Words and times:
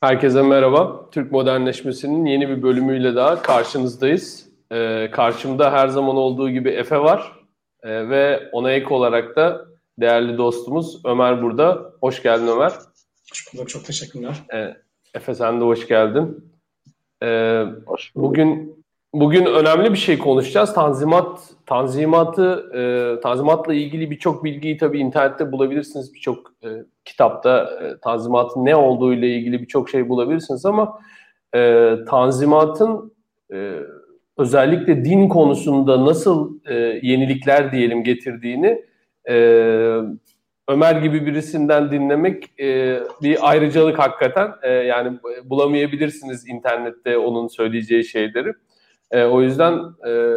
Herkese 0.00 0.42
merhaba. 0.42 1.10
Türk 1.10 1.32
modernleşmesinin 1.32 2.26
yeni 2.26 2.48
bir 2.48 2.62
bölümüyle 2.62 3.14
daha 3.14 3.42
karşınızdayız. 3.42 4.48
Ee, 4.72 5.10
karşımda 5.12 5.72
her 5.72 5.88
zaman 5.88 6.16
olduğu 6.16 6.50
gibi 6.50 6.70
Efe 6.70 6.98
var. 6.98 7.32
Ee, 7.82 8.08
ve 8.08 8.48
ona 8.52 8.72
ek 8.72 8.86
olarak 8.94 9.36
da 9.36 9.66
değerli 10.00 10.38
dostumuz 10.38 11.00
Ömer 11.04 11.42
burada. 11.42 11.92
Hoş 12.00 12.22
geldin 12.22 12.46
Ömer. 12.46 12.72
Hoş 13.30 13.54
bulduk. 13.54 13.68
Çok 13.68 13.84
teşekkürler. 13.84 14.36
Ee, 14.54 14.76
Efe 15.14 15.34
sen 15.34 15.60
de 15.60 15.64
hoş 15.64 15.88
geldin. 15.88 16.52
Ee, 17.22 17.64
hoş 17.86 18.12
bugün 18.14 18.77
bugün 19.14 19.44
önemli 19.44 19.92
bir 19.92 19.98
şey 19.98 20.18
konuşacağız. 20.18 20.74
Tanzimat 20.74 21.40
tanzimatı 21.66 22.70
e, 22.74 23.20
tanzimatla 23.20 23.74
ilgili 23.74 24.10
birçok 24.10 24.44
bilgiyi 24.44 24.76
tabii 24.76 24.98
internette 24.98 25.52
bulabilirsiniz. 25.52 26.14
Birçok 26.14 26.52
e, 26.64 26.68
kitapta 27.04 27.70
e, 27.82 28.00
tanzimatın 28.00 28.64
ne 28.64 28.76
olduğu 28.76 29.14
ile 29.14 29.28
ilgili 29.28 29.62
birçok 29.62 29.90
şey 29.90 30.08
bulabilirsiniz 30.08 30.66
ama 30.66 31.00
e, 31.54 31.94
tanzimatın 32.08 33.12
e, 33.52 33.74
özellikle 34.38 35.04
din 35.04 35.28
konusunda 35.28 36.04
nasıl 36.04 36.58
e, 36.66 36.74
yenilikler 37.02 37.72
diyelim 37.72 38.04
getirdiğini 38.04 38.84
e, 39.28 39.34
Ömer 40.68 41.02
gibi 41.02 41.26
birisinden 41.26 41.90
dinlemek 41.90 42.60
e, 42.60 43.00
bir 43.22 43.50
ayrıcalık 43.50 43.98
hakikaten. 43.98 44.52
E, 44.62 44.72
yani 44.72 45.18
bulamayabilirsiniz 45.44 46.48
internette 46.48 47.18
onun 47.18 47.48
söyleyeceği 47.48 48.04
şeyleri. 48.04 48.52
E, 49.10 49.24
o 49.24 49.42
yüzden 49.42 49.80
e, 50.08 50.34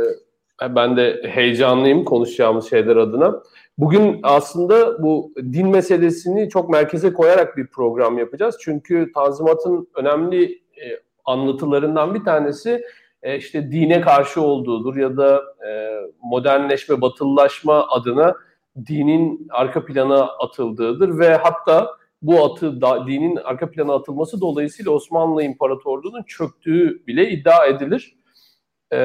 ben 0.76 0.98
de 0.98 1.22
heyecanlıyım 1.28 2.06
konuşacağımız 2.06 2.70
şeyler 2.70 2.96
adına. 2.96 3.42
Bugün 3.78 4.20
aslında 4.24 5.04
bu 5.04 5.34
din 5.38 5.68
meselesini 5.68 6.50
çok 6.50 6.70
merkeze 6.70 7.14
koyarak 7.14 7.58
bir 7.58 7.68
program 7.68 8.18
yapacağız. 8.18 8.58
Çünkü 8.62 9.12
Tanzimat'ın 9.16 9.88
önemli 9.96 10.44
e, 10.54 10.86
anlatılarından 11.26 12.16
bir 12.16 12.24
tanesi 12.24 12.84
e, 13.24 13.38
işte 13.38 13.72
dine 13.72 14.02
karşı 14.02 14.42
olduğudur 14.42 14.96
ya 14.96 15.18
da 15.18 15.44
e, 15.68 16.02
modernleşme, 16.24 17.02
batılılaşma 17.02 17.88
adına 17.90 18.36
dinin 18.88 19.48
arka 19.50 19.86
plana 19.86 20.24
atıldığıdır 20.24 21.20
ve 21.20 21.36
hatta 21.36 21.88
bu 22.22 22.46
atı 22.46 22.82
da, 22.82 23.08
dinin 23.08 23.36
arka 23.36 23.72
plana 23.72 23.94
atılması 23.94 24.42
dolayısıyla 24.42 24.92
Osmanlı 24.92 25.44
İmparatorluğu'nun 25.44 26.24
çöktüğü 26.24 27.08
bile 27.08 27.30
iddia 27.30 27.66
edilir. 27.66 28.16
E, 28.92 29.00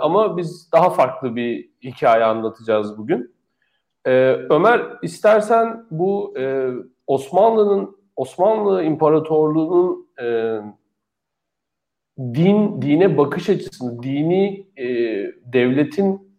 ama 0.00 0.36
biz 0.36 0.72
daha 0.72 0.90
farklı 0.90 1.36
bir 1.36 1.68
hikaye 1.82 2.24
anlatacağız 2.24 2.98
bugün. 2.98 3.34
E, 4.06 4.10
Ömer 4.50 4.82
istersen 5.02 5.86
bu 5.90 6.34
e, 6.38 6.70
Osmanlı'nın 7.06 7.96
Osmanlı 8.16 8.82
İmparatorluğu'nun 8.82 10.08
e, 10.20 10.58
din 12.18 12.82
dine 12.82 13.18
bakış 13.18 13.48
açısını, 13.48 14.02
dini 14.02 14.66
e, 14.76 14.86
devletin 15.44 16.36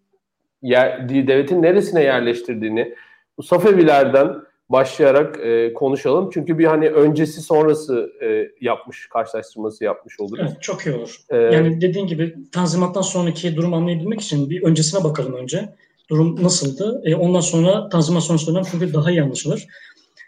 yer, 0.62 1.09
devletin 1.09 1.62
neresine 1.62 2.03
yerleştirdiğini 2.03 2.95
bu 3.38 3.44
Safevilerden 3.44 4.36
başlayarak 4.69 5.39
e, 5.39 5.73
konuşalım. 5.73 6.29
Çünkü 6.33 6.57
bir 6.57 6.65
hani 6.65 6.89
öncesi 6.89 7.41
sonrası 7.41 8.11
e, 8.21 8.51
yapmış, 8.61 9.07
karşılaştırması 9.09 9.83
yapmış 9.83 10.19
oluruz. 10.19 10.45
Evet, 10.47 10.61
çok 10.61 10.85
iyi 10.85 10.95
olur. 10.95 11.17
Ee, 11.29 11.37
yani 11.37 11.81
dediğin 11.81 12.07
gibi 12.07 12.35
Tanzimat'tan 12.51 13.01
sonraki 13.01 13.55
durum 13.55 13.73
anlayabilmek 13.73 14.21
için 14.21 14.49
bir 14.49 14.63
öncesine 14.63 15.03
bakalım 15.03 15.33
önce. 15.33 15.69
Durum 16.09 16.43
nasıldı? 16.43 17.01
E, 17.05 17.15
ondan 17.15 17.39
sonra 17.39 17.89
Tanzimat 17.89 18.23
sonrası 18.23 18.47
dönem 18.47 18.63
çünkü 18.71 18.93
daha 18.93 19.11
iyi 19.11 19.23
anlaşılır. 19.23 19.67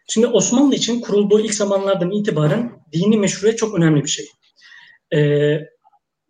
Şimdi 0.07 0.27
Osmanlı 0.27 0.75
için 0.75 1.01
kurulduğu 1.01 1.39
ilk 1.39 1.53
zamanlardan 1.53 2.11
itibaren 2.11 2.71
dini 2.93 3.17
meşruiyet 3.17 3.57
çok 3.57 3.75
önemli 3.75 4.03
bir 4.03 4.09
şey. 4.09 4.25
E, 5.13 5.19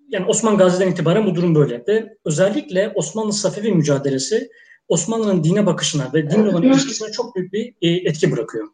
yani 0.09 0.25
Osman 0.27 0.57
Gazi'den 0.57 0.91
itibaren 0.91 1.25
bu 1.25 1.35
durum 1.35 1.55
böyle. 1.55 1.83
Ve 1.87 2.17
özellikle 2.25 2.91
Osmanlı 2.95 3.33
Safevi 3.33 3.71
mücadelesi 3.71 4.49
Osmanlı'nın 4.89 5.43
dine 5.43 5.65
bakışına 5.65 6.11
ve 6.13 6.29
dinle 6.29 6.49
olan 6.49 6.63
ilişkisine 6.63 7.11
çok 7.11 7.35
büyük 7.35 7.53
bir 7.53 7.73
e, 7.81 8.09
etki 8.09 8.31
bırakıyor. 8.31 8.67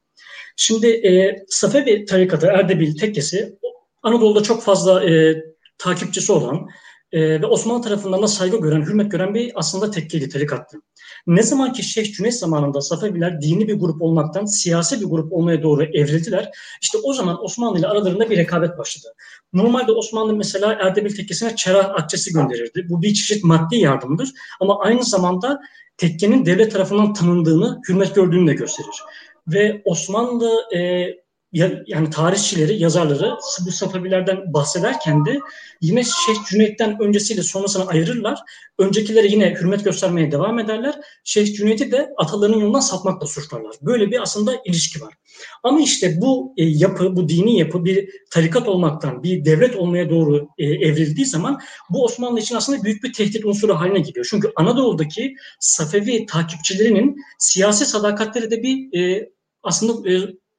Şimdi 0.55 0.87
e, 0.87 1.35
Safevi 1.49 2.05
tarikatı, 2.05 2.47
Erdebil 2.47 2.97
tekkesi 2.97 3.55
Anadolu'da 4.03 4.43
çok 4.43 4.63
fazla 4.63 5.09
e, 5.09 5.35
takipçisi 5.77 6.31
olan 6.31 6.67
e, 7.11 7.41
ve 7.41 7.45
Osmanlı 7.45 7.81
tarafından 7.81 8.21
da 8.21 8.27
saygı 8.27 8.57
gören, 8.57 8.81
hürmet 8.81 9.11
gören 9.11 9.33
bir 9.33 9.51
aslında 9.55 9.91
tekkeli, 9.91 10.29
tarikattı. 10.29 10.77
Ne 11.27 11.43
zaman 11.43 11.73
ki 11.73 11.83
Şeyh 11.83 12.13
Cüneyt 12.13 12.33
zamanında 12.33 12.81
Safeviler 12.81 13.41
dini 13.41 13.67
bir 13.67 13.79
grup 13.79 14.01
olmaktan 14.01 14.45
siyasi 14.45 15.01
bir 15.01 15.05
grup 15.05 15.33
olmaya 15.33 15.63
doğru 15.63 15.83
evrildiler. 15.83 16.51
İşte 16.81 16.97
o 17.03 17.13
zaman 17.13 17.43
Osmanlı 17.43 17.79
ile 17.79 17.87
aralarında 17.87 18.29
bir 18.29 18.37
rekabet 18.37 18.77
başladı. 18.77 19.13
Normalde 19.53 19.91
Osmanlı 19.91 20.35
mesela 20.35 20.73
Erdebil 20.73 21.15
tekkesine 21.15 21.55
çerah 21.55 21.89
akçesi 21.89 22.33
gönderirdi. 22.33 22.85
Bu 22.89 23.01
bir 23.01 23.13
çeşit 23.13 23.43
maddi 23.43 23.75
yardımdır. 23.75 24.29
Ama 24.59 24.79
aynı 24.79 25.03
zamanda 25.03 25.59
tekkenin 25.97 26.45
devlet 26.45 26.71
tarafından 26.71 27.13
tanındığını, 27.13 27.81
hürmet 27.89 28.15
gördüğünü 28.15 28.47
de 28.47 28.53
gösterir. 28.53 29.03
Ve 29.47 29.81
Osmanlı 29.85 30.75
e, 30.75 31.07
yani 31.53 32.09
tarihçileri, 32.09 32.83
yazarları 32.83 33.37
bu 33.65 33.71
Safavilerden 33.71 34.53
bahsederken 34.53 35.25
de 35.25 35.39
yine 35.81 36.03
Şeyh 36.03 36.37
Cüneyt'ten 36.49 36.97
öncesiyle 37.01 37.43
sonrasını 37.43 37.87
ayırırlar. 37.87 38.39
Öncekileri 38.79 39.31
yine 39.31 39.53
hürmet 39.53 39.83
göstermeye 39.83 40.31
devam 40.31 40.59
ederler. 40.59 40.95
Şeyh 41.23 41.55
Cüneyt'i 41.55 41.91
de 41.91 42.09
atalarının 42.17 42.57
yolundan 42.57 42.79
sapmakla 42.79 43.27
suçlarlar. 43.27 43.75
Böyle 43.81 44.11
bir 44.11 44.21
aslında 44.21 44.61
ilişki 44.65 45.01
var. 45.01 45.13
Ama 45.63 45.81
işte 45.81 46.21
bu 46.21 46.53
e, 46.57 46.63
yapı, 46.63 47.15
bu 47.15 47.29
dini 47.29 47.59
yapı 47.59 47.85
bir 47.85 48.09
tarikat 48.31 48.67
olmaktan 48.67 49.23
bir 49.23 49.45
devlet 49.45 49.75
olmaya 49.75 50.09
doğru 50.09 50.47
e, 50.57 50.65
evrildiği 50.65 51.25
zaman 51.25 51.61
bu 51.89 52.03
Osmanlı 52.03 52.39
için 52.39 52.55
aslında 52.55 52.83
büyük 52.83 53.03
bir 53.03 53.13
tehdit 53.13 53.45
unsuru 53.45 53.75
haline 53.75 53.99
geliyor. 53.99 54.27
Çünkü 54.29 54.51
Anadolu'daki 54.55 55.35
Safevi 55.59 56.25
takipçilerinin 56.25 57.15
siyasi 57.39 57.85
sadakatleri 57.85 58.51
de 58.51 58.63
bir 58.63 58.99
e, 58.99 59.29
aslında 59.63 60.09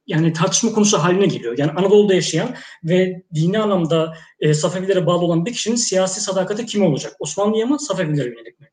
yani 0.07 0.33
tartışma 0.33 0.73
konusu 0.73 0.99
haline 0.99 1.27
geliyor. 1.27 1.59
Yani 1.59 1.71
Anadolu'da 1.71 2.15
yaşayan 2.15 2.55
ve 2.85 3.23
dini 3.35 3.59
anlamda 3.59 4.17
e, 4.41 4.55
Safevilere 4.55 5.07
bağlı 5.07 5.25
olan 5.25 5.47
bir 5.47 5.53
kişinin 5.53 5.77
siyasi 5.77 6.21
sadakati 6.21 6.67
kim 6.67 6.83
olacak? 6.83 7.17
Osmanlı'ya 7.19 7.67
mı, 7.67 7.81
Safevilere 7.81 8.29
yönelik 8.29 8.61
mi? 8.61 8.71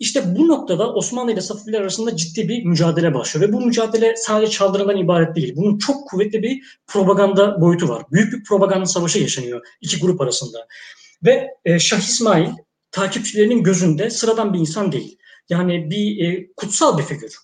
İşte 0.00 0.36
bu 0.36 0.48
noktada 0.48 0.94
Osmanlı 0.94 1.32
ile 1.32 1.40
Safeviler 1.40 1.80
arasında 1.80 2.16
ciddi 2.16 2.48
bir 2.48 2.64
mücadele 2.64 3.14
başlıyor. 3.14 3.48
Ve 3.48 3.52
bu 3.52 3.60
mücadele 3.60 4.16
sadece 4.16 4.52
çaldırıdan 4.52 4.96
ibaret 4.96 5.36
değil. 5.36 5.52
Bunun 5.56 5.78
çok 5.78 6.08
kuvvetli 6.08 6.42
bir 6.42 6.78
propaganda 6.86 7.60
boyutu 7.60 7.88
var. 7.88 8.02
Büyük 8.12 8.32
bir 8.32 8.44
propaganda 8.44 8.86
savaşı 8.86 9.18
yaşanıyor 9.18 9.66
iki 9.80 10.00
grup 10.00 10.20
arasında. 10.20 10.66
Ve 11.24 11.48
e, 11.64 11.78
Şah 11.78 11.98
İsmail 11.98 12.48
takipçilerinin 12.90 13.62
gözünde 13.62 14.10
sıradan 14.10 14.54
bir 14.54 14.58
insan 14.58 14.92
değil. 14.92 15.18
Yani 15.48 15.90
bir 15.90 16.24
e, 16.24 16.52
kutsal 16.56 16.98
bir 16.98 17.02
figür. 17.02 17.36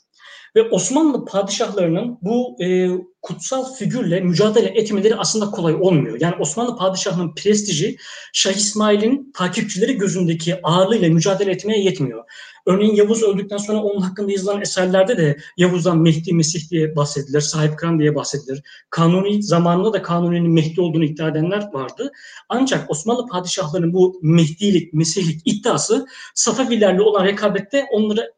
Ve 0.56 0.62
Osmanlı 0.62 1.24
padişahlarının 1.24 2.18
bu 2.22 2.56
e, 2.64 2.88
kutsal 3.22 3.74
figürle 3.74 4.20
mücadele 4.20 4.68
etmeleri 4.68 5.16
aslında 5.16 5.50
kolay 5.50 5.74
olmuyor. 5.74 6.20
Yani 6.20 6.34
Osmanlı 6.40 6.76
padişahının 6.76 7.34
prestiji 7.34 7.96
Şah 8.32 8.52
İsmail'in 8.52 9.32
takipçileri 9.34 9.98
gözündeki 9.98 10.56
ağırlığıyla 10.62 11.08
mücadele 11.08 11.50
etmeye 11.50 11.82
yetmiyor. 11.82 12.24
Örneğin 12.66 12.94
Yavuz 12.94 13.22
öldükten 13.22 13.56
sonra 13.56 13.78
onun 13.78 14.00
hakkında 14.00 14.32
yazılan 14.32 14.60
eserlerde 14.60 15.16
de 15.16 15.36
Yavuz'dan 15.56 15.98
Mehdi 15.98 16.32
Mesih 16.32 16.70
diye 16.70 16.96
bahsedilir, 16.96 17.40
sahip 17.40 17.78
kıran 17.78 17.98
diye 17.98 18.14
bahsedilir. 18.14 18.62
Kanuni 18.90 19.42
zamanında 19.42 19.92
da 19.92 20.02
Kanuni'nin 20.02 20.50
Mehdi 20.50 20.80
olduğunu 20.80 21.04
iddia 21.04 21.28
edenler 21.28 21.68
vardı. 21.72 22.12
Ancak 22.48 22.90
Osmanlı 22.90 23.26
padişahlarının 23.26 23.92
bu 23.92 24.18
Mehdilik, 24.22 24.94
Mesihlik 24.94 25.42
iddiası 25.44 26.06
Safavilerle 26.34 27.02
olan 27.02 27.24
rekabette 27.24 27.86
onları 27.92 28.32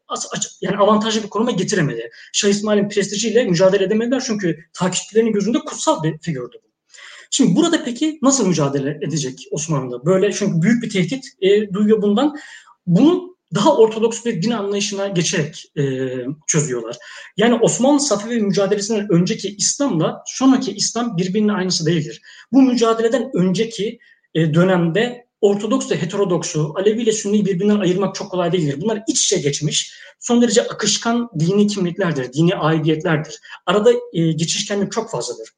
yani 0.61 0.77
avantajlı 0.77 1.23
bir 1.23 1.29
konuma 1.29 1.51
getiremedi. 1.51 2.09
Şah 2.33 2.49
İsmail'in 2.49 2.89
prestijiyle 2.89 3.43
mücadele 3.43 3.83
edemediler 3.83 4.23
çünkü 4.27 4.59
takipçilerinin 4.73 5.33
gözünde 5.33 5.59
kutsal 5.59 6.03
bir 6.03 6.17
figürdü. 6.17 6.57
Şimdi 7.31 7.55
burada 7.55 7.83
peki 7.83 8.19
nasıl 8.21 8.47
mücadele 8.47 8.99
edecek 9.01 9.47
Osmanlı? 9.51 10.05
Böyle 10.05 10.31
çünkü 10.31 10.61
büyük 10.61 10.83
bir 10.83 10.89
tehdit 10.89 11.25
e, 11.41 11.73
duyuyor 11.73 12.01
bundan. 12.01 12.35
Bunu 12.87 13.33
daha 13.55 13.77
ortodoks 13.77 14.25
bir 14.25 14.41
din 14.41 14.51
anlayışına 14.51 15.07
geçerek 15.07 15.71
e, 15.77 15.83
çözüyorlar. 16.47 16.97
Yani 17.37 17.55
Osmanlı 17.55 17.99
Safevi 17.99 18.41
mücadelesinden 18.41 19.07
önceki 19.11 19.55
İslam'la 19.55 20.23
sonraki 20.25 20.71
İslam 20.71 21.17
birbirinin 21.17 21.49
aynısı 21.49 21.85
değildir. 21.85 22.21
Bu 22.51 22.61
mücadeleden 22.61 23.31
önceki 23.33 23.99
e, 24.35 24.53
dönemde 24.53 25.27
Ortodoks 25.43 25.91
ve 25.91 26.01
heterodoksu, 26.01 26.73
Alevi 26.75 27.01
ile 27.01 27.11
Sünni'yi 27.11 27.45
birbirinden 27.45 27.79
ayırmak 27.79 28.15
çok 28.15 28.31
kolay 28.31 28.51
değildir. 28.51 28.81
Bunlar 28.81 29.03
iç 29.07 29.25
içe 29.25 29.37
geçmiş, 29.37 29.93
son 30.19 30.41
derece 30.41 30.61
akışkan 30.67 31.29
dini 31.39 31.67
kimliklerdir, 31.67 32.33
dini 32.33 32.55
aidiyetlerdir. 32.55 33.39
Arada 33.65 33.91
e, 34.13 34.31
geçişkenlik 34.31 34.91
çok 34.91 35.11
fazladır. 35.11 35.49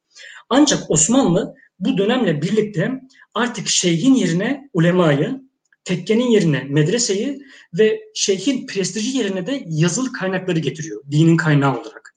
Ancak 0.49 0.91
Osmanlı 0.91 1.55
bu 1.79 1.97
dönemle 1.97 2.41
birlikte 2.41 2.91
artık 3.33 3.67
şeyhin 3.67 4.15
yerine 4.15 4.69
ulemayı, 4.73 5.41
tekkenin 5.83 6.27
yerine 6.27 6.63
medreseyi 6.69 7.41
ve 7.73 7.99
şeyhin 8.15 8.67
prestiji 8.67 9.17
yerine 9.17 9.47
de 9.47 9.63
yazılı 9.67 10.11
kaynakları 10.11 10.59
getiriyor 10.59 11.03
dinin 11.11 11.37
kaynağı 11.37 11.81
olarak. 11.81 12.15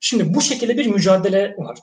Şimdi 0.00 0.34
bu 0.34 0.40
şekilde 0.40 0.78
bir 0.78 0.86
mücadele 0.86 1.54
var. 1.58 1.78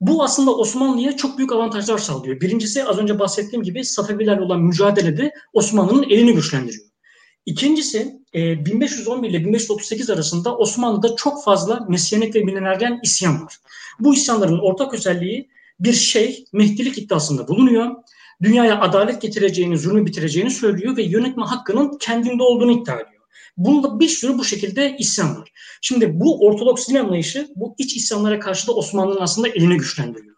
Bu 0.00 0.24
aslında 0.24 0.56
Osmanlı'ya 0.56 1.16
çok 1.16 1.38
büyük 1.38 1.52
avantajlar 1.52 1.98
sağlıyor. 1.98 2.40
Birincisi 2.40 2.84
az 2.84 2.98
önce 2.98 3.18
bahsettiğim 3.18 3.62
gibi 3.62 3.84
Safevilerle 3.84 4.40
olan 4.40 4.62
mücadelede 4.62 5.32
Osmanlı'nın 5.52 6.02
elini 6.02 6.34
güçlendiriyor. 6.34 6.84
İkincisi 7.46 8.18
1511 8.34 9.30
ile 9.30 9.44
1538 9.44 10.10
arasında 10.10 10.56
Osmanlı'da 10.56 11.16
çok 11.16 11.44
fazla 11.44 11.86
Mesyanik 11.88 12.34
ve 12.34 12.40
mileneryen 12.40 13.00
isyan 13.02 13.44
var. 13.44 13.56
Bu 14.00 14.14
isyanların 14.14 14.58
ortak 14.58 14.94
özelliği 14.94 15.48
bir 15.80 15.92
şey 15.92 16.44
Mehdilik 16.52 16.98
iddiasında 16.98 17.48
bulunuyor. 17.48 17.90
Dünyaya 18.42 18.80
adalet 18.80 19.22
getireceğini, 19.22 19.78
zulmü 19.78 20.06
bitireceğini 20.06 20.50
söylüyor 20.50 20.96
ve 20.96 21.02
yönetme 21.02 21.44
hakkının 21.44 21.98
kendinde 22.00 22.42
olduğunu 22.42 22.72
iddia 22.72 22.94
ediyor. 22.94 23.17
Bunda 23.56 24.00
bir 24.00 24.08
sürü 24.08 24.38
bu 24.38 24.44
şekilde 24.44 24.96
isyan 24.98 25.40
var. 25.40 25.52
Şimdi 25.82 26.20
bu 26.20 26.46
Ortodoks 26.46 26.88
din 26.88 26.94
anlayışı 26.94 27.48
bu 27.56 27.74
iç 27.78 27.96
isyanlara 27.96 28.38
karşı 28.40 28.66
da 28.66 28.72
Osmanlı'nın 28.72 29.20
aslında 29.20 29.48
elini 29.48 29.76
güçlendiriyor. 29.76 30.36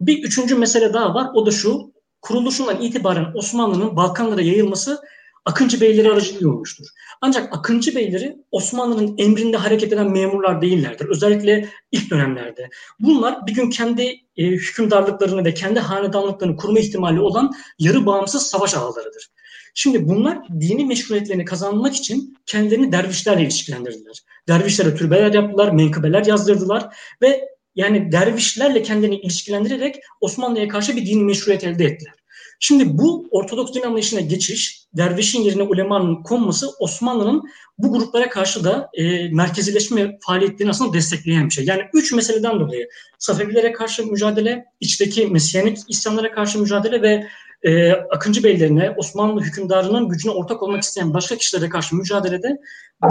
Bir 0.00 0.22
üçüncü 0.22 0.54
mesele 0.54 0.92
daha 0.92 1.14
var. 1.14 1.30
O 1.34 1.46
da 1.46 1.50
şu. 1.50 1.94
Kuruluşundan 2.22 2.82
itibaren 2.82 3.32
Osmanlı'nın 3.34 3.96
Balkanlara 3.96 4.42
yayılması 4.42 5.00
Akıncı 5.44 5.80
beyleri 5.80 6.12
aracılığıyla 6.12 6.48
olmuştur. 6.48 6.86
Ancak 7.20 7.56
Akıncı 7.56 7.94
beyleri 7.94 8.36
Osmanlı'nın 8.50 9.14
emrinde 9.18 9.56
hareket 9.56 9.92
eden 9.92 10.10
memurlar 10.10 10.62
değillerdir. 10.62 11.08
Özellikle 11.08 11.68
ilk 11.92 12.10
dönemlerde. 12.10 12.68
Bunlar 13.00 13.46
bir 13.46 13.54
gün 13.54 13.70
kendi 13.70 14.02
e, 14.36 14.44
hükümdarlıklarını 14.46 15.44
ve 15.44 15.54
kendi 15.54 15.80
hanedanlıklarını 15.80 16.56
kurma 16.56 16.78
ihtimali 16.78 17.20
olan 17.20 17.54
yarı 17.78 18.06
bağımsız 18.06 18.42
savaş 18.42 18.74
ağlarıdır. 18.74 19.30
Şimdi 19.74 20.08
bunlar 20.08 20.38
dini 20.60 20.84
meşruiyetlerini 20.84 21.44
kazanmak 21.44 21.96
için 21.96 22.38
kendilerini 22.46 22.92
dervişlerle 22.92 23.42
ilişkilendirdiler. 23.42 24.22
Dervişlere 24.48 24.94
türbeler 24.96 25.32
yaptılar, 25.32 25.72
menkıbeler 25.72 26.26
yazdırdılar 26.26 26.96
ve 27.22 27.48
yani 27.74 28.12
dervişlerle 28.12 28.82
kendini 28.82 29.16
ilişkilendirerek 29.16 29.96
Osmanlı'ya 30.20 30.68
karşı 30.68 30.96
bir 30.96 31.06
dini 31.06 31.24
meşruiyet 31.24 31.64
elde 31.64 31.84
ettiler. 31.84 32.14
Şimdi 32.60 32.98
bu 32.98 33.28
Ortodoks 33.30 33.74
din 33.74 33.82
anlayışına 33.82 34.20
geçiş, 34.20 34.86
dervişin 34.96 35.42
yerine 35.42 35.62
ulemanın 35.62 36.22
konması 36.22 36.70
Osmanlı'nın 36.78 37.42
bu 37.78 37.92
gruplara 37.92 38.28
karşı 38.28 38.64
da 38.64 38.90
e, 38.94 39.28
merkezileşme 39.28 40.18
faaliyetlerini 40.26 40.70
aslında 40.70 40.92
destekleyen 40.92 41.46
bir 41.46 41.50
şey. 41.50 41.64
Yani 41.64 41.82
üç 41.94 42.12
meseleden 42.12 42.60
dolayı 42.60 42.88
Safevilere 43.18 43.72
karşı 43.72 44.06
mücadele, 44.06 44.64
içteki 44.80 45.26
Mesyanik 45.26 45.78
isyanlara 45.88 46.32
karşı 46.32 46.58
mücadele 46.58 47.02
ve 47.02 47.26
e, 47.64 47.92
Akıncı 47.92 48.44
beylerine, 48.44 48.94
Osmanlı 48.96 49.40
hükümdarının 49.40 50.08
gücüne 50.08 50.32
ortak 50.32 50.62
olmak 50.62 50.82
isteyen 50.82 51.14
başka 51.14 51.36
kişilere 51.36 51.68
karşı 51.68 51.96
mücadelede 51.96 52.58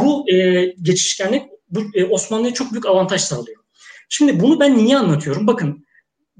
bu 0.02 0.32
e, 0.32 0.66
geçişkenlik 0.82 1.44
bu, 1.70 1.82
e, 1.94 2.06
Osmanlı'ya 2.06 2.54
çok 2.54 2.72
büyük 2.72 2.86
avantaj 2.86 3.22
sağlıyor. 3.22 3.64
Şimdi 4.10 4.40
bunu 4.40 4.60
ben 4.60 4.78
niye 4.78 4.98
anlatıyorum? 4.98 5.48
Bakın 5.48 5.86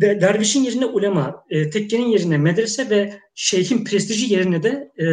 de, 0.02 0.22
dervişin 0.22 0.64
yerine 0.64 0.86
ulema, 0.86 1.44
e, 1.50 1.70
tekkenin 1.70 2.08
yerine 2.08 2.38
medrese 2.38 2.90
ve 2.90 3.20
şeyhin 3.36 3.86
prestiji 3.86 4.34
yerine 4.34 4.64
de 4.64 4.92
e, 5.00 5.06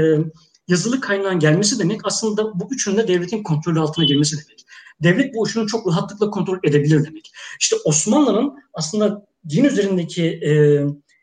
yazılı 0.68 1.00
kaynağın 1.00 1.38
gelmesi 1.38 1.78
demek 1.78 2.00
aslında 2.04 2.60
bu 2.60 2.68
üçünün 2.70 2.96
de 2.96 3.08
devletin 3.08 3.42
kontrolü 3.42 3.80
altına 3.80 4.04
girmesi 4.04 4.36
demek. 4.36 4.64
Devlet 5.02 5.34
bu 5.34 5.48
üçünü 5.48 5.66
çok 5.66 5.88
rahatlıkla 5.88 6.30
kontrol 6.30 6.58
edebilir 6.64 7.04
demek. 7.06 7.32
İşte 7.60 7.76
Osmanlı'nın 7.84 8.54
aslında 8.74 9.26
din 9.48 9.64
üzerindeki 9.64 10.24
e, 10.24 10.52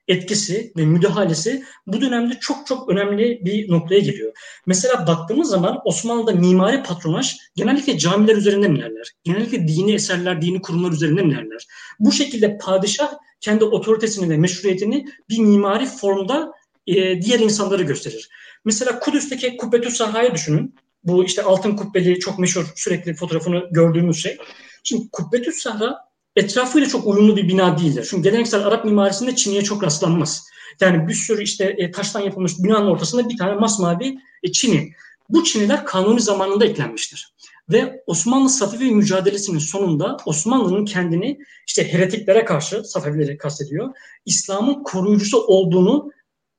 etkisi 0.07 0.71
ve 0.77 0.86
müdahalesi 0.86 1.63
bu 1.88 2.01
dönemde 2.01 2.38
çok 2.39 2.68
çok 2.68 2.89
önemli 2.89 3.42
bir 3.45 3.71
noktaya 3.71 4.00
geliyor. 4.00 4.33
Mesela 4.65 5.07
baktığımız 5.07 5.50
zaman 5.50 5.80
Osmanlı'da 5.86 6.31
mimari 6.31 6.83
patronaj 6.83 7.36
genellikle 7.56 7.98
camiler 7.98 8.36
üzerinden 8.36 8.75
ilerler. 8.75 9.12
Genellikle 9.24 9.68
dini 9.68 9.94
eserler, 9.94 10.42
dini 10.42 10.62
kurumlar 10.62 10.92
üzerinden 10.92 11.30
ilerler. 11.30 11.68
Bu 12.00 12.12
şekilde 12.12 12.57
padişah 12.57 13.13
kendi 13.42 13.63
otoritesini 13.63 14.30
ve 14.30 14.38
meşruiyetini 14.38 15.06
bir 15.30 15.39
mimari 15.39 15.86
formda 15.86 16.51
e, 16.88 17.21
diğer 17.21 17.39
insanları 17.39 17.83
gösterir. 17.83 18.30
Mesela 18.65 19.00
Kudüs'teki 19.00 19.57
Kubbetü 19.57 19.92
Sahra'yı 19.92 20.33
düşünün. 20.33 20.75
Bu 21.04 21.25
işte 21.25 21.44
altın 21.44 21.75
kubbeli 21.75 22.19
çok 22.19 22.39
meşhur 22.39 22.65
sürekli 22.75 23.13
fotoğrafını 23.13 23.63
gördüğümüz 23.71 24.21
şey. 24.21 24.38
Şimdi 24.83 25.09
Kubbetü 25.12 25.51
Sahra 25.51 26.06
etrafıyla 26.38 26.88
çok 26.88 27.07
uyumlu 27.07 27.38
bir 27.38 27.48
bina 27.48 27.78
değildir. 27.78 28.07
Çünkü 28.10 28.30
geleneksel 28.30 28.68
Arap 28.68 28.86
mimarisinde 28.86 29.36
çiniye 29.36 29.62
çok 29.62 29.84
rastlanmaz. 29.84 30.48
Yani 30.81 31.07
bir 31.07 31.13
sürü 31.13 31.44
işte 31.44 31.75
e, 31.78 31.92
taştan 31.92 32.19
yapılmış 32.19 32.60
binanın 32.60 32.88
ortasında 32.88 33.30
bir 33.30 33.38
tane 33.38 33.54
masmavi 33.54 34.18
e, 34.44 34.51
çini. 34.51 34.92
Bu 35.30 35.44
çiniler 35.44 35.86
kanuni 35.86 36.22
zamanında 36.22 36.66
eklenmiştir. 36.66 37.34
Ve 37.69 38.04
Osmanlı 38.07 38.50
Safevi 38.50 38.92
mücadelesinin 38.92 39.60
sonunda 39.60 40.18
Osmanlı'nın 40.25 40.86
kendini 40.86 41.39
işte 41.68 41.94
heretiklere 41.94 42.45
karşı, 42.45 42.83
Safevileri 42.83 43.38
kastediyor, 43.38 43.90
İslam'ın 44.25 44.83
koruyucusu 44.83 45.42
olduğunu 45.42 46.12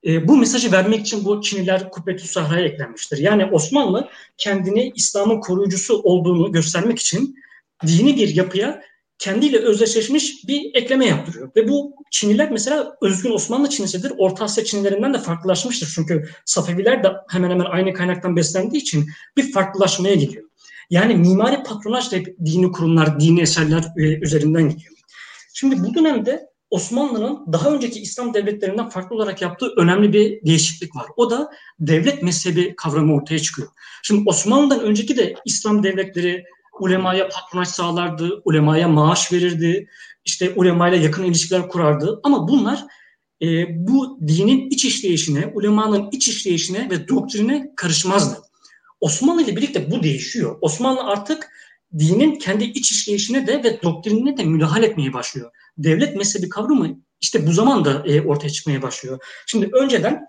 e, 0.07 0.29
bu 0.29 0.37
mesajı 0.37 0.73
vermek 0.73 1.01
için 1.01 1.25
bu 1.25 1.43
Çiniler 1.43 1.91
Kubbetü 1.91 2.29
Sahra'ya 2.29 2.67
eklenmiştir. 2.67 3.19
Yani 3.19 3.45
Osmanlı 3.45 4.09
kendini 4.37 4.93
İslam'ın 4.97 5.41
koruyucusu 5.41 6.03
olduğunu 6.03 6.53
göstermek 6.53 6.99
için 6.99 7.37
dini 7.87 8.17
bir 8.17 8.37
yapıya 8.37 8.83
kendiyle 9.19 9.59
özdeşleşmiş 9.59 10.49
bir 10.49 10.75
ekleme 10.75 11.06
yaptırıyor. 11.06 11.50
Ve 11.56 11.69
bu 11.69 11.94
Çiniler 12.11 12.50
mesela 12.50 12.97
özgün 13.03 13.31
Osmanlı 13.31 13.70
Çinisidir. 13.70 14.12
Orta 14.19 14.44
Asya 14.44 14.65
Çinilerinden 14.65 15.15
de 15.15 15.19
farklılaşmıştır. 15.19 15.93
Çünkü 15.94 16.29
Safeviler 16.44 17.05
de 17.05 17.12
hemen 17.31 17.50
hemen 17.50 17.65
aynı 17.65 17.93
kaynaktan 17.93 18.37
beslendiği 18.37 18.82
için 18.82 19.06
bir 19.37 19.53
farklılaşmaya 19.53 20.15
gidiyor. 20.15 20.44
Yani 20.91 21.15
mimari 21.15 21.62
patronaj 21.62 22.12
da 22.12 22.17
hep 22.17 22.37
dini 22.44 22.73
kurumlar, 22.73 23.20
dini 23.20 23.41
eserler 23.41 23.85
e, 23.97 24.03
üzerinden 24.03 24.69
gidiyor. 24.69 24.94
Şimdi 25.55 25.82
bu 25.85 25.94
dönemde 25.94 26.49
Osmanlı'nın 26.71 27.53
daha 27.53 27.71
önceki 27.71 28.00
İslam 28.00 28.35
devletlerinden 28.35 28.88
farklı 28.88 29.17
olarak 29.17 29.43
yaptığı 29.43 29.73
önemli 29.76 30.12
bir 30.12 30.47
değişiklik 30.47 30.97
var. 30.97 31.06
O 31.17 31.31
da 31.31 31.50
devlet 31.81 32.23
mezhebi 32.23 32.75
kavramı 32.76 33.14
ortaya 33.14 33.38
çıkıyor. 33.38 33.69
Şimdi 34.03 34.23
Osmanlı'dan 34.26 34.81
önceki 34.81 35.17
de 35.17 35.35
İslam 35.44 35.82
devletleri 35.82 36.44
ulemaya 36.81 37.29
patronaj 37.29 37.69
sağlardı, 37.69 38.43
ulemaya 38.45 38.89
maaş 38.89 39.33
verirdi, 39.33 39.89
işte 40.25 40.53
ulemayla 40.57 40.99
yakın 40.99 41.25
ilişkiler 41.25 41.69
kurardı. 41.69 42.21
Ama 42.23 42.49
bunlar 42.49 42.85
e, 43.43 43.47
bu 43.89 44.19
dinin 44.29 44.71
iç 44.71 44.85
işleyişine, 44.85 45.53
ulemanın 45.55 46.09
iç 46.13 46.29
işleyişine 46.29 46.91
ve 46.91 47.09
doktrine 47.09 47.73
karışmazdı. 47.77 48.43
Osmanlı 49.01 49.43
ile 49.43 49.57
birlikte 49.57 49.91
bu 49.91 50.03
değişiyor. 50.03 50.59
Osmanlı 50.61 51.03
artık 51.03 51.49
dinin 51.99 52.39
kendi 52.39 52.65
iç 52.65 52.93
işleyişine 52.93 53.47
de 53.47 53.65
ve 53.65 53.83
doktrinine 53.83 54.37
de 54.37 54.45
müdahale 54.45 54.87
etmeye 54.87 55.13
başlıyor. 55.13 55.51
Devlet 55.79 56.17
mezhebi 56.17 56.49
kavramı 56.49 56.99
işte 57.21 57.47
bu 57.47 57.53
zaman 57.53 57.85
da 57.85 58.03
e, 58.07 58.21
ortaya 58.21 58.50
çıkmaya 58.50 58.83
başlıyor. 58.83 59.19
Şimdi 59.47 59.71
önceden 59.73 60.26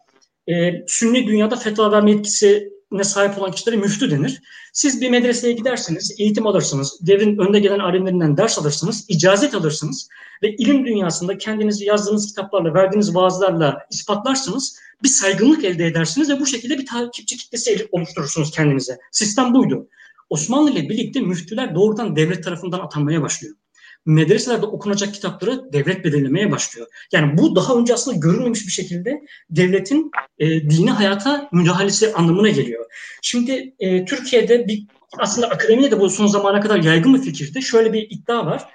e, 0.49 0.71
Sünni 0.87 1.27
dünyada 1.27 1.55
fetva 1.55 1.91
verme 1.91 2.11
yetkisi 2.11 2.69
ne 2.91 3.03
sahip 3.03 3.37
olan 3.37 3.51
kişilere 3.51 3.77
müftü 3.77 4.11
denir. 4.11 4.41
Siz 4.73 5.01
bir 5.01 5.09
medreseye 5.09 5.53
gidersiniz, 5.53 6.15
eğitim 6.19 6.47
alırsınız, 6.47 6.99
devrin 7.01 7.37
önde 7.37 7.59
gelen 7.59 7.79
alimlerinden 7.79 8.37
ders 8.37 8.59
alırsınız, 8.59 9.05
icazet 9.07 9.55
alırsınız 9.55 10.09
ve 10.43 10.55
ilim 10.55 10.85
dünyasında 10.85 11.37
kendinizi 11.37 11.85
yazdığınız 11.85 12.27
kitaplarla, 12.27 12.73
verdiğiniz 12.73 13.15
vaazlarla 13.15 13.77
ispatlarsınız, 13.91 14.79
bir 15.03 15.09
saygınlık 15.09 15.63
elde 15.63 15.85
edersiniz 15.85 16.29
ve 16.29 16.39
bu 16.39 16.45
şekilde 16.45 16.77
bir 16.77 16.85
takipçi 16.85 17.37
kitlesi 17.37 17.87
oluşturursunuz 17.91 18.51
kendinize. 18.51 18.97
Sistem 19.11 19.53
buydu. 19.53 19.87
Osmanlı 20.29 20.71
ile 20.71 20.89
birlikte 20.89 21.19
müftüler 21.19 21.75
doğrudan 21.75 22.15
devlet 22.15 22.43
tarafından 22.43 22.79
atanmaya 22.79 23.21
başlıyor 23.21 23.55
medreselerde 24.09 24.65
okunacak 24.65 25.13
kitapları 25.13 25.73
devlet 25.73 26.05
belirlemeye 26.05 26.51
başlıyor. 26.51 26.87
Yani 27.11 27.37
bu 27.37 27.55
daha 27.55 27.75
önce 27.75 27.93
aslında 27.93 28.17
görülmemiş 28.17 28.67
bir 28.67 28.71
şekilde 28.71 29.21
devletin 29.49 30.11
e, 30.39 30.47
dini 30.69 30.91
hayata 30.91 31.49
müdahalesi 31.51 32.13
anlamına 32.13 32.49
geliyor. 32.49 32.85
Şimdi 33.21 33.73
e, 33.79 34.05
Türkiye'de 34.05 34.67
bir 34.67 34.85
aslında 35.17 35.49
akademide 35.49 35.91
de 35.91 35.99
bu 35.99 36.09
son 36.09 36.27
zamana 36.27 36.59
kadar 36.59 36.83
yaygın 36.83 37.13
bir 37.13 37.21
fikirdi. 37.21 37.61
Şöyle 37.61 37.93
bir 37.93 38.07
iddia 38.09 38.45
var. 38.45 38.65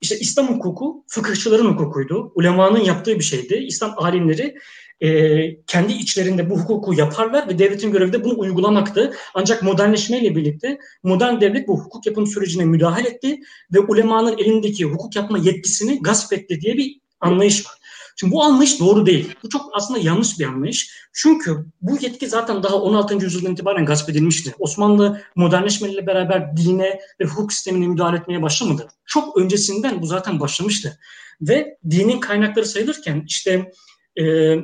İşte 0.00 0.18
İslam 0.18 0.48
hukuku 0.48 1.04
fıkıhçıların 1.08 1.66
hukukuydu. 1.66 2.32
Ulemanın 2.34 2.80
yaptığı 2.80 3.18
bir 3.18 3.24
şeydi. 3.24 3.54
İslam 3.54 3.94
alimleri 3.96 4.56
e, 5.00 5.64
kendi 5.64 5.92
içlerinde 5.92 6.50
bu 6.50 6.58
hukuku 6.58 6.94
yaparlar 6.94 7.48
ve 7.48 7.58
devletin 7.58 7.92
görevi 7.92 8.12
de 8.12 8.24
bunu 8.24 8.38
uygulamaktı. 8.38 9.12
Ancak 9.34 9.62
modernleşmeyle 9.62 10.36
birlikte 10.36 10.78
modern 11.02 11.40
devlet 11.40 11.68
bu 11.68 11.80
hukuk 11.80 12.06
yapım 12.06 12.26
sürecine 12.26 12.64
müdahale 12.64 13.08
etti 13.08 13.40
ve 13.72 13.80
ulemanın 13.80 14.38
elindeki 14.38 14.84
hukuk 14.84 15.16
yapma 15.16 15.38
yetkisini 15.38 16.02
gasp 16.02 16.32
etti 16.32 16.60
diye 16.60 16.76
bir 16.76 17.00
anlayış 17.20 17.66
var. 17.66 17.72
Şimdi 18.16 18.32
bu 18.32 18.42
anlayış 18.42 18.80
doğru 18.80 19.06
değil. 19.06 19.34
Bu 19.42 19.48
çok 19.48 19.70
aslında 19.74 20.00
yanlış 20.00 20.38
bir 20.38 20.44
anlayış. 20.44 20.90
Çünkü 21.12 21.66
bu 21.80 21.98
yetki 22.00 22.26
zaten 22.26 22.62
daha 22.62 22.76
16. 22.76 23.14
yüzyıldan 23.14 23.52
itibaren 23.52 23.86
gasp 23.86 24.10
edilmişti. 24.10 24.54
Osmanlı 24.58 25.20
modernleşmeyle 25.36 26.06
beraber 26.06 26.56
dine 26.56 27.00
ve 27.20 27.24
hukuk 27.24 27.52
sistemine 27.52 27.86
müdahale 27.86 28.16
etmeye 28.16 28.42
başlamadı. 28.42 28.88
Çok 29.06 29.36
öncesinden 29.36 30.02
bu 30.02 30.06
zaten 30.06 30.40
başlamıştı. 30.40 30.98
Ve 31.40 31.76
dinin 31.90 32.20
kaynakları 32.20 32.66
sayılırken 32.66 33.24
işte 33.26 33.72
e, 34.20 34.54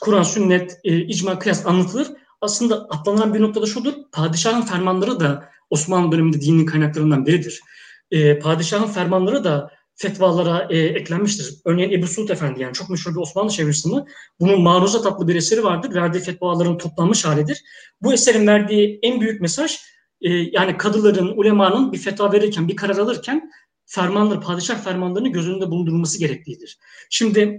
Kur'an, 0.00 0.22
sünnet, 0.22 0.80
e, 0.84 0.96
icma, 0.96 1.38
kıyas 1.38 1.66
anlatılır. 1.66 2.08
Aslında 2.40 2.76
atlanan 2.76 3.34
bir 3.34 3.40
noktada 3.40 3.66
şudur. 3.66 3.92
Padişahın 4.12 4.62
fermanları 4.62 5.20
da 5.20 5.48
Osmanlı 5.70 6.12
döneminde 6.12 6.40
dinin 6.40 6.66
kaynaklarından 6.66 7.26
biridir. 7.26 7.60
E, 8.10 8.38
padişahın 8.38 8.86
fermanları 8.86 9.44
da 9.44 9.70
fetvalara 9.94 10.66
e, 10.70 10.78
eklenmiştir. 10.78 11.54
Örneğin 11.64 11.90
Ebu 11.90 12.06
Suud 12.06 12.28
Efendi 12.28 12.62
yani 12.62 12.72
çok 12.72 12.90
meşhur 12.90 13.10
bir 13.10 13.20
Osmanlı 13.20 13.52
Şeyhülislam'ı 13.52 14.06
bunun 14.40 14.62
Maruzat 14.62 15.06
adlı 15.06 15.28
bir 15.28 15.34
eseri 15.34 15.64
vardır. 15.64 15.94
Verdiği 15.94 16.20
fetvaların 16.20 16.78
toplanmış 16.78 17.24
halidir. 17.24 17.62
Bu 18.02 18.12
eserin 18.12 18.46
verdiği 18.46 18.98
en 19.02 19.20
büyük 19.20 19.40
mesaj 19.40 19.78
e, 20.20 20.30
yani 20.30 20.76
kadıların, 20.76 21.32
ulemanın 21.36 21.92
bir 21.92 21.98
fetva 21.98 22.32
verirken, 22.32 22.68
bir 22.68 22.76
karar 22.76 22.96
alırken 22.96 23.50
fermanları, 23.86 24.40
padişah 24.40 24.84
fermanlarını 24.84 25.28
göz 25.28 25.48
önünde 25.48 25.70
bulundurulması 25.70 26.18
gerektiğidir. 26.18 26.78
Şimdi 27.10 27.56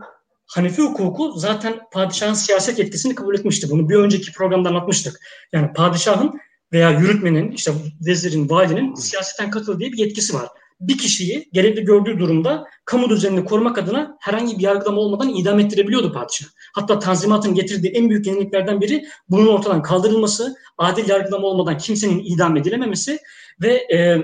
Hanefi 0.55 0.81
hukuku 0.81 1.33
zaten 1.35 1.79
padişahın 1.91 2.33
siyaset 2.33 2.79
yetkisini 2.79 3.15
kabul 3.15 3.35
etmişti. 3.35 3.69
Bunu 3.69 3.89
bir 3.89 3.95
önceki 3.95 4.31
programda 4.31 4.69
anlatmıştık. 4.69 5.19
Yani 5.53 5.73
padişahın 5.73 6.39
veya 6.73 6.91
yürütmenin, 6.91 7.51
işte 7.51 7.71
vezirin, 8.05 8.49
valinin 8.49 8.95
siyaseten 8.95 9.51
katıldığı 9.51 9.79
bir 9.79 9.97
yetkisi 9.97 10.33
var. 10.33 10.47
Bir 10.79 10.97
kişiyi 10.97 11.49
gerekli 11.53 11.85
gördüğü 11.85 12.19
durumda 12.19 12.67
kamu 12.85 13.09
düzenini 13.09 13.45
korumak 13.45 13.77
adına 13.77 14.17
herhangi 14.19 14.57
bir 14.57 14.63
yargılama 14.63 15.01
olmadan 15.01 15.29
idam 15.29 15.59
ettirebiliyordu 15.59 16.13
padişah. 16.13 16.47
Hatta 16.73 16.99
Tanzimat'ın 16.99 17.53
getirdiği 17.53 17.91
en 17.91 18.09
büyük 18.09 18.27
yeniliklerden 18.27 18.81
biri 18.81 19.05
bunun 19.29 19.47
ortadan 19.47 19.81
kaldırılması, 19.81 20.55
adil 20.77 21.09
yargılama 21.09 21.47
olmadan 21.47 21.77
kimsenin 21.77 22.23
idam 22.25 22.57
edilememesi 22.57 23.19
ve 23.61 23.73
e, 23.73 24.23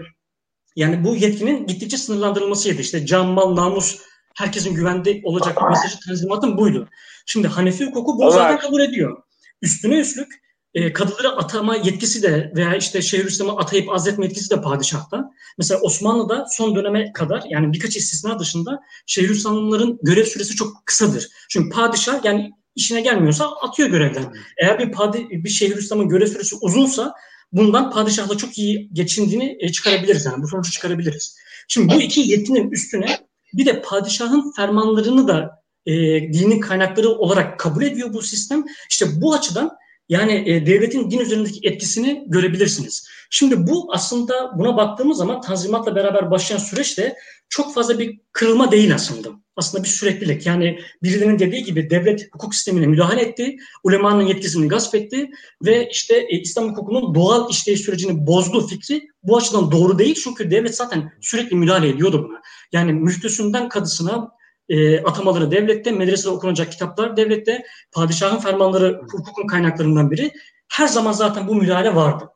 yani 0.76 1.04
bu 1.04 1.16
yetkinin 1.16 1.68
gittikçe 1.68 1.98
sınırlandırılmasıydı. 1.98 2.82
İşte 2.82 3.06
can, 3.06 3.28
mal, 3.28 3.56
namus 3.56 4.00
herkesin 4.40 4.76
güvende 4.76 5.22
olacak 5.24 5.58
mesajı 5.70 6.00
Tanzimat'ın 6.00 6.58
buydu. 6.58 6.90
Şimdi 7.26 7.48
Hanefi 7.48 7.86
hukuku 7.86 8.18
bunu 8.18 8.24
evet. 8.24 8.34
zaten 8.34 8.60
kabul 8.60 8.82
ediyor. 8.82 9.24
Üstüne 9.62 10.00
üstlük 10.00 10.28
e, 10.74 10.94
kadıları 10.94 11.30
atama 11.30 11.76
yetkisi 11.76 12.24
de 12.24 12.52
veya 12.56 12.76
işte 12.76 13.02
Şeyhülislam'ı 13.02 13.58
atayıp 13.58 13.90
azletme 13.90 14.26
yetkisi 14.26 14.50
de 14.50 14.62
padişahta. 14.62 15.32
Mesela 15.58 15.80
Osmanlı'da 15.80 16.46
son 16.50 16.76
döneme 16.76 17.14
kadar 17.14 17.44
yani 17.50 17.74
birkaç 17.74 17.96
istisna 17.96 18.40
dışında 18.40 18.80
Şeyhülislamların 19.06 20.00
görev 20.02 20.26
süresi 20.26 20.56
çok 20.56 20.86
kısadır. 20.86 21.28
Çünkü 21.50 21.70
padişah 21.70 22.26
yani 22.26 22.52
işine 22.76 23.02
gelmiyorsa 23.02 23.50
atıyor 23.62 23.90
görevden. 23.90 24.34
Eğer 24.58 24.80
bir, 24.80 24.92
padi, 24.92 25.30
bir 25.30 25.50
Şeyhülislam'ın 25.50 26.10
görev 26.10 26.28
süresi 26.28 26.56
uzunsa 26.62 27.14
bundan 27.52 27.92
padişahla 27.92 28.38
çok 28.38 28.58
iyi 28.58 28.90
geçindiğini 28.94 29.58
e, 29.60 29.72
çıkarabiliriz 29.72 30.26
yani 30.26 30.44
bu 30.44 30.48
sonucu 30.48 30.72
çıkarabiliriz. 30.72 31.38
Şimdi 31.68 31.94
bu 31.94 32.02
iki 32.02 32.22
yetkinin 32.22 32.72
üstüne 32.72 33.29
bir 33.54 33.66
de 33.66 33.82
padişahın 33.82 34.52
fermanlarını 34.52 35.28
da 35.28 35.60
e, 35.86 35.94
dinin 36.34 36.60
kaynakları 36.60 37.10
olarak 37.10 37.60
kabul 37.60 37.84
ediyor 37.84 38.14
bu 38.14 38.22
sistem. 38.22 38.66
İşte 38.90 39.06
bu 39.22 39.34
açıdan 39.34 39.72
yani 40.10 40.44
e, 40.50 40.66
devletin 40.66 41.12
din 41.12 41.20
üzerindeki 41.20 41.68
etkisini 41.68 42.24
görebilirsiniz. 42.28 43.08
Şimdi 43.30 43.68
bu 43.68 43.94
aslında 43.94 44.52
buna 44.60 44.78
baktığımız 44.78 45.18
zaman 45.18 45.42
Tanzimat'la 45.42 45.96
beraber 45.96 46.32
başlayan 46.32 46.58
süreç 46.58 46.98
de 46.98 47.16
çok 47.50 47.74
fazla 47.74 48.00
bir 48.00 48.20
kırılma 48.32 48.72
değil 48.72 48.96
aslında. 48.96 49.30
Aslında 49.60 49.84
bir 49.84 49.90
süreklilik. 49.90 50.46
Yani 50.46 50.80
birilerinin 51.04 51.40
dediği 51.40 51.64
gibi 51.64 51.90
devlet 51.90 52.34
hukuk 52.34 52.56
sistemine 52.56 52.88
müdahale 52.88 53.22
etti, 53.22 53.58
ulemanın 53.84 54.22
yetkisini 54.22 54.68
gasp 54.68 54.96
etti 54.96 55.30
ve 55.66 55.90
işte 55.90 56.16
e, 56.16 56.40
İslam 56.40 56.70
hukukunun 56.70 57.16
doğal 57.16 57.50
işleyiş 57.50 57.82
sürecini 57.82 58.28
bozdu 58.28 58.68
fikri 58.68 59.08
bu 59.24 59.38
açıdan 59.38 59.72
doğru 59.72 60.00
değil. 60.00 60.20
Çünkü 60.24 60.52
devlet 60.52 60.76
zaten 60.76 61.12
sürekli 61.22 61.56
müdahale 61.56 61.90
ediyordu 61.90 62.26
buna. 62.30 62.42
Yani 62.72 62.94
müftüsünden 62.94 63.70
kadısına, 63.70 64.32
e, 64.70 65.00
atamaları 65.04 65.52
devlette, 65.52 65.92
medresede 65.92 66.30
okunacak 66.30 66.72
kitaplar 66.72 67.18
devlette, 67.18 67.64
padişahın 67.92 68.40
fermanları 68.40 69.02
hukukun 69.12 69.48
kaynaklarından 69.48 70.12
biri. 70.12 70.32
Her 70.68 70.88
zaman 70.88 71.12
zaten 71.12 71.48
bu 71.48 71.56
müdahale 71.56 71.96
vardı. 71.96 72.30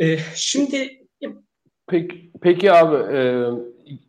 E, 0.00 0.18
şimdi 0.34 0.98
Peki, 1.88 2.30
peki 2.42 2.72
abi 2.72 3.16
e, 3.16 3.20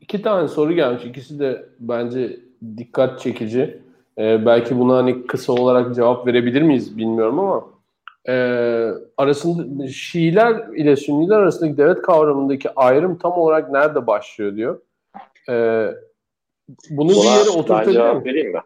iki 0.01 0.21
tane 0.21 0.47
soru 0.47 0.73
gelmiş. 0.73 1.05
İkisi 1.05 1.39
de 1.39 1.65
bence 1.79 2.39
dikkat 2.77 3.19
çekici. 3.19 3.79
E, 4.17 4.45
belki 4.45 4.79
buna 4.79 4.97
hani 4.97 5.27
kısa 5.27 5.53
olarak 5.53 5.95
cevap 5.95 6.27
verebilir 6.27 6.61
miyiz 6.61 6.97
bilmiyorum 6.97 7.39
ama 7.39 7.63
e, 8.27 8.33
arasında 9.17 9.87
Şiiler 9.87 10.75
ile 10.75 10.95
Sünniler 10.95 11.35
arasındaki 11.37 11.77
devlet 11.77 12.01
kavramındaki 12.01 12.69
ayrım 12.75 13.17
tam 13.17 13.31
olarak 13.31 13.71
nerede 13.71 14.07
başlıyor 14.07 14.55
diyor. 14.55 14.79
E, 15.49 15.85
bunu 16.89 17.09
Buna 17.09 17.23
bir 17.23 17.39
yere 17.39 17.49
oturtabilir 17.49 18.13
mi? 18.13 18.25
vereyim 18.25 18.51
mi? 18.51 18.59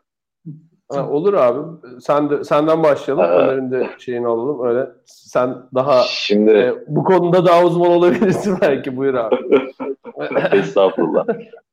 Ha, 0.92 1.10
olur 1.10 1.34
abi. 1.34 1.60
Sen 2.02 2.30
de 2.30 2.44
senden 2.44 2.84
başlayalım. 2.84 3.26
Ee, 3.26 3.28
Ömer'in 3.28 3.72
de 3.72 3.90
şeyini 3.98 4.28
alalım. 4.28 4.68
Öyle. 4.68 4.90
Sen 5.06 5.56
daha 5.76 6.02
şimdi 6.04 6.52
e, 6.52 6.74
bu 6.88 7.04
konuda 7.04 7.46
daha 7.46 7.66
uzman 7.66 7.90
olabilirsin 7.90 8.58
belki. 8.62 8.98
Buyur 8.98 9.14
abi. 9.14 9.36
Estağfurullah. 10.54 11.26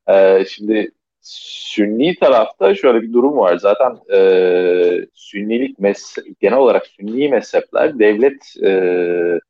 Ee, 0.09 0.45
şimdi 0.49 0.91
Sünni 1.23 2.15
tarafta 2.15 2.75
şöyle 2.75 3.03
bir 3.03 3.13
durum 3.13 3.37
var. 3.37 3.57
Zaten 3.57 3.99
e, 4.13 5.07
Sünnilik 5.15 5.79
mezhep, 5.79 6.41
genel 6.41 6.59
olarak 6.59 6.87
Sünni 6.87 7.29
mezhepler 7.29 7.99
devlet 7.99 8.57
e, 8.65 9.41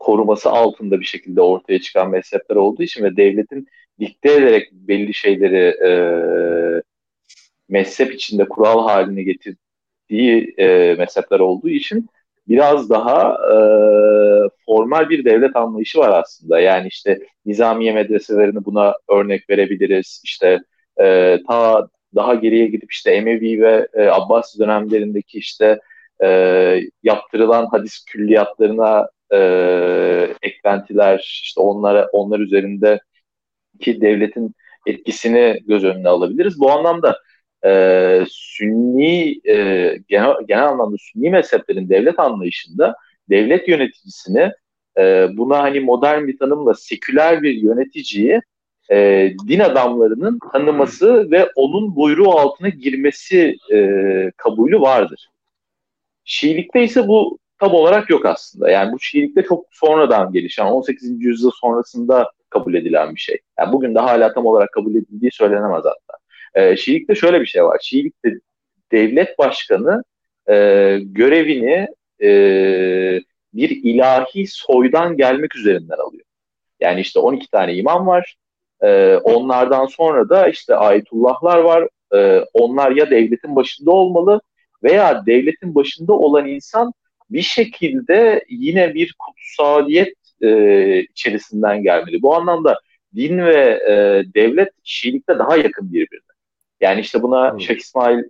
koruması 0.00 0.50
altında 0.50 1.00
bir 1.00 1.04
şekilde 1.04 1.40
ortaya 1.40 1.80
çıkan 1.80 2.10
mezhepler 2.10 2.56
olduğu 2.56 2.82
için 2.82 3.04
ve 3.04 3.16
devletin 3.16 3.66
dikte 4.00 4.32
ederek 4.32 4.72
belli 4.72 5.14
şeyleri 5.14 5.86
e, 5.86 5.92
mezhep 7.68 8.14
içinde 8.14 8.48
kural 8.48 8.88
haline 8.88 9.22
getirdiği 9.22 10.54
e, 10.58 10.94
mezhepler 10.98 11.40
olduğu 11.40 11.68
için 11.68 12.08
biraz 12.48 12.90
daha 12.90 13.36
e, 13.52 13.56
formal 14.66 15.08
bir 15.08 15.24
devlet 15.24 15.56
anlayışı 15.56 15.98
var 15.98 16.20
aslında. 16.20 16.60
Yani 16.60 16.88
işte 16.88 17.20
nizamiye 17.46 17.92
medreselerini 17.92 18.64
buna 18.64 18.94
örnek 19.08 19.50
verebiliriz. 19.50 20.22
İşte 20.24 20.60
e, 21.00 21.38
ta 21.48 21.88
daha 22.14 22.34
geriye 22.34 22.66
gidip 22.66 22.92
işte 22.92 23.10
Emevi 23.10 23.62
ve 23.62 23.88
e, 23.94 24.06
Abbasi 24.06 24.58
dönemlerindeki 24.58 25.38
işte 25.38 25.80
e, 26.24 26.28
yaptırılan 27.02 27.66
hadis 27.66 28.04
külliyatlarına 28.04 29.08
e, 29.32 29.38
eklentiler, 30.42 31.18
işte 31.18 31.60
onlara 31.60 32.08
onlar 32.12 32.40
üzerinde 32.40 33.00
ki 33.80 34.00
devletin 34.00 34.54
etkisini 34.86 35.60
göz 35.66 35.84
önüne 35.84 36.08
alabiliriz. 36.08 36.60
Bu 36.60 36.70
anlamda 36.70 37.18
e, 37.64 38.24
Sünni 38.28 39.40
e, 39.48 39.96
genel, 40.08 40.34
genel 40.48 40.68
anlamda 40.68 40.96
Sünni 41.00 41.30
mezheplerin 41.30 41.88
devlet 41.88 42.18
anlayışında 42.18 42.94
devlet 43.30 43.68
yöneticisini 43.68 44.52
e, 44.98 45.28
buna 45.36 45.58
hani 45.62 45.80
modern 45.80 46.26
bir 46.26 46.38
tanımla 46.38 46.74
seküler 46.74 47.42
bir 47.42 47.54
yöneticiyi 47.54 48.40
e, 48.90 49.30
din 49.48 49.60
adamlarının 49.60 50.38
tanıması 50.52 51.30
ve 51.30 51.48
onun 51.54 51.96
buyruğu 51.96 52.30
altına 52.30 52.68
girmesi 52.68 53.56
e, 53.72 53.76
kabulü 54.36 54.80
vardır. 54.80 55.28
Şiilikte 56.24 56.84
ise 56.84 57.08
bu 57.08 57.38
tam 57.58 57.74
olarak 57.74 58.10
yok 58.10 58.26
aslında. 58.26 58.70
Yani 58.70 58.92
bu 58.92 59.00
Şiilikte 59.00 59.42
çok 59.42 59.66
sonradan 59.70 60.32
gelişen, 60.32 60.66
18. 60.66 61.24
yüzyıl 61.24 61.50
sonrasında 61.60 62.30
kabul 62.50 62.74
edilen 62.74 63.14
bir 63.14 63.20
şey. 63.20 63.38
Yani 63.58 63.72
bugün 63.72 63.94
de 63.94 63.98
hala 63.98 64.32
tam 64.32 64.46
olarak 64.46 64.72
kabul 64.72 64.94
edildiği 64.94 65.30
söylenemez 65.32 65.84
hatta. 65.84 66.21
E, 66.54 66.76
Şiilikte 66.76 67.14
şöyle 67.14 67.40
bir 67.40 67.46
şey 67.46 67.64
var. 67.64 67.78
Şiilikte 67.82 68.30
devlet 68.92 69.38
başkanı 69.38 70.04
e, 70.50 70.54
görevini 71.02 71.88
e, 72.22 72.28
bir 73.54 73.70
ilahi 73.70 74.46
soydan 74.46 75.16
gelmek 75.16 75.56
üzerinden 75.56 75.98
alıyor. 75.98 76.24
Yani 76.80 77.00
işte 77.00 77.18
12 77.18 77.50
tane 77.50 77.74
imam 77.74 78.06
var. 78.06 78.36
E, 78.82 79.16
onlardan 79.16 79.86
sonra 79.86 80.28
da 80.28 80.48
işte 80.48 80.76
ayetullahlar 80.76 81.58
var. 81.58 81.88
E, 82.14 82.44
onlar 82.52 82.90
ya 82.90 83.10
devletin 83.10 83.56
başında 83.56 83.90
olmalı 83.90 84.40
veya 84.82 85.26
devletin 85.26 85.74
başında 85.74 86.12
olan 86.12 86.46
insan 86.46 86.92
bir 87.30 87.42
şekilde 87.42 88.44
yine 88.48 88.94
bir 88.94 89.14
kutsaliyet 89.18 90.14
e, 90.42 91.00
içerisinden 91.02 91.82
gelmeli. 91.82 92.22
Bu 92.22 92.34
anlamda 92.34 92.80
din 93.16 93.38
ve 93.38 93.80
e, 93.88 93.94
devlet 94.34 94.68
Şiilikte 94.84 95.38
daha 95.38 95.56
yakın 95.56 95.92
birbirine. 95.92 96.31
Yani 96.82 97.00
işte 97.00 97.22
buna 97.22 97.52
hmm. 97.52 97.60
Şeyh 97.60 97.78
İsmail 97.78 98.22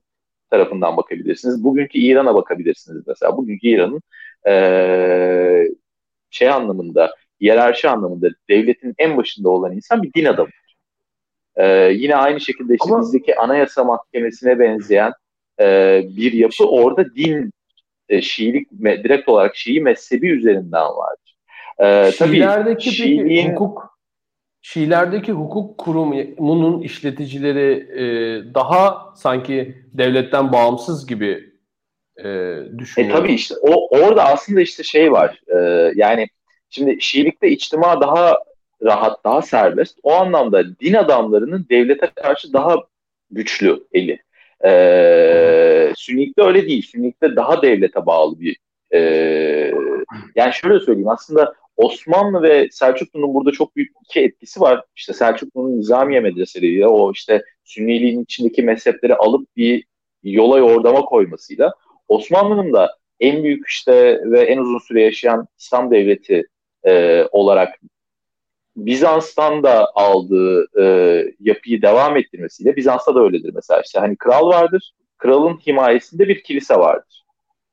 tarafından 0.51 0.97
bakabilirsiniz. 0.97 1.65
Bugünkü 1.65 1.99
İran'a 1.99 2.35
bakabilirsiniz 2.35 3.03
mesela. 3.07 3.37
Bugünkü 3.37 3.69
İran'ın 3.69 4.03
e, 4.49 5.69
şey 6.31 6.49
anlamında, 6.49 7.15
hiyerarşi 7.41 7.89
anlamında 7.89 8.29
devletin 8.49 8.95
en 8.99 9.17
başında 9.17 9.49
olan 9.49 9.73
insan 9.73 10.03
bir 10.03 10.13
din 10.13 10.25
adamıdır. 10.25 10.77
E, 11.57 11.67
yine 11.93 12.17
aynı 12.17 12.41
şekilde 12.41 12.75
işte 12.75 12.95
Ama... 12.95 13.01
bizdeki 13.01 13.37
anayasa 13.37 13.85
mahkemesine 13.85 14.59
benzeyen 14.59 15.13
e, 15.61 16.01
bir 16.17 16.33
yapı 16.33 16.65
orada 16.65 17.15
din 17.15 17.53
e, 18.09 18.23
Şiilik 18.23 18.71
direkt 18.83 19.29
olarak 19.29 19.57
Şii 19.57 19.81
mezhebi 19.81 20.29
üzerinden 20.29 20.87
vardır. 20.87 21.37
E, 21.79 22.11
tabii 22.19 22.81
Şiiliğin, 22.81 23.53
hukuk 23.53 23.92
Şiilerdeki 24.63 25.33
hukuk 25.33 25.79
kurumunun 25.79 26.83
işleticileri 26.83 27.73
e, 27.95 28.05
daha 28.55 29.13
sanki 29.17 29.77
devletten 29.93 30.53
bağımsız 30.53 31.07
gibi 31.07 31.53
e, 32.19 32.57
düşünüyor. 32.79 33.15
E 33.15 33.17
tabii 33.19 33.33
işte 33.33 33.55
o 33.63 33.99
orada 33.99 34.25
aslında 34.25 34.61
işte 34.61 34.83
şey 34.83 35.13
var. 35.13 35.41
E, 35.49 35.59
yani 35.95 36.29
şimdi 36.71 36.97
Şiilikte 37.01 37.49
içtima 37.49 38.01
daha 38.01 38.39
rahat, 38.83 39.25
daha 39.25 39.43
serbest. 39.43 39.99
O 40.03 40.13
anlamda 40.13 40.79
din 40.79 40.95
adamlarının 40.95 41.67
devlete 41.71 42.11
karşı 42.15 42.53
daha 42.53 42.77
güçlü 43.31 43.85
eli. 43.93 44.23
Ee, 44.65 45.93
Sünnilikte 45.97 46.43
öyle 46.43 46.67
değil. 46.67 46.83
Sünnilikte 46.83 47.37
daha 47.37 47.63
devlete 47.63 48.07
bağlı 48.07 48.41
bir 48.41 48.57
e, 48.93 48.99
yani 50.35 50.53
şöyle 50.53 50.81
söyleyeyim 50.81 51.09
aslında 51.09 51.55
Osmanlı 51.77 52.43
ve 52.43 52.69
Selçuklu'nun 52.71 53.35
burada 53.35 53.51
çok 53.51 53.77
büyük 53.77 53.93
iki 54.05 54.21
etkisi 54.21 54.61
var. 54.61 54.85
İşte 54.97 55.13
Selçuklu'nun 55.13 55.79
Nizamiye 55.79 56.21
medreseleriyle 56.21 56.87
o 56.87 57.13
işte 57.13 57.43
Sünniliğin 57.65 58.23
içindeki 58.23 58.63
mezhepleri 58.63 59.15
alıp 59.15 59.57
bir 59.57 59.85
yola 60.23 60.59
yordama 60.59 61.01
koymasıyla 61.01 61.73
Osmanlı'nın 62.09 62.73
da 62.73 62.97
en 63.21 63.45
büyük 63.45 63.69
işte 63.69 64.21
ve 64.25 64.41
en 64.41 64.59
uzun 64.59 64.79
süre 64.79 65.03
yaşayan 65.03 65.49
İslam 65.59 65.91
devleti 65.91 66.45
e, 66.85 67.25
olarak 67.33 67.79
Bizans'tan 68.77 69.63
da 69.63 69.87
aldığı 69.95 70.67
e, 70.83 70.85
yapıyı 71.41 71.83
devam 71.83 72.17
ettirmesiyle 72.17 72.77
Bizans'ta 72.77 73.15
da 73.15 73.21
öyledir 73.21 73.53
mesela 73.55 73.83
işte 73.85 73.99
hani 73.99 74.17
kral 74.17 74.49
vardır 74.49 74.93
kralın 75.23 75.57
himayesinde 75.57 76.29
bir 76.29 76.43
kilise 76.43 76.75
vardır. 76.75 77.22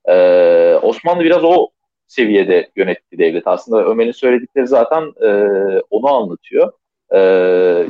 E, 0.06 0.14
Osmanlı 0.82 1.24
biraz 1.24 1.44
o 1.44 1.70
seviyede 2.08 2.70
yönetti 2.76 3.18
devlet. 3.18 3.48
Aslında 3.48 3.86
Ömer'in 3.86 4.12
söyledikleri 4.12 4.68
zaten 4.68 5.14
e, 5.22 5.30
onu 5.90 6.10
anlatıyor. 6.14 6.72
E, 7.12 7.20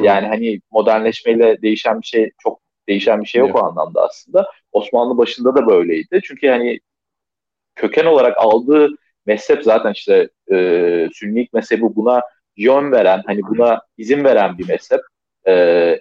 yani 0.01 0.27
hani 0.27 0.61
modernleşmeyle 0.71 1.61
değişen 1.61 2.01
bir 2.01 2.07
şey 2.07 2.31
çok 2.39 2.61
değişen 2.87 3.21
bir 3.21 3.27
şey 3.27 3.39
yok 3.39 3.51
evet. 3.53 3.61
o 3.63 3.65
anlamda 3.65 4.01
aslında. 4.01 4.47
Osmanlı 4.71 5.17
başında 5.17 5.55
da 5.55 5.67
böyleydi. 5.67 6.21
Çünkü 6.23 6.47
hani 6.47 6.79
köken 7.75 8.05
olarak 8.05 8.37
aldığı 8.37 8.89
mezhep 9.25 9.63
zaten 9.63 9.91
işte 9.93 10.29
e, 10.51 11.09
Sünnilik 11.13 11.53
mezhebi 11.53 11.81
buna 11.81 12.21
yön 12.57 12.91
veren, 12.91 13.23
hani 13.25 13.41
buna 13.41 13.81
izin 13.97 14.23
veren 14.23 14.57
bir 14.57 14.67
mezhep. 14.67 15.01
E, 15.45 15.53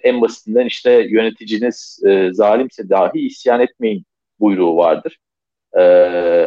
en 0.03 0.21
basitinden 0.21 0.65
işte 0.65 0.91
yöneticiniz 0.91 1.99
e, 2.07 2.29
zalimse 2.33 2.89
dahi 2.89 3.19
isyan 3.19 3.61
etmeyin 3.61 4.05
buyruğu 4.39 4.77
vardır. 4.77 5.17
E, 5.77 5.81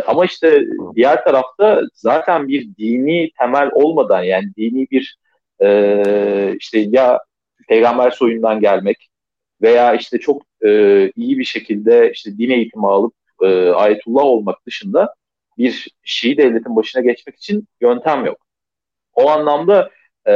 ama 0.07 0.25
işte 0.25 0.65
diğer 0.95 1.25
tarafta 1.25 1.83
zaten 1.95 2.49
bir 2.49 2.77
dini 2.79 3.31
temel 3.39 3.71
olmadan 3.73 4.23
yani 4.23 4.45
dini 4.57 4.87
bir 4.91 5.17
e, 5.63 6.57
işte 6.61 6.79
ya 6.79 7.21
peygamber 7.69 8.11
soyundan 8.11 8.61
gelmek 8.61 9.09
veya 9.63 9.95
işte 9.95 10.19
çok 10.19 10.43
e, 10.65 10.69
iyi 11.17 11.39
bir 11.39 11.45
şekilde 11.45 12.13
işte 12.13 12.39
din 12.39 12.51
eğitimi 12.51 12.87
alıp 12.87 13.15
e, 13.43 13.71
ayetullah 13.71 14.25
olmak 14.25 14.67
dışında 14.67 15.15
bir 15.59 15.89
Şii 16.03 16.37
devletin 16.37 16.77
başına 16.77 17.03
geçmek 17.03 17.37
için 17.37 17.69
yöntem 17.81 18.25
yok. 18.25 18.39
O 19.15 19.31
anlamda 19.31 19.91
e, 20.29 20.35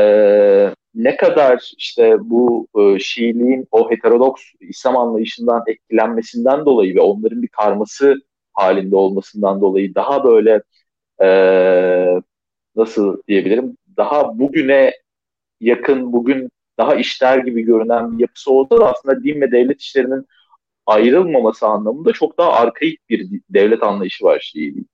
ne 0.95 1.17
kadar 1.17 1.73
işte 1.79 2.17
bu 2.21 2.69
e, 2.79 2.99
Şiiliğin 2.99 3.69
o 3.71 3.91
heterodoks 3.91 4.43
İslam 4.61 4.97
anlayışından 4.97 5.65
etkilenmesinden 5.67 6.65
dolayı 6.67 6.95
ve 6.95 7.01
onların 7.01 7.43
bir 7.43 7.49
karması 7.49 8.17
halinde 8.57 8.97
olmasından 8.97 9.61
dolayı 9.61 9.95
daha 9.95 10.25
böyle 10.25 10.63
e, 11.23 11.29
nasıl 12.77 13.23
diyebilirim 13.29 13.77
daha 13.97 14.39
bugüne 14.39 14.93
yakın 15.61 16.13
bugün 16.13 16.51
daha 16.79 16.95
işler 16.95 17.39
gibi 17.39 17.63
görünen 17.63 18.13
bir 18.13 18.23
yapısı 18.23 18.53
olsa 18.53 18.79
da 18.79 18.91
aslında 18.91 19.25
din 19.25 19.41
ve 19.41 19.53
devlet 19.53 19.81
işlerinin 19.81 20.27
ayrılmaması 20.87 21.67
anlamında 21.67 22.13
çok 22.13 22.39
daha 22.39 22.53
arkaik 22.53 23.09
bir 23.09 23.41
devlet 23.51 23.83
anlayışı 23.83 24.25
var 24.25 24.41
Şiiliğin. 24.41 24.89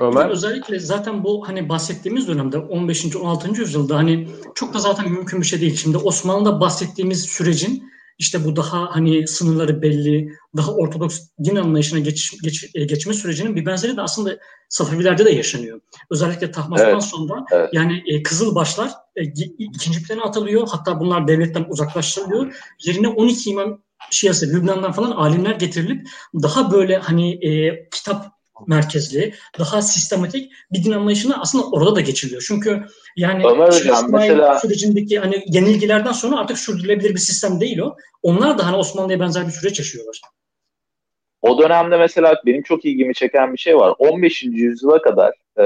Ömer? 0.00 0.30
Özellikle 0.30 0.78
zaten 0.78 1.24
bu 1.24 1.48
hani 1.48 1.68
bahsettiğimiz 1.68 2.28
dönemde 2.28 2.58
15. 2.58 3.16
16. 3.16 3.60
yüzyılda 3.60 3.96
hani 3.96 4.28
çok 4.54 4.74
da 4.74 4.78
zaten 4.78 5.12
mümkün 5.12 5.40
bir 5.40 5.46
şey 5.46 5.60
değil. 5.60 5.76
Şimdi 5.76 5.96
Osmanlı'da 5.96 6.60
bahsettiğimiz 6.60 7.24
sürecin 7.24 7.92
işte 8.18 8.44
bu 8.44 8.56
daha 8.56 8.94
hani 8.96 9.28
sınırları 9.28 9.82
belli, 9.82 10.32
daha 10.56 10.72
ortodoks 10.72 11.20
din 11.44 11.56
anlayışına 11.56 11.98
geç, 11.98 12.42
geç, 12.42 12.70
e, 12.74 12.84
geçme 12.84 13.14
sürecinin 13.14 13.56
bir 13.56 13.66
benzeri 13.66 13.96
de 13.96 14.02
aslında 14.02 14.38
Safevilerde 14.68 15.24
de 15.24 15.30
yaşanıyor. 15.30 15.80
Özellikle 16.10 16.50
Tahmasp'tan 16.50 16.92
evet, 16.92 17.02
sonra 17.02 17.44
evet. 17.52 17.68
yani 17.72 18.02
e, 18.06 18.22
Kızılbaşlar 18.22 18.90
e, 19.16 19.22
ikinci 19.58 20.02
plana 20.02 20.22
atılıyor. 20.22 20.68
Hatta 20.70 21.00
bunlar 21.00 21.28
devletten 21.28 21.66
uzaklaştırılıyor. 21.68 22.54
Yerine 22.84 23.08
12 23.08 23.50
imam 23.50 23.82
Şiası, 24.10 24.46
Lübnan'dan 24.46 24.92
falan 24.92 25.10
alimler 25.10 25.54
getirilip 25.54 26.08
daha 26.34 26.72
böyle 26.72 26.96
hani 26.96 27.46
e, 27.46 27.88
kitap 27.90 28.37
merkezli, 28.66 29.34
daha 29.58 29.82
sistematik 29.82 30.52
bir 30.72 30.84
din 30.84 30.92
anlayışına 30.92 31.40
aslında 31.40 31.66
orada 31.66 31.96
da 31.96 32.00
geçiliyor. 32.00 32.44
Çünkü 32.48 32.86
yani 33.16 33.46
Ömer 33.46 33.68
Hocam, 33.68 34.12
mesela... 34.12 34.58
sürecindeki 34.58 35.18
hani 35.18 35.44
yenilgilerden 35.46 36.12
sonra 36.12 36.38
artık 36.38 36.58
sürdürülebilir 36.58 37.10
bir 37.10 37.18
sistem 37.18 37.60
değil 37.60 37.78
o. 37.78 37.96
Onlar 38.22 38.58
da 38.58 38.66
hani 38.66 38.76
Osmanlı'ya 38.76 39.20
benzer 39.20 39.46
bir 39.46 39.52
süreç 39.52 39.78
yaşıyorlar. 39.78 40.20
O 41.42 41.58
dönemde 41.58 41.96
mesela 41.96 42.34
benim 42.46 42.62
çok 42.62 42.84
ilgimi 42.84 43.14
çeken 43.14 43.52
bir 43.52 43.58
şey 43.58 43.76
var. 43.76 43.94
15. 43.98 44.42
yüzyıla 44.42 45.02
kadar 45.02 45.34
e, 45.56 45.62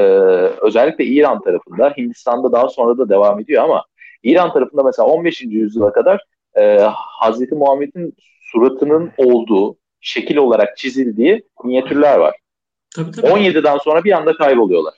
özellikle 0.66 1.04
İran 1.04 1.42
tarafında, 1.42 1.92
Hindistan'da 1.96 2.52
daha 2.52 2.68
sonra 2.68 2.98
da 2.98 3.08
devam 3.08 3.40
ediyor 3.40 3.64
ama 3.64 3.84
İran 4.22 4.52
tarafında 4.52 4.82
mesela 4.82 5.08
15. 5.08 5.42
yüzyıla 5.42 5.92
kadar 5.92 6.24
e, 6.56 6.78
Hazreti 7.20 7.54
Muhammed'in 7.54 8.16
suratının 8.40 9.12
olduğu, 9.16 9.76
şekil 10.00 10.36
olarak 10.36 10.76
çizildiği 10.76 11.42
minyatürler 11.64 12.16
var. 12.18 12.34
Tabii, 12.96 13.10
tabii. 13.10 13.26
17'den 13.26 13.78
sonra 13.78 14.04
bir 14.04 14.12
anda 14.12 14.36
kayboluyorlar. 14.36 14.94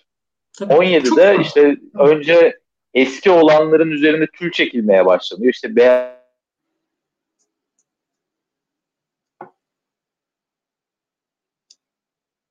Tabii. 0.59 0.75
17'de 0.75 1.37
Çok 1.37 1.47
işte 1.47 1.77
önce 1.99 2.59
eski 2.95 3.31
olanların 3.31 3.91
üzerinde 3.91 4.27
tül 4.27 4.51
çekilmeye 4.51 5.07
başlanıyor. 5.07 5.53
İşte 5.53 5.77
beyaz 5.77 6.15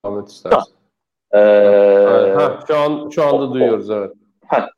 Anlat 0.03 0.29
istersen. 0.29 0.73
Ee, 1.33 1.37
ha, 2.35 2.59
şu 2.67 2.77
an 2.77 3.09
şu 3.09 3.23
anda 3.23 3.43
o, 3.43 3.53
duyuyoruz 3.53 3.89
evet. 3.89 4.11
Ha, 4.47 4.69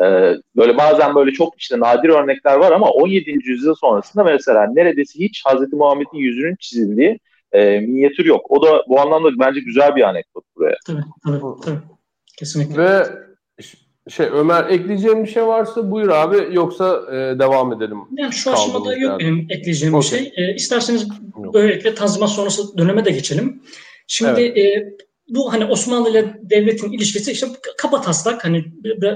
ee, 0.00 0.34
böyle 0.56 0.78
bazen 0.78 1.14
böyle 1.14 1.30
çok 1.30 1.60
işte 1.60 1.80
nadir 1.80 2.08
örnekler 2.08 2.56
var 2.56 2.72
ama 2.72 2.90
17. 2.90 3.30
yüzyıl 3.44 3.74
sonrasında 3.74 4.24
mesela 4.24 4.66
neredeyse 4.72 5.18
hiç 5.18 5.42
Hazreti 5.46 5.76
Muhammed'in 5.76 6.18
yüzünün 6.18 6.56
çizildiği 6.56 7.18
e, 7.52 7.80
minyatür 7.80 8.24
yok. 8.24 8.50
O 8.50 8.62
da 8.62 8.84
bu 8.88 9.00
anlamda 9.00 9.28
bence 9.38 9.60
güzel 9.60 9.96
bir 9.96 10.02
anekdot 10.02 10.44
buraya. 10.56 10.76
Tabii, 10.86 11.02
tabii, 11.26 11.40
tabii. 11.64 11.78
Kesinlikle. 12.38 12.82
Ve 12.82 13.04
şey 14.10 14.26
Ömer 14.26 14.68
ekleyeceğim 14.68 15.24
bir 15.24 15.28
şey 15.28 15.46
varsa 15.46 15.90
buyur 15.90 16.08
abi 16.08 16.54
yoksa 16.54 17.02
e, 17.12 17.38
devam 17.38 17.72
edelim. 17.72 17.98
Yani 18.16 18.32
şu 18.32 18.52
aşamada 18.52 18.96
yok 18.96 19.10
yani. 19.10 19.18
benim 19.18 19.46
ekleyeceğim 19.50 19.94
okay. 19.94 20.10
bir 20.10 20.16
şey. 20.16 20.32
E, 20.36 20.54
isterseniz 20.54 21.08
böylelikle 21.52 21.94
Tanzimat 21.94 22.30
sonrası 22.30 22.78
döneme 22.78 23.04
de 23.04 23.10
geçelim. 23.10 23.62
Şimdi 24.06 24.40
evet. 24.40 24.58
e, 24.58 24.96
bu 25.28 25.52
hani 25.52 25.64
Osmanlı 25.64 26.10
ile 26.10 26.34
devletin 26.42 26.92
ilişkisi 26.92 27.32
işte 27.32 27.46
kaba 27.78 28.00
taslak 28.00 28.44
hani 28.44 28.64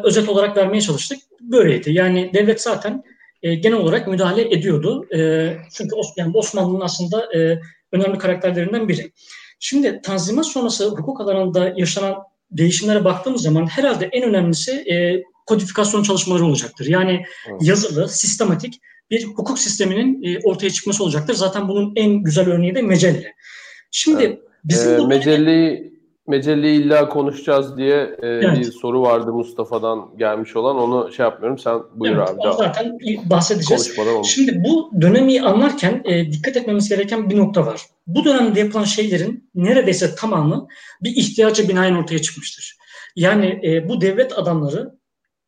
özet 0.04 0.28
olarak 0.28 0.56
vermeye 0.56 0.80
çalıştık. 0.80 1.18
Böyleydi. 1.40 1.92
Yani 1.92 2.30
devlet 2.34 2.60
zaten 2.60 3.02
e, 3.42 3.54
genel 3.54 3.78
olarak 3.78 4.08
müdahale 4.08 4.54
ediyordu. 4.54 5.06
E, 5.16 5.52
çünkü 5.72 5.96
yani 6.16 6.36
Osmanlı'nın 6.36 6.80
aslında 6.80 7.38
e, 7.38 7.60
önemli 7.92 8.18
karakterlerinden 8.18 8.88
biri. 8.88 9.12
Şimdi 9.60 10.00
Tanzimat 10.02 10.46
sonrası 10.46 10.88
hukuk 10.88 11.20
alanında 11.20 11.72
yaşanan 11.76 12.16
değişimlere 12.50 13.04
baktığımız 13.04 13.42
zaman 13.42 13.66
herhalde 13.66 14.08
en 14.12 14.22
önemlisi 14.22 14.72
e, 14.72 15.22
kodifikasyon 15.46 16.02
çalışmaları 16.02 16.44
olacaktır. 16.44 16.86
Yani 16.86 17.24
evet. 17.50 17.62
yazılı, 17.62 18.08
sistematik 18.08 18.80
bir 19.10 19.24
hukuk 19.24 19.58
sisteminin 19.58 20.22
e, 20.22 20.38
ortaya 20.44 20.70
çıkması 20.70 21.04
olacaktır. 21.04 21.34
Zaten 21.34 21.68
bunun 21.68 21.92
en 21.96 22.22
güzel 22.22 22.48
örneği 22.48 22.74
de 22.74 22.82
Mecelle. 22.82 23.34
Şimdi 23.90 24.24
evet. 24.24 24.38
bizim 24.64 24.92
ee, 24.92 25.06
Mecelle'yi 25.06 25.92
Mecelle'yi 26.26 26.80
illa 26.80 27.08
konuşacağız 27.08 27.76
diye 27.76 28.16
e, 28.22 28.26
evet. 28.26 28.58
bir 28.58 28.64
soru 28.64 29.02
vardı 29.02 29.32
Mustafa'dan 29.32 30.10
gelmiş 30.18 30.56
olan. 30.56 30.76
Onu 30.78 31.12
şey 31.12 31.24
yapmıyorum. 31.24 31.58
Sen 31.58 31.80
buyur 31.94 32.16
evet, 32.16 32.28
abi. 32.28 32.56
Zaten 32.58 32.98
bahsedeceğiz. 33.24 33.96
Şimdi 34.24 34.64
bu 34.64 34.90
dönemi 35.00 35.40
anlarken 35.40 36.02
e, 36.04 36.32
dikkat 36.32 36.56
etmemiz 36.56 36.88
gereken 36.88 37.30
bir 37.30 37.36
nokta 37.36 37.66
var. 37.66 37.82
Bu 38.06 38.24
dönemde 38.24 38.60
yapılan 38.60 38.84
şeylerin 38.84 39.50
neredeyse 39.54 40.14
tamamı 40.14 40.66
bir 41.02 41.16
ihtiyaca 41.16 41.68
binaen 41.68 41.94
ortaya 41.94 42.18
çıkmıştır. 42.18 42.76
Yani 43.16 43.60
e, 43.64 43.88
bu 43.88 44.00
devlet 44.00 44.38
adamları 44.38 45.01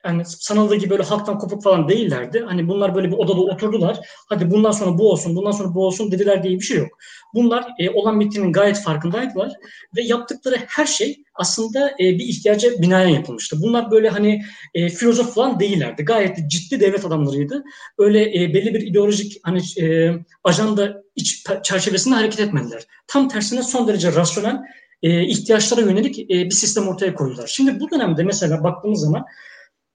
yani 0.04 0.24
sanıldığı 0.24 0.76
gibi 0.76 0.90
böyle 0.90 1.02
halktan 1.02 1.38
kopuk 1.38 1.62
falan 1.62 1.88
değillerdi. 1.88 2.44
Hani 2.46 2.68
bunlar 2.68 2.94
böyle 2.94 3.08
bir 3.08 3.16
odada 3.16 3.40
oturdular. 3.40 3.98
Hadi 4.28 4.50
bundan 4.50 4.70
sonra 4.70 4.98
bu 4.98 5.10
olsun, 5.10 5.36
bundan 5.36 5.50
sonra 5.50 5.74
bu 5.74 5.86
olsun 5.86 6.12
dediler 6.12 6.42
diye 6.42 6.54
bir 6.54 6.64
şey 6.64 6.78
yok. 6.78 6.98
Bunlar 7.34 7.66
e, 7.78 7.90
olan 7.90 8.20
bittiğinin 8.20 8.52
gayet 8.52 8.80
farkındaydılar 8.82 9.52
ve 9.96 10.02
yaptıkları 10.02 10.56
her 10.66 10.86
şey 10.86 11.24
aslında 11.34 11.90
e, 11.90 11.98
bir 11.98 12.24
ihtiyaca 12.24 12.82
binaen 12.82 13.08
yapılmıştı. 13.08 13.56
Bunlar 13.62 13.90
böyle 13.90 14.08
hani 14.08 14.42
e, 14.74 14.88
filozof 14.88 15.34
falan 15.34 15.60
değillerdi. 15.60 16.04
Gayet 16.04 16.50
ciddi 16.50 16.80
devlet 16.80 17.04
adamlarıydı. 17.04 17.64
Öyle 17.98 18.42
e, 18.42 18.54
belli 18.54 18.74
bir 18.74 18.86
ideolojik 18.86 19.40
hani 19.42 19.60
e, 19.80 20.12
ajanda 20.44 21.02
iç 21.16 21.46
çerçevesinde 21.62 22.14
hareket 22.14 22.40
etmediler. 22.40 22.86
Tam 23.06 23.28
tersine 23.28 23.62
son 23.62 23.88
derece 23.88 24.12
rasyonel 24.12 24.56
e, 25.02 25.22
ihtiyaçlara 25.22 25.80
yönelik 25.80 26.18
e, 26.18 26.44
bir 26.44 26.50
sistem 26.50 26.88
ortaya 26.88 27.14
koydular. 27.14 27.46
Şimdi 27.46 27.80
bu 27.80 27.90
dönemde 27.90 28.22
mesela 28.22 28.64
baktığımız 28.64 29.00
zaman 29.00 29.24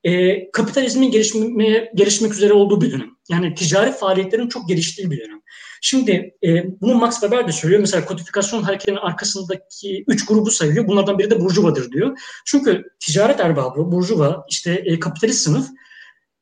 e, 0.04 0.52
kapitalizmin 0.52 1.12
gelişmeye, 1.12 1.92
gelişmek 1.96 2.34
üzere 2.34 2.54
olduğu 2.54 2.82
bir 2.82 2.92
dönem. 2.92 3.10
Yani 3.30 3.56
ticari 3.56 3.92
faaliyetlerin 3.92 4.50
çok 4.50 4.70
geliştiği 4.70 5.12
bir 5.12 5.20
dönem. 5.20 5.42
Şimdi 5.82 6.36
e, 6.44 6.82
bunu 6.82 6.96
Max 6.96 7.20
Weber 7.20 7.48
de 7.48 7.52
söylüyor. 7.52 7.82
Mesela 7.82 8.06
kodifikasyon 8.06 8.64
hareketinin 8.64 8.98
arkasındaki 8.98 10.04
üç 10.08 10.26
grubu 10.26 10.52
sayıyor. 10.52 10.88
Bunlardan 10.88 11.20
biri 11.20 11.30
de 11.30 11.42
burjuvadır 11.42 11.92
diyor. 11.92 12.20
Çünkü 12.46 12.84
ticaret 13.00 13.40
erbabı, 13.40 13.92
burjuva, 13.92 14.46
işte 14.50 14.72
e, 14.86 15.00
kapitalist 15.00 15.42
sınıf 15.42 15.68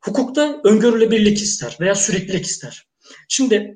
hukukta 0.00 0.60
öngörülebilirlik 0.64 1.42
ister 1.42 1.76
veya 1.80 1.94
süreklilik 1.94 2.46
ister. 2.46 2.86
Şimdi 3.28 3.74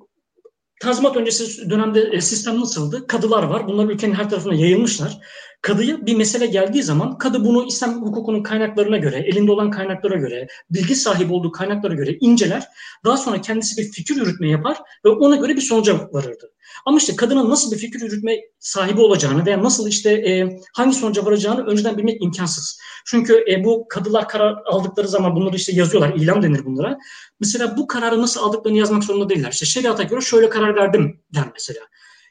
Tanzimat 0.82 1.16
öncesi 1.16 1.70
dönemde 1.70 2.00
e, 2.00 2.20
sistem 2.20 2.60
nasıldı? 2.60 3.06
Kadılar 3.06 3.42
var. 3.42 3.66
Bunlar 3.66 3.88
ülkenin 3.88 4.14
her 4.14 4.30
tarafına 4.30 4.54
yayılmışlar. 4.54 5.18
Kadıya 5.60 6.06
bir 6.06 6.16
mesele 6.16 6.46
geldiği 6.46 6.82
zaman 6.82 7.18
kadı 7.18 7.44
bunu 7.44 7.66
İslam 7.66 8.02
hukukunun 8.02 8.42
kaynaklarına 8.42 8.96
göre, 8.96 9.16
elinde 9.16 9.52
olan 9.52 9.70
kaynaklara 9.70 10.16
göre, 10.16 10.46
bilgi 10.70 10.94
sahibi 10.94 11.32
olduğu 11.32 11.52
kaynaklara 11.52 11.94
göre 11.94 12.16
inceler. 12.20 12.64
Daha 13.04 13.16
sonra 13.16 13.40
kendisi 13.40 13.82
bir 13.82 13.92
fikir 13.92 14.16
yürütme 14.16 14.48
yapar 14.48 14.78
ve 15.04 15.08
ona 15.08 15.36
göre 15.36 15.56
bir 15.56 15.60
sonuca 15.60 16.08
varırdı. 16.12 16.52
Ama 16.86 16.98
işte 16.98 17.16
kadının 17.16 17.50
nasıl 17.50 17.72
bir 17.72 17.76
fikir 17.76 18.00
yürütme 18.00 18.40
sahibi 18.58 19.00
olacağını 19.00 19.46
veya 19.46 19.62
nasıl 19.62 19.88
işte 19.88 20.12
e, 20.12 20.58
hangi 20.74 20.94
sonuca 20.94 21.24
varacağını 21.26 21.66
önceden 21.66 21.98
bilmek 21.98 22.22
imkansız. 22.22 22.80
Çünkü 23.06 23.44
e, 23.50 23.64
bu 23.64 23.86
kadılar 23.88 24.28
karar 24.28 24.56
aldıkları 24.66 25.08
zaman 25.08 25.36
bunları 25.36 25.56
işte 25.56 25.72
yazıyorlar, 25.72 26.14
ilam 26.14 26.42
denir 26.42 26.64
bunlara. 26.64 26.98
Mesela 27.40 27.76
bu 27.76 27.86
kararı 27.86 28.22
nasıl 28.22 28.40
aldıklarını 28.40 28.78
yazmak 28.78 29.04
zorunda 29.04 29.28
değiller. 29.28 29.50
İşte 29.52 29.66
şeriata 29.66 30.02
göre 30.02 30.20
şöyle 30.20 30.48
karar 30.48 30.76
verdim 30.76 31.20
der 31.34 31.44
mesela. 31.54 31.80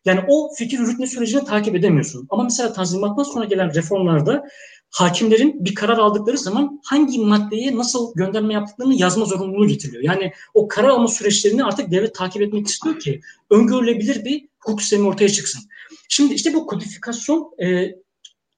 Yani 0.06 0.22
o 0.28 0.54
fikir 0.58 0.80
yürütme 0.80 1.08
sürecini 1.08 1.46
takip 1.46 1.76
edemiyorsun. 1.76 2.28
Ama 2.30 2.44
mesela 2.44 2.74
tanzimattan 2.74 3.24
sonra 3.24 3.46
gelen 3.46 3.74
reformlarda 3.76 4.44
hakimlerin 4.92 5.66
bir 5.66 5.76
karar 5.76 5.98
aldıkları 5.98 6.38
zaman 6.38 6.82
hangi 6.84 7.20
maddeye 7.20 7.78
nasıl 7.78 8.14
gönderme 8.16 8.54
yaptıklarını 8.54 8.94
yazma 8.96 9.26
zorunluluğu 9.26 9.68
getiriyor. 9.68 10.04
Yani 10.04 10.32
o 10.54 10.68
karar 10.68 10.90
alma 10.90 11.08
süreçlerini 11.08 11.64
artık 11.64 11.92
devlet 11.92 12.16
takip 12.16 12.42
etmek 12.42 12.68
istiyor 12.68 13.00
ki 13.00 13.22
öngörülebilir 13.50 14.26
bir 14.26 14.48
hukuk 14.60 14.82
sistemi 14.82 15.08
ortaya 15.08 15.30
çıksın. 15.30 15.62
Şimdi 16.10 16.34
işte 16.34 16.54
bu 16.54 16.68
kodifikasyon 16.68 17.52
e, 17.64 17.96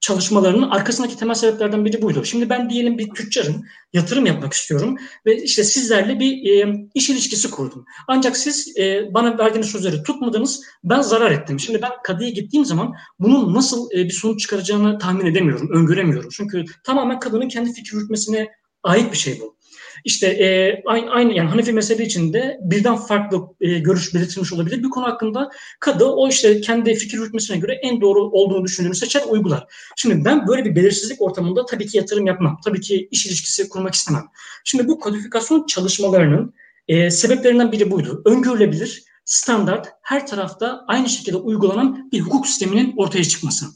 çalışmalarının 0.04 0.70
arkasındaki 0.70 1.16
temel 1.16 1.34
sebeplerden 1.34 1.84
biri 1.84 2.02
buydu. 2.02 2.24
Şimdi 2.24 2.50
ben 2.50 2.70
diyelim 2.70 2.98
bir 2.98 3.10
tüccarım, 3.10 3.64
yatırım 3.92 4.26
yapmak 4.26 4.52
istiyorum 4.52 4.96
ve 5.26 5.42
işte 5.42 5.64
sizlerle 5.64 6.20
bir 6.20 6.50
e, 6.50 6.86
iş 6.94 7.10
ilişkisi 7.10 7.50
kurdum. 7.50 7.84
Ancak 8.08 8.36
siz 8.36 8.78
e, 8.78 9.14
bana 9.14 9.38
verdiğiniz 9.38 9.70
sözleri 9.70 10.02
tutmadınız, 10.02 10.62
ben 10.84 11.00
zarar 11.00 11.30
ettim. 11.30 11.60
Şimdi 11.60 11.82
ben 11.82 11.90
kadıya 12.04 12.30
gittiğim 12.30 12.64
zaman 12.64 12.94
bunun 13.18 13.54
nasıl 13.54 13.90
e, 13.92 14.04
bir 14.04 14.10
sonuç 14.10 14.40
çıkaracağını 14.40 14.98
tahmin 14.98 15.26
edemiyorum, 15.26 15.70
öngöremiyorum. 15.72 16.30
Çünkü 16.32 16.64
tamamen 16.84 17.20
kadının 17.20 17.48
kendi 17.48 17.72
fikir 17.72 17.92
yürütmesine 17.92 18.48
ait 18.84 19.12
bir 19.12 19.18
şey 19.18 19.40
bu. 19.40 19.54
İşte 20.04 20.26
e, 20.26 20.82
aynı, 20.86 21.10
aynı 21.10 21.32
yani 21.32 21.50
Hanefi 21.50 21.72
mezhebi 21.72 22.02
içinde 22.02 22.58
birden 22.62 22.96
farklı 22.96 23.42
e, 23.60 23.78
görüş 23.78 24.14
belirtilmiş 24.14 24.52
olabilir. 24.52 24.82
Bir 24.82 24.90
konu 24.90 25.04
hakkında 25.04 25.50
kadı 25.80 26.04
o 26.04 26.28
işte 26.28 26.60
kendi 26.60 26.94
fikir 26.94 27.18
yürütmesine 27.18 27.56
göre 27.56 27.72
en 27.82 28.00
doğru 28.00 28.20
olduğunu 28.20 28.64
düşündüğünü 28.64 28.94
seçer, 28.94 29.22
uygular. 29.28 29.66
Şimdi 29.96 30.24
ben 30.24 30.46
böyle 30.46 30.64
bir 30.64 30.76
belirsizlik 30.76 31.22
ortamında 31.22 31.66
tabii 31.66 31.86
ki 31.86 31.96
yatırım 31.96 32.26
yapmam. 32.26 32.60
Tabii 32.64 32.80
ki 32.80 33.08
iş 33.10 33.26
ilişkisi 33.26 33.68
kurmak 33.68 33.94
istemem. 33.94 34.24
Şimdi 34.64 34.88
bu 34.88 35.00
kodifikasyon 35.00 35.66
çalışmalarının 35.66 36.54
e, 36.88 37.10
sebeplerinden 37.10 37.72
biri 37.72 37.90
buydu. 37.90 38.22
Öngörülebilir, 38.24 39.04
standart, 39.24 39.88
her 40.02 40.26
tarafta 40.26 40.84
aynı 40.88 41.08
şekilde 41.08 41.36
uygulanan 41.36 42.10
bir 42.12 42.20
hukuk 42.20 42.46
sisteminin 42.46 42.94
ortaya 42.96 43.24
çıkması. 43.24 43.66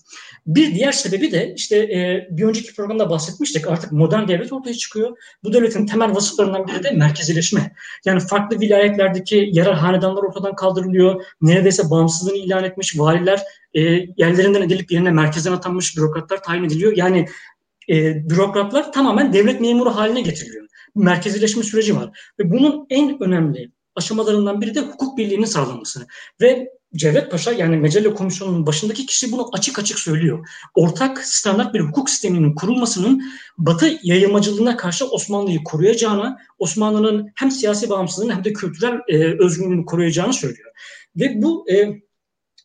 Bir 0.47 0.75
diğer 0.75 0.93
sebebi 0.93 1.33
de 1.33 1.55
işte 1.57 1.77
e, 1.77 2.29
bir 2.31 2.45
önceki 2.45 2.75
programda 2.75 3.11
bahsetmiştik 3.11 3.69
artık 3.69 3.93
modern 3.93 4.29
devlet 4.29 4.53
ortaya 4.53 4.75
çıkıyor. 4.75 5.17
Bu 5.45 5.53
devletin 5.53 5.87
temel 5.87 6.15
vasıflarından 6.15 6.67
biri 6.67 6.85
de 6.85 6.91
merkezileşme. 6.91 7.73
Yani 8.05 8.21
farklı 8.21 8.61
vilayetlerdeki 8.61 9.51
yerel 9.53 9.75
hanedanlar 9.75 10.23
ortadan 10.23 10.57
kaldırılıyor. 10.57 11.25
Neredeyse 11.41 11.91
bağımsızlığını 11.91 12.37
ilan 12.37 12.65
etmiş 12.65 12.99
valiler 12.99 13.43
e, 13.75 13.81
yerlerinden 14.17 14.63
edilip 14.63 14.93
yerine 14.93 15.11
merkezden 15.11 15.53
atanmış 15.53 15.97
bürokratlar 15.97 16.43
tayin 16.43 16.65
ediliyor. 16.65 16.97
Yani 16.97 17.27
e, 17.91 18.29
bürokratlar 18.31 18.93
tamamen 18.93 19.33
devlet 19.33 19.61
memuru 19.61 19.91
haline 19.91 20.21
getiriliyor. 20.21 20.67
Merkezileşme 20.95 21.63
süreci 21.63 21.97
var. 21.97 22.33
Ve 22.39 22.51
bunun 22.51 22.87
en 22.91 23.23
önemli 23.23 23.71
aşamalarından 23.99 24.61
biri 24.61 24.75
de 24.75 24.81
hukuk 24.81 25.19
birliğinin 25.19 25.45
sağlanması. 25.45 26.07
Ve 26.41 26.69
Cevdet 26.97 27.31
Paşa 27.31 27.53
yani 27.53 27.77
Mecelle 27.77 28.15
Komisyonu'nun 28.15 28.67
başındaki 28.67 29.07
kişi 29.07 29.33
bunu 29.33 29.51
açık 29.53 29.79
açık 29.79 29.99
söylüyor. 29.99 30.49
Ortak 30.75 31.25
standart 31.25 31.75
bir 31.75 31.81
hukuk 31.81 32.11
sisteminin 32.11 32.55
kurulmasının 32.55 33.23
Batı 33.59 33.99
yayılmacılığına 34.03 34.77
karşı 34.77 35.07
Osmanlı'yı 35.07 35.65
koruyacağını, 35.65 36.37
Osmanlı'nın 36.59 37.33
hem 37.35 37.51
siyasi 37.51 37.91
bağımsızlığını 37.91 38.35
hem 38.35 38.45
de 38.45 38.53
kültürel 38.53 39.01
e, 39.09 39.17
özgürlüğünü 39.45 39.85
koruyacağını 39.85 40.33
söylüyor. 40.33 40.71
Ve 41.17 41.43
bu 41.43 41.71
e, 41.71 42.03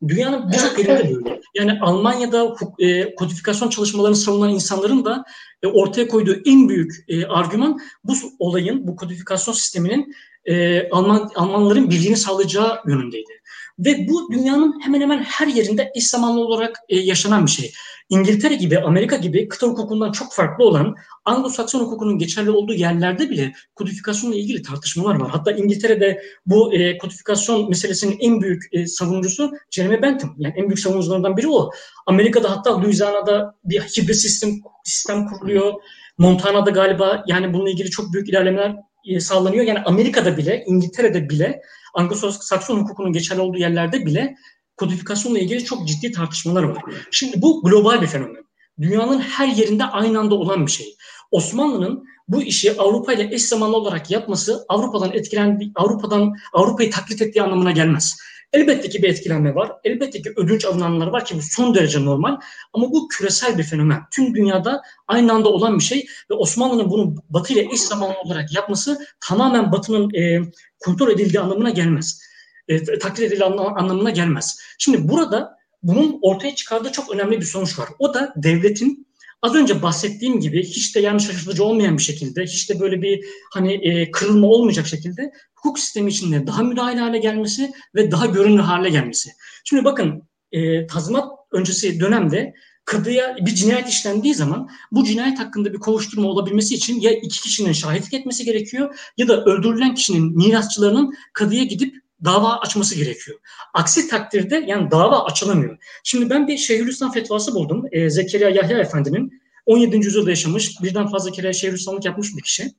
dünyanın 0.08 0.52
birçok 0.52 0.80
yerinde 0.80 1.16
böyle. 1.16 1.42
Yani 1.56 1.80
Almanya'da 1.82 2.56
e, 2.80 3.16
kodifikasyon 3.16 3.70
çalışmalarını 3.70 4.16
savunan 4.16 4.50
insanların 4.50 5.06
da 5.06 5.24
e, 5.64 5.68
ortaya 5.68 6.08
koyduğu 6.08 6.36
en 6.46 6.70
büyük 6.70 7.06
e, 7.08 7.26
argüman 7.26 7.80
bu 8.04 8.14
olayın, 8.40 8.88
bu 8.88 8.96
kodifikasyon 8.96 9.54
sisteminin 9.54 10.16
e, 10.46 10.90
Alman 10.90 11.30
Almanların 11.36 11.90
birliğini 11.90 12.18
sağlayacağı 12.18 12.80
yönündeydi. 12.88 13.32
Ve 13.80 14.08
bu 14.08 14.32
dünyanın 14.32 14.82
hemen 14.84 15.02
hemen 15.02 15.24
her 15.24 15.48
yerinde 15.48 15.92
eş 15.96 16.08
zamanlı 16.08 16.40
olarak 16.40 16.80
e, 16.90 17.00
yaşanan 17.00 17.46
bir 17.46 17.52
şey. 17.52 17.74
İngiltere 18.10 18.56
gibi, 18.56 18.80
Amerika 18.80 19.16
gibi 19.16 19.48
kıta 19.48 19.68
hukukundan 19.68 20.12
çok 20.12 20.34
farklı 20.34 20.66
olan 20.66 20.96
Anglo-Sakson 21.26 21.80
hukukunun 21.80 22.18
geçerli 22.18 22.52
olduğu 22.52 22.74
yerlerde 22.74 23.30
bile 23.30 23.54
kodifikasyonla 23.76 24.36
ilgili 24.36 24.62
tartışmalar 24.62 25.16
var. 25.16 25.30
Hatta 25.30 25.52
İngiltere'de 25.52 26.22
bu 26.46 26.74
e, 26.74 26.98
kodifikasyon 26.98 27.70
meselesinin 27.70 28.18
en 28.20 28.42
büyük 28.42 28.64
e, 28.72 28.88
savunucusu 28.88 29.52
Jeremy 29.72 30.02
Bentham. 30.02 30.36
Yani 30.38 30.54
en 30.58 30.68
büyük 30.68 30.80
savunucularından 30.80 31.38
biri 31.38 31.48
o. 31.48 31.72
Amerika'da 32.06 32.52
hatta 32.52 32.82
Louisiana'da 32.82 33.56
bir 33.64 33.80
hibrit 33.80 34.16
sistem, 34.16 34.52
sistem 34.84 35.28
kuruluyor. 35.28 35.74
Montana'da 36.18 36.70
galiba 36.70 37.24
yani 37.28 37.54
bununla 37.54 37.70
ilgili 37.70 37.90
çok 37.90 38.14
büyük 38.14 38.30
ilerlemeler 38.30 38.76
sağlanıyor. 39.20 39.66
Yani 39.66 39.80
Amerika'da 39.80 40.38
bile, 40.38 40.64
İngiltere'de 40.68 41.30
bile, 41.30 41.62
Anglo-Sakson 41.96 42.80
hukukunun 42.80 43.14
geçerli 43.14 43.42
olduğu 43.42 43.58
yerlerde 43.58 44.06
bile 44.06 44.36
kodifikasyonla 44.78 45.40
ilgili 45.40 45.66
çok 45.66 45.88
ciddi 45.88 46.12
tartışmalar 46.12 46.64
var. 46.64 46.84
Şimdi 47.12 47.42
bu 47.42 47.64
global 47.64 48.02
bir 48.02 48.08
fenomen. 48.08 48.44
Dünyanın 48.82 49.20
her 49.20 49.48
yerinde 49.48 49.84
aynı 49.84 50.20
anda 50.20 50.36
olan 50.36 50.66
bir 50.66 50.72
şey. 50.72 50.96
Osmanlı'nın 51.32 52.04
bu 52.28 52.44
işi 52.44 52.82
Avrupa 52.82 53.14
ile 53.14 53.36
eş 53.36 53.42
zamanlı 53.42 53.78
olarak 53.78 54.12
yapması 54.12 54.66
Avrupa'dan 54.70 55.12
etkilendi, 55.12 55.72
Avrupa'dan 55.76 56.34
Avrupa'yı 56.54 56.92
taklit 56.92 57.22
ettiği 57.22 57.42
anlamına 57.42 57.72
gelmez. 57.72 58.18
Elbette 58.54 58.90
ki 58.90 59.04
bir 59.04 59.10
etkilenme 59.10 59.56
var. 59.56 59.72
Elbette 59.84 60.22
ki 60.22 60.34
ödünç 60.36 60.66
alınanlar 60.66 61.08
var 61.08 61.26
ki 61.26 61.36
bu 61.38 61.42
son 61.42 61.76
derece 61.76 62.06
normal. 62.06 62.38
Ama 62.74 62.92
bu 62.92 63.08
küresel 63.08 63.58
bir 63.58 63.64
fenomen. 63.64 64.02
Tüm 64.12 64.36
dünyada 64.36 64.82
aynı 65.08 65.34
anda 65.34 65.50
olan 65.50 65.80
bir 65.80 65.84
şey 65.84 66.06
ve 66.32 66.34
Osmanlı'nın 66.34 66.90
bunu 66.90 67.16
Batı 67.30 67.54
ile 67.54 67.68
eş 67.74 67.82
zamanlı 67.82 68.16
olarak 68.26 68.54
yapması 68.54 69.06
tamamen 69.20 69.72
Batı'nın 69.72 70.14
e, 70.14 70.42
kontrol 70.80 71.10
edildiği 71.10 71.40
anlamına 71.40 71.70
gelmez. 71.70 72.22
E, 72.68 72.84
taklit 73.00 73.20
edildiği 73.20 73.44
anlamına 73.44 74.10
gelmez. 74.10 74.60
Şimdi 74.78 75.10
burada 75.10 75.58
bunun 75.84 76.20
ortaya 76.22 76.56
çıkardığı 76.56 76.92
çok 76.92 77.12
önemli 77.16 77.40
bir 77.42 77.46
sonuç 77.46 77.80
var. 77.80 77.90
O 78.00 78.14
da 78.14 78.34
devletin 78.36 79.08
az 79.44 79.56
önce 79.56 79.82
bahsettiğim 79.82 80.40
gibi 80.40 80.64
hiç 80.64 80.96
de 80.96 81.00
yani 81.00 81.22
şaşırtıcı 81.22 81.64
olmayan 81.64 81.98
bir 81.98 82.04
şekilde, 82.04 82.44
hiç 82.44 82.70
de 82.70 82.80
böyle 82.80 83.02
bir 83.02 83.26
hani 83.54 83.74
e, 83.74 84.12
kırılma 84.12 84.48
olmayacak 84.48 84.88
şekilde 84.88 85.32
hukuk 85.56 85.80
sistemi 85.80 86.12
içinde 86.12 86.48
daha 86.48 86.64
müdahale 86.64 87.00
hale 87.00 87.18
gelmesi 87.18 87.72
ve 87.96 88.12
daha 88.12 88.26
görünür 88.26 88.60
hale 88.60 88.90
gelmesi. 88.90 89.30
Şimdi 89.64 89.84
bakın 89.86 90.24
e, 90.52 90.88
tazminat 90.88 91.32
öncesi 91.52 92.00
dönemde 92.00 92.54
kadıya 92.86 93.36
bir 93.42 93.56
cinayet 93.56 93.90
işlendiği 93.90 94.34
zaman 94.34 94.70
bu 94.92 95.04
cinayet 95.04 95.40
hakkında 95.40 95.74
bir 95.74 95.80
kovuşturma 95.80 96.28
olabilmesi 96.28 96.76
için 96.76 97.02
ya 97.02 97.12
iki 97.12 97.42
kişinin 97.42 97.72
şahitlik 97.72 98.14
etmesi 98.14 98.46
gerekiyor 98.46 99.12
ya 99.18 99.28
da 99.28 99.44
öldürülen 99.44 99.96
kişinin 99.96 100.38
mirasçılarının 100.38 101.14
kadıya 101.34 101.64
gidip 101.64 102.03
dava 102.26 102.58
açması 102.60 102.96
gerekiyor. 102.96 103.40
Aksi 103.74 104.08
takdirde 104.08 104.64
yani 104.68 104.92
dava 104.92 105.26
açılamıyor. 105.26 105.78
Şimdi 106.04 106.30
ben 106.30 106.48
bir 106.48 106.58
Şeyhülislam 106.58 107.12
fetvası 107.12 107.56
buldum. 107.56 107.86
E, 107.92 108.10
Zekeriya 108.10 108.50
Yahya 108.50 108.80
Efendi'nin 108.80 109.42
17. 109.66 109.98
yüzyılda 109.98 110.30
yaşamış, 110.30 110.82
birden 110.82 111.08
fazla 111.08 111.32
kere 111.32 111.54
Şeyhülislamlık 111.54 112.06
yapmış 112.06 112.38
bir 112.38 112.42
kişi. 112.42 112.72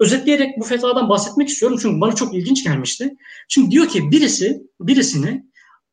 Özetleyerek 0.00 0.58
bu 0.58 0.64
fetvadan 0.64 1.08
bahsetmek 1.08 1.48
istiyorum 1.48 1.78
çünkü 1.82 2.00
bana 2.00 2.14
çok 2.14 2.34
ilginç 2.34 2.64
gelmişti. 2.64 3.14
Şimdi 3.48 3.70
diyor 3.70 3.88
ki 3.88 4.10
birisi 4.10 4.62
birisini 4.80 5.44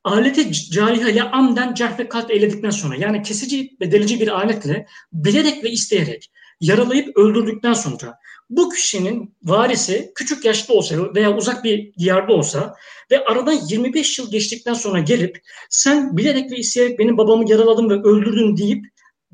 alete 0.04 0.52
carihe 0.52 1.12
ile 1.12 1.24
amden 1.24 1.74
cerh 1.74 2.00
ve 2.00 2.10
kat 2.10 2.32
eyledikten 2.32 2.69
sonra 2.69 2.95
yani 2.95 3.22
kesici 3.22 3.78
ve 3.82 3.91
delici 3.91 4.19
bir 4.19 4.28
aletle 4.28 4.86
bilerek 5.13 5.63
ve 5.63 5.69
isteyerek 5.72 6.32
yaralayıp 6.62 7.17
öldürdükten 7.17 7.74
sonra 7.74 8.17
bu 8.50 8.70
kişinin 8.70 9.36
varisi 9.44 10.12
küçük 10.16 10.46
yaşta 10.46 10.74
olsa 10.74 10.96
veya 11.16 11.38
uzak 11.38 11.64
bir 11.64 11.94
diyarda 11.94 12.34
olsa 12.34 12.76
ve 13.12 13.26
aradan 13.26 13.60
25 13.70 14.20
yıl 14.20 14.32
geçtikten 14.32 14.74
sonra 14.74 15.00
gelip 15.00 15.42
sen 15.70 16.18
bilerek 16.18 16.52
ve 16.52 16.58
isteyerek 16.58 17.00
benim 17.00 17.18
babamı 17.18 17.52
yaraladın 17.52 17.90
ve 17.90 17.94
öldürdün 17.94 18.58
deyip 18.58 18.86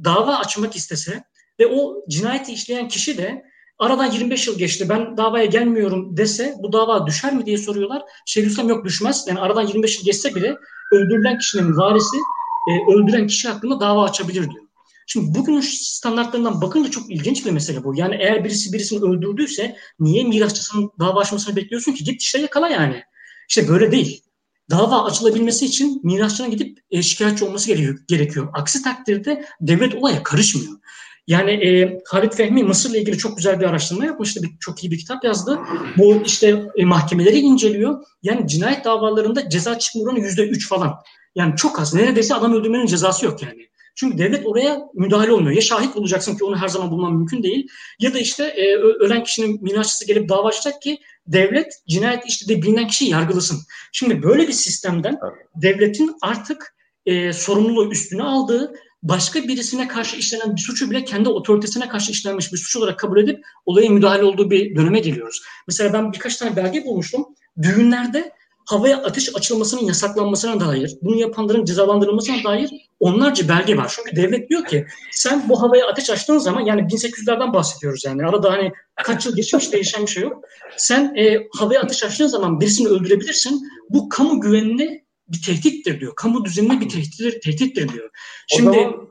dava 0.04 0.36
açmak 0.36 0.76
istese 0.76 1.24
ve 1.60 1.68
o 1.68 2.06
cinayeti 2.10 2.54
işleyen 2.54 2.88
kişi 2.88 3.18
de 3.18 3.44
aradan 3.80 4.12
25 4.12 4.48
yıl 4.48 4.58
geçti 4.58 4.90
ben 4.90 5.18
davaya 5.18 5.46
gelmiyorum 5.46 6.18
dese 6.18 6.54
bu 6.60 6.74
dava 6.74 7.08
düşer 7.08 7.34
mi 7.34 7.46
diye 7.46 7.58
soruyorlar. 7.58 8.04
Şeyhülislam 8.26 8.70
yok 8.70 8.86
düşmez. 8.86 9.26
Yani 9.28 9.40
aradan 9.40 9.68
25 9.68 9.98
yıl 9.98 10.06
geçse 10.06 10.36
bile 10.36 10.56
öldürülen 10.92 11.38
kişinin 11.38 11.78
varisi 11.78 12.18
e, 12.70 12.94
öldüren 12.94 13.28
kişi 13.28 13.48
hakkında 13.48 13.80
dava 13.80 14.04
açabilir 14.04 14.50
diyor. 14.52 14.65
Şimdi 15.06 15.36
bugünün 15.36 15.62
standartlarından 15.62 16.62
bakınca 16.62 16.92
çok 16.92 17.12
ilginç 17.12 17.46
bir 17.46 17.52
mesele 17.52 17.84
bu. 17.84 17.96
Yani 17.96 18.16
eğer 18.16 18.44
birisi 18.44 18.74
birisini 18.74 19.00
öldürdüyse 19.00 19.78
niye 20.00 20.24
mirasçısının 20.24 20.92
dava 21.00 21.20
açmasını 21.20 21.56
bekliyorsun 21.56 21.92
ki? 21.94 22.04
Git 22.04 22.22
işte 22.22 22.40
yakala 22.40 22.68
yani. 22.68 23.04
İşte 23.50 23.68
böyle 23.68 23.92
değil. 23.92 24.22
Dava 24.70 25.04
açılabilmesi 25.04 25.66
için 25.66 26.02
mirasçının 26.04 26.52
gidip 26.52 26.80
e, 26.92 27.02
şikayetçi 27.02 27.46
olması 27.46 27.74
gerekiyor. 28.08 28.50
Aksi 28.54 28.84
takdirde 28.84 29.46
devlet 29.62 29.96
olaya 29.96 30.24
karışmıyor. 30.24 30.74
Yani 31.28 31.52
e, 31.52 32.00
Halit 32.08 32.36
Fehmi 32.36 32.64
Mısır'la 32.64 32.98
ilgili 32.98 33.18
çok 33.18 33.38
güzel 33.38 33.60
bir 33.60 33.66
araştırma 33.66 34.06
yapmıştı. 34.06 34.44
Bir, 34.44 34.50
çok 34.60 34.84
iyi 34.84 34.92
bir 34.92 34.98
kitap 34.98 35.24
yazdı. 35.24 35.60
Bu 35.98 36.22
işte 36.26 36.64
e, 36.76 36.86
mahkemeleri 36.86 37.40
inceliyor. 37.40 38.04
Yani 38.24 38.48
cinayet 38.48 38.86
davalarında 38.86 39.50
ceza 39.50 39.80
çıkma 39.80 40.02
oranı 40.02 40.20
yüzde 40.20 40.48
üç 40.48 40.70
falan. 40.70 40.94
Yani 41.36 41.56
çok 41.56 41.80
az. 41.80 41.94
Neredeyse 41.94 42.36
adam 42.36 42.54
öldürmenin 42.54 42.86
cezası 42.86 43.26
yok 43.26 43.44
yani. 43.44 43.68
Çünkü 43.96 44.18
devlet 44.18 44.46
oraya 44.46 44.80
müdahale 44.94 45.32
olmuyor. 45.32 45.56
Ya 45.56 45.62
şahit 45.62 45.96
bulacaksın 45.96 46.38
ki 46.38 46.44
onu 46.44 46.58
her 46.58 46.68
zaman 46.68 46.92
bulman 46.92 47.14
mümkün 47.14 47.44
değil. 47.44 47.68
Ya 48.00 48.14
da 48.14 48.20
işte 48.20 48.44
e, 48.44 48.76
ölen 48.76 49.24
kişinin 49.24 49.64
mirasçısı 49.64 50.08
gelip 50.08 50.30
dava 50.30 50.48
açacak 50.48 50.82
ki 50.82 50.98
devlet 51.28 51.74
cinayet 51.88 52.26
işlediği 52.26 52.62
bilinen 52.62 52.88
kişiyi 52.88 53.10
yargılasın. 53.10 53.60
Şimdi 53.92 54.24
böyle 54.24 54.48
bir 54.48 54.54
sistemden 54.54 55.20
devletin 55.56 56.16
artık 56.22 56.76
e, 57.06 57.34
sorumluluğu 57.34 57.92
üstüne 57.92 58.24
aldığı 58.24 58.74
başka 59.04 59.44
birisine 59.44 59.88
karşı 59.88 60.18
işlenen 60.18 60.56
bir 60.56 60.62
suçu 60.62 60.92
bile 60.92 61.06
kendi 61.06 61.30
otoritesine 61.30 61.88
karşı 61.88 62.12
işlenmiş 62.12 62.54
bir 62.54 62.58
suç 62.58 62.76
olarak 62.76 63.00
kabul 63.00 63.20
edip 63.20 63.44
olaya 63.66 63.90
müdahale 63.90 64.24
olduğu 64.24 64.52
bir 64.52 64.76
döneme 64.76 65.00
geliyoruz. 65.00 65.42
Mesela 65.68 65.94
ben 65.94 66.14
birkaç 66.14 66.38
tane 66.38 66.56
belge 66.56 66.86
bulmuştum. 66.86 67.26
Düğünlerde 67.62 68.32
havaya 68.66 68.98
ateş 68.98 69.36
açılmasının 69.36 69.82
yasaklanmasına 69.82 70.60
dair, 70.60 70.98
bunu 71.02 71.16
yapanların 71.16 71.66
cezalandırılmasına 71.66 72.44
dair 72.44 72.70
onlarca 73.00 73.50
belge 73.50 73.78
var. 73.78 73.94
Çünkü 73.96 74.16
devlet 74.16 74.50
diyor 74.50 74.66
ki 74.66 74.86
sen 75.12 75.50
bu 75.50 75.62
havaya 75.62 75.88
ateş 75.88 76.10
açtığın 76.10 76.38
zaman 76.38 76.62
yani 76.62 76.82
1800'lerden 76.82 77.54
bahsediyoruz 77.54 78.06
yani 78.06 78.26
arada 78.26 78.52
hani 78.52 78.72
kaç 78.96 79.26
yıl 79.26 79.36
geçmiş 79.36 79.74
değişen 79.74 80.02
bir 80.02 80.12
şey 80.12 80.24
yok. 80.24 80.44
Sen 80.78 81.16
e, 81.16 81.48
havaya 81.58 81.82
ateş 81.82 82.04
açtığın 82.04 82.28
zaman 82.28 82.60
birisini 82.60 82.88
öldürebilirsin. 82.88 83.62
Bu 83.90 84.10
kamu 84.10 84.42
güvenini 84.42 85.06
bir 85.28 85.42
tehdittir 85.42 86.00
diyor. 86.00 86.16
Kamu 86.16 86.46
düzenine 86.46 86.82
bir 86.82 86.90
tehdittir, 86.90 87.42
tehdittir 87.42 87.94
diyor. 87.94 88.10
Şimdi 88.48 88.70
o 88.70 88.74
zaman, 88.74 89.08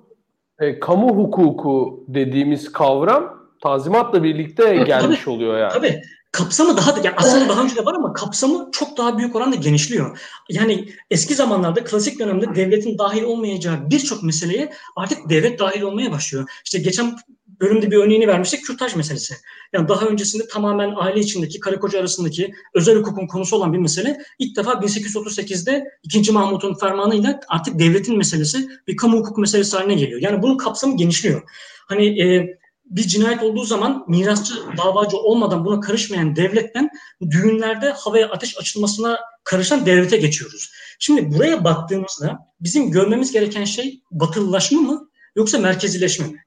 e, 0.61 0.81
kamu 0.81 1.17
hukuku 1.17 2.05
dediğimiz 2.09 2.73
kavram 2.73 3.45
Tanzimat'la 3.63 4.23
birlikte 4.23 4.77
gelmiş 4.77 5.21
tabii, 5.25 5.31
oluyor 5.31 5.59
yani. 5.59 5.73
Tabii. 5.73 6.03
Kapsamı 6.35 6.77
daha 6.77 6.97
da 6.97 7.01
yani 7.05 7.17
aslında 7.17 7.49
daha 7.49 7.63
önce 7.63 7.77
de 7.77 7.85
var 7.85 7.95
ama 7.95 8.13
kapsamı 8.13 8.69
çok 8.73 8.97
daha 8.97 9.19
büyük 9.19 9.37
oranda 9.37 9.57
genişliyor. 9.57 10.19
Yani 10.49 10.89
eski 11.11 11.35
zamanlarda 11.35 11.85
klasik 11.85 12.19
dönemde 12.19 12.55
devletin 12.55 12.99
dahil 12.99 13.23
olmayacağı 13.23 13.91
birçok 13.91 14.23
meseleye 14.23 14.73
artık 14.97 15.31
devlet 15.31 15.59
dahil 15.59 15.83
olmaya 15.83 16.13
başlıyor. 16.13 16.51
İşte 16.65 16.79
geçen 16.79 17.17
bölümde 17.61 17.91
bir 17.91 17.97
örneğini 17.97 18.29
vermiştik 18.29 18.65
kürtaj 18.65 18.97
meselesi. 18.97 19.35
Yani 19.73 19.89
daha 19.89 20.07
öncesinde 20.07 20.49
tamamen 20.49 20.93
aile 20.97 21.21
içindeki 21.21 21.61
karı 21.61 21.81
koca 21.81 22.01
arasındaki 22.01 22.55
özel 22.75 22.97
hukukun 22.97 23.27
konusu 23.27 23.57
olan 23.57 23.73
bir 23.73 23.79
mesele 23.79 24.19
ilk 24.39 24.57
defa 24.57 24.73
1838'de 24.73 25.85
2. 26.03 26.33
Mahmut'un 26.33 26.75
fermanıyla 26.75 27.41
artık 27.49 27.79
devletin 27.79 28.17
meselesi 28.17 28.69
bir 28.89 28.97
kamu 28.97 29.19
hukuk 29.19 29.39
meselesi 29.39 29.77
haline 29.77 29.95
geliyor. 29.95 30.21
Yani 30.21 30.43
bunun 30.43 30.57
kapsamı 30.57 30.97
genişliyor. 30.97 31.43
Hani 31.87 32.23
e, 32.23 32.59
bir 32.85 33.03
cinayet 33.03 33.43
olduğu 33.43 33.65
zaman 33.65 34.05
mirasçı 34.09 34.55
davacı 34.77 35.17
olmadan 35.17 35.65
buna 35.65 35.81
karışmayan 35.81 36.37
devletten 36.37 36.91
düğünlerde 37.31 37.91
havaya 37.91 38.31
ateş 38.31 38.59
açılmasına 38.59 39.21
karışan 39.45 39.87
devlete 39.87 40.17
geçiyoruz. 40.17 40.71
Şimdi 40.99 41.35
buraya 41.35 41.65
baktığımızda 41.65 42.39
bizim 42.61 42.91
görmemiz 42.91 43.33
gereken 43.33 43.65
şey 43.65 44.03
batılılaşma 44.11 44.81
mı 44.81 45.11
yoksa 45.37 45.59
merkezileşme 45.59 46.27
mi? 46.27 46.45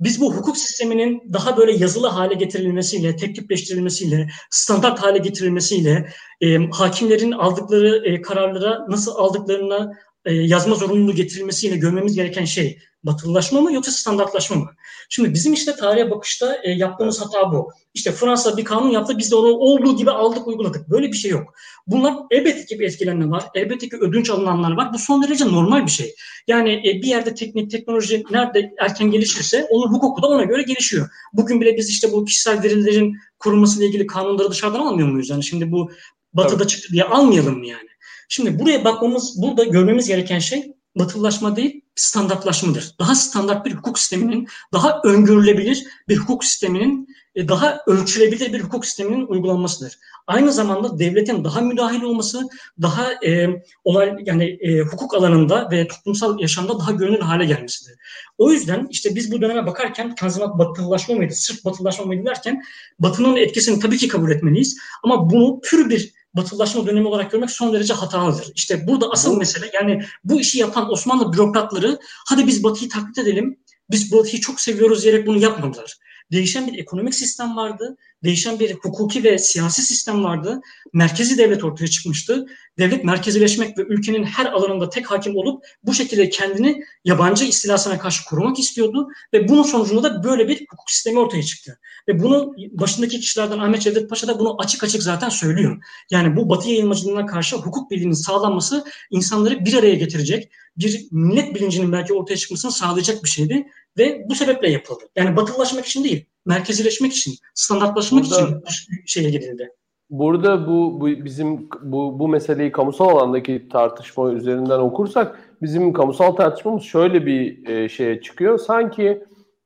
Biz 0.00 0.20
bu 0.20 0.34
hukuk 0.34 0.56
sisteminin 0.56 1.22
daha 1.32 1.56
böyle 1.56 1.72
yazılı 1.72 2.06
hale 2.06 2.34
getirilmesiyle, 2.34 3.16
teknikleştirilmesiyle, 3.16 4.30
standart 4.50 4.98
hale 4.98 5.18
getirilmesiyle, 5.18 6.12
e, 6.40 6.56
hakimlerin 6.70 7.32
aldıkları 7.32 8.02
e, 8.04 8.22
kararlara 8.22 8.86
nasıl 8.88 9.14
aldıklarına 9.14 9.92
e, 10.24 10.34
yazma 10.34 10.74
zorunluluğu 10.74 11.14
getirilmesiyle 11.14 11.76
görmemiz 11.76 12.14
gereken 12.14 12.44
şey 12.44 12.78
batılılaşma 13.04 13.60
mı 13.60 13.72
yoksa 13.72 13.92
standartlaşma 13.92 14.56
mı? 14.56 14.70
Şimdi 15.08 15.34
bizim 15.34 15.52
işte 15.52 15.76
tarihe 15.76 16.10
bakışta 16.10 16.58
e, 16.62 16.70
yaptığımız 16.70 17.20
hata 17.20 17.52
bu. 17.52 17.72
İşte 17.94 18.12
Fransa 18.12 18.56
bir 18.56 18.64
kanun 18.64 18.90
yaptı 18.90 19.18
biz 19.18 19.30
de 19.30 19.36
onu 19.36 19.48
olduğu 19.48 19.96
gibi 19.96 20.10
aldık 20.10 20.46
uyguladık. 20.46 20.90
Böyle 20.90 21.08
bir 21.08 21.16
şey 21.16 21.30
yok. 21.30 21.54
Bunlar 21.86 22.14
elbette 22.30 22.66
ki 22.66 22.80
bir 22.80 22.84
etkilenme 22.84 23.30
var. 23.30 23.44
Elbette 23.54 23.88
ki 23.88 23.96
ödünç 24.00 24.30
alınanlar 24.30 24.72
var. 24.72 24.94
Bu 24.94 24.98
son 24.98 25.22
derece 25.22 25.46
normal 25.46 25.86
bir 25.86 25.90
şey. 25.90 26.14
Yani 26.46 26.72
e, 26.72 27.02
bir 27.02 27.06
yerde 27.06 27.34
teknik, 27.34 27.70
teknoloji 27.70 28.24
nerede 28.30 28.74
erken 28.78 29.10
gelişirse 29.10 29.66
onun 29.70 29.92
hukuku 29.92 30.22
da 30.22 30.26
ona 30.26 30.44
göre 30.44 30.62
gelişiyor. 30.62 31.08
Bugün 31.32 31.60
bile 31.60 31.76
biz 31.76 31.90
işte 31.90 32.12
bu 32.12 32.24
kişisel 32.24 32.62
verilerin 32.62 33.16
korunmasıyla 33.38 33.88
ilgili 33.88 34.06
kanunları 34.06 34.50
dışarıdan 34.50 34.80
almıyor 34.80 35.08
muyuz? 35.08 35.30
Yani 35.30 35.44
şimdi 35.44 35.72
bu 35.72 35.90
batıda 36.32 36.62
evet. 36.62 36.70
çıktı 36.70 36.92
diye 36.92 37.04
almayalım 37.04 37.58
mı 37.58 37.66
yani? 37.66 37.89
Şimdi 38.32 38.58
buraya 38.58 38.84
bakmamız, 38.84 39.42
burada 39.42 39.64
görmemiz 39.64 40.08
gereken 40.08 40.38
şey 40.38 40.72
batılılaşma 40.98 41.56
değil, 41.56 41.80
standartlaşmadır. 41.94 42.94
Daha 42.98 43.14
standart 43.14 43.66
bir 43.66 43.74
hukuk 43.74 43.98
sisteminin, 43.98 44.48
daha 44.72 45.00
öngörülebilir 45.04 45.84
bir 46.08 46.16
hukuk 46.16 46.44
sisteminin, 46.44 47.08
e, 47.34 47.48
daha 47.48 47.78
ölçülebilir 47.86 48.52
bir 48.52 48.60
hukuk 48.60 48.86
sisteminin 48.86 49.26
uygulanmasıdır. 49.26 49.98
Aynı 50.26 50.52
zamanda 50.52 50.98
devletin 50.98 51.44
daha 51.44 51.60
müdahil 51.60 52.02
olması, 52.02 52.48
daha 52.82 53.12
e, 53.26 53.62
olay 53.84 54.16
yani 54.24 54.58
e, 54.60 54.80
hukuk 54.80 55.14
alanında 55.14 55.68
ve 55.70 55.88
toplumsal 55.88 56.40
yaşamda 56.40 56.78
daha 56.78 56.92
görünür 56.92 57.20
hale 57.20 57.44
gelmesidir. 57.44 57.98
O 58.38 58.52
yüzden 58.52 58.86
işte 58.90 59.14
biz 59.14 59.32
bu 59.32 59.40
döneme 59.40 59.66
bakarken 59.66 60.14
Tanzimat 60.14 60.58
batılılaşma 60.58 61.14
mıydı, 61.14 61.34
sırf 61.34 61.64
batılılaşma 61.64 62.04
mıydı 62.04 62.26
derken 62.26 62.62
Batı'nın 62.98 63.36
etkisini 63.36 63.80
tabii 63.80 63.98
ki 63.98 64.08
kabul 64.08 64.30
etmeliyiz. 64.30 64.78
Ama 65.02 65.30
bunu 65.30 65.60
pür 65.60 65.90
bir 65.90 66.19
batılılaşma 66.34 66.86
dönemi 66.86 67.08
olarak 67.08 67.30
görmek 67.30 67.50
son 67.50 67.72
derece 67.72 67.94
hatalıdır. 67.94 68.52
İşte 68.54 68.86
burada 68.86 69.10
asıl 69.10 69.36
mesele 69.36 69.70
yani 69.74 70.02
bu 70.24 70.40
işi 70.40 70.58
yapan 70.58 70.92
Osmanlı 70.92 71.32
bürokratları 71.32 71.98
hadi 72.28 72.46
biz 72.46 72.64
Batı'yı 72.64 72.90
taklit 72.90 73.18
edelim, 73.18 73.58
biz 73.90 74.12
Batı'yı 74.12 74.40
çok 74.40 74.60
seviyoruz 74.60 75.02
diyerek 75.02 75.26
bunu 75.26 75.38
yapmadılar. 75.38 75.96
Değişen 76.32 76.66
bir 76.66 76.78
ekonomik 76.78 77.14
sistem 77.14 77.56
vardı 77.56 77.96
değişen 78.24 78.60
bir 78.60 78.74
hukuki 78.74 79.24
ve 79.24 79.38
siyasi 79.38 79.82
sistem 79.82 80.24
vardı. 80.24 80.60
Merkezi 80.92 81.38
devlet 81.38 81.64
ortaya 81.64 81.88
çıkmıştı. 81.88 82.46
Devlet 82.78 83.04
merkezileşmek 83.04 83.78
ve 83.78 83.82
ülkenin 83.82 84.24
her 84.24 84.46
alanında 84.46 84.90
tek 84.90 85.10
hakim 85.10 85.36
olup 85.36 85.64
bu 85.82 85.94
şekilde 85.94 86.30
kendini 86.30 86.84
yabancı 87.04 87.44
istilasına 87.44 87.98
karşı 87.98 88.24
korumak 88.24 88.58
istiyordu 88.58 89.08
ve 89.32 89.48
bunun 89.48 89.62
sonucunda 89.62 90.02
da 90.02 90.24
böyle 90.24 90.48
bir 90.48 90.66
hukuk 90.70 90.90
sistemi 90.90 91.18
ortaya 91.18 91.42
çıktı. 91.42 91.78
Ve 92.08 92.22
bunu 92.22 92.54
başındaki 92.70 93.20
kişilerden 93.20 93.58
Ahmet 93.58 93.82
Cevdet 93.82 94.10
Paşa 94.10 94.28
da 94.28 94.38
bunu 94.38 94.56
açık 94.60 94.84
açık 94.84 95.02
zaten 95.02 95.28
söylüyor. 95.28 95.82
Yani 96.10 96.36
bu 96.36 96.48
Batı 96.48 96.68
yayılmacılığına 96.68 97.26
karşı 97.26 97.56
hukuk 97.56 97.90
birliğinin 97.90 98.12
sağlanması 98.12 98.84
insanları 99.10 99.64
bir 99.64 99.74
araya 99.74 99.94
getirecek, 99.94 100.52
bir 100.80 101.08
millet 101.12 101.54
bilincinin 101.54 101.92
belki 101.92 102.14
ortaya 102.14 102.36
çıkmasını 102.36 102.72
sağlayacak 102.72 103.24
bir 103.24 103.28
şeydi 103.28 103.66
ve 103.98 104.26
bu 104.28 104.34
sebeple 104.34 104.70
yapıldı. 104.70 105.04
Yani 105.16 105.36
batılılaşmak 105.36 105.86
için 105.86 106.04
değil, 106.04 106.26
merkezileşmek 106.46 107.12
için, 107.12 107.34
standartlaşmak 107.54 108.24
burada, 108.24 108.60
için 108.68 108.86
şeye 109.06 109.30
gidildi. 109.30 109.70
Burada 110.10 110.66
bu, 110.66 111.00
bu 111.00 111.06
bizim 111.06 111.68
bu, 111.82 112.18
bu 112.18 112.28
meseleyi 112.28 112.72
kamusal 112.72 113.08
alandaki 113.08 113.68
tartışma 113.72 114.32
üzerinden 114.32 114.78
okursak 114.78 115.40
bizim 115.62 115.92
kamusal 115.92 116.32
tartışmamız 116.32 116.82
şöyle 116.82 117.26
bir 117.26 117.68
e, 117.68 117.88
şeye 117.88 118.20
çıkıyor. 118.20 118.58
Sanki 118.58 119.24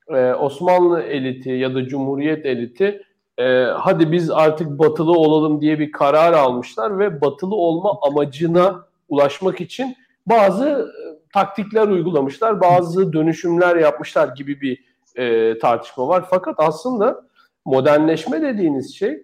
e, 0.09 0.33
Osmanlı 0.33 1.01
eliti 1.01 1.51
ya 1.51 1.75
da 1.75 1.87
Cumhuriyet 1.89 2.47
eliti 2.47 3.03
e, 3.39 3.65
hadi 3.65 4.13
biz 4.13 4.31
artık 4.31 4.79
batılı 4.79 5.13
olalım 5.13 5.61
diye 5.61 5.79
bir 5.79 5.93
karar 5.93 6.33
almışlar 6.33 6.99
ve 6.99 7.21
batılı 7.21 7.55
olma 7.55 7.99
amacına 8.03 8.87
ulaşmak 9.09 9.61
için 9.61 9.97
bazı 10.27 10.69
e, 10.69 10.85
taktikler 11.33 11.89
uygulamışlar, 11.89 12.61
bazı 12.61 13.13
dönüşümler 13.13 13.77
yapmışlar 13.77 14.29
gibi 14.29 14.61
bir 14.61 14.85
e, 15.17 15.59
tartışma 15.59 16.09
var. 16.09 16.25
Fakat 16.31 16.55
aslında 16.59 17.23
modernleşme 17.65 18.43
dediğiniz 18.43 18.95
şey 18.95 19.23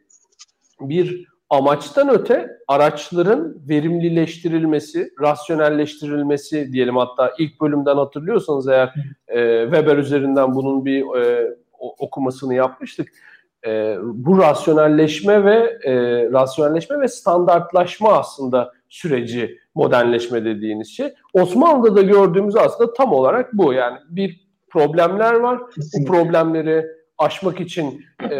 bir 0.80 1.26
amaçtan 1.50 2.08
öte 2.08 2.58
araçların 2.68 3.56
verimlileştirilmesi, 3.68 5.10
rasyonelleştirilmesi 5.20 6.72
diyelim 6.72 6.96
hatta 6.96 7.32
ilk 7.38 7.60
bölümden 7.60 7.96
hatırlıyorsanız 7.96 8.68
eğer 8.68 8.94
e, 9.28 9.62
Weber 9.64 9.96
üzerinden 9.96 10.54
bunun 10.54 10.84
bir 10.84 11.20
e, 11.20 11.56
okumasını 11.80 12.54
yapmıştık. 12.54 13.08
E, 13.66 13.96
bu 14.02 14.38
rasyonelleşme 14.38 15.44
ve 15.44 15.78
e, 15.84 15.94
rasyonelleşme 16.32 17.00
ve 17.00 17.08
standartlaşma 17.08 18.12
aslında 18.12 18.72
süreci 18.88 19.59
modernleşme 19.74 20.44
dediğiniz 20.44 20.88
şey. 20.88 21.08
Osmanlı'da 21.32 21.96
da 21.96 22.02
gördüğümüz 22.02 22.56
aslında 22.56 22.92
tam 22.92 23.12
olarak 23.12 23.52
bu. 23.52 23.72
Yani 23.72 23.98
bir 24.08 24.40
problemler 24.70 25.34
var. 25.34 25.70
Kesinlikle. 25.74 26.00
Bu 26.00 26.12
problemleri 26.12 26.86
aşmak 27.18 27.60
için 27.60 28.04
e, 28.30 28.36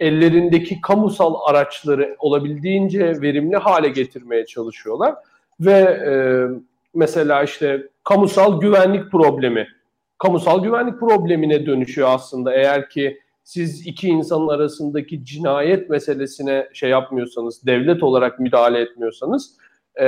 ellerindeki 0.00 0.80
kamusal 0.80 1.34
araçları 1.48 2.16
olabildiğince 2.18 3.20
verimli 3.20 3.56
hale 3.56 3.88
getirmeye 3.88 4.46
çalışıyorlar 4.46 5.14
ve 5.60 5.72
e, 5.80 6.12
mesela 6.94 7.42
işte 7.42 7.88
kamusal 8.04 8.60
güvenlik 8.60 9.10
problemi 9.10 9.68
kamusal 10.18 10.62
güvenlik 10.62 11.00
problemine 11.00 11.66
dönüşüyor 11.66 12.08
aslında 12.10 12.54
eğer 12.54 12.88
ki 12.88 13.20
siz 13.44 13.86
iki 13.86 14.08
insanın 14.08 14.48
arasındaki 14.48 15.24
cinayet 15.24 15.90
meselesine 15.90 16.68
şey 16.72 16.90
yapmıyorsanız, 16.90 17.66
devlet 17.66 18.02
olarak 18.02 18.40
müdahale 18.40 18.80
etmiyorsanız 18.80 19.56
e, 20.00 20.06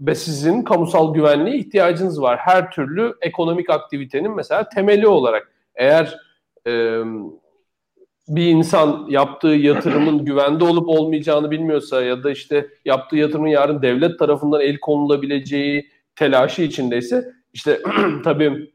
ve 0.00 0.14
sizin 0.14 0.62
kamusal 0.62 1.14
güvenliğe 1.14 1.56
ihtiyacınız 1.56 2.22
var. 2.22 2.38
Her 2.38 2.70
türlü 2.70 3.14
ekonomik 3.20 3.70
aktivitenin 3.70 4.36
mesela 4.36 4.68
temeli 4.68 5.06
olarak. 5.06 5.52
Eğer 5.74 6.18
e, 6.66 7.02
bir 8.28 8.46
insan 8.46 9.06
yaptığı 9.08 9.48
yatırımın 9.48 10.18
güvende 10.24 10.64
olup 10.64 10.88
olmayacağını 10.88 11.50
bilmiyorsa 11.50 12.02
ya 12.02 12.24
da 12.24 12.30
işte 12.30 12.66
yaptığı 12.84 13.16
yatırımın 13.16 13.48
yarın 13.48 13.82
devlet 13.82 14.18
tarafından 14.18 14.60
el 14.60 14.78
konulabileceği 14.78 15.88
telaşı 16.16 16.62
içindeyse 16.62 17.32
işte 17.52 17.80
tabii 18.24 18.72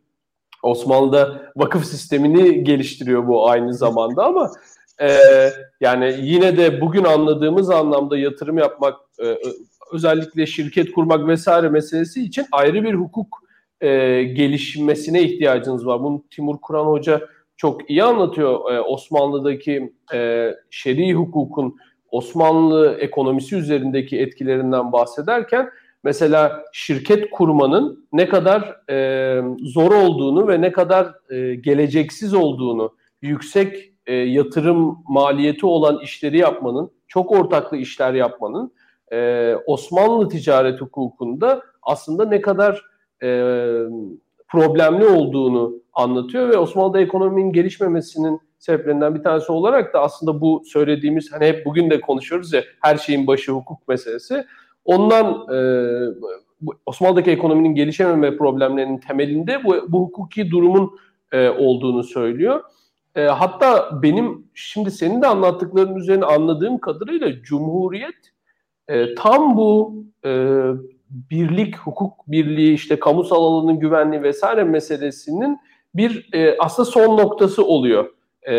Osmanlı'da 0.63 1.51
vakıf 1.55 1.85
sistemini 1.85 2.63
geliştiriyor 2.63 3.27
bu 3.27 3.49
aynı 3.49 3.73
zamanda 3.73 4.25
ama 4.25 4.51
e, 5.01 5.17
yani 5.81 6.15
yine 6.21 6.57
de 6.57 6.81
bugün 6.81 7.03
anladığımız 7.03 7.69
anlamda 7.69 8.17
yatırım 8.17 8.57
yapmak, 8.57 8.95
e, 9.23 9.37
özellikle 9.91 10.45
şirket 10.45 10.91
kurmak 10.91 11.27
vesaire 11.27 11.69
meselesi 11.69 12.23
için 12.23 12.45
ayrı 12.51 12.83
bir 12.83 12.93
hukuk 12.93 13.43
e, 13.81 14.23
gelişmesine 14.23 15.23
ihtiyacınız 15.23 15.87
var. 15.87 16.03
Bunu 16.03 16.23
Timur 16.31 16.57
Kur'an 16.61 16.85
Hoca 16.85 17.21
çok 17.57 17.89
iyi 17.89 18.03
anlatıyor. 18.03 18.73
E, 18.73 18.81
Osmanlı'daki 18.81 19.93
e, 20.13 20.51
şer'i 20.69 21.13
hukukun 21.13 21.75
Osmanlı 22.11 22.97
ekonomisi 22.99 23.55
üzerindeki 23.55 24.19
etkilerinden 24.19 24.91
bahsederken 24.91 25.69
mesela 26.03 26.63
şirket 26.73 27.29
kurmanın 27.29 28.07
ne 28.13 28.29
kadar 28.29 28.89
e, 28.89 29.41
zor 29.59 29.91
olduğunu 29.91 30.47
ve 30.47 30.61
ne 30.61 30.71
kadar 30.71 31.13
e, 31.29 31.55
geleceksiz 31.55 32.33
olduğunu, 32.33 32.95
yüksek 33.21 33.93
e, 34.05 34.13
yatırım 34.13 34.97
maliyeti 35.07 35.65
olan 35.65 35.99
işleri 36.03 36.37
yapmanın, 36.37 36.91
çok 37.07 37.31
ortaklı 37.31 37.77
işler 37.77 38.13
yapmanın 38.13 38.71
e, 39.11 39.55
Osmanlı 39.65 40.29
ticaret 40.29 40.81
hukukunda 40.81 41.61
aslında 41.81 42.25
ne 42.25 42.41
kadar 42.41 42.85
e, 43.23 43.27
problemli 44.47 45.05
olduğunu 45.05 45.73
anlatıyor 45.93 46.49
ve 46.49 46.57
Osmanlı'da 46.57 47.01
ekonominin 47.01 47.53
gelişmemesinin 47.53 48.41
sebeplerinden 48.59 49.15
bir 49.15 49.23
tanesi 49.23 49.51
olarak 49.51 49.93
da 49.93 50.01
aslında 50.01 50.41
bu 50.41 50.63
söylediğimiz 50.65 51.31
hani 51.31 51.45
hep 51.45 51.65
bugün 51.65 51.89
de 51.89 52.01
konuşuyoruz 52.01 52.53
ya 52.53 52.63
her 52.81 52.97
şeyin 52.97 53.27
başı 53.27 53.51
hukuk 53.51 53.87
meselesi. 53.87 54.45
Ondan 54.85 55.53
e, 55.53 55.59
Osmanlı'daki 56.85 57.31
ekonominin 57.31 57.75
gelişememe 57.75 58.37
problemlerinin 58.37 58.97
temelinde 58.97 59.63
bu, 59.63 59.75
bu 59.87 59.99
hukuki 59.99 60.51
durumun 60.51 60.91
e, 61.31 61.49
olduğunu 61.49 62.03
söylüyor. 62.03 62.61
E, 63.15 63.21
hatta 63.21 64.01
benim 64.03 64.47
şimdi 64.53 64.91
senin 64.91 65.21
de 65.21 65.27
anlattıkların 65.27 65.95
üzerine 65.95 66.25
anladığım 66.25 66.77
kadarıyla 66.77 67.41
Cumhuriyet 67.41 68.15
e, 68.87 69.15
tam 69.15 69.57
bu 69.57 70.03
e, 70.25 70.61
birlik, 71.09 71.77
hukuk 71.77 72.13
birliği, 72.27 72.73
işte 72.73 72.99
kamusal 72.99 73.43
alanın 73.43 73.79
güvenliği 73.79 74.23
vesaire 74.23 74.63
meselesinin 74.63 75.59
bir 75.95 76.29
e, 76.33 76.57
aslında 76.59 76.91
son 76.91 77.17
noktası 77.17 77.65
oluyor. 77.65 78.09
E, 78.41 78.55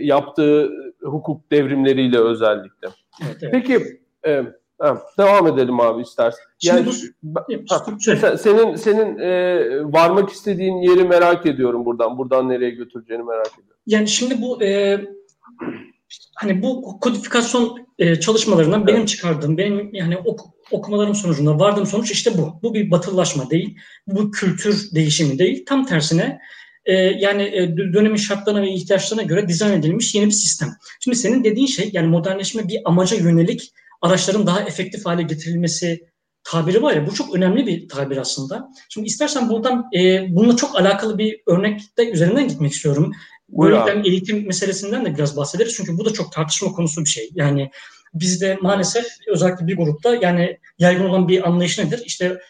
yaptığı 0.00 0.70
hukuk 1.02 1.50
devrimleriyle 1.50 2.18
özellikle. 2.18 2.88
Evet, 3.24 3.36
evet. 3.42 3.52
Peki 3.52 3.78
e, 4.26 4.42
ha, 4.78 5.02
devam 5.18 5.46
edelim 5.46 5.80
abi 5.80 6.02
istersen. 6.02 6.44
Yani, 6.62 6.86
ha, 7.68 7.84
sen, 7.98 8.36
senin 8.36 8.76
senin 8.76 9.18
e, 9.18 9.58
varmak 9.92 10.30
istediğin 10.30 10.76
yeri 10.76 11.04
merak 11.04 11.46
ediyorum 11.46 11.84
buradan. 11.84 12.18
Buradan 12.18 12.48
nereye 12.48 12.70
götüreceğini 12.70 13.24
merak 13.24 13.46
ediyorum. 13.46 13.80
Yani 13.86 14.08
şimdi 14.08 14.42
bu 14.42 14.62
e, 14.62 15.00
hani 16.34 16.62
bu 16.62 17.00
kodifikasyon 17.00 17.86
e, 17.98 18.20
çalışmalarından 18.20 18.80
evet. 18.80 18.88
benim 18.88 19.06
çıkardığım, 19.06 19.58
benim 19.58 19.94
yani 19.94 20.16
ok, 20.16 20.40
okumalarım 20.70 21.14
sonucunda 21.14 21.58
vardığım 21.58 21.86
sonuç 21.86 22.10
işte 22.10 22.38
bu. 22.38 22.60
Bu 22.62 22.74
bir 22.74 22.90
batılılaşma 22.90 23.50
değil, 23.50 23.76
bu 24.06 24.30
kültür 24.30 24.88
değişimi 24.94 25.38
değil. 25.38 25.64
Tam 25.66 25.86
tersine 25.86 26.38
e, 26.86 26.94
yani 26.94 27.42
e, 27.42 27.76
dönemin 27.76 28.16
şartlarına 28.16 28.62
ve 28.62 28.70
ihtiyaçlarına 28.70 29.22
göre 29.22 29.48
dizayn 29.48 29.78
edilmiş 29.78 30.14
yeni 30.14 30.26
bir 30.26 30.32
sistem. 30.32 30.68
Şimdi 31.00 31.16
senin 31.16 31.44
dediğin 31.44 31.66
şey 31.66 31.90
yani 31.92 32.06
modernleşme 32.06 32.68
bir 32.68 32.80
amaca 32.84 33.16
yönelik 33.16 33.72
araçların 34.02 34.46
daha 34.46 34.60
efektif 34.60 35.06
hale 35.06 35.22
getirilmesi 35.22 36.00
tabiri 36.44 36.82
var 36.82 36.94
ya 36.94 37.06
bu 37.06 37.14
çok 37.14 37.34
önemli 37.34 37.66
bir 37.66 37.88
tabir 37.88 38.16
aslında. 38.16 38.70
Şimdi 38.88 39.06
istersen 39.06 39.48
buradan 39.48 39.84
e, 39.96 40.26
bununla 40.28 40.56
çok 40.56 40.80
alakalı 40.80 41.18
bir 41.18 41.40
örnekte 41.46 42.10
üzerinden 42.10 42.48
gitmek 42.48 42.72
istiyorum. 42.72 43.12
Öğretmen 43.62 44.04
eğitim 44.04 44.46
meselesinden 44.46 45.04
de 45.04 45.14
biraz 45.14 45.36
bahsederiz. 45.36 45.74
Çünkü 45.76 45.98
bu 45.98 46.04
da 46.04 46.12
çok 46.12 46.32
tartışma 46.32 46.72
konusu 46.72 47.00
bir 47.00 47.08
şey. 47.10 47.30
Yani 47.34 47.70
bizde 48.14 48.58
maalesef 48.62 49.06
özellikle 49.28 49.66
bir 49.66 49.76
grupta 49.76 50.14
yani 50.14 50.58
yaygın 50.78 51.04
olan 51.04 51.28
bir 51.28 51.48
anlayış 51.48 51.78
nedir? 51.78 52.02
İşte 52.06 52.40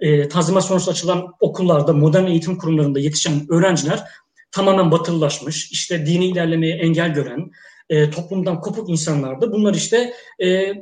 e, 0.00 0.28
tanzimat 0.28 0.64
sonrası 0.64 0.90
açılan 0.90 1.32
okullarda, 1.40 1.92
modern 1.92 2.26
eğitim 2.26 2.58
kurumlarında 2.58 3.00
yetişen 3.00 3.46
öğrenciler 3.50 4.04
tamamen 4.50 4.90
batılılaşmış, 4.90 5.70
işte 5.70 6.06
dini 6.06 6.26
ilerlemeye 6.26 6.76
engel 6.76 7.14
gören, 7.14 7.50
e, 7.90 8.10
toplumdan 8.10 8.60
kopuk 8.60 8.90
insanlardı. 8.90 9.52
Bunlar 9.52 9.74
işte 9.74 10.14
e, 10.42 10.72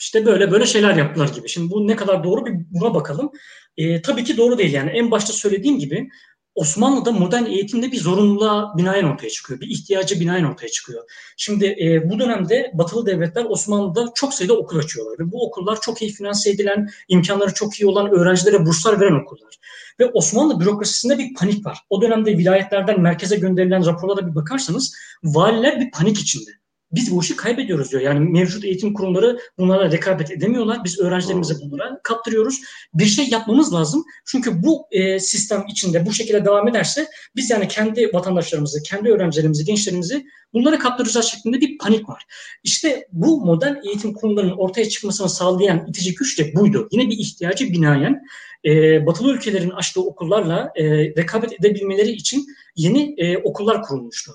işte 0.00 0.26
böyle 0.26 0.50
böyle 0.50 0.66
şeyler 0.66 0.94
yaptılar 0.96 1.28
gibi. 1.28 1.48
Şimdi 1.48 1.70
bu 1.70 1.88
ne 1.88 1.96
kadar 1.96 2.24
doğru 2.24 2.46
bir 2.46 2.54
buna 2.70 2.94
bakalım. 2.94 3.30
E, 3.76 4.02
tabii 4.02 4.24
ki 4.24 4.36
doğru 4.36 4.58
değil 4.58 4.72
yani. 4.72 4.90
En 4.90 5.10
başta 5.10 5.32
söylediğim 5.32 5.78
gibi 5.78 6.08
Osmanlı'da 6.54 7.12
modern 7.12 7.44
eğitimde 7.44 7.92
bir 7.92 8.00
zorunluluğa 8.00 8.76
binaen 8.76 9.04
ortaya 9.04 9.30
çıkıyor. 9.30 9.60
Bir 9.60 9.66
ihtiyacı 9.66 10.20
binaen 10.20 10.44
ortaya 10.44 10.68
çıkıyor. 10.68 11.04
Şimdi 11.36 11.66
e, 11.80 12.10
bu 12.10 12.18
dönemde 12.18 12.70
batılı 12.74 13.06
devletler 13.06 13.44
Osmanlı'da 13.44 14.12
çok 14.14 14.34
sayıda 14.34 14.54
okul 14.54 14.78
açıyorlar. 14.78 15.18
Ve 15.18 15.32
bu 15.32 15.46
okullar 15.46 15.80
çok 15.80 16.02
iyi 16.02 16.12
finanse 16.12 16.50
edilen, 16.50 16.88
imkanları 17.08 17.54
çok 17.54 17.80
iyi 17.80 17.86
olan 17.86 18.10
öğrencilere 18.10 18.66
burslar 18.66 19.00
veren 19.00 19.22
okullar. 19.24 19.58
Ve 20.00 20.06
Osmanlı 20.06 20.60
bürokrasisinde 20.60 21.18
bir 21.18 21.34
panik 21.34 21.66
var. 21.66 21.78
O 21.90 22.02
dönemde 22.02 22.38
vilayetlerden 22.38 23.00
merkeze 23.00 23.36
gönderilen 23.36 23.86
raporlara 23.86 24.26
bir 24.26 24.34
bakarsanız 24.34 24.94
valiler 25.24 25.80
bir 25.80 25.90
panik 25.90 26.18
içinde 26.18 26.50
biz 26.94 27.10
bu 27.10 27.22
işi 27.22 27.36
kaybediyoruz 27.36 27.90
diyor. 27.90 28.02
Yani 28.02 28.20
mevcut 28.30 28.64
eğitim 28.64 28.94
kurumları 28.94 29.38
bunlara 29.58 29.92
rekabet 29.92 30.30
edemiyorlar. 30.30 30.84
Biz 30.84 31.00
öğrencilerimizi 31.00 31.54
bunlara 31.60 32.00
kaptırıyoruz. 32.02 32.60
Bir 32.94 33.06
şey 33.06 33.28
yapmamız 33.28 33.74
lazım. 33.74 34.04
Çünkü 34.24 34.62
bu 34.62 34.86
e, 34.90 35.18
sistem 35.18 35.64
içinde 35.68 36.06
bu 36.06 36.12
şekilde 36.12 36.44
devam 36.44 36.68
ederse 36.68 37.06
biz 37.36 37.50
yani 37.50 37.68
kendi 37.68 38.10
vatandaşlarımızı, 38.12 38.82
kendi 38.82 39.10
öğrencilerimizi, 39.10 39.64
gençlerimizi 39.64 40.26
bunlara 40.52 40.78
kaptıracağız 40.78 41.26
şeklinde 41.26 41.60
bir 41.60 41.78
panik 41.78 42.08
var. 42.08 42.22
İşte 42.64 43.06
bu 43.12 43.40
modern 43.40 43.74
eğitim 43.86 44.14
kurumlarının 44.14 44.56
ortaya 44.56 44.88
çıkmasını 44.88 45.28
sağlayan 45.28 45.86
itici 45.88 46.14
güç 46.14 46.38
de 46.38 46.54
buydu. 46.54 46.88
Yine 46.92 47.10
bir 47.10 47.18
ihtiyacı 47.18 47.72
binaen 47.72 48.22
e, 48.64 49.06
batılı 49.06 49.32
ülkelerin 49.32 49.70
açtığı 49.70 50.00
okullarla 50.00 50.72
e, 50.76 50.84
rekabet 50.98 51.52
edebilmeleri 51.52 52.10
için 52.10 52.46
yeni 52.76 53.14
e, 53.18 53.38
okullar 53.38 53.82
kurulmuştu. 53.82 54.32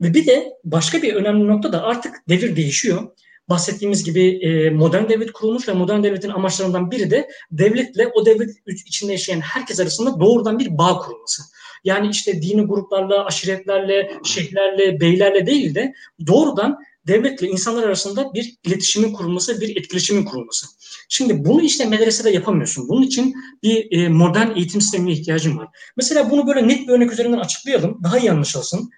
Ve 0.00 0.14
bir 0.14 0.26
de 0.26 0.52
başka 0.64 1.02
bir 1.02 1.14
önemli 1.14 1.46
nokta 1.46 1.72
da 1.72 1.82
artık 1.82 2.16
devir 2.28 2.56
değişiyor. 2.56 3.02
Bahsettiğimiz 3.48 4.04
gibi 4.04 4.38
e, 4.42 4.70
modern 4.70 5.08
devlet 5.08 5.32
kurulmuş 5.32 5.68
ve 5.68 5.72
modern 5.72 6.02
devletin 6.02 6.28
amaçlarından 6.28 6.90
biri 6.90 7.10
de 7.10 7.28
devletle 7.52 8.06
o 8.06 8.26
devlet 8.26 8.50
içinde 8.86 9.12
yaşayan 9.12 9.40
herkes 9.40 9.80
arasında 9.80 10.20
doğrudan 10.20 10.58
bir 10.58 10.78
bağ 10.78 10.98
kurulması. 10.98 11.42
Yani 11.84 12.08
işte 12.10 12.42
dini 12.42 12.62
gruplarla, 12.62 13.24
aşiretlerle, 13.24 14.10
şeyhlerle, 14.24 15.00
beylerle 15.00 15.46
değil 15.46 15.74
de 15.74 15.94
doğrudan 16.26 16.78
devletle 17.06 17.48
insanlar 17.48 17.82
arasında 17.82 18.34
bir 18.34 18.56
iletişimin 18.64 19.12
kurulması, 19.12 19.60
bir 19.60 19.76
etkileşimin 19.76 20.24
kurulması. 20.24 20.66
Şimdi 21.08 21.44
bunu 21.44 21.62
işte 21.62 21.84
medresede 21.84 22.30
yapamıyorsun. 22.30 22.88
Bunun 22.88 23.02
için 23.02 23.34
bir 23.62 23.98
e, 23.98 24.08
modern 24.08 24.56
eğitim 24.56 24.80
sistemine 24.80 25.12
ihtiyacın 25.12 25.58
var. 25.58 25.68
Mesela 25.96 26.30
bunu 26.30 26.46
böyle 26.46 26.68
net 26.68 26.88
bir 26.88 26.92
örnek 26.92 27.12
üzerinden 27.12 27.38
açıklayalım. 27.38 28.00
Daha 28.02 28.18
iyi 28.18 28.30
anlaşılsın. 28.30 28.90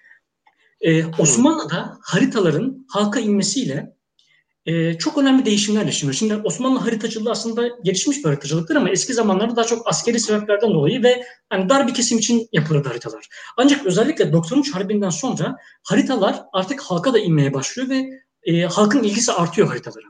Ee, 0.83 1.05
Osmanlı'da 1.19 1.99
haritaların 2.03 2.87
halka 2.89 3.21
inmesiyle 3.21 3.97
e, 4.67 4.99
çok 4.99 5.19
önemli 5.19 5.45
değişimler 5.45 5.85
yaşanıyor. 5.85 6.15
Şimdi 6.15 6.37
Osmanlı 6.37 6.79
haritacılığı 6.79 7.31
aslında 7.31 7.69
gelişmiş 7.85 8.19
bir 8.19 8.25
haritacılıktır 8.25 8.77
ama 8.77 8.91
eski 8.91 9.15
zamanlarda 9.15 9.57
daha 9.57 9.65
çok 9.65 9.89
askeri 9.89 10.21
sebeplerden 10.21 10.71
dolayı 10.71 11.03
ve 11.03 11.25
hani 11.49 11.69
dar 11.69 11.89
bir 11.89 11.95
kesim 11.95 12.19
için 12.19 12.49
yapılırdı 12.53 12.89
haritalar. 12.89 13.29
Ancak 13.57 13.87
özellikle 13.87 14.33
93 14.33 14.75
Harbi'nden 14.75 15.11
sonra 15.11 15.57
haritalar 15.83 16.43
artık 16.53 16.81
halka 16.81 17.15
da 17.15 17.19
inmeye 17.19 17.55
başlıyor 17.55 17.89
ve 17.89 18.09
e, 18.45 18.63
halkın 18.63 19.03
ilgisi 19.03 19.33
artıyor 19.33 19.69
haritalara. 19.69 20.07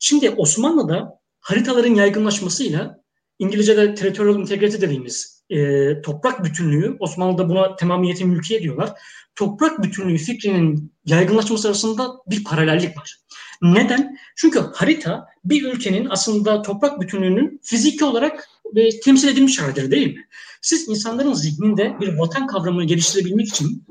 Şimdi 0.00 0.30
Osmanlı'da 0.30 1.20
haritaların 1.40 1.94
yaygınlaşmasıyla 1.94 3.04
İngilizce'de 3.38 3.94
territorial 3.94 4.40
integrity 4.40 4.76
dediğimiz 4.76 5.33
e, 5.50 6.02
toprak 6.02 6.44
bütünlüğü, 6.44 6.96
Osmanlı'da 7.00 7.48
buna 7.48 7.76
tamamiyeti 7.76 8.24
mülkiye 8.24 8.62
diyorlar. 8.62 8.92
Toprak 9.36 9.82
bütünlüğü 9.82 10.18
fikrinin 10.18 10.92
yaygınlaşması 11.04 11.68
arasında 11.68 12.08
bir 12.26 12.44
paralellik 12.44 12.98
var. 12.98 13.16
Neden? 13.62 14.18
Çünkü 14.36 14.60
harita 14.74 15.26
bir 15.44 15.72
ülkenin 15.72 16.06
aslında 16.10 16.62
toprak 16.62 17.00
bütünlüğünün 17.00 17.60
fiziki 17.62 18.04
olarak 18.04 18.48
e, 18.76 19.00
temsil 19.00 19.28
edilmiş 19.28 19.62
halidir 19.62 19.90
değil 19.90 20.06
mi? 20.06 20.26
Siz 20.62 20.88
insanların 20.88 21.32
zihninde 21.32 21.96
bir 22.00 22.18
vatan 22.18 22.46
kavramını 22.46 22.84
geliştirebilmek 22.84 23.48
için 23.48 23.86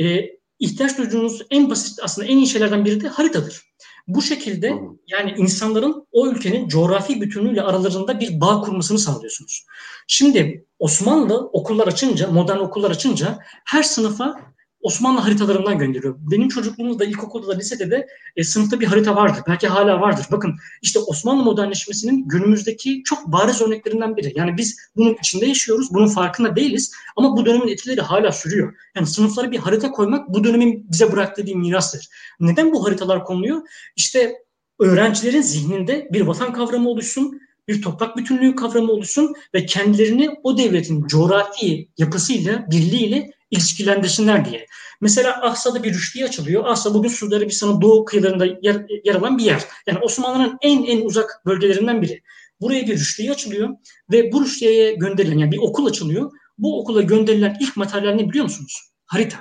e, 0.00 0.20
ihtiyaç 0.58 0.98
duyduğunuz 0.98 1.42
en 1.50 1.70
basit 1.70 1.98
aslında 2.02 2.28
en 2.28 2.36
iyi 2.36 2.46
şeylerden 2.46 2.84
biri 2.84 3.00
de 3.00 3.08
haritadır. 3.08 3.62
Bu 4.08 4.22
şekilde 4.22 4.74
yani 5.06 5.34
insanların 5.36 6.06
o 6.12 6.28
ülkenin 6.28 6.68
coğrafi 6.68 7.20
bütünlüğüyle 7.20 7.62
aralarında 7.62 8.20
bir 8.20 8.40
bağ 8.40 8.60
kurmasını 8.60 8.98
sağlıyorsunuz. 8.98 9.66
Şimdi 10.06 10.64
Osmanlı 10.78 11.38
okullar 11.52 11.86
açınca, 11.86 12.30
modern 12.30 12.58
okullar 12.58 12.90
açınca 12.90 13.38
her 13.64 13.82
sınıfa 13.82 14.40
Osmanlı 14.80 15.20
haritalarından 15.20 15.78
gönderiyor. 15.78 16.16
Benim 16.18 16.48
çocukluğumuzda 16.48 17.04
ilkokulda 17.04 17.48
da 17.48 17.54
lisede 17.54 17.90
de 17.90 18.06
e, 18.36 18.44
sınıfta 18.44 18.80
bir 18.80 18.86
harita 18.86 19.16
vardı. 19.16 19.38
Belki 19.48 19.68
hala 19.68 20.00
vardır. 20.00 20.26
Bakın 20.30 20.56
işte 20.82 20.98
Osmanlı 20.98 21.42
modernleşmesinin 21.42 22.28
günümüzdeki 22.28 23.02
çok 23.04 23.26
bariz 23.26 23.62
örneklerinden 23.62 24.16
biri. 24.16 24.32
Yani 24.36 24.56
biz 24.56 24.78
bunun 24.96 25.14
içinde 25.14 25.46
yaşıyoruz. 25.46 25.94
Bunun 25.94 26.08
farkında 26.08 26.56
değiliz. 26.56 26.92
Ama 27.16 27.36
bu 27.36 27.46
dönemin 27.46 27.68
etkileri 27.68 28.00
hala 28.00 28.32
sürüyor. 28.32 28.74
Yani 28.94 29.06
sınıflara 29.06 29.50
bir 29.50 29.58
harita 29.58 29.90
koymak 29.90 30.28
bu 30.28 30.44
dönemin 30.44 30.86
bize 30.90 31.12
bıraktığı 31.12 31.46
bir 31.46 31.54
mirastır. 31.54 32.08
Neden 32.40 32.72
bu 32.72 32.86
haritalar 32.86 33.24
konuluyor? 33.24 33.62
İşte 33.96 34.34
öğrencilerin 34.78 35.42
zihninde 35.42 36.08
bir 36.12 36.20
vatan 36.20 36.52
kavramı 36.52 36.88
oluşsun, 36.88 37.40
bir 37.68 37.82
toprak 37.82 38.16
bütünlüğü 38.16 38.54
kavramı 38.54 38.92
oluşsun 38.92 39.34
ve 39.54 39.66
kendilerini 39.66 40.30
o 40.42 40.58
devletin 40.58 41.06
coğrafi 41.06 41.88
yapısıyla, 41.98 42.66
birliğiyle 42.70 43.30
ilişkilendirsinler 43.50 44.44
diye. 44.44 44.66
Mesela 45.00 45.42
Ahsa'da 45.42 45.82
bir 45.82 45.94
rüştiye 45.94 46.24
açılıyor. 46.24 46.64
Ahsa 46.66 46.94
bugün 46.94 47.08
Suudi 47.08 47.36
Arabistan'ın 47.36 47.80
doğu 47.80 48.04
kıyılarında 48.04 48.46
yer, 48.62 48.86
yer 49.04 49.14
alan 49.14 49.38
bir 49.38 49.44
yer. 49.44 49.64
Yani 49.86 49.98
Osmanlı'nın 49.98 50.58
en 50.62 50.84
en 50.84 51.04
uzak 51.04 51.42
bölgelerinden 51.46 52.02
biri. 52.02 52.22
Buraya 52.60 52.86
bir 52.86 52.92
rüştiye 52.92 53.30
açılıyor 53.30 53.68
ve 54.12 54.32
bu 54.32 54.44
rüştiyeye 54.44 54.92
gönderilen 54.94 55.38
yani 55.38 55.52
bir 55.52 55.58
okul 55.58 55.86
açılıyor. 55.86 56.30
Bu 56.58 56.80
okula 56.80 57.02
gönderilen 57.02 57.56
ilk 57.60 57.76
materyal 57.76 58.14
ne 58.14 58.28
biliyor 58.28 58.44
musunuz? 58.44 58.90
Harita. 59.06 59.38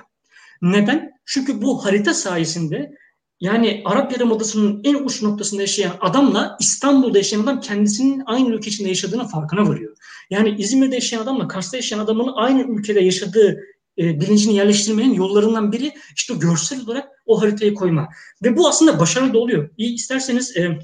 Neden? 0.61 1.11
Çünkü 1.25 1.61
bu 1.61 1.85
harita 1.85 2.13
sayesinde 2.13 2.91
yani 3.39 3.81
Arap 3.85 4.11
Yarımadası'nın 4.11 4.81
en 4.83 4.95
uç 4.95 5.21
noktasında 5.21 5.61
yaşayan 5.61 5.93
adamla 6.01 6.57
İstanbul'da 6.59 7.17
yaşayan 7.17 7.43
adam 7.43 7.61
kendisinin 7.61 8.23
aynı 8.25 8.49
ülke 8.49 8.69
içinde 8.69 8.89
yaşadığının 8.89 9.27
farkına 9.27 9.67
varıyor. 9.67 9.97
Yani 10.29 10.55
İzmir'de 10.57 10.95
yaşayan 10.95 11.21
adamla 11.21 11.47
Kars'ta 11.47 11.77
yaşayan 11.77 11.99
adamın 11.99 12.33
aynı 12.35 12.61
ülkede 12.61 12.99
yaşadığı 12.99 13.59
e, 13.97 14.21
bilincini 14.21 14.55
yerleştirmenin 14.55 15.13
yollarından 15.13 15.71
biri 15.71 15.93
işte 16.15 16.33
görsel 16.33 16.81
olarak 16.85 17.07
o 17.25 17.41
haritayı 17.41 17.73
koyma. 17.73 18.07
Ve 18.43 18.57
bu 18.57 18.67
aslında 18.67 18.99
başarılı 18.99 19.33
da 19.33 19.39
oluyor. 19.39 19.69
Bir 19.77 19.89
isterseniz 19.89 20.57
e, 20.57 20.79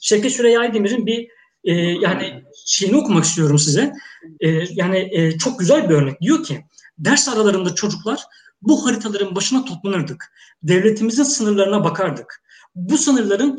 Şevket 0.00 0.32
Süreyya 0.32 0.60
Aydemir'in 0.60 1.06
bir 1.06 1.28
e, 1.64 1.72
yani 1.74 2.44
şeyini 2.66 2.96
okumak 2.96 3.24
istiyorum 3.24 3.58
size. 3.58 3.92
E, 4.40 4.48
yani 4.70 5.08
e, 5.12 5.38
çok 5.38 5.58
güzel 5.58 5.88
bir 5.88 5.94
örnek. 5.94 6.20
Diyor 6.20 6.44
ki 6.44 6.64
ders 6.98 7.28
aralarında 7.28 7.74
çocuklar 7.74 8.20
bu 8.62 8.86
haritaların 8.86 9.34
başına 9.34 9.64
toplanırdık. 9.64 10.32
Devletimizin 10.62 11.22
sınırlarına 11.22 11.84
bakardık. 11.84 12.42
Bu 12.74 12.98
sınırların 12.98 13.56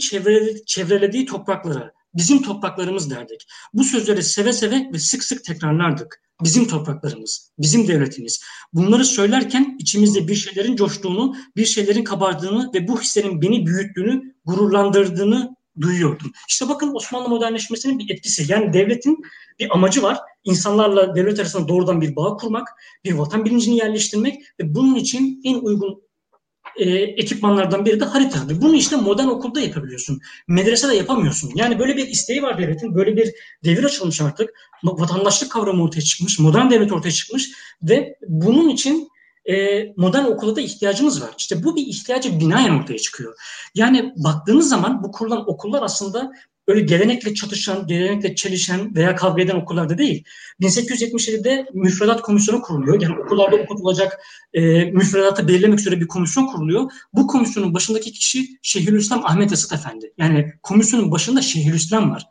çevrelediği 0.66 1.26
topraklara, 1.26 1.92
bizim 2.14 2.42
topraklarımız 2.42 3.12
derdik. 3.12 3.48
Bu 3.74 3.84
sözleri 3.84 4.24
seve 4.24 4.54
seve 4.54 4.90
ve 4.94 5.00
sık 5.00 5.24
sık 5.24 5.44
tekrarlardık. 5.44 6.22
Bizim 6.44 6.68
topraklarımız, 6.68 7.52
bizim 7.60 7.88
devletimiz. 7.88 8.42
Bunları 8.74 9.06
söylerken 9.06 9.78
içimizde 9.80 10.28
bir 10.28 10.36
şeylerin 10.36 10.76
coştuğunu, 10.76 11.36
bir 11.56 11.66
şeylerin 11.66 12.04
kabardığını 12.04 12.72
ve 12.74 12.88
bu 12.88 13.02
hislerin 13.02 13.42
beni 13.42 13.66
büyüttüğünü, 13.66 14.36
gururlandırdığını 14.46 15.56
duyuyordum. 15.82 16.32
İşte 16.50 16.70
bakın 16.70 16.96
Osmanlı 16.96 17.30
modernleşmesinin 17.30 18.00
bir 18.00 18.14
etkisi. 18.14 18.52
Yani 18.52 18.74
devletin 18.74 19.22
bir 19.60 19.74
amacı 19.74 20.04
var. 20.04 20.20
İnsanlarla 20.44 21.16
devlet 21.16 21.40
arasında 21.40 21.68
doğrudan 21.68 22.02
bir 22.02 22.16
bağ 22.16 22.36
kurmak, 22.36 22.68
bir 23.06 23.14
vatan 23.14 23.46
bilincini 23.46 23.78
yerleştirmek 23.78 24.42
ve 24.60 24.76
bunun 24.76 24.96
için 24.96 25.42
en 25.44 25.56
uygun 25.56 26.02
e, 26.78 26.90
ekipmanlardan 27.00 27.86
biri 27.86 28.00
de 28.00 28.06
harita. 28.06 28.50
Ve 28.50 28.62
bunu 28.62 28.76
işte 28.76 28.96
modern 28.96 29.28
okulda 29.28 29.60
yapabiliyorsun. 29.60 30.22
Medresede 30.48 30.96
yapamıyorsun. 30.96 31.52
Yani 31.56 31.80
böyle 31.80 31.98
bir 31.98 32.08
isteği 32.08 32.44
var 32.44 32.58
devletin. 32.58 32.96
Böyle 32.96 33.16
bir 33.16 33.32
devir 33.64 33.84
açılmış 33.84 34.22
artık. 34.22 34.50
Vatandaşlık 34.84 35.52
kavramı 35.52 35.84
ortaya 35.84 36.02
çıkmış. 36.02 36.40
Modern 36.40 36.70
devlet 36.70 36.92
ortaya 36.92 37.12
çıkmış. 37.12 37.52
Ve 37.82 38.16
bunun 38.28 38.70
için 38.70 39.10
e, 39.46 39.86
modern 39.98 40.26
okula 40.26 40.56
da 40.56 40.62
ihtiyacımız 40.62 41.22
var. 41.22 41.30
İşte 41.38 41.64
bu 41.64 41.76
bir 41.76 41.88
ihtiyacı 41.88 42.40
binaen 42.40 42.80
ortaya 42.80 42.98
çıkıyor. 42.98 43.36
Yani 43.76 44.14
baktığınız 44.16 44.70
zaman 44.70 45.04
bu 45.04 45.12
kurulan 45.12 45.50
okullar 45.50 45.84
aslında 45.84 46.32
öyle 46.68 46.82
gelenekle 46.82 47.34
çatışan, 47.34 47.88
gelenekle 47.88 48.36
çelişen 48.36 48.96
veya 48.96 49.16
kavga 49.16 49.42
eden 49.42 49.56
okullarda 49.56 49.98
değil. 49.98 50.24
1877'de 50.62 51.66
müfredat 51.74 52.22
komisyonu 52.22 52.62
kuruluyor. 52.62 53.02
Yani 53.02 53.20
okullarda 53.20 53.56
okutulacak 53.56 54.20
e, 54.54 54.86
müfredatı 54.86 55.48
belirlemek 55.48 55.80
üzere 55.80 56.02
bir 56.02 56.08
komisyon 56.08 56.48
kuruluyor. 56.48 56.92
Bu 57.14 57.28
komisyonun 57.28 57.74
başındaki 57.74 58.12
kişi 58.12 58.48
Şeyhülislam 58.62 59.26
Ahmet 59.26 59.52
Esat 59.52 59.80
Efendi. 59.80 60.14
Yani 60.18 60.54
komisyonun 60.64 61.12
başında 61.12 61.42
Şeyhülislam 61.42 62.12
var. 62.12 62.26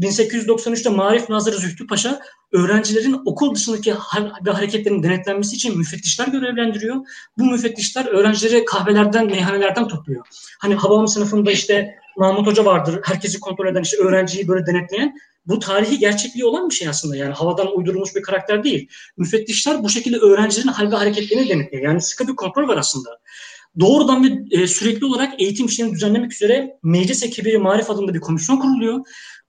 1893'te 0.00 0.90
Marif 0.90 1.28
Nazırı 1.28 1.56
Zühtü 1.56 1.86
Paşa 1.86 2.20
öğrencilerin 2.52 3.20
okul 3.24 3.54
dışındaki 3.54 3.92
hareketlerin 4.52 5.02
denetlenmesi 5.02 5.56
için 5.56 5.78
müfettişler 5.78 6.28
görevlendiriyor. 6.28 6.96
Bu 7.38 7.44
müfettişler 7.44 8.06
öğrencileri 8.06 8.64
kahvelerden, 8.64 9.26
meyhanelerden 9.26 9.88
topluyor. 9.88 10.26
Hani 10.60 10.74
Hababam 10.74 11.08
sınıfında 11.08 11.50
işte 11.52 11.94
Mahmut 12.16 12.46
Hoca 12.46 12.64
vardır. 12.64 13.00
Herkesi 13.04 13.40
kontrol 13.40 13.66
eden, 13.66 13.82
işte 13.82 13.96
öğrenciyi 13.96 14.48
böyle 14.48 14.66
denetleyen. 14.66 15.14
Bu 15.46 15.58
tarihi 15.58 15.98
gerçekliği 15.98 16.44
olan 16.44 16.70
bir 16.70 16.74
şey 16.74 16.88
aslında 16.88 17.16
yani. 17.16 17.32
Havadan 17.32 17.76
uydurulmuş 17.76 18.14
bir 18.16 18.22
karakter 18.22 18.64
değil. 18.64 18.88
Müfettişler 19.16 19.82
bu 19.82 19.88
şekilde 19.88 20.16
öğrencilerin 20.16 20.68
hal 20.68 20.92
ve 20.92 20.96
hareketlerini 20.96 21.48
denetliyor. 21.48 21.84
Yani 21.84 22.02
sıkı 22.02 22.28
bir 22.28 22.36
kontrol 22.36 22.68
var 22.68 22.76
aslında. 22.76 23.10
Doğrudan 23.80 24.48
ve 24.52 24.66
sürekli 24.66 25.06
olarak 25.06 25.40
eğitim 25.40 25.66
işlerini 25.66 25.92
düzenlemek 25.92 26.32
üzere 26.32 26.78
Meclis-i 26.82 27.30
Kebiri 27.30 27.58
Marif 27.58 27.90
adında 27.90 28.14
bir 28.14 28.20
komisyon 28.20 28.56
kuruluyor. 28.56 29.00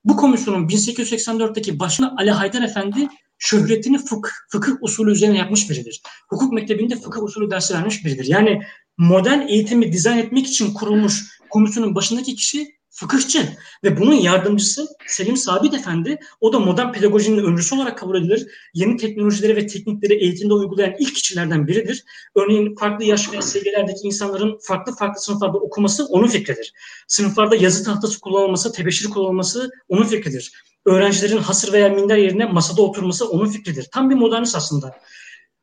Bu 0.06 0.16
komisyonun 0.18 0.68
1884'teki 0.68 1.80
başına 1.80 2.16
Ali 2.18 2.32
Haydar 2.32 2.62
Efendi 2.62 3.08
şöhretini 3.38 3.98
fıkıh, 3.98 4.32
fıkıh 4.50 4.72
usulü 4.82 5.12
üzerine 5.12 5.38
yapmış 5.38 5.70
biridir. 5.70 6.02
Hukuk 6.30 6.54
mektebinde 6.54 6.96
fıkıh 6.96 7.24
usulü 7.24 7.52
dersi 7.52 7.74
vermiş 7.74 8.06
biridir. 8.06 8.26
Yani 8.26 8.62
modern 8.98 9.48
eğitimi 9.48 9.94
dizayn 9.94 10.18
etmek 10.18 10.48
için 10.48 10.74
kurulmuş 10.74 11.40
komisyonun 11.50 11.96
başındaki 11.96 12.36
kişi 12.36 12.77
fıkıhçı 12.98 13.58
ve 13.84 13.98
bunun 13.98 14.14
yardımcısı 14.14 14.88
Selim 15.08 15.38
Sabit 15.38 15.74
Efendi. 15.74 16.20
O 16.42 16.54
da 16.54 16.60
modern 16.60 16.92
pedagojinin 16.92 17.44
öncüsü 17.44 17.76
olarak 17.76 17.98
kabul 17.98 18.16
edilir. 18.16 18.48
Yeni 18.74 18.98
teknolojileri 18.98 19.56
ve 19.56 19.68
teknikleri 19.68 20.14
eğitimde 20.14 20.54
uygulayan 20.54 20.94
ilk 21.00 21.16
kişilerden 21.16 21.68
biridir. 21.68 22.04
Örneğin 22.36 22.76
farklı 22.76 23.06
yaş 23.06 23.34
ve 23.34 23.42
seviyelerdeki 23.42 24.00
insanların 24.04 24.60
farklı 24.62 24.96
farklı 24.96 25.22
sınıflarda 25.22 25.58
okuması 25.58 26.06
onun 26.06 26.28
fikridir. 26.28 26.74
Sınıflarda 27.08 27.56
yazı 27.56 27.84
tahtası 27.84 28.20
kullanılması, 28.20 28.72
tebeşir 28.72 29.10
kullanılması 29.10 29.72
onun 29.88 30.04
fikridir. 30.04 30.52
Öğrencilerin 30.86 31.38
hasır 31.38 31.74
veya 31.74 31.90
minder 31.90 32.18
yerine 32.18 32.46
masada 32.46 32.82
oturması 32.82 33.30
onun 33.30 33.50
fikridir. 33.50 33.88
Tam 33.92 34.10
bir 34.10 34.16
modernist 34.16 34.56
aslında. 34.56 34.96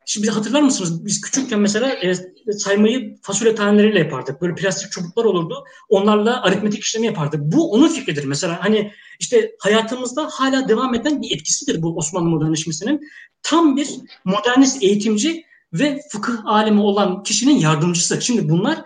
Şimdi 0.07 0.31
hatırlar 0.31 0.63
mısınız? 0.63 1.07
Biz 1.07 1.21
küçükken 1.21 1.61
mesela 1.61 1.91
e, 1.91 2.15
saymayı 2.53 3.17
fasulye 3.23 3.55
taneleriyle 3.55 3.99
yapardık. 3.99 4.43
Böyle 4.43 4.55
plastik 4.55 4.93
çubuklar 4.93 5.25
olurdu. 5.25 5.65
Onlarla 5.89 6.43
aritmetik 6.43 6.83
işlemi 6.83 7.07
yapardık. 7.07 7.41
Bu 7.41 7.71
onun 7.71 7.89
fikridir 7.89 8.25
mesela. 8.25 8.65
Hani 8.65 8.93
işte 9.21 9.51
hayatımızda 9.59 10.29
hala 10.33 10.69
devam 10.69 10.95
eden 10.95 11.23
bir 11.23 11.31
etkisidir 11.37 11.83
bu 11.83 11.97
Osmanlı 11.97 12.29
modernleşmesinin. 12.29 13.01
Tam 13.43 13.77
bir 13.77 13.89
modernist 14.25 14.83
eğitimci 14.83 15.45
ve 15.73 16.01
fıkıh 16.13 16.47
alemi 16.47 16.81
olan 16.81 17.23
kişinin 17.23 17.59
yardımcısı. 17.59 18.23
Şimdi 18.23 18.49
bunlar 18.49 18.79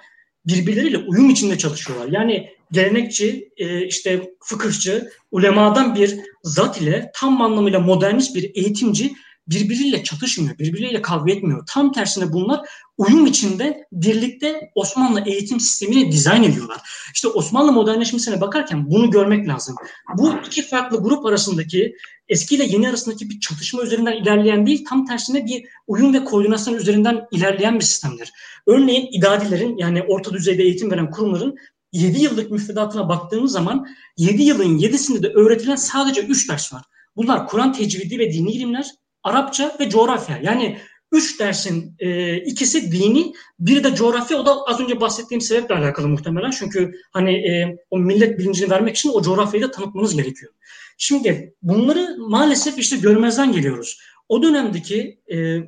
birbirleriyle 0.46 0.98
uyum 0.98 1.30
içinde 1.30 1.58
çalışıyorlar. 1.58 2.08
Yani 2.08 2.50
gelenekçi, 2.72 3.52
e, 3.56 3.86
işte 3.86 4.34
fıkıhçı, 4.40 5.10
ulemadan 5.30 5.94
bir 5.94 6.16
zat 6.42 6.80
ile 6.80 7.10
tam 7.14 7.42
anlamıyla 7.42 7.80
modernist 7.80 8.34
bir 8.34 8.50
eğitimci 8.54 9.12
birbiriyle 9.50 10.04
çatışmıyor, 10.04 10.58
birbiriyle 10.58 11.02
kavga 11.02 11.32
etmiyor. 11.32 11.64
Tam 11.66 11.92
tersine 11.92 12.32
bunlar 12.32 12.60
uyum 12.98 13.26
içinde 13.26 13.86
birlikte 13.92 14.70
Osmanlı 14.74 15.22
eğitim 15.26 15.60
sistemini 15.60 16.12
dizayn 16.12 16.42
ediyorlar. 16.42 16.80
İşte 17.14 17.28
Osmanlı 17.28 17.72
modernleşmesine 17.72 18.40
bakarken 18.40 18.90
bunu 18.90 19.10
görmek 19.10 19.48
lazım. 19.48 19.76
Bu 20.18 20.34
iki 20.46 20.62
farklı 20.62 21.02
grup 21.02 21.26
arasındaki 21.26 21.94
eski 22.28 22.54
ile 22.54 22.64
yeni 22.64 22.88
arasındaki 22.88 23.30
bir 23.30 23.40
çatışma 23.40 23.82
üzerinden 23.82 24.22
ilerleyen 24.22 24.66
değil, 24.66 24.84
tam 24.88 25.06
tersine 25.06 25.46
bir 25.46 25.64
uyum 25.86 26.14
ve 26.14 26.24
koordinasyon 26.24 26.74
üzerinden 26.74 27.26
ilerleyen 27.32 27.74
bir 27.74 27.84
sistemdir. 27.84 28.32
Örneğin 28.66 29.08
idadilerin 29.12 29.76
yani 29.76 30.02
orta 30.02 30.32
düzeyde 30.32 30.62
eğitim 30.62 30.90
veren 30.90 31.10
kurumların 31.10 31.56
7 31.92 32.20
yıllık 32.20 32.50
müfredatına 32.50 33.08
baktığımız 33.08 33.52
zaman 33.52 33.86
7 34.16 34.42
yılın 34.42 34.78
7'sinde 34.78 35.22
de 35.22 35.28
öğretilen 35.28 35.76
sadece 35.76 36.20
3 36.20 36.48
ders 36.50 36.72
var. 36.72 36.82
Bunlar 37.16 37.46
Kur'an 37.46 37.72
tecvidi 37.72 38.18
ve 38.18 38.32
dini 38.32 38.52
ilimler, 38.52 38.90
Arapça 39.22 39.76
ve 39.80 39.90
coğrafya. 39.90 40.38
Yani 40.42 40.78
üç 41.12 41.40
dersin 41.40 41.94
e, 41.98 42.36
ikisi 42.36 42.92
dini, 42.92 43.32
biri 43.60 43.84
de 43.84 43.94
coğrafya. 43.94 44.38
O 44.38 44.46
da 44.46 44.56
az 44.66 44.80
önce 44.80 45.00
bahsettiğim 45.00 45.40
sebeple 45.40 45.74
alakalı 45.74 46.08
muhtemelen. 46.08 46.50
Çünkü 46.50 46.92
hani 47.12 47.32
e, 47.32 47.76
o 47.90 47.98
millet 47.98 48.38
bilincini 48.38 48.70
vermek 48.70 48.96
için 48.96 49.10
o 49.14 49.22
coğrafyayı 49.22 49.66
da 49.66 49.70
tanıtmanız 49.70 50.16
gerekiyor. 50.16 50.52
Şimdi 50.98 51.54
bunları 51.62 52.16
maalesef 52.18 52.78
işte 52.78 52.96
görmezden 52.96 53.52
geliyoruz. 53.52 54.00
O 54.28 54.42
dönemdeki 54.42 55.20
e, 55.32 55.58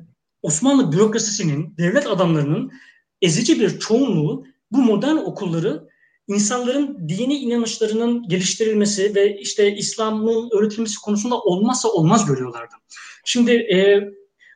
Osmanlı 0.41 0.91
bürokrasisinin, 0.91 1.77
devlet 1.77 2.07
adamlarının 2.07 2.71
ezici 3.21 3.59
bir 3.59 3.79
çoğunluğu 3.79 4.45
bu 4.71 4.77
modern 4.77 5.15
okulları 5.15 5.87
insanların 6.27 7.09
dini 7.09 7.35
inanışlarının 7.37 8.27
geliştirilmesi 8.27 9.15
ve 9.15 9.37
işte 9.39 9.75
İslam'ın 9.75 10.49
öğretilmesi 10.51 11.01
konusunda 11.01 11.39
olmazsa 11.39 11.89
olmaz 11.89 12.25
görüyorlardı. 12.25 12.75
Şimdi 13.25 13.51
e, 13.51 14.01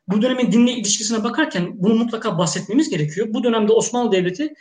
bu 0.07 0.21
dönemin 0.21 0.51
dinle 0.51 0.71
ilişkisine 0.71 1.23
bakarken 1.23 1.71
bunu 1.73 1.95
mutlaka 1.95 2.37
bahsetmemiz 2.37 2.89
gerekiyor. 2.89 3.27
Bu 3.29 3.43
dönemde 3.43 3.71
Osmanlı 3.71 4.11
Devleti 4.11 4.53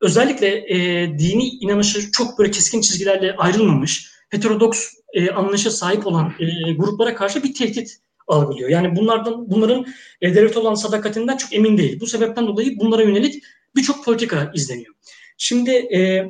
özellikle 0.00 0.46
e, 0.46 1.06
dini 1.18 1.48
inanışı 1.48 2.12
çok 2.12 2.38
böyle 2.38 2.50
keskin 2.50 2.80
çizgilerle 2.80 3.36
ayrılmamış, 3.36 4.10
heterodoks 4.30 4.94
e, 5.12 5.30
anlayışa 5.30 5.70
sahip 5.70 6.06
olan 6.06 6.32
e, 6.40 6.72
gruplara 6.72 7.14
karşı 7.14 7.42
bir 7.42 7.54
tehdit 7.54 7.98
algılıyor. 8.28 8.68
Yani 8.68 8.96
bunlardan 8.96 9.50
bunların 9.50 9.86
e, 10.20 10.34
devlet 10.34 10.56
olan 10.56 10.74
sadakatinden 10.74 11.36
çok 11.36 11.54
emin 11.54 11.78
değil. 11.78 12.00
Bu 12.00 12.06
sebepten 12.06 12.46
dolayı 12.46 12.78
bunlara 12.78 13.02
yönelik 13.02 13.44
birçok 13.76 14.04
politika 14.04 14.52
izleniyor. 14.54 14.94
Şimdi 15.40 15.70
e, 15.70 16.26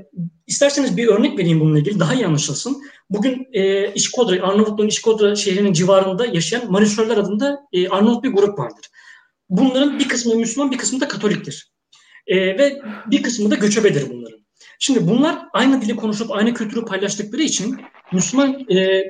isterseniz 0.47 0.97
bir 0.97 1.07
örnek 1.07 1.39
vereyim 1.39 1.61
bununla 1.61 1.79
ilgili 1.79 2.01
daha 2.01 2.15
iyi 2.15 2.27
anlaşılsın. 2.27 2.83
Bugün 3.11 3.47
e, 3.53 3.93
İşkodra, 3.95 4.49
Arnavutluğun 4.49 4.87
İşkodra 4.87 5.37
şehrinin 5.37 5.73
civarında 5.73 6.27
yaşayan 6.27 6.73
Manisörler 6.73 7.17
adında 7.17 7.61
e, 7.73 7.89
Arnavut 7.89 8.25
bir 8.25 8.31
grup 8.31 8.59
vardır. 8.59 8.87
Bunların 9.49 9.99
bir 9.99 10.09
kısmı 10.09 10.35
Müslüman, 10.35 10.71
bir 10.71 10.79
kısmı 10.79 11.01
da 11.01 11.09
Katoliktir. 11.09 11.73
E, 12.27 12.37
ve 12.37 12.83
bir 13.11 13.23
kısmı 13.23 13.51
da 13.51 13.55
göçebedir 13.55 14.11
bunların. 14.11 14.39
Şimdi 14.79 15.09
bunlar 15.09 15.39
aynı 15.53 15.83
dili 15.83 15.97
konuşup 15.97 16.31
aynı 16.31 16.55
kültürü 16.55 16.85
paylaştıkları 16.85 17.43
için 17.43 17.81
Müslüman 18.13 18.71
e, 18.71 19.05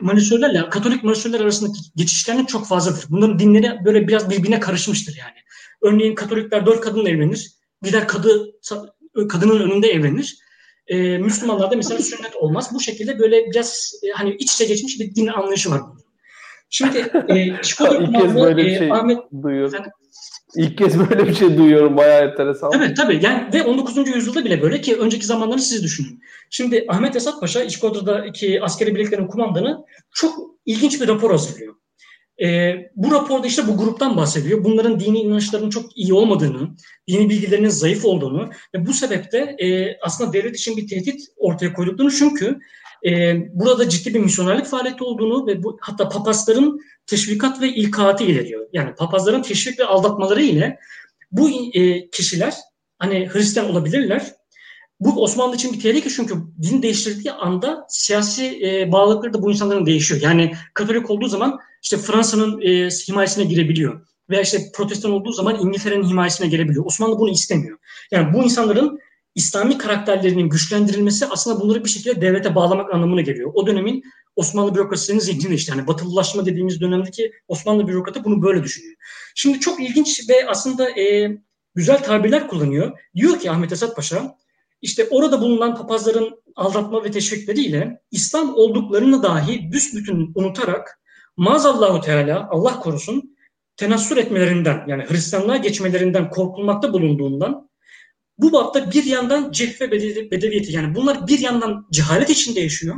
Manisörlerle 0.00 0.68
Katolik 0.68 1.04
Manisörler 1.04 1.40
arasındaki 1.40 1.78
geçişlerin 1.96 2.44
çok 2.44 2.66
fazladır. 2.66 3.04
Bunların 3.08 3.38
dinleri 3.38 3.84
böyle 3.84 4.08
biraz 4.08 4.30
birbirine 4.30 4.60
karışmıştır 4.60 5.16
yani. 5.18 5.36
Örneğin 5.82 6.14
Katolikler 6.14 6.66
dört 6.66 6.80
kadınla 6.80 7.08
evlenir. 7.08 7.52
Gider 7.82 8.08
kadı 8.08 8.52
kadının 9.26 9.60
önünde 9.60 9.88
evlenir. 9.88 10.38
E, 10.86 11.18
Müslümanlarda 11.18 11.76
mesela 11.76 12.00
sünnet 12.00 12.36
olmaz. 12.36 12.70
Bu 12.74 12.80
şekilde 12.80 13.18
böyle 13.18 13.50
biraz 13.50 13.92
e, 14.02 14.10
hani 14.10 14.34
iç 14.34 14.52
içe 14.52 14.64
geçmiş 14.64 15.00
bir 15.00 15.14
din 15.14 15.26
anlayışı 15.26 15.70
var. 15.70 15.80
Şimdi 16.70 16.98
e, 16.98 17.34
böyle 18.34 18.56
bir 18.56 18.66
e, 18.66 18.78
şey 18.78 18.92
Ahmet, 18.92 19.18
duyuyorum. 19.42 19.74
Efendim, 19.74 19.92
İlk 20.56 20.78
kez 20.78 20.98
böyle 20.98 21.28
bir 21.28 21.34
şey 21.34 21.56
duyuyorum. 21.58 21.96
Bayağı 21.96 22.30
enteresan. 22.30 22.72
Evet 22.76 22.96
tabii. 22.96 23.20
Yani 23.22 23.48
ve 23.54 23.62
19. 23.62 24.08
yüzyılda 24.08 24.44
bile 24.44 24.62
böyle 24.62 24.80
ki 24.80 24.96
önceki 24.96 25.26
zamanları 25.26 25.58
siz 25.58 25.82
düşünün. 25.82 26.22
Şimdi 26.50 26.84
Ahmet 26.88 27.16
Esat 27.16 27.40
Paşa 27.40 27.62
İşkodra'daki 27.62 28.62
askeri 28.62 28.94
birliklerin 28.94 29.26
kumandanı 29.26 29.84
çok 30.14 30.34
ilginç 30.66 31.00
bir 31.00 31.08
rapor 31.08 31.30
hazırlıyor. 31.30 31.74
E, 32.42 32.74
bu 32.96 33.10
raporda 33.10 33.46
işte 33.46 33.68
bu 33.68 33.76
gruptan 33.76 34.16
bahsediyor. 34.16 34.64
Bunların 34.64 35.00
dini 35.00 35.18
inançlarının 35.18 35.70
çok 35.70 35.96
iyi 35.96 36.14
olmadığını, 36.14 36.68
dini 37.08 37.30
bilgilerinin 37.30 37.68
zayıf 37.68 38.04
olduğunu 38.04 38.50
ve 38.74 38.86
bu 38.86 38.92
sebeple 38.92 39.56
e, 39.58 39.98
aslında 40.02 40.32
devlet 40.32 40.56
için 40.56 40.76
bir 40.76 40.88
tehdit 40.88 41.20
ortaya 41.36 41.72
koyduklarını 41.72 42.12
çünkü 42.12 42.58
e, 43.06 43.36
burada 43.54 43.88
ciddi 43.88 44.14
bir 44.14 44.20
misyonerlik 44.20 44.66
faaliyeti 44.66 45.04
olduğunu 45.04 45.46
ve 45.46 45.62
bu 45.62 45.78
hatta 45.80 46.08
papazların 46.08 46.80
teşvikat 47.06 47.60
ve 47.60 47.68
ilkaatı 47.68 48.24
ileriyor. 48.24 48.66
Yani 48.72 48.94
papazların 48.94 49.42
teşvik 49.42 49.78
ve 49.78 49.84
aldatmaları 49.84 50.42
ile 50.42 50.78
bu 51.32 51.50
e, 51.74 52.10
kişiler 52.10 52.54
hani 52.98 53.28
Hristiyan 53.32 53.70
olabilirler 53.70 54.32
bu 55.00 55.22
Osmanlı 55.22 55.54
için 55.54 55.72
bir 55.72 55.80
tehlike 55.80 56.10
çünkü 56.10 56.34
din 56.62 56.82
değiştirdiği 56.82 57.32
anda 57.32 57.86
siyasi 57.88 58.60
e, 58.66 58.92
bağlılıkları 58.92 59.34
da 59.34 59.42
bu 59.42 59.50
insanların 59.50 59.86
değişiyor. 59.86 60.20
Yani 60.22 60.52
Katolik 60.74 61.10
olduğu 61.10 61.28
zaman 61.28 61.58
işte 61.82 61.96
Fransa'nın 61.96 62.60
e, 62.60 62.88
himayesine 62.88 63.44
girebiliyor. 63.44 64.06
Veya 64.30 64.42
işte 64.42 64.58
protestan 64.74 65.12
olduğu 65.12 65.32
zaman 65.32 65.60
İngiltere'nin 65.60 66.08
himayesine 66.08 66.48
girebiliyor. 66.48 66.86
Osmanlı 66.86 67.18
bunu 67.18 67.30
istemiyor. 67.30 67.78
Yani 68.10 68.34
bu 68.34 68.44
insanların 68.44 68.98
İslami 69.34 69.78
karakterlerinin 69.78 70.48
güçlendirilmesi 70.48 71.26
aslında 71.26 71.60
bunları 71.60 71.84
bir 71.84 71.88
şekilde 71.88 72.20
devlete 72.20 72.54
bağlamak 72.54 72.94
anlamına 72.94 73.20
geliyor. 73.20 73.50
O 73.54 73.66
dönemin 73.66 74.02
Osmanlı 74.36 74.74
bürokrasisinin 74.74 75.18
zihninde 75.18 75.54
işte 75.54 75.72
yani 75.76 75.86
batılılaşma 75.86 76.46
dediğimiz 76.46 76.80
dönemdeki 76.80 77.32
Osmanlı 77.48 77.88
bürokratı 77.88 78.24
bunu 78.24 78.42
böyle 78.42 78.62
düşünüyor. 78.62 78.94
Şimdi 79.34 79.60
çok 79.60 79.80
ilginç 79.80 80.28
ve 80.28 80.48
aslında 80.48 81.00
e, 81.00 81.36
güzel 81.74 82.02
tabirler 82.02 82.48
kullanıyor. 82.48 82.98
Diyor 83.16 83.38
ki 83.38 83.50
Ahmet 83.50 83.72
Esat 83.72 83.96
Paşa 83.96 84.36
işte 84.82 85.08
orada 85.10 85.40
bulunan 85.40 85.74
papazların 85.74 86.42
aldatma 86.56 87.04
ve 87.04 87.10
teşvikleriyle 87.10 88.00
İslam 88.10 88.54
olduklarını 88.54 89.22
dahi 89.22 89.72
büsbütün 89.72 90.32
unutarak 90.34 90.97
maazallahu 91.38 92.00
teala 92.00 92.48
Allah 92.50 92.80
korusun 92.80 93.36
tenassür 93.76 94.16
etmelerinden 94.16 94.84
yani 94.86 95.04
Hristiyanlığa 95.08 95.56
geçmelerinden 95.56 96.30
korkulmakta 96.30 96.92
bulunduğundan 96.92 97.68
bu 98.38 98.52
bapta 98.52 98.92
bir 98.92 99.04
yandan 99.04 99.52
cehve 99.52 99.90
bedeviyeti 100.30 100.72
yani 100.72 100.94
bunlar 100.94 101.26
bir 101.26 101.38
yandan 101.38 101.86
cehalet 101.92 102.30
içinde 102.30 102.60
yaşıyor. 102.60 102.96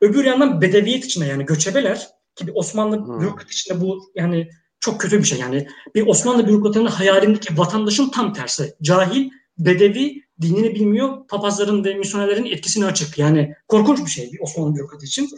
Öbür 0.00 0.24
yandan 0.24 0.60
bedeviyet 0.60 1.04
içinde 1.04 1.26
yani 1.26 1.46
göçebeler 1.46 2.08
ki 2.36 2.46
bir 2.46 2.52
Osmanlı 2.54 3.06
hmm. 3.06 3.20
bürokrat 3.20 3.50
içinde 3.50 3.80
bu 3.80 4.12
yani 4.14 4.48
çok 4.80 5.00
kötü 5.00 5.18
bir 5.18 5.24
şey 5.24 5.38
yani 5.38 5.68
bir 5.94 6.06
Osmanlı 6.06 6.48
bürokratının 6.48 6.86
hayalindeki 6.86 7.58
vatandaşın 7.58 8.08
tam 8.08 8.32
tersi 8.32 8.74
cahil 8.82 9.30
bedevi 9.58 10.22
dinini 10.40 10.74
bilmiyor. 10.74 11.26
Papazların 11.28 11.84
ve 11.84 11.94
misyonerlerin 11.94 12.44
etkisini 12.44 12.84
açık. 12.84 13.18
Yani 13.18 13.54
korkunç 13.68 14.04
bir 14.04 14.10
şey 14.10 14.32
bir 14.32 14.40
Osmanlı 14.40 14.76
bürokratı 14.76 15.06
için. 15.06 15.30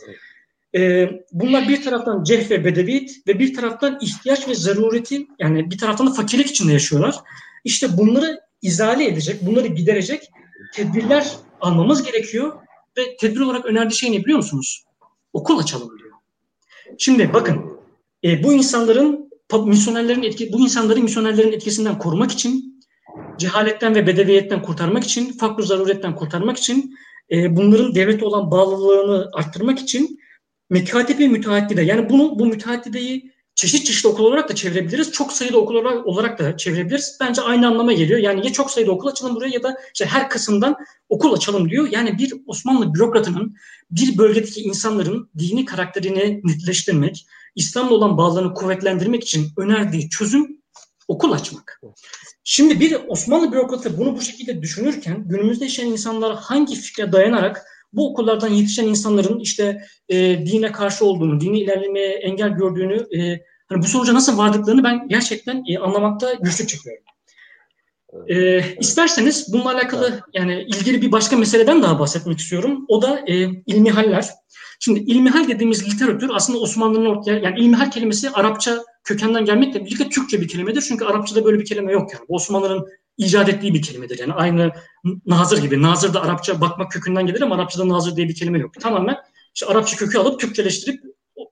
Ee, 0.75 1.11
bunlar 1.33 1.69
bir 1.69 1.83
taraftan 1.83 2.25
ceh 2.25 2.51
ve 2.51 2.65
bedeviyet 2.65 3.11
ve 3.27 3.39
bir 3.39 3.55
taraftan 3.55 3.99
ihtiyaç 4.01 4.49
ve 4.49 4.55
zarureti 4.55 5.27
yani 5.39 5.71
bir 5.71 5.79
taraftan 5.79 6.07
da 6.07 6.13
fakirlik 6.13 6.47
içinde 6.47 6.73
yaşıyorlar. 6.73 7.17
İşte 7.65 7.97
bunları 7.99 8.41
izale 8.63 9.07
edecek, 9.07 9.47
bunları 9.47 9.67
giderecek 9.67 10.31
tedbirler 10.75 11.33
almamız 11.61 12.03
gerekiyor 12.03 12.53
ve 12.99 13.17
tedbir 13.17 13.41
olarak 13.41 13.67
önerdiği 13.67 13.99
şey 13.99 14.13
ne 14.13 14.25
biliyor 14.25 14.37
musunuz? 14.37 14.85
Okul 15.33 15.59
açalım 15.59 15.99
diyor. 15.99 16.11
Şimdi 16.99 17.33
bakın 17.33 17.79
e, 18.25 18.43
bu 18.43 18.53
insanların 18.53 19.33
misyonerlerin 19.65 20.23
etki 20.23 20.53
bu 20.53 20.61
insanların 20.61 21.03
misyonerlerin 21.03 21.53
etkisinden 21.53 21.99
korumak 21.99 22.33
için 22.33 22.83
cehaletten 23.39 23.95
ve 23.95 24.07
bedeviyetten 24.07 24.63
kurtarmak 24.63 25.05
için, 25.05 25.33
fakr 25.33 25.63
zaruretten 25.63 26.15
kurtarmak 26.15 26.57
için, 26.57 26.95
e, 27.31 27.57
bunların 27.57 27.95
devlete 27.95 28.25
olan 28.25 28.51
bağlılığını 28.51 29.31
arttırmak 29.33 29.79
için 29.79 30.19
mekatibe 30.73 31.29
müteaddide 31.29 31.83
yani 31.83 32.11
bunu 32.11 32.39
bu 32.39 32.47
müteaddideyi 32.47 33.33
çeşit 33.55 33.87
çeşit 33.87 34.07
okul 34.07 34.25
olarak 34.25 34.49
da 34.49 34.55
çevirebiliriz. 34.55 35.13
Çok 35.13 35.33
sayıda 35.33 35.59
okul 35.59 35.75
olarak 36.05 36.39
da 36.39 36.57
çevirebiliriz. 36.57 37.17
Bence 37.21 37.43
aynı 37.43 37.67
anlama 37.67 37.93
geliyor. 37.93 38.19
Yani 38.19 38.47
ya 38.47 38.53
çok 38.53 38.71
sayıda 38.71 38.93
okul 38.93 39.09
açalım 39.09 39.37
buraya 39.37 39.49
ya 39.49 39.63
da 39.63 39.77
işte 39.95 40.07
her 40.07 40.31
kısımdan 40.31 40.77
okul 41.09 41.33
açalım 41.33 41.71
diyor. 41.71 41.89
Yani 41.91 42.19
bir 42.19 42.35
Osmanlı 42.47 42.95
bürokratının 42.95 43.57
bir 43.91 44.19
bölgedeki 44.19 44.61
insanların 44.61 45.31
dini 45.39 45.65
karakterini 45.65 46.41
netleştirmek, 46.45 47.27
İslam'la 47.57 47.95
olan 47.95 48.17
bağlarını 48.17 48.55
kuvvetlendirmek 48.55 49.23
için 49.25 49.49
önerdiği 49.57 50.09
çözüm 50.09 50.59
okul 51.09 51.33
açmak. 51.33 51.81
Şimdi 52.45 52.81
bir 52.81 52.97
Osmanlı 53.09 53.53
bürokratı 53.53 53.99
bunu 53.99 54.17
bu 54.17 54.21
şekilde 54.21 54.63
düşünürken 54.63 55.29
günümüzde 55.29 55.65
yaşayan 55.65 55.89
insanlar 55.89 56.37
hangi 56.37 56.75
fikre 56.75 57.13
dayanarak 57.13 57.72
bu 57.93 58.13
okullardan 58.13 58.49
yetişen 58.49 58.87
insanların 58.87 59.41
işte 59.41 59.83
e, 60.09 60.47
dine 60.47 60.73
karşı 60.73 61.05
olduğunu, 61.05 61.41
dini 61.41 61.61
ilerlemeye 61.61 62.13
engel 62.13 62.51
gördüğünü, 62.51 63.07
e, 63.19 63.41
hani 63.69 63.83
bu 63.83 63.87
sonuca 63.87 64.15
nasıl 64.15 64.39
vardıklarını 64.39 64.85
ben 64.85 65.09
gerçekten 65.09 65.65
e, 65.69 65.79
anlamakta 65.79 66.35
güçlük 66.35 66.69
çekiyorum. 66.69 67.03
E, 68.29 68.63
isterseniz 68.79 69.53
bununla 69.53 69.71
alakalı 69.71 70.21
yani 70.35 70.63
ilgili 70.63 71.03
bir 71.03 71.13
başka 71.13 71.37
meseleden 71.37 71.83
daha 71.83 71.99
bahsetmek 71.99 72.39
istiyorum. 72.39 72.85
O 72.89 73.03
da 73.03 73.21
e, 73.27 73.35
ilmihaller. 73.67 74.29
Şimdi 74.81 75.01
ilmihal 75.01 75.49
dediğimiz 75.49 75.93
literatür 75.93 76.31
aslında 76.35 76.59
Osmanlı'nın 76.59 77.07
ortaya 77.07 77.39
yani 77.39 77.61
ilmihal 77.61 77.91
kelimesi 77.91 78.31
Arapça 78.31 78.85
kökenden 79.05 79.45
gelmekle 79.45 79.85
birlikte 79.85 80.09
Türkçe 80.09 80.41
bir 80.41 80.49
kelimedir. 80.49 80.83
Çünkü 80.83 81.05
Arapçada 81.05 81.45
böyle 81.45 81.59
bir 81.59 81.65
kelime 81.65 81.93
yok 81.93 82.13
yani. 82.13 82.25
Osmanlı'nın 82.29 82.87
icat 83.25 83.49
ettiği 83.49 83.75
bir 83.75 83.83
kelimedir. 83.83 84.19
Yani 84.19 84.33
aynı 84.33 84.73
nazır 85.27 85.63
gibi. 85.63 85.83
Nazır 85.83 86.15
da 86.15 86.23
Arapça 86.23 86.61
bakmak 86.61 86.93
kökünden 86.93 87.27
gelir 87.27 87.43
ama 87.43 87.55
Arapçada 87.55 87.89
nazır 87.89 88.17
diye 88.17 88.29
bir 88.29 88.35
kelime 88.35 88.59
yok. 88.59 88.81
Tamamen 88.81 89.17
işte 89.55 89.67
Arapça 89.67 89.97
kökü 89.97 90.19
alıp 90.19 90.41
Türkçeleştirip 90.41 91.05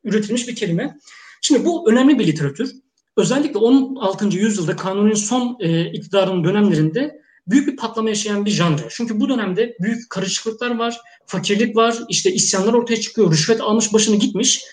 üretilmiş 0.05 0.49
bir 0.49 0.55
kelime. 0.55 0.97
Şimdi 1.41 1.65
bu 1.65 1.91
önemli 1.91 2.19
bir 2.19 2.27
literatür. 2.27 2.71
Özellikle 3.17 3.59
16. 3.59 4.37
yüzyılda 4.37 4.77
Kanuni'nin 4.77 5.15
son 5.15 5.57
e, 5.61 5.93
iktidarının 5.93 6.45
dönemlerinde 6.45 7.21
büyük 7.47 7.69
bir 7.69 7.77
patlama 7.77 8.09
yaşayan 8.09 8.45
bir 8.45 8.51
janr. 8.51 8.81
Çünkü 8.89 9.21
bu 9.21 9.29
dönemde 9.29 9.77
büyük 9.81 10.11
karışıklıklar 10.11 10.79
var, 10.79 10.99
fakirlik 11.27 11.77
var, 11.77 11.97
işte 12.09 12.33
isyanlar 12.33 12.73
ortaya 12.73 13.01
çıkıyor, 13.01 13.33
rüşvet 13.33 13.61
almış 13.61 13.93
başını 13.93 14.17
gitmiş 14.17 14.65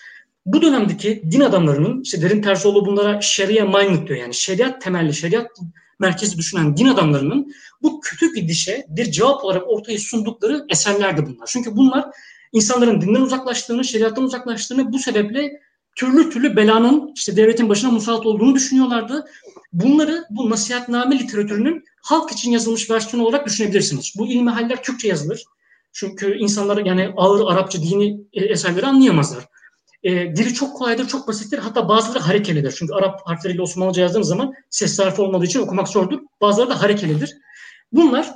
bu 0.52 0.62
dönemdeki 0.62 1.22
din 1.30 1.40
adamlarının 1.40 2.02
işte 2.02 2.22
Derin 2.22 2.42
Terzioğlu 2.42 2.86
bunlara 2.86 3.20
şeria 3.20 3.64
minded 3.64 4.08
diyor 4.08 4.18
yani 4.20 4.34
şeriat 4.34 4.80
temelli, 4.80 5.14
şeriat 5.14 5.50
merkezi 5.98 6.38
düşünen 6.38 6.76
din 6.76 6.86
adamlarının 6.86 7.52
bu 7.82 8.00
kötü 8.00 8.34
bir 8.34 8.48
dişe 8.48 8.86
bir 8.88 9.10
cevap 9.10 9.44
olarak 9.44 9.62
ortaya 9.68 9.98
sundukları 9.98 10.66
eserlerdi 10.68 11.26
bunlar. 11.26 11.46
Çünkü 11.46 11.76
bunlar 11.76 12.04
insanların 12.52 13.00
dinden 13.00 13.20
uzaklaştığını, 13.20 13.84
şeriattan 13.84 14.24
uzaklaştığını 14.24 14.92
bu 14.92 14.98
sebeple 14.98 15.60
türlü 15.96 16.30
türlü 16.30 16.56
belanın 16.56 17.12
işte 17.14 17.36
devletin 17.36 17.68
başına 17.68 17.90
musallat 17.90 18.26
olduğunu 18.26 18.54
düşünüyorlardı. 18.54 19.26
Bunları 19.72 20.24
bu 20.30 20.50
nasihatname 20.50 21.18
literatürünün 21.18 21.84
halk 22.02 22.32
için 22.32 22.50
yazılmış 22.50 22.90
versiyonu 22.90 23.26
olarak 23.26 23.46
düşünebilirsiniz. 23.46 24.12
Bu 24.18 24.26
ilmi 24.26 24.50
haller 24.50 24.82
Türkçe 24.82 25.08
yazılır. 25.08 25.44
Çünkü 25.92 26.36
insanlar 26.38 26.86
yani 26.86 27.12
ağır 27.16 27.52
Arapça 27.52 27.82
dini 27.82 28.20
eserleri 28.32 28.86
anlayamazlar. 28.86 29.44
E, 30.02 30.36
dili 30.36 30.54
çok 30.54 30.76
kolaydır, 30.76 31.08
çok 31.08 31.28
basittir. 31.28 31.58
Hatta 31.58 31.88
bazıları 31.88 32.18
harekelidir. 32.18 32.74
Çünkü 32.78 32.94
Arap 32.94 33.20
harfleriyle 33.24 33.62
Osmanlıca 33.62 34.02
yazdığınız 34.02 34.28
zaman 34.28 34.54
ses 34.70 34.98
harfi 34.98 35.22
olmadığı 35.22 35.44
için 35.44 35.60
okumak 35.60 35.88
zordur. 35.88 36.18
Bazıları 36.40 36.70
da 36.70 36.82
harekelidir. 36.82 37.36
Bunlar 37.92 38.34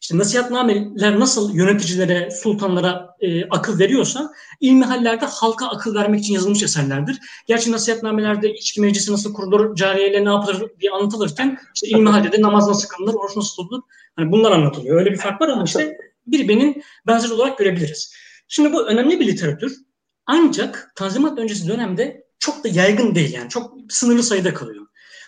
işte 0.00 0.18
nasihatnameler 0.18 1.20
nasıl 1.20 1.54
yöneticilere, 1.54 2.30
sultanlara 2.30 3.16
e, 3.20 3.48
akıl 3.48 3.78
veriyorsa 3.78 4.32
ilmihallerde 4.60 5.26
halka 5.26 5.68
akıl 5.68 5.94
vermek 5.94 6.20
için 6.20 6.34
yazılmış 6.34 6.62
eserlerdir. 6.62 7.18
Gerçi 7.46 7.72
nasihatnamelerde 7.72 8.54
içki 8.54 8.80
meclisi 8.80 9.12
nasıl 9.12 9.34
kurulur, 9.34 9.76
cariyeyle 9.76 10.24
ne 10.24 10.28
yapılır 10.28 10.70
diye 10.80 10.90
anlatılırken 10.90 11.58
işte 11.74 11.88
ilmihalde 11.96 12.32
de 12.32 12.42
namaz 12.42 12.68
nasıl 12.68 12.88
kılınır, 12.88 13.14
oruç 13.14 13.36
nasıl 13.36 13.50
tutulur. 13.50 13.82
Hani 14.16 14.32
bunlar 14.32 14.52
anlatılıyor. 14.52 14.98
Öyle 14.98 15.10
bir 15.10 15.16
fark 15.16 15.40
var 15.40 15.48
ama 15.48 15.64
işte 15.64 15.98
birbirinin 16.26 16.82
benzer 17.06 17.30
olarak 17.30 17.58
görebiliriz. 17.58 18.14
Şimdi 18.48 18.72
bu 18.72 18.86
önemli 18.86 19.20
bir 19.20 19.26
literatür. 19.26 19.87
Ancak 20.30 20.92
Tanzimat 20.96 21.38
öncesi 21.38 21.68
dönemde 21.68 22.24
çok 22.38 22.64
da 22.64 22.68
yaygın 22.68 23.14
değil 23.14 23.32
yani 23.32 23.48
çok 23.48 23.74
sınırlı 23.88 24.22
sayıda 24.22 24.54
kalıyor. 24.54 24.86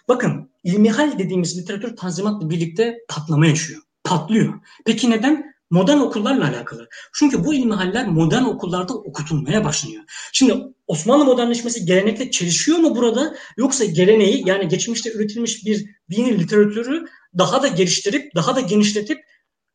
Bakın 0.09 0.51
ilmihal 0.65 1.19
dediğimiz 1.19 1.59
literatür 1.59 1.97
Tanzimat'la 1.97 2.51
birlikte 2.51 2.99
patlama 3.09 3.47
yaşıyor 3.47 3.83
patlıyor. 4.05 4.55
Peki 4.85 5.11
neden? 5.11 5.51
Modern 5.71 5.99
okullarla 5.99 6.49
alakalı. 6.49 6.89
Çünkü 7.15 7.45
bu 7.45 7.55
ilmihaller 7.55 8.07
modern 8.07 8.43
okullarda 8.43 8.95
okutulmaya 8.95 9.65
başlanıyor. 9.65 10.03
Şimdi 10.33 10.55
Osmanlı 10.87 11.25
modernleşmesi 11.25 11.85
gelenekle 11.85 12.31
çelişiyor 12.31 12.79
mu 12.79 12.97
burada? 12.97 13.37
Yoksa 13.57 13.85
geleneği 13.85 14.49
yani 14.49 14.69
geçmişte 14.69 15.13
üretilmiş 15.13 15.67
bir 15.67 15.87
dini 16.11 16.39
literatürü 16.39 17.07
daha 17.39 17.63
da 17.63 17.69
geliştirip, 17.69 18.35
daha 18.35 18.57
da 18.57 18.61
genişletip 18.61 19.21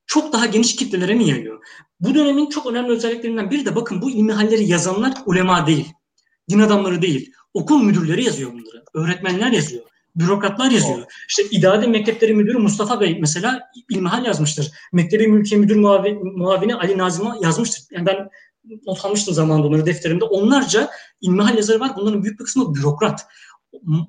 çok 0.08 0.34
daha 0.34 0.46
geniş 0.46 0.76
kitlelere 0.76 1.14
mi 1.14 1.30
yayıyor? 1.30 1.66
Bu 2.00 2.16
dönemin 2.16 2.50
çok 2.50 2.66
önemli 2.66 2.92
özelliklerinden 2.92 3.52
biri 3.52 3.66
de 3.66 3.76
bakın 3.76 4.02
bu 4.02 4.12
ilmihalleri 4.12 4.64
yazanlar 4.66 5.14
ulema 5.26 5.68
değil, 5.68 5.94
din 6.50 6.60
adamları 6.60 7.02
değil, 7.02 7.32
okul 7.54 7.84
müdürleri 7.84 8.24
yazıyor 8.24 8.54
bunları, 8.54 8.84
öğretmenler 8.94 9.52
yazıyor 9.52 9.84
bürokratlar 10.16 10.72
yazıyor. 10.72 11.00
Oh. 11.00 11.08
İşte 11.30 11.44
İdade 11.52 11.88
Mektepleri 11.88 12.34
Müdürü 12.34 12.58
Mustafa 12.58 13.02
Bey 13.02 13.18
mesela 13.20 13.60
ilmihal 13.90 14.26
yazmıştır. 14.26 14.72
Mektebi 14.94 15.28
Mülkiye 15.28 15.60
Müdür 15.60 15.76
Muavini, 15.76 16.20
Muavini 16.24 16.76
Ali 16.76 16.98
Nazım'a 16.98 17.38
yazmıştır. 17.42 17.84
Yani 17.92 18.06
ben 18.06 18.30
not 18.86 19.06
almıştım 19.06 19.34
zamanında 19.34 19.68
onları 19.68 19.86
defterimde. 19.86 20.26
Onlarca 20.26 20.90
ilmihal 21.22 21.56
yazarı 21.56 21.80
var. 21.80 21.92
Bunların 21.98 22.24
büyük 22.24 22.40
bir 22.40 22.46
kısmı 22.46 22.76
bürokrat. 22.76 23.28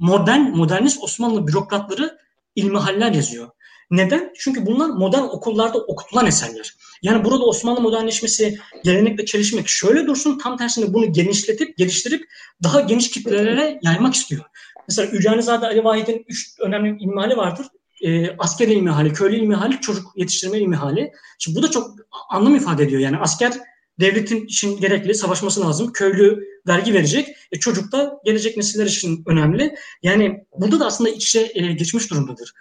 Modern, 0.01 0.41
modernist 0.41 1.03
Osmanlı 1.03 1.47
bürokratları 1.47 2.19
ilmihaller 2.55 3.13
yazıyor. 3.13 3.49
Neden? 3.91 4.33
Çünkü 4.39 4.67
bunlar 4.67 4.89
modern 4.89 5.23
okullarda 5.23 5.79
okutulan 5.79 6.27
eserler. 6.27 6.75
Yani 7.03 7.25
burada 7.25 7.45
Osmanlı 7.45 7.81
modernleşmesi 7.81 8.59
gelenekle 8.85 9.25
çelişmek 9.25 9.69
şöyle 9.69 10.07
dursun 10.07 10.39
tam 10.39 10.57
tersine 10.57 10.95
bunu 10.95 11.13
genişletip 11.13 11.77
geliştirip 11.77 12.25
daha 12.63 12.81
geniş 12.81 13.11
kitlelere 13.11 13.79
yaymak 13.83 14.15
istiyor. 14.15 14.45
Mesela 14.89 15.11
Üryanizade 15.13 15.67
Ali 15.67 15.85
Vahid'in 15.85 16.25
üç 16.29 16.55
önemli 16.61 17.03
ilmihali 17.03 17.37
vardır. 17.37 17.67
E, 18.03 18.37
asker 18.39 18.69
ilmihali, 18.69 19.13
köylü 19.13 19.37
ilmihali, 19.37 19.81
çocuk 19.81 20.13
yetiştirme 20.17 20.59
ilmihali. 20.59 21.13
Şimdi 21.39 21.59
bu 21.59 21.63
da 21.63 21.71
çok 21.71 21.91
anlam 22.31 22.55
ifade 22.55 22.85
ediyor. 22.85 23.01
Yani 23.01 23.17
asker 23.17 23.53
devletin 24.01 24.45
için 24.45 24.81
gerekli, 24.81 25.15
savaşması 25.15 25.61
lazım. 25.61 25.93
Köylü 25.93 26.45
vergi 26.67 26.95
verecek. 26.95 27.29
E, 27.53 27.59
çocuk 27.59 27.93
da 27.93 28.21
gelecek 28.25 28.57
nesiller 28.57 28.87
için 28.87 29.23
önemli. 29.27 29.75
Yani 30.03 30.45
burada 30.59 30.81
da 30.81 30.87
aslında 30.87 31.11
iç 31.11 31.25
içe 31.25 31.51
e, 31.55 31.73
geçmiş 31.73 32.11
durumdadır. 32.11 32.53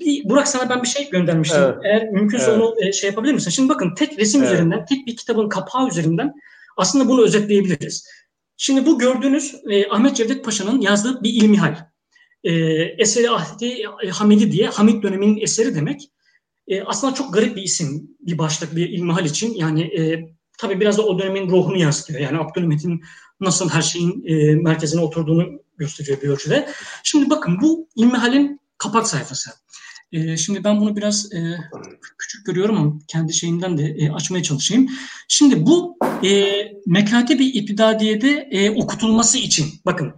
Bir, 0.00 0.28
Burak 0.28 0.48
sana 0.48 0.70
ben 0.70 0.82
bir 0.82 0.88
şey 0.88 1.10
göndermiştim. 1.10 1.62
Evet. 1.62 1.76
Eğer 1.84 2.08
mümkünse 2.10 2.44
evet. 2.50 2.60
onu 2.60 2.74
e, 2.78 2.92
şey 2.92 3.10
yapabilir 3.10 3.34
misin? 3.34 3.50
Şimdi 3.50 3.68
bakın 3.68 3.94
tek 3.94 4.18
resim 4.18 4.42
evet. 4.42 4.52
üzerinden, 4.52 4.84
tek 4.84 5.06
bir 5.06 5.16
kitabın 5.16 5.48
kapağı 5.48 5.88
üzerinden 5.88 6.34
aslında 6.76 7.08
bunu 7.08 7.22
özetleyebiliriz. 7.22 8.08
Şimdi 8.56 8.86
bu 8.86 8.98
gördüğünüz 8.98 9.54
e, 9.70 9.88
Ahmet 9.88 10.16
Cevdet 10.16 10.44
Paşa'nın 10.44 10.80
yazdığı 10.80 11.22
bir 11.22 11.30
ilmihal. 11.30 11.76
E, 12.44 12.52
eseri 12.98 13.30
Ahdi 13.30 13.82
Hamidi 14.10 14.52
diye, 14.52 14.66
Hamid 14.66 15.02
döneminin 15.02 15.40
eseri 15.40 15.74
demek. 15.74 16.10
E, 16.68 16.82
aslında 16.82 17.14
çok 17.14 17.34
garip 17.34 17.56
bir 17.56 17.62
isim, 17.62 18.10
bir 18.20 18.38
başlık, 18.38 18.76
bir 18.76 18.88
ilmihal 18.88 19.24
için. 19.24 19.54
Yani 19.54 19.82
e, 19.82 20.28
tabii 20.58 20.80
biraz 20.80 20.98
da 20.98 21.02
o 21.02 21.18
dönemin 21.18 21.48
ruhunu 21.50 21.78
yansıtıyor. 21.78 22.20
Yani 22.20 22.38
Abdülhamit'in 22.38 23.02
nasıl 23.40 23.68
her 23.70 23.82
şeyin 23.82 24.24
e, 24.26 24.54
merkezine 24.54 25.00
oturduğunu 25.00 25.62
gösteriyor 25.76 26.22
bir 26.22 26.28
ölçüde. 26.28 26.68
Şimdi 27.02 27.30
bakın 27.30 27.60
bu 27.62 27.88
ilmihalin 27.96 28.60
kapak 28.78 29.08
sayfası. 29.08 29.50
E, 30.12 30.36
şimdi 30.36 30.64
ben 30.64 30.80
bunu 30.80 30.96
biraz 30.96 31.32
e, 31.32 31.58
küçük 32.18 32.46
görüyorum 32.46 32.76
ama 32.76 32.94
kendi 33.08 33.34
şeyinden 33.34 33.78
de 33.78 33.84
e, 33.84 34.10
açmaya 34.10 34.42
çalışayım. 34.42 34.88
Şimdi 35.28 35.66
bu 35.66 35.98
e, 36.24 36.54
mekate 36.86 37.38
bir 37.38 37.54
iptidadiyede 37.54 38.48
e, 38.50 38.70
okutulması 38.70 39.38
için 39.38 39.66
bakın 39.86 40.12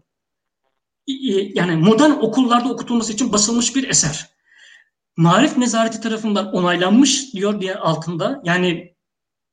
e, 1.09 1.15
yani 1.55 1.77
modern 1.77 2.11
okullarda 2.11 2.73
okutulması 2.73 3.13
için 3.13 3.33
basılmış 3.33 3.77
bir 3.77 3.89
eser. 3.89 4.31
Marif 5.17 5.57
Nezareti 5.57 6.01
tarafından 6.01 6.53
onaylanmış 6.53 7.35
diyor 7.35 7.61
diye 7.61 7.75
altında. 7.75 8.43
Yani 8.45 8.95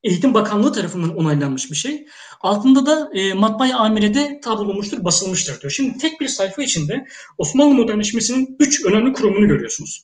Eğitim 0.04 0.34
Bakanlığı 0.34 0.74
tarafından 0.74 1.18
onaylanmış 1.18 1.72
bir 1.72 1.76
şey. 1.76 2.08
Altında 2.42 2.86
da 2.86 3.10
e, 3.14 3.34
matbaa 3.34 3.78
amirede 3.78 4.40
tabulunmuştur, 4.44 5.04
basılmıştır 5.04 5.62
diyor. 5.62 5.72
Şimdi 5.72 5.98
tek 5.98 6.22
bir 6.22 6.28
sayfa 6.28 6.64
içinde 6.64 7.06
Osmanlı 7.38 7.74
modernleşmesinin 7.74 8.56
üç 8.60 8.86
önemli 8.86 9.14
kurumunu 9.14 9.48
görüyorsunuz. 9.48 10.04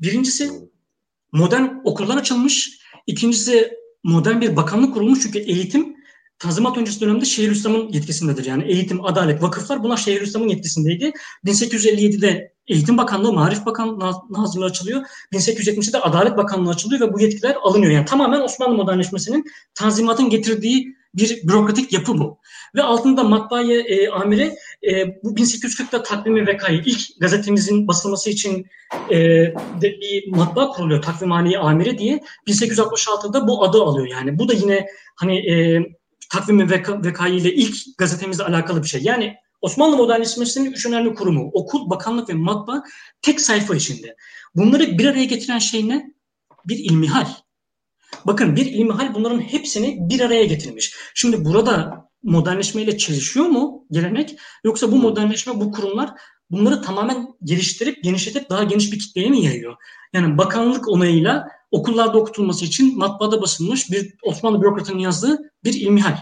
Birincisi 0.00 0.50
modern 1.32 1.68
okullar 1.84 2.16
açılmış. 2.16 2.78
İkincisi 3.06 3.72
modern 4.04 4.40
bir 4.40 4.56
bakanlık 4.56 4.94
kurulmuş 4.94 5.22
çünkü 5.22 5.38
eğitim 5.38 5.94
Tanzimat 6.38 6.78
öncesi 6.78 7.00
dönemde 7.00 7.24
Şeyhülislam'ın 7.24 7.88
yetkisindedir. 7.88 8.44
Yani 8.44 8.64
eğitim, 8.64 9.04
adalet, 9.04 9.42
vakıflar 9.42 9.82
bunlar 9.82 9.96
Şeyhülislam'ın 9.96 10.48
yetkisindeydi. 10.48 11.12
1857'de 11.44 12.54
Eğitim 12.68 12.98
Bakanlığı, 12.98 13.32
Marif 13.32 13.66
Bakanlığı 13.66 14.12
hazırlığı 14.36 14.64
açılıyor. 14.64 15.02
1870'de 15.32 16.00
Adalet 16.00 16.36
Bakanlığı 16.36 16.70
açılıyor 16.70 17.00
ve 17.00 17.12
bu 17.12 17.20
yetkiler 17.20 17.56
alınıyor. 17.62 17.92
Yani 17.92 18.04
tamamen 18.04 18.40
Osmanlı 18.40 18.74
modernleşmesinin 18.74 19.44
Tanzimat'ın 19.74 20.30
getirdiği 20.30 20.96
bir 21.14 21.48
bürokratik 21.48 21.92
yapı 21.92 22.18
bu. 22.18 22.38
Ve 22.74 22.82
altında 22.82 23.24
matbaaya 23.24 23.80
e, 23.80 24.08
amire 24.08 24.56
e, 24.90 25.22
bu 25.22 25.34
1840'da 25.34 26.02
takvimi 26.02 26.46
vekayı 26.46 26.82
ilk 26.86 27.00
gazetemizin 27.20 27.88
basılması 27.88 28.30
için 28.30 28.66
e, 29.10 29.16
de 29.80 30.00
bir 30.00 30.32
matbaa 30.36 30.68
kuruluyor 30.68 31.02
takvimhane 31.02 31.58
amire 31.58 31.98
diye 31.98 32.20
1866'da 32.48 33.48
bu 33.48 33.64
adı 33.64 33.82
alıyor 33.82 34.06
yani. 34.06 34.38
Bu 34.38 34.48
da 34.48 34.52
yine 34.52 34.86
hani 35.16 35.50
e, 35.50 35.82
takvimi 36.32 36.70
veka, 36.70 37.02
vekayı 37.04 37.34
ile 37.34 37.54
ilk 37.54 37.76
gazetemizle 37.98 38.44
alakalı 38.44 38.82
bir 38.82 38.88
şey. 38.88 39.02
Yani 39.02 39.34
Osmanlı 39.60 39.96
modernleşmesinin 39.96 40.72
üç 40.72 40.86
önemli 40.86 41.14
kurumu 41.14 41.50
okul, 41.52 41.90
bakanlık 41.90 42.28
ve 42.28 42.34
matbaa 42.34 42.82
tek 43.22 43.40
sayfa 43.40 43.76
içinde. 43.76 44.16
Bunları 44.54 44.98
bir 44.98 45.06
araya 45.06 45.24
getiren 45.24 45.58
şey 45.58 45.88
ne? 45.88 46.14
Bir 46.64 46.78
ilmihal. 46.78 47.26
Bakın 48.24 48.56
bir 48.56 48.66
ilmihal 48.66 49.14
bunların 49.14 49.40
hepsini 49.40 49.98
bir 50.10 50.20
araya 50.20 50.44
getirmiş. 50.44 50.94
Şimdi 51.14 51.44
burada 51.44 52.03
modernleşmeyle 52.24 52.98
çelişiyor 52.98 53.46
mu 53.46 53.86
gelenek? 53.90 54.36
Yoksa 54.64 54.92
bu 54.92 54.96
modernleşme, 54.96 55.60
bu 55.60 55.72
kurumlar 55.72 56.10
bunları 56.50 56.82
tamamen 56.82 57.28
geliştirip, 57.44 58.04
genişletip 58.04 58.50
daha 58.50 58.64
geniş 58.64 58.92
bir 58.92 58.98
kitleye 58.98 59.28
mi 59.28 59.44
yayıyor? 59.44 59.74
Yani 60.12 60.38
bakanlık 60.38 60.88
onayıyla 60.88 61.48
okullarda 61.70 62.18
okutulması 62.18 62.64
için 62.64 62.98
matbaada 62.98 63.42
basılmış 63.42 63.90
bir 63.90 64.14
Osmanlı 64.22 64.60
bürokratının 64.60 64.98
yazdığı 64.98 65.38
bir 65.64 65.74
ilmihal. 65.74 66.16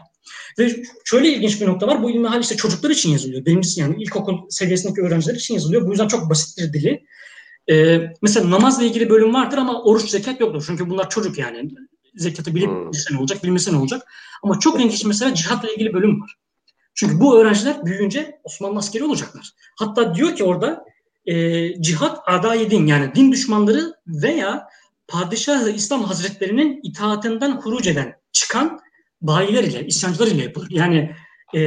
Ve 0.58 0.82
şöyle 1.04 1.28
ilginç 1.28 1.60
bir 1.60 1.66
nokta 1.66 1.86
var. 1.86 2.02
Bu 2.02 2.10
ilmihal 2.10 2.40
işte 2.40 2.56
çocuklar 2.56 2.90
için 2.90 3.10
yazılıyor. 3.10 3.44
Birincisi 3.44 3.80
yani 3.80 4.02
ilkokul 4.02 4.36
seviyesindeki 4.50 5.02
öğrenciler 5.02 5.34
için 5.34 5.54
yazılıyor. 5.54 5.86
Bu 5.86 5.90
yüzden 5.90 6.08
çok 6.08 6.30
basit 6.30 6.58
bir 6.58 6.72
dili. 6.72 7.04
Ee, 7.70 8.00
mesela 8.22 8.50
namazla 8.50 8.84
ilgili 8.84 9.10
bölüm 9.10 9.34
vardır 9.34 9.58
ama 9.58 9.82
oruç 9.82 10.10
zekat 10.10 10.40
yoktur. 10.40 10.64
Çünkü 10.66 10.90
bunlar 10.90 11.10
çocuk 11.10 11.38
yani. 11.38 11.70
Zekatı 12.14 12.54
bilip 12.54 12.68
hmm. 12.68 12.90
ne 13.10 13.18
olacak, 13.18 13.44
bilmese 13.44 13.72
ne 13.72 13.76
olacak. 13.76 14.12
Ama 14.42 14.58
çok 14.58 14.80
ilginç 14.80 15.04
mesela 15.04 15.34
cihatla 15.34 15.70
ilgili 15.70 15.92
bölüm 15.92 16.20
var. 16.20 16.36
Çünkü 16.94 17.20
bu 17.20 17.38
öğrenciler 17.38 17.86
büyüyünce 17.86 18.40
Osmanlı 18.44 18.78
askeri 18.78 19.04
olacaklar. 19.04 19.50
Hatta 19.76 20.14
diyor 20.14 20.36
ki 20.36 20.44
orada 20.44 20.84
e, 21.26 21.34
cihat 21.82 22.18
adayı 22.26 22.70
din 22.70 22.86
yani 22.86 23.14
din 23.14 23.32
düşmanları 23.32 23.94
veya 24.06 24.68
Padişah-ı 25.08 25.70
İslam 25.70 26.04
Hazretlerinin 26.04 26.80
itaatinden 26.82 27.56
huruc 27.56 27.90
eden, 27.90 28.16
çıkan 28.32 28.80
bayiler 29.20 29.64
ile, 29.64 29.86
isyancılar 29.86 30.26
ile 30.26 30.42
yapılır. 30.42 30.68
Yani 30.70 31.14
e, 31.54 31.60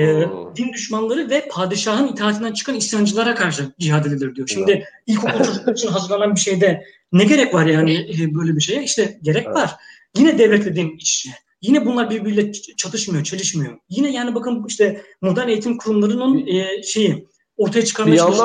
din 0.55 0.73
düşmanları 0.73 1.29
ve 1.29 1.47
padişahın 1.51 2.07
itaatinden 2.07 2.53
çıkan 2.53 2.75
isyancılara 2.75 3.35
karşı 3.35 3.71
cihad 3.79 4.05
edilir 4.05 4.35
diyor. 4.35 4.47
Şimdi 4.47 4.85
ilkokul 5.07 5.43
çocuklar 5.43 5.73
için 5.73 5.87
hazırlanan 5.87 6.35
bir 6.35 6.39
şeyde 6.39 6.83
ne 7.11 7.23
gerek 7.23 7.53
var 7.53 7.65
yani 7.65 7.93
e, 7.93 8.35
böyle 8.35 8.55
bir 8.55 8.61
şeye? 8.61 8.83
İşte 8.83 9.19
gerek 9.21 9.45
evet. 9.45 9.55
var. 9.55 9.75
Yine 10.18 10.38
devletle 10.38 10.76
din 10.76 10.95
iç 10.97 11.28
Yine 11.61 11.86
bunlar 11.86 12.09
birbiriyle 12.09 12.51
çatışmıyor, 12.51 13.24
çelişmiyor. 13.24 13.78
Yine 13.89 14.11
yani 14.11 14.36
bakın 14.36 14.66
işte 14.68 15.01
modern 15.22 15.47
eğitim 15.47 15.78
kurumlarının 15.78 16.47
e, 16.47 16.84
şeyi 16.84 17.28
ortaya 17.57 17.86
çıkarmaya 17.86 18.18
çalıştığı. 18.18 18.43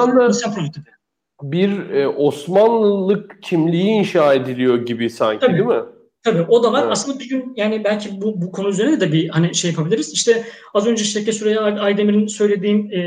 Bir 1.42 1.90
e, 1.90 2.08
Osmanlılık 2.08 3.42
kimliği 3.42 3.90
inşa 3.90 4.34
ediliyor 4.34 4.86
gibi 4.86 5.10
sanki 5.10 5.46
Tabii. 5.46 5.52
değil 5.52 5.66
mi? 5.66 5.82
Tabii 6.22 6.42
o 6.42 6.62
da 6.62 6.72
var. 6.72 6.82
Evet. 6.82 6.92
Aslında 6.92 7.18
bir 7.18 7.28
gün 7.28 7.52
yani 7.56 7.84
belki 7.84 8.20
bu, 8.20 8.42
bu 8.42 8.52
konu 8.52 8.68
üzerine 8.68 9.00
de 9.00 9.12
bir 9.12 9.28
hani 9.28 9.54
şey 9.54 9.70
yapabiliriz. 9.70 10.12
İşte 10.12 10.44
az 10.74 10.86
önce 10.86 11.02
işte 11.02 11.32
Süreyya 11.32 11.62
Aydemir'in 11.62 12.26
söylediğim 12.26 12.90
e, 12.92 12.98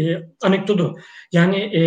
e, 0.00 0.22
anekdotu. 0.42 0.96
Yani 1.32 1.56
e, 1.56 1.82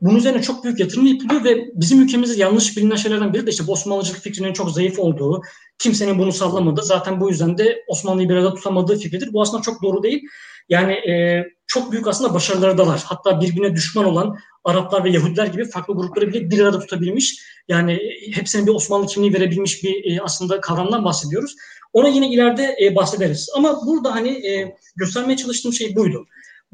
bunun 0.00 0.18
üzerine 0.18 0.42
çok 0.42 0.64
büyük 0.64 0.80
yatırım 0.80 1.06
yapılıyor 1.06 1.44
ve 1.44 1.66
bizim 1.74 2.00
ülkemizde 2.00 2.40
yanlış 2.40 2.76
bilinen 2.76 2.96
şeylerden 2.96 3.34
biri 3.34 3.46
de 3.46 3.50
işte 3.50 3.64
Osmanlıcılık 3.68 4.20
fikrinin 4.20 4.52
çok 4.52 4.70
zayıf 4.70 4.98
olduğu, 4.98 5.42
kimsenin 5.78 6.18
bunu 6.18 6.32
sallamadığı, 6.32 6.82
zaten 6.82 7.20
bu 7.20 7.28
yüzden 7.30 7.58
de 7.58 7.84
Osmanlı'yı 7.88 8.28
bir 8.28 8.34
arada 8.34 8.54
tutamadığı 8.54 8.98
fikridir. 8.98 9.32
Bu 9.32 9.42
aslında 9.42 9.62
çok 9.62 9.82
doğru 9.82 10.02
değil. 10.02 10.22
Yani 10.68 10.92
e, 10.92 11.44
çok 11.66 11.92
büyük 11.92 12.06
aslında 12.06 12.34
başarıları 12.34 12.78
da 12.78 12.86
var. 12.86 13.02
Hatta 13.04 13.40
birbirine 13.40 13.74
düşman 13.76 14.04
olan 14.04 14.36
Araplar 14.64 15.04
ve 15.04 15.10
Yahudiler 15.10 15.46
gibi 15.46 15.64
farklı 15.64 15.94
grupları 15.94 16.28
bile 16.28 16.50
bir 16.50 16.60
arada 16.60 16.78
tutabilmiş. 16.78 17.42
Yani 17.68 17.98
hepsine 18.34 18.66
bir 18.66 18.70
Osmanlı 18.70 19.06
kimliği 19.06 19.34
verebilmiş 19.34 19.84
bir 19.84 20.16
e, 20.16 20.22
aslında 20.22 20.60
kavramdan 20.60 21.04
bahsediyoruz. 21.04 21.56
Ona 21.92 22.08
yine 22.08 22.30
ileride 22.30 22.76
e, 22.82 22.96
bahsederiz. 22.96 23.48
Ama 23.56 23.86
burada 23.86 24.14
hani 24.14 24.46
e, 24.46 24.76
göstermeye 24.96 25.36
çalıştığım 25.36 25.72
şey 25.72 25.96
buydu. 25.96 26.26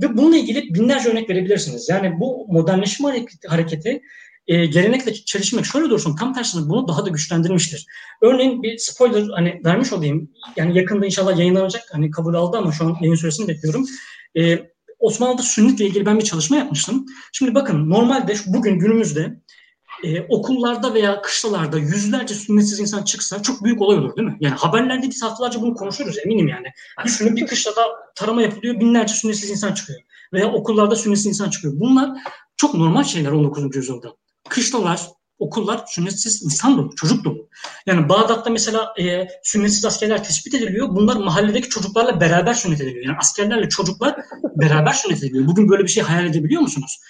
Ve 0.02 0.16
bununla 0.16 0.36
ilgili 0.36 0.74
binlerce 0.74 1.08
örnek 1.08 1.30
verebilirsiniz. 1.30 1.88
Yani 1.88 2.20
bu 2.20 2.46
modernleşme 2.48 3.08
hareketi, 3.08 3.48
hareketi 3.48 4.02
e, 4.46 4.66
gelenekle 4.66 5.14
çelişmek 5.14 5.64
şöyle 5.64 5.90
dursun 5.90 6.16
tam 6.16 6.34
tersine 6.34 6.68
bunu 6.68 6.88
daha 6.88 7.06
da 7.06 7.08
güçlendirmiştir. 7.08 7.86
Örneğin 8.22 8.62
bir 8.62 8.78
spoiler 8.78 9.28
hani 9.34 9.60
vermiş 9.64 9.92
olayım. 9.92 10.30
Yani 10.56 10.78
yakında 10.78 11.06
inşallah 11.06 11.38
yayınlanacak. 11.38 11.82
Hani 11.92 12.10
kabul 12.10 12.34
aldı 12.34 12.56
ama 12.56 12.72
şu 12.72 12.84
an 12.84 12.96
yayın 13.00 13.14
süresini 13.14 13.48
bekliyorum. 13.48 13.86
E, 14.38 14.58
Osmanlı'da 14.98 15.42
sünnitle 15.42 15.86
ilgili 15.86 16.06
ben 16.06 16.18
bir 16.18 16.24
çalışma 16.24 16.56
yapmıştım. 16.56 17.06
Şimdi 17.32 17.54
bakın 17.54 17.90
normalde 17.90 18.34
bugün 18.46 18.78
günümüzde 18.78 19.40
e, 20.04 20.20
okullarda 20.28 20.94
veya 20.94 21.22
kışlalarda 21.22 21.78
yüzlerce 21.78 22.34
sünnetsiz 22.34 22.80
insan 22.80 23.02
çıksa 23.02 23.42
çok 23.42 23.64
büyük 23.64 23.82
olay 23.82 23.98
olur 23.98 24.16
değil 24.16 24.28
mi? 24.28 24.36
Yani 24.40 24.54
haberlerde 24.54 25.10
biz 25.10 25.22
haftalarca 25.22 25.60
bunu 25.60 25.74
konuşuyoruz 25.74 26.18
eminim 26.24 26.48
yani. 26.48 26.66
Düşünün 27.04 27.36
bir 27.36 27.46
kışlada 27.46 27.82
tarama 28.14 28.42
yapılıyor 28.42 28.80
binlerce 28.80 29.14
sünnetsiz 29.14 29.50
insan 29.50 29.74
çıkıyor. 29.74 30.00
Veya 30.32 30.52
okullarda 30.52 30.96
sünnetsiz 30.96 31.26
insan 31.26 31.50
çıkıyor. 31.50 31.74
Bunlar 31.76 32.10
çok 32.56 32.74
normal 32.74 33.04
şeyler 33.04 33.30
19. 33.30 33.76
yüzyılda. 33.76 34.08
Kışlalar, 34.48 35.00
okullar 35.38 35.84
sünnetsiz 35.86 36.42
insan 36.42 36.78
dolu, 36.78 36.94
çocuk 36.96 37.24
dolu. 37.24 37.48
Yani 37.86 38.08
Bağdat'ta 38.08 38.50
mesela 38.50 38.94
e, 39.00 39.28
sünnetsiz 39.42 39.84
askerler 39.84 40.24
tespit 40.24 40.54
ediliyor. 40.54 40.88
Bunlar 40.88 41.16
mahalledeki 41.16 41.68
çocuklarla 41.68 42.20
beraber 42.20 42.54
sünnet 42.54 42.80
ediliyor. 42.80 43.04
Yani 43.04 43.16
askerlerle 43.18 43.68
çocuklar 43.68 44.16
beraber 44.56 44.92
sünnet 44.92 45.18
ediliyor. 45.18 45.46
Bugün 45.46 45.68
böyle 45.68 45.82
bir 45.82 45.88
şey 45.88 46.02
hayal 46.02 46.26
edebiliyor 46.26 46.62
musunuz? 46.62 47.00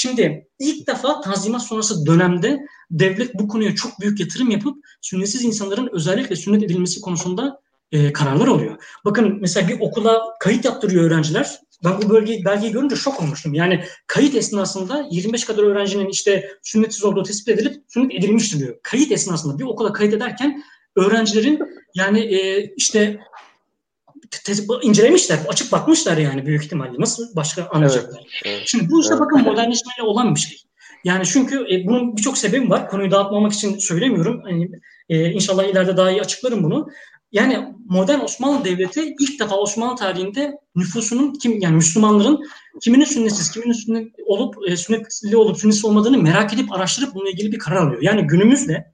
Şimdi 0.00 0.48
ilk 0.58 0.86
defa 0.86 1.20
Tanzimat 1.20 1.62
sonrası 1.62 2.06
dönemde 2.06 2.58
devlet 2.90 3.34
bu 3.34 3.48
konuya 3.48 3.74
çok 3.74 4.00
büyük 4.00 4.20
yatırım 4.20 4.50
yapıp 4.50 4.84
sünnetsiz 5.00 5.44
insanların 5.44 5.88
özellikle 5.92 6.36
sünnet 6.36 6.62
edilmesi 6.62 7.00
konusunda 7.00 7.60
e, 7.92 8.12
kararlar 8.12 8.48
alıyor. 8.48 8.84
Bakın 9.04 9.38
mesela 9.40 9.68
bir 9.68 9.80
okula 9.80 10.22
kayıt 10.40 10.64
yaptırıyor 10.64 11.04
öğrenciler. 11.04 11.58
Ben 11.84 12.02
bu 12.02 12.10
bölgeyi, 12.10 12.44
belgeyi 12.44 12.72
görünce 12.72 12.96
şok 12.96 13.22
olmuştum. 13.22 13.54
Yani 13.54 13.84
kayıt 14.06 14.34
esnasında 14.34 15.08
25 15.10 15.44
kadar 15.44 15.62
öğrencinin 15.62 16.08
işte 16.08 16.50
sünnetsiz 16.62 17.04
olduğu 17.04 17.22
tespit 17.22 17.48
edilip 17.48 17.82
sünnet 17.88 18.14
edilmiş 18.14 18.58
diyor. 18.58 18.76
Kayıt 18.82 19.12
esnasında 19.12 19.58
bir 19.58 19.64
okula 19.64 19.92
kayıt 19.92 20.14
ederken 20.14 20.62
öğrencilerin 20.96 21.60
yani 21.94 22.20
e, 22.20 22.72
işte 22.76 23.20
incelemişler, 24.82 25.38
açık 25.48 25.72
bakmışlar 25.72 26.16
yani 26.16 26.46
büyük 26.46 26.64
ihtimalle. 26.64 26.92
Nasıl 26.98 27.36
başka 27.36 27.68
anlayacaklar? 27.68 28.20
Evet, 28.44 28.56
evet, 28.58 28.62
Şimdi 28.66 28.90
bu 28.90 29.00
işte 29.00 29.14
evet. 29.14 29.20
bakın 29.20 29.42
modernleşmeyle 29.42 30.02
olan 30.02 30.34
bir 30.34 30.40
şey. 30.40 30.58
Yani 31.04 31.26
çünkü 31.26 31.66
e, 31.74 31.86
bunun 31.86 32.16
birçok 32.16 32.38
sebebi 32.38 32.70
var. 32.70 32.88
Konuyu 32.88 33.10
dağıtmamak 33.10 33.52
için 33.52 33.78
söylemiyorum. 33.78 34.40
Hani, 34.44 34.70
e, 35.08 35.30
inşallah 35.30 35.64
ileride 35.64 35.96
daha 35.96 36.10
iyi 36.10 36.20
açıklarım 36.20 36.64
bunu. 36.64 36.88
Yani 37.32 37.74
modern 37.88 38.20
Osmanlı 38.20 38.64
Devleti 38.64 39.14
ilk 39.20 39.40
defa 39.40 39.56
Osmanlı 39.56 39.96
tarihinde 39.96 40.58
nüfusunun 40.76 41.32
kim 41.32 41.60
yani 41.60 41.76
Müslümanların 41.76 42.44
kiminin 42.82 43.04
sünnetsiz, 43.04 43.50
kiminin 43.50 43.72
sünnet 43.72 44.08
olup 44.26 44.54
e, 44.68 44.76
sünnetli 44.76 45.36
olup 45.36 45.58
sünnetsiz 45.58 45.84
olmadığını 45.84 46.18
merak 46.18 46.54
edip 46.54 46.72
araştırıp 46.72 47.14
bununla 47.14 47.30
ilgili 47.30 47.52
bir 47.52 47.58
karar 47.58 47.76
alıyor. 47.76 48.02
Yani 48.02 48.26
günümüzde 48.26 48.92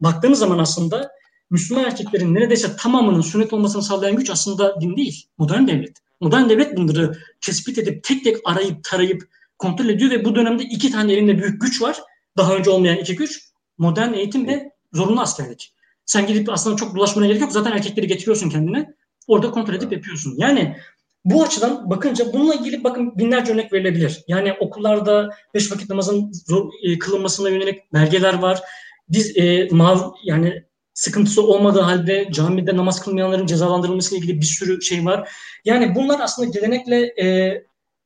baktığımız 0.00 0.38
zaman 0.38 0.58
aslında 0.58 1.10
Müslüman 1.54 1.84
erkeklerin 1.84 2.34
neredeyse 2.34 2.76
tamamının 2.76 3.20
sünnet 3.20 3.52
olmasını 3.52 3.82
sağlayan 3.82 4.16
güç 4.16 4.30
aslında 4.30 4.80
din 4.80 4.96
değil, 4.96 5.26
modern 5.38 5.66
devlet. 5.66 5.96
Modern 6.20 6.48
devlet 6.48 6.76
bunları 6.76 7.18
tespit 7.40 7.78
edip 7.78 8.04
tek 8.04 8.24
tek 8.24 8.36
arayıp 8.44 8.84
tarayıp 8.84 9.28
kontrol 9.58 9.88
ediyor 9.88 10.10
ve 10.10 10.24
bu 10.24 10.34
dönemde 10.34 10.62
iki 10.62 10.90
tane 10.90 11.12
elinde 11.12 11.38
büyük 11.38 11.60
güç 11.62 11.82
var. 11.82 11.98
Daha 12.36 12.54
önce 12.54 12.70
olmayan 12.70 12.96
iki 12.96 13.16
güç. 13.16 13.40
Modern 13.78 14.12
eğitim 14.12 14.46
ve 14.46 14.72
zorunlu 14.92 15.20
askerlik. 15.20 15.74
Sen 16.06 16.26
gidip 16.26 16.48
aslında 16.48 16.76
çok 16.76 16.96
dolaşmana 16.96 17.26
gerek 17.26 17.40
yok. 17.40 17.52
Zaten 17.52 17.72
erkekleri 17.72 18.06
getiriyorsun 18.06 18.50
kendine. 18.50 18.94
Orada 19.26 19.50
kontrol 19.50 19.74
edip 19.74 19.92
yapıyorsun. 19.92 20.34
Yani 20.38 20.76
bu 21.24 21.42
açıdan 21.42 21.90
bakınca 21.90 22.32
bununla 22.32 22.54
ilgili 22.54 22.84
bakın 22.84 23.18
binlerce 23.18 23.52
örnek 23.52 23.72
verilebilir. 23.72 24.24
Yani 24.28 24.52
okullarda 24.60 25.30
beş 25.54 25.72
vakit 25.72 25.90
namazın 25.90 26.32
zor, 26.32 26.70
e, 26.82 26.98
kılınmasına 26.98 27.48
yönelik 27.48 27.92
belgeler 27.92 28.34
var. 28.34 28.60
Biz 29.08 29.36
e, 29.36 29.68
mav 29.70 29.98
yani 30.24 30.64
sıkıntısı 30.94 31.42
olmadığı 31.42 31.80
halde 31.80 32.28
camide 32.32 32.76
namaz 32.76 33.02
kılmayanların 33.02 33.46
cezalandırılmasıyla 33.46 34.24
ilgili 34.24 34.40
bir 34.40 34.46
sürü 34.46 34.82
şey 34.82 35.04
var. 35.04 35.30
Yani 35.64 35.94
bunlar 35.94 36.20
aslında 36.20 36.50
gelenekle 36.50 37.14
e, 37.22 37.62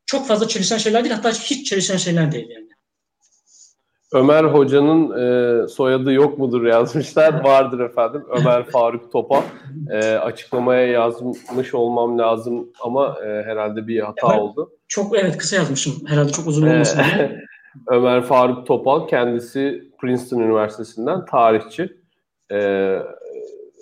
çok 0.06 0.26
fazla 0.26 0.48
çelişen 0.48 0.78
şeyler 0.78 1.04
değil. 1.04 1.14
Hatta 1.14 1.30
hiç 1.30 1.68
çelişen 1.68 1.96
şeyler 1.96 2.32
değil 2.32 2.48
yani. 2.50 2.68
Ömer 4.12 4.44
Hoca'nın 4.44 5.10
e, 5.18 5.68
soyadı 5.68 6.12
yok 6.12 6.38
mudur 6.38 6.66
yazmışlar. 6.66 7.44
Vardır 7.44 7.80
efendim. 7.80 8.24
Ömer 8.28 8.64
Faruk 8.70 9.12
Topal. 9.12 9.42
E, 9.90 9.98
açıklamaya 10.14 10.86
yazmış 10.86 11.74
olmam 11.74 12.18
lazım 12.18 12.68
ama 12.80 13.16
e, 13.24 13.42
herhalde 13.42 13.86
bir 13.86 14.00
hata 14.00 14.26
evet, 14.30 14.40
oldu. 14.40 14.70
Çok 14.88 15.18
evet 15.18 15.36
kısa 15.36 15.56
yazmışım. 15.56 15.94
Herhalde 16.06 16.32
çok 16.32 16.46
uzun 16.46 16.66
olmasın 16.66 17.00
diye. 17.14 17.40
Ömer 17.86 18.22
Faruk 18.22 18.66
Topal 18.66 19.08
kendisi 19.08 19.90
Princeton 20.00 20.40
Üniversitesi'nden 20.40 21.24
tarihçi. 21.24 21.97
E, 22.52 22.98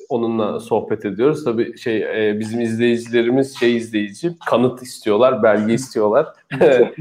onunla 0.09 0.61
sohbet 0.61 1.05
ediyoruz. 1.05 1.45
Tabii 1.45 1.79
şey 1.79 2.29
e, 2.29 2.41
bizim 2.41 2.61
izleyicilerimiz 2.61 3.59
şey 3.59 3.77
izleyici 3.77 4.37
kanıt 4.47 4.83
istiyorlar, 4.83 5.43
belge 5.43 5.75
istiyorlar. 5.75 6.27
e, 6.61 6.93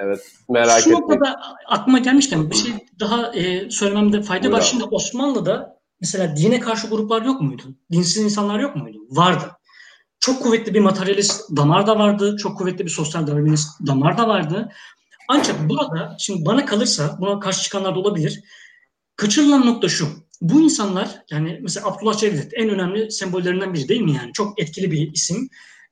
evet 0.00 0.32
merak 0.48 0.80
Şu 0.80 0.90
etmeyin. 0.90 1.02
noktada 1.02 1.40
aklıma 1.66 1.98
gelmişken 1.98 2.50
bir 2.50 2.54
şey 2.54 2.72
daha 3.00 3.34
e, 3.34 3.70
söylememde 3.70 4.22
fayda 4.22 4.42
Buyur 4.42 4.52
var. 4.52 4.58
Abi. 4.58 4.66
Şimdi 4.66 4.84
Osmanlı'da 4.84 5.78
mesela 6.00 6.36
dine 6.36 6.60
karşı 6.60 6.88
gruplar 6.88 7.22
yok 7.22 7.40
muydu? 7.40 7.62
Dinsiz 7.92 8.24
insanlar 8.24 8.60
yok 8.60 8.76
muydu? 8.76 8.98
Vardı. 9.10 9.44
Çok 10.20 10.42
kuvvetli 10.42 10.74
bir 10.74 10.80
materyalist 10.80 11.56
damar 11.56 11.86
da 11.86 11.98
vardı. 11.98 12.36
Çok 12.36 12.58
kuvvetli 12.58 12.84
bir 12.84 12.90
sosyal 12.90 13.26
darwinist 13.26 13.86
damar 13.86 14.18
da 14.18 14.28
vardı. 14.28 14.68
Ancak 15.28 15.68
burada 15.68 16.16
şimdi 16.18 16.46
bana 16.46 16.64
kalırsa 16.64 17.16
buna 17.20 17.40
karşı 17.40 17.62
çıkanlar 17.62 17.94
da 17.94 17.98
olabilir. 17.98 18.40
Kaçırılan 19.16 19.66
nokta 19.66 19.88
şu 19.88 20.06
bu 20.42 20.60
insanlar 20.60 21.24
yani 21.30 21.58
mesela 21.62 21.86
Abdullah 21.86 22.18
Cevdet 22.18 22.52
en 22.54 22.68
önemli 22.68 23.10
sembollerinden 23.10 23.74
biri 23.74 23.88
değil 23.88 24.00
mi 24.00 24.12
yani? 24.12 24.32
Çok 24.32 24.60
etkili 24.60 24.90
bir 24.90 25.12
isim. 25.12 25.48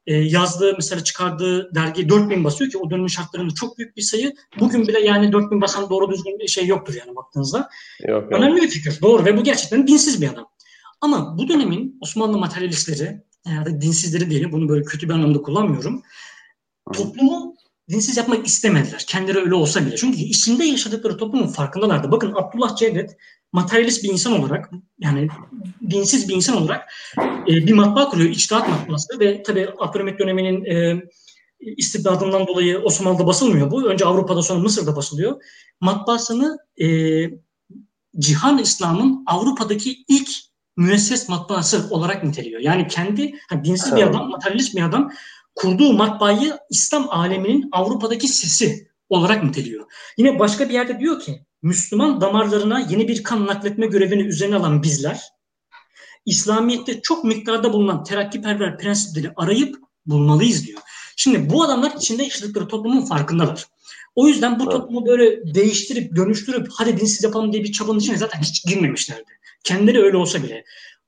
Ee, 0.07 0.15
yazdığı 0.15 0.75
mesela 0.77 1.05
çıkardığı 1.05 1.75
dergi 1.75 2.09
4000 2.09 2.45
basıyor 2.45 2.71
ki 2.71 2.79
o 2.79 2.91
dönemin 2.91 3.07
şartlarında 3.07 3.55
çok 3.55 3.79
büyük 3.79 3.97
bir 3.97 4.03
sayı. 4.03 4.35
Bugün 4.61 4.89
bile 4.89 5.01
yani 5.01 5.33
4000 5.33 5.61
basan 5.61 5.91
doğru 5.91 6.11
düzgün 6.11 6.39
bir 6.39 6.49
şey 6.49 6.67
yoktur 6.67 6.95
yani 6.95 7.17
baktığınızda. 7.17 7.69
Yok, 8.09 8.23
yok. 8.23 8.33
Önemli 8.33 8.63
bir 8.63 8.69
fikir. 8.69 8.99
Doğru 9.03 9.25
ve 9.25 9.37
bu 9.37 9.45
gerçekten 9.45 9.87
dinsiz 9.87 10.23
bir 10.23 10.29
adam. 10.29 10.47
Ama 11.01 11.39
bu 11.39 11.49
dönemin 11.49 11.99
Osmanlı 12.01 12.39
materyalistleri 12.39 13.23
yani 13.47 13.81
dinsizleri 13.81 14.31
diyelim 14.31 14.53
bunu 14.53 14.69
böyle 14.69 14.85
kötü 14.85 15.09
bir 15.09 15.15
anlamda 15.15 15.43
kullanmıyorum. 15.43 16.03
Toplumu 16.93 17.50
dinsiz 17.91 18.17
yapmak 18.17 18.47
istemediler. 18.47 19.05
Kendileri 19.07 19.39
öyle 19.39 19.55
olsa 19.55 19.87
bile. 19.87 19.97
Çünkü 19.97 20.19
içinde 20.19 20.65
yaşadıkları 20.65 21.17
toplumun 21.17 21.47
farkındalardı. 21.47 22.11
Bakın 22.11 22.33
Abdullah 22.37 22.77
Cevdet 22.77 23.17
materyalist 23.53 24.05
bir 24.05 24.09
insan 24.09 24.41
olarak 24.41 24.71
yani 24.99 25.29
dinsiz 25.91 26.29
bir 26.29 26.35
insan 26.35 26.63
olarak 26.63 26.93
e, 27.49 27.67
bir 27.67 27.73
matbaa 27.73 28.09
kuruyor. 28.09 28.31
İçtihat 28.31 28.69
matbaası 28.69 29.21
ve 29.21 29.43
tabi 29.43 29.69
Abdülhamit 29.79 30.19
döneminin 30.19 30.65
e, 30.65 31.03
istibdadından 31.61 32.47
dolayı 32.47 32.79
Osmanlı'da 32.79 33.27
basılmıyor 33.27 33.71
bu. 33.71 33.85
Önce 33.85 34.05
Avrupa'da 34.05 34.43
sonra 34.43 34.61
Mısır'da 34.61 34.97
basılıyor. 34.97 35.43
Matbaasını 35.81 36.59
e, 36.81 36.87
Cihan 38.19 38.59
İslam'ın 38.59 39.25
Avrupa'daki 39.27 40.05
ilk 40.09 40.31
müesses 40.77 41.29
matbaası 41.29 41.87
olarak 41.91 42.25
niteliyor. 42.25 42.61
Yani 42.61 42.89
kendi 42.89 43.35
hani 43.49 43.65
dinsiz 43.65 43.97
bir 43.97 44.03
adam, 44.03 44.31
materyalist 44.31 44.77
bir 44.77 44.83
adam 44.83 45.11
kurduğu 45.55 45.93
matbaayı 45.93 46.59
İslam 46.71 47.11
aleminin 47.11 47.69
Avrupa'daki 47.73 48.29
sesi 48.29 48.91
olarak 49.09 49.45
niteliyor. 49.45 49.87
Yine 50.17 50.39
başka 50.39 50.69
bir 50.69 50.75
yerde 50.75 51.01
diyor 51.01 51.21
ki 51.21 51.45
Müslüman 51.63 52.21
damarlarına 52.21 52.81
yeni 52.81 53.09
bir 53.09 53.23
kan 53.23 53.47
nakletme 53.47 53.87
görevini 53.87 54.23
üzerine 54.23 54.57
alan 54.57 54.83
bizler 54.83 55.21
İslamiyet'te 56.27 57.01
çok 57.01 57.25
miktarda 57.25 57.73
bulunan 57.73 58.05
terakkiperver 58.05 58.79
prensipleri 58.79 59.33
arayıp 59.37 59.77
bulmalıyız 60.07 60.67
diyor. 60.67 60.81
Şimdi 61.17 61.51
bu 61.51 61.63
adamlar 61.63 61.93
içinde 61.97 62.23
yaşadıkları 62.23 62.69
toplumun 62.69 63.05
farkındalar. 63.05 63.67
O 64.15 64.29
yüzden 64.29 64.59
bu 64.59 64.69
toplumu 64.69 65.07
böyle 65.07 65.55
değiştirip, 65.55 66.17
dönüştürüp 66.17 66.69
hadi 66.73 67.01
dinsiz 67.01 67.25
yapalım 67.25 67.53
diye 67.53 67.65
bir 67.65 67.73
çabanın 67.73 67.99
içine 67.99 68.17
zaten 68.17 68.41
hiç 68.41 68.65
girmemişlerdi. 68.65 69.31
Kendileri 69.65 70.03
öyle 70.03 70.17
olsa 70.17 70.43
bile. 70.43 70.65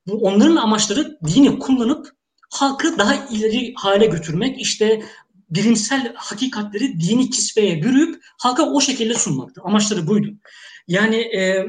Bu, 0.07 0.13
onların 0.13 0.55
amaçları 0.55 1.17
dini 1.27 1.59
kullanıp 1.59 2.07
halkı 2.53 2.97
daha 2.97 3.15
ileri 3.15 3.73
hale 3.75 4.05
götürmek, 4.05 4.61
işte 4.61 5.03
bilimsel 5.49 6.13
hakikatleri 6.15 6.99
dini 6.99 7.29
kisveye 7.29 7.83
bürüyüp 7.83 8.23
halka 8.37 8.63
o 8.63 8.81
şekilde 8.81 9.13
sunmaktı. 9.13 9.61
Amaçları 9.63 10.07
buydu. 10.07 10.27
Yani 10.87 11.15
e, 11.15 11.65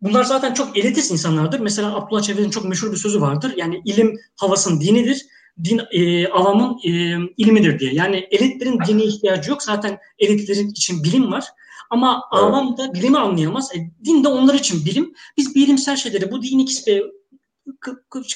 bunlar 0.00 0.24
zaten 0.24 0.54
çok 0.54 0.78
elitist 0.78 1.10
insanlardır. 1.10 1.60
Mesela 1.60 1.96
Abdullah 1.96 2.22
Çevre'nin 2.22 2.50
çok 2.50 2.64
meşhur 2.64 2.92
bir 2.92 2.96
sözü 2.96 3.20
vardır. 3.20 3.52
Yani 3.56 3.82
ilim 3.84 4.16
havasın 4.36 4.80
dinidir, 4.80 5.26
din 5.64 5.80
e, 5.92 6.28
avamın 6.28 6.78
e, 6.84 6.90
ilmidir 7.36 7.78
diye. 7.78 7.94
Yani 7.94 8.28
elitlerin 8.30 8.78
dini 8.86 9.02
ihtiyacı 9.02 9.50
yok. 9.50 9.62
Zaten 9.62 9.98
elitlerin 10.18 10.68
için 10.68 11.04
bilim 11.04 11.32
var. 11.32 11.44
Ama 11.90 12.22
avam 12.30 12.76
da 12.76 12.94
bilimi 12.94 13.18
anlayamaz. 13.18 13.70
E, 13.76 14.04
din 14.04 14.24
de 14.24 14.28
onlar 14.28 14.54
için 14.54 14.84
bilim. 14.84 15.14
Biz 15.36 15.54
bilimsel 15.54 15.96
şeyleri 15.96 16.32
bu 16.32 16.42
dini 16.42 16.64
kisveye 16.64 17.02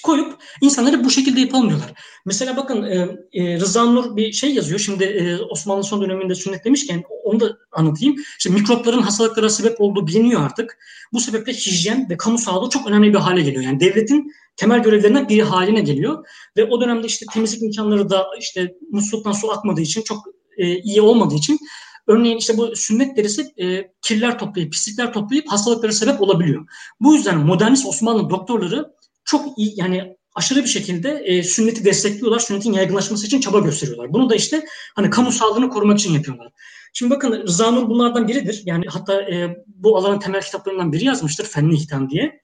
koyup 0.03 0.35
insanları 0.61 1.05
bu 1.05 1.11
şekilde 1.11 1.41
yapamıyorlar. 1.41 1.93
Mesela 2.27 2.57
bakın 2.57 2.83
e, 2.83 3.09
e, 3.33 3.61
Rıza 3.61 3.85
Nur 3.85 4.16
bir 4.16 4.33
şey 4.33 4.55
yazıyor. 4.55 4.81
Şimdi 4.81 5.05
e, 5.05 5.37
Osmanlı 5.37 5.85
son 5.85 6.03
döneminde 6.03 6.35
sünnet 6.35 6.64
demişken 6.64 7.03
onu 7.25 7.41
da 7.41 7.59
anlatayım. 7.72 8.16
İşte 8.39 8.51
mikropların 8.51 9.03
hastalıklara 9.03 9.49
sebep 9.49 9.81
olduğu 9.81 10.07
biliniyor 10.07 10.43
artık. 10.45 10.79
Bu 11.12 11.20
sebeple 11.20 11.53
hijyen 11.53 12.11
ve 12.11 12.16
kamu 12.16 12.39
sağlığı 12.39 12.70
çok 12.70 12.87
önemli 12.87 13.12
bir 13.12 13.18
hale 13.18 13.43
geliyor. 13.43 13.62
Yani 13.62 13.81
devletin 13.81 14.33
temel 14.57 14.83
görevlerinden 14.83 15.29
biri 15.29 15.43
haline 15.43 15.81
geliyor. 15.81 16.27
Ve 16.57 16.64
o 16.64 16.81
dönemde 16.81 17.07
işte 17.07 17.27
temizlik 17.33 17.62
imkanları 17.62 18.11
da 18.11 18.27
işte 18.41 18.75
musluktan 18.91 19.33
su 19.33 19.51
akmadığı 19.51 19.81
için 19.81 20.03
çok 20.03 20.25
e, 20.57 20.79
iyi 20.79 21.01
olmadığı 21.01 21.35
için 21.35 21.59
Örneğin 22.07 22.37
işte 22.37 22.57
bu 22.57 22.77
sünnet 22.77 23.16
derisi 23.16 23.55
e, 23.62 23.91
kirler 24.03 24.39
toplayıp, 24.39 24.72
pislikler 24.72 25.12
toplayıp 25.12 25.53
hastalıklara 25.53 25.93
sebep 25.93 26.20
olabiliyor. 26.20 26.66
Bu 27.01 27.14
yüzden 27.14 27.39
modernist 27.39 27.87
Osmanlı 27.87 28.31
doktorları 28.31 28.93
çok 29.25 29.59
iyi 29.59 29.72
yani 29.77 30.16
aşırı 30.35 30.62
bir 30.62 30.68
şekilde 30.68 31.11
e, 31.11 31.43
sünneti 31.43 31.85
destekliyorlar. 31.85 32.39
Sünnetin 32.39 32.72
yaygınlaşması 32.72 33.27
için 33.27 33.41
çaba 33.41 33.59
gösteriyorlar. 33.59 34.12
Bunu 34.12 34.31
da 34.31 34.35
işte 34.35 34.64
hani 34.95 35.11
kamu 35.11 35.33
sağlığını 35.33 35.70
korumak 35.70 35.99
için 35.99 36.12
yapıyorlar. 36.12 36.53
Şimdi 36.93 37.14
bakın 37.14 37.43
Rıza 37.47 37.70
Nur 37.70 37.89
bunlardan 37.89 38.29
biridir. 38.29 38.62
Yani 38.64 38.85
hatta 38.89 39.22
e, 39.22 39.57
bu 39.66 39.97
alanın 39.97 40.18
temel 40.18 40.43
kitaplarından 40.43 40.93
biri 40.93 41.05
yazmıştır 41.05 41.45
Fenli 41.45 41.75
İhtam 41.75 42.11
diye. 42.11 42.41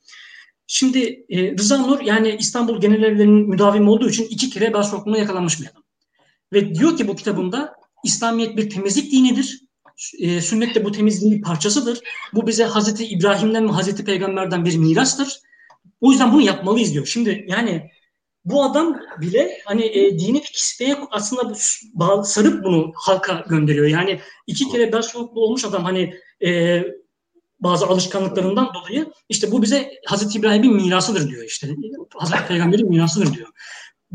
Şimdi 0.66 1.24
e, 1.28 1.53
Rıza 1.57 1.78
Nur 1.78 2.01
yani 2.01 2.37
İstanbul 2.39 2.81
Genel 2.81 3.03
Evleri'nin 3.03 3.49
müdavimi 3.49 3.91
olduğu 3.91 4.09
için 4.09 4.26
iki 4.31 4.51
kere 4.51 4.72
başvurulma 4.72 5.18
yakalanmış 5.18 5.61
bir 5.61 5.66
adam. 5.66 5.83
Ve 6.53 6.74
diyor 6.74 6.97
ki 6.97 7.09
bu 7.09 7.16
kitabında 7.16 7.72
İslamiyet 8.05 8.57
bir 8.57 8.70
temizlik 8.70 9.12
dinidir. 9.12 9.61
E, 10.18 10.41
sünnet 10.41 10.74
de 10.74 10.85
bu 10.85 10.93
temizliğin 10.93 11.37
bir 11.37 11.43
parçasıdır. 11.43 12.01
Bu 12.35 12.47
bize 12.47 12.64
Hazreti 12.64 13.07
İbrahim'den 13.07 13.68
ve 13.68 13.72
Hazreti 13.72 14.05
Peygamber'den 14.05 14.64
bir 14.64 14.76
mirastır. 14.76 15.41
O 16.01 16.11
yüzden 16.11 16.32
bunu 16.32 16.42
yapmalıyız 16.42 16.92
diyor. 16.92 17.07
Şimdi 17.07 17.44
yani 17.48 17.90
bu 18.44 18.64
adam 18.64 19.01
bile 19.20 19.61
hani 19.64 19.84
e, 19.84 20.18
dini 20.18 20.38
bir 20.38 20.46
kisveye 20.46 20.96
aslında 21.11 21.51
bu, 21.51 21.55
bağ, 21.94 22.22
sarıp 22.22 22.64
bunu 22.64 22.92
halka 22.94 23.44
gönderiyor. 23.48 23.86
Yani 23.86 24.20
iki 24.46 24.68
kere 24.68 24.92
başvuruklu 24.92 25.40
olmuş 25.40 25.64
adam 25.64 25.84
hani 25.84 26.14
e, 26.44 26.82
bazı 27.61 27.86
alışkanlıklarından 27.86 28.70
dolayı 28.74 29.12
işte 29.28 29.53
bu 29.53 29.62
bize 29.62 29.92
Hazreti 30.07 30.38
İbrahim'in 30.38 30.74
mirasıdır 30.74 31.28
diyor 31.28 31.44
işte. 31.44 31.68
Hazreti 32.14 32.46
Peygamber'in 32.48 32.90
mirasıdır 32.90 33.34
diyor. 33.34 33.48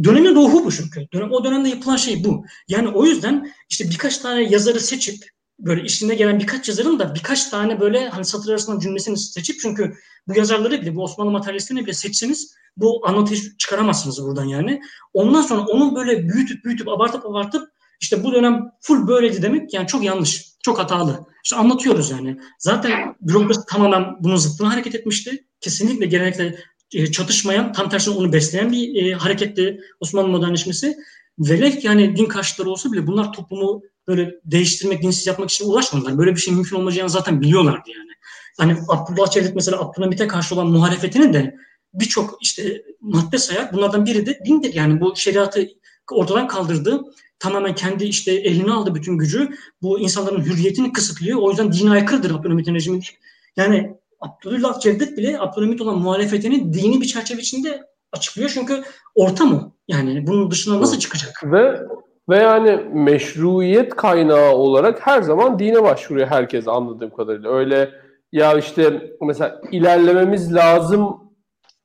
Dönemin 0.03 0.36
ruhu 0.36 0.65
bu 0.65 0.71
çünkü. 0.71 1.07
Dönem, 1.13 1.31
o 1.31 1.43
dönemde 1.43 1.69
yapılan 1.69 1.95
şey 1.95 2.23
bu. 2.23 2.45
Yani 2.67 2.88
o 2.88 3.05
yüzden 3.05 3.53
işte 3.69 3.89
birkaç 3.89 4.17
tane 4.17 4.43
yazarı 4.43 4.79
seçip 4.79 5.34
böyle 5.59 5.83
işine 5.83 6.15
gelen 6.15 6.39
birkaç 6.39 6.69
yazarın 6.69 6.99
da 6.99 7.15
birkaç 7.15 7.49
tane 7.49 7.79
böyle 7.79 8.09
hani 8.09 8.25
satır 8.25 8.49
arasından 8.51 8.79
cümlesini 8.79 9.17
seçip 9.17 9.59
çünkü 9.59 9.93
bu 10.27 10.37
yazarları 10.37 10.81
bile 10.81 10.95
bu 10.95 11.03
Osmanlı 11.03 11.31
materyalistlerini 11.31 11.85
bile 11.85 11.93
seçseniz 11.93 12.55
bu 12.77 13.07
anlatıyı 13.07 13.57
çıkaramazsınız 13.57 14.23
buradan 14.23 14.45
yani. 14.45 14.81
Ondan 15.13 15.41
sonra 15.41 15.61
onun 15.61 15.95
böyle 15.95 16.29
büyütüp 16.29 16.65
büyütüp 16.65 16.87
abartıp 16.87 17.25
abartıp 17.25 17.69
işte 18.01 18.23
bu 18.23 18.33
dönem 18.33 18.71
full 18.81 19.07
böyleydi 19.07 19.41
demek 19.41 19.73
yani 19.73 19.87
çok 19.87 20.03
yanlış, 20.03 20.45
çok 20.63 20.79
hatalı. 20.79 21.25
İşte 21.43 21.55
anlatıyoruz 21.55 22.11
yani. 22.11 22.37
Zaten 22.59 23.15
bürokrasi 23.21 23.61
tamamen 23.67 24.05
bunun 24.19 24.35
zıttına 24.35 24.73
hareket 24.73 24.95
etmişti. 24.95 25.47
Kesinlikle 25.61 26.05
gelenekle 26.05 26.59
e, 26.93 27.11
çatışmayan, 27.11 27.73
tam 27.73 27.89
tersine 27.89 28.15
onu 28.15 28.33
besleyen 28.33 28.71
bir 28.71 29.05
e, 29.05 29.13
hareketti 29.13 29.79
Osmanlı 29.99 30.29
modernleşmesi. 30.29 30.97
Velev 31.39 31.71
ki 31.71 31.87
yani 31.87 32.15
din 32.15 32.25
karşıtları 32.25 32.69
olsa 32.69 32.91
bile 32.91 33.07
bunlar 33.07 33.33
toplumu 33.33 33.81
böyle 34.07 34.35
değiştirmek, 34.45 35.03
dinsiz 35.03 35.27
yapmak 35.27 35.49
için 35.49 35.69
uğraşmadılar. 35.69 36.17
Böyle 36.17 36.31
bir 36.31 36.39
şey 36.39 36.53
mümkün 36.53 36.75
olmayacağını 36.75 37.09
zaten 37.09 37.41
biliyorlardı 37.41 37.89
yani. 37.95 38.09
Hani 38.57 38.77
Abdullah 38.87 39.31
Çevret 39.31 39.55
mesela 39.55 39.81
Abdülhamit'e 39.81 40.27
karşı 40.27 40.55
olan 40.55 40.67
muhalefetinin 40.67 41.33
de 41.33 41.55
birçok 41.93 42.37
işte 42.41 42.83
madde 43.01 43.37
sayar. 43.37 43.73
Bunlardan 43.73 44.05
biri 44.05 44.25
de 44.25 44.39
dindir. 44.45 44.73
Yani 44.73 45.01
bu 45.01 45.15
şeriatı 45.15 45.67
ortadan 46.11 46.47
kaldırdı. 46.47 47.01
Tamamen 47.39 47.75
kendi 47.75 48.05
işte 48.05 48.31
eline 48.31 48.71
aldı 48.71 48.95
bütün 48.95 49.17
gücü. 49.17 49.49
Bu 49.81 49.99
insanların 49.99 50.41
hürriyetini 50.41 50.93
kısıtlıyor. 50.93 51.39
O 51.41 51.49
yüzden 51.49 51.71
dine 51.71 51.91
aykırıdır 51.91 52.31
Abdülhamit'in 52.31 52.75
rejimi 52.75 53.01
değil. 53.01 53.17
Yani 53.57 53.95
Abdullah 54.19 54.79
Cevdet 54.79 55.17
bile 55.17 55.39
Abdülhamit 55.39 55.81
olan 55.81 55.99
muhalefetini 55.99 56.73
dini 56.73 57.01
bir 57.01 57.05
çerçeve 57.05 57.41
içinde 57.41 57.83
açıklıyor. 58.11 58.51
Çünkü 58.53 58.83
ortam 59.15 59.53
o. 59.53 59.71
Yani 59.87 60.27
bunun 60.27 60.51
dışına 60.51 60.81
nasıl 60.81 60.99
çıkacak? 60.99 61.43
Ve 61.43 61.81
ve 62.30 62.38
yani 62.38 62.80
meşruiyet 62.93 63.95
kaynağı 63.95 64.51
olarak 64.51 65.07
her 65.07 65.21
zaman 65.21 65.59
dine 65.59 65.84
başvuruyor 65.84 66.28
herkes 66.28 66.67
anladığım 66.67 67.09
kadarıyla. 67.09 67.51
Öyle 67.51 67.89
ya 68.32 68.57
işte 68.57 69.11
mesela 69.21 69.61
ilerlememiz 69.71 70.53
lazım 70.53 71.26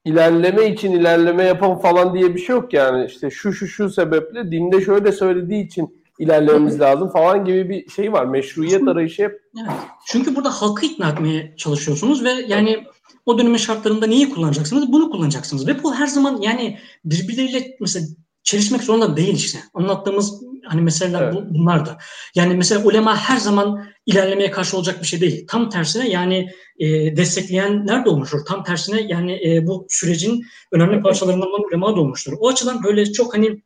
ilerleme 0.04 0.66
için 0.66 0.92
ilerleme 0.92 1.44
yapan 1.44 1.78
falan 1.78 2.14
diye 2.14 2.34
bir 2.34 2.40
şey 2.40 2.56
yok 2.56 2.74
yani 2.74 3.06
işte 3.06 3.30
şu 3.30 3.52
şu 3.52 3.66
şu 3.66 3.90
sebeple 3.90 4.52
dinde 4.52 4.80
şöyle 4.80 5.12
söylediği 5.12 5.66
için 5.66 6.00
ilerlememiz 6.18 6.80
lazım 6.80 7.08
falan 7.08 7.44
gibi 7.44 7.68
bir 7.68 7.90
şey 7.90 8.12
var. 8.12 8.24
Meşruiyet 8.24 8.88
arayışı 8.88 9.22
hep. 9.22 9.42
Evet. 9.62 9.72
Çünkü 10.06 10.36
burada 10.36 10.50
halkı 10.50 10.86
ikna 10.86 11.10
etmeye 11.10 11.54
çalışıyorsunuz 11.56 12.24
ve 12.24 12.30
yani 12.30 12.84
o 13.26 13.38
dönemin 13.38 13.56
şartlarında 13.56 14.06
neyi 14.06 14.30
kullanacaksınız? 14.30 14.92
Bunu 14.92 15.10
kullanacaksınız. 15.10 15.68
Ve 15.68 15.82
bu 15.82 15.94
her 15.94 16.06
zaman 16.06 16.40
yani 16.42 16.78
birbirleriyle 17.04 17.76
mesela 17.80 18.06
çelişmek 18.42 18.82
zorunda 18.82 19.16
değil 19.16 19.34
işte. 19.34 19.58
Anlattığımız 19.74 20.42
hani 20.64 20.80
meseleler 20.80 21.22
evet. 21.22 21.34
bu, 21.34 21.54
bunlar 21.54 21.86
da. 21.86 21.98
Yani 22.34 22.54
mesela 22.54 22.84
ulema 22.84 23.16
her 23.16 23.36
zaman 23.36 23.84
ilerlemeye 24.06 24.50
karşı 24.50 24.76
olacak 24.76 25.02
bir 25.02 25.06
şey 25.06 25.20
değil. 25.20 25.46
Tam 25.48 25.70
tersine 25.70 26.08
yani 26.08 26.48
e, 26.78 27.16
destekleyenler 27.16 28.04
de 28.04 28.10
olmuştur. 28.10 28.44
Tam 28.48 28.64
tersine 28.64 29.00
yani 29.00 29.40
e, 29.48 29.66
bu 29.66 29.86
sürecin 29.88 30.42
önemli 30.72 31.02
parçalarından 31.02 31.48
olan 31.48 31.64
ulema 31.68 31.96
da 31.96 32.00
olmuştur. 32.00 32.32
O 32.40 32.48
açıdan 32.48 32.84
böyle 32.84 33.12
çok 33.12 33.34
hani 33.34 33.62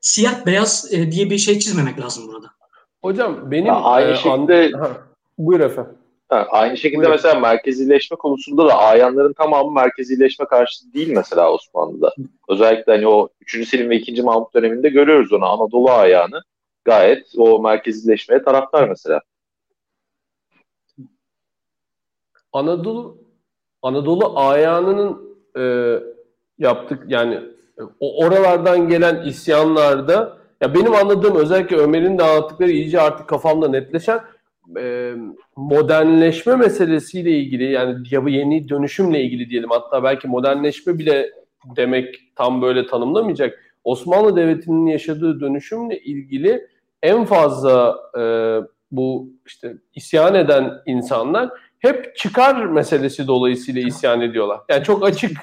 siyah 0.00 0.46
beyaz 0.46 0.92
e, 0.92 1.12
diye 1.12 1.30
bir 1.30 1.38
şey 1.38 1.58
çizmemek 1.58 2.00
lazım 2.00 2.28
burada. 2.28 2.46
Hocam 3.02 3.50
benim 3.50 3.66
ya 3.66 3.74
aynı 3.74 4.10
e, 4.10 4.16
şekilde 4.16 4.70
an... 4.76 4.96
buyur 5.38 5.60
efendim. 5.60 5.94
Ha, 6.28 6.46
aynı 6.50 6.76
şekilde 6.76 6.98
Buyurun. 6.98 7.12
mesela 7.14 7.40
merkezileşme 7.40 8.16
konusunda 8.16 8.68
da 8.68 8.78
ayanların 8.78 9.32
tamamı 9.32 9.72
merkezileşme 9.72 10.46
karşıtı 10.46 10.92
değil 10.92 11.08
mesela 11.08 11.52
Osmanlı'da. 11.52 12.14
Özellikle 12.48 12.92
hani 12.92 13.08
o 13.08 13.28
3. 13.40 13.68
Selim 13.68 13.90
ve 13.90 13.96
2. 13.96 14.22
Mahmut 14.22 14.54
döneminde 14.54 14.88
görüyoruz 14.88 15.32
onu 15.32 15.46
Anadolu 15.46 15.90
ayağını 15.90 16.42
gayet 16.84 17.26
o 17.36 17.62
merkezileşmeye 17.62 18.42
taraftar 18.42 18.88
mesela. 18.88 19.20
Anadolu 22.52 23.18
Anadolu 23.82 24.38
ayağının 24.38 25.36
e, 25.58 25.62
yaptık 26.58 27.04
yani 27.08 27.40
o 28.00 28.24
oralardan 28.24 28.88
gelen 28.88 29.22
isyanlarda 29.22 30.38
ya 30.60 30.74
benim 30.74 30.94
anladığım 30.94 31.36
özellikle 31.36 31.76
Ömer'in 31.76 32.18
de 32.18 32.22
anlattıkları 32.22 32.70
iyice 32.70 33.00
artık 33.00 33.28
kafamda 33.28 33.68
netleşen 33.68 34.20
e, 34.78 35.14
modernleşme 35.56 36.56
meselesiyle 36.56 37.30
ilgili 37.30 37.72
yani 37.72 37.96
ya 38.10 38.24
bu 38.24 38.28
yeni 38.28 38.68
dönüşümle 38.68 39.22
ilgili 39.22 39.50
diyelim 39.50 39.70
hatta 39.70 40.02
belki 40.02 40.28
modernleşme 40.28 40.98
bile 40.98 41.30
demek 41.76 42.36
tam 42.36 42.62
böyle 42.62 42.86
tanımlamayacak. 42.86 43.60
Osmanlı 43.84 44.36
Devleti'nin 44.36 44.86
yaşadığı 44.86 45.40
dönüşümle 45.40 45.98
ilgili 45.98 46.66
en 47.02 47.24
fazla 47.24 47.96
e, 48.18 48.22
bu 48.90 49.30
işte 49.46 49.74
isyan 49.94 50.34
eden 50.34 50.72
insanlar 50.86 51.50
hep 51.78 52.16
çıkar 52.16 52.64
meselesi 52.64 53.26
dolayısıyla 53.26 53.82
isyan 53.82 54.20
ediyorlar. 54.20 54.60
Yani 54.68 54.84
çok 54.84 55.04
açık 55.04 55.38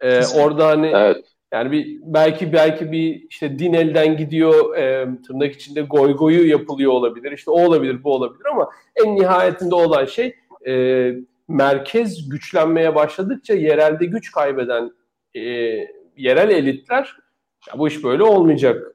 e, 0.00 0.20
orada 0.26 0.66
hani 0.66 0.86
evet. 0.86 1.35
Yani 1.52 1.70
bir 1.70 1.98
belki 2.02 2.52
belki 2.52 2.92
bir 2.92 3.26
işte 3.30 3.58
din 3.58 3.72
elden 3.72 4.16
gidiyor, 4.16 4.76
e, 4.76 5.08
tırnak 5.26 5.52
içinde 5.52 5.82
goy 5.82 6.16
goyu 6.16 6.48
yapılıyor 6.48 6.92
olabilir. 6.92 7.32
İşte 7.32 7.50
o 7.50 7.66
olabilir, 7.66 8.04
bu 8.04 8.12
olabilir 8.14 8.46
ama 8.52 8.70
en 9.04 9.16
nihayetinde 9.16 9.74
olan 9.74 10.04
şey 10.04 10.36
e, 10.66 11.12
merkez 11.48 12.28
güçlenmeye 12.28 12.94
başladıkça 12.94 13.54
yerelde 13.54 14.06
güç 14.06 14.32
kaybeden 14.32 14.90
e, 15.34 15.40
yerel 16.16 16.50
elitler 16.50 17.16
ya 17.68 17.78
bu 17.78 17.88
iş 17.88 18.04
böyle 18.04 18.22
olmayacak. 18.22 18.94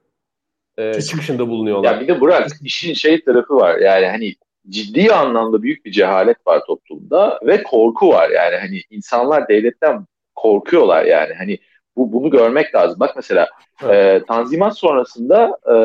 e, 0.78 1.00
çıkışında 1.00 1.48
bulunuyorlar. 1.48 1.94
Ya 1.94 2.00
bir 2.00 2.08
de 2.08 2.20
Burak 2.20 2.48
işin 2.62 2.94
şey 2.94 3.24
tarafı 3.24 3.56
var. 3.56 3.78
Yani 3.78 4.06
hani 4.06 4.34
ciddi 4.68 5.12
anlamda 5.12 5.62
büyük 5.62 5.84
bir 5.84 5.92
cehalet 5.92 6.46
var 6.46 6.62
toplumda 6.66 7.40
ve 7.46 7.62
korku 7.62 8.08
var. 8.08 8.30
Yani 8.30 8.56
hani 8.56 8.80
insanlar 8.90 9.48
devletten 9.48 10.06
korkuyorlar 10.34 11.04
yani. 11.04 11.34
Hani 11.34 11.58
bu 11.96 12.12
bunu 12.12 12.30
görmek 12.30 12.74
lazım. 12.74 13.00
Bak 13.00 13.16
mesela 13.16 13.48
evet. 13.84 14.22
e, 14.22 14.26
Tanzimat 14.26 14.78
sonrasında 14.78 15.58
e, 15.66 15.76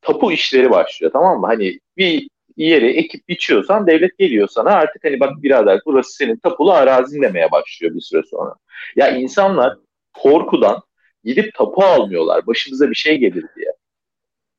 tapu 0.00 0.32
işleri 0.32 0.70
başlıyor 0.70 1.12
tamam 1.12 1.40
mı? 1.40 1.46
Hani 1.46 1.78
bir 1.96 2.28
yeri 2.56 2.90
ekip 2.96 3.28
biçiyorsan 3.28 3.86
devlet 3.86 4.18
geliyor 4.18 4.48
sana 4.48 4.70
artık 4.70 5.04
hani 5.04 5.20
bak 5.20 5.42
birader 5.42 5.80
burası 5.86 6.12
senin 6.12 6.36
tapulu 6.36 6.72
arazin 6.72 7.22
demeye 7.22 7.50
başlıyor 7.52 7.94
bir 7.94 8.00
süre 8.00 8.22
sonra. 8.30 8.54
Ya 8.96 9.10
insanlar 9.10 9.76
korkudan 10.14 10.82
gidip 11.24 11.54
tapu 11.54 11.84
almıyorlar 11.84 12.46
başımıza 12.46 12.90
bir 12.90 12.94
şey 12.94 13.18
gelir 13.18 13.44
diye. 13.56 13.72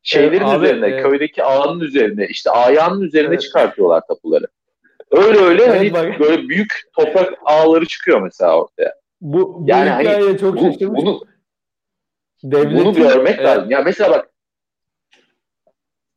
Şeylerin 0.04 0.46
evet, 0.48 0.62
üzerine, 0.62 0.86
abi, 0.86 1.02
köydeki 1.02 1.44
ağanın 1.44 1.80
üzerine, 1.80 2.28
işte 2.28 2.52
ayağının 2.52 3.02
üzerine 3.02 3.34
evet. 3.34 3.42
çıkartıyorlar 3.42 4.02
tapuları. 4.08 4.46
Öyle 5.12 5.40
öyle 5.40 5.64
evet, 5.64 5.76
hani 5.76 5.94
bak. 5.94 6.20
böyle 6.20 6.50
büyük 6.50 6.82
toprak 6.96 7.34
ağları 7.46 7.86
çıkıyor 7.86 8.22
mesela 8.22 8.62
ortaya. 8.62 8.94
Bu, 9.22 9.66
bu 9.66 9.70
yani 9.70 9.90
hani, 9.90 10.38
çok 10.38 10.56
bu, 10.56 10.96
bunu, 10.96 11.22
Devletin, 12.44 12.78
bunu 12.78 12.94
görmek 12.94 13.40
e, 13.40 13.44
lazım. 13.44 13.72
Ya 13.72 13.82
mesela 13.82 14.12
bak 14.12 14.30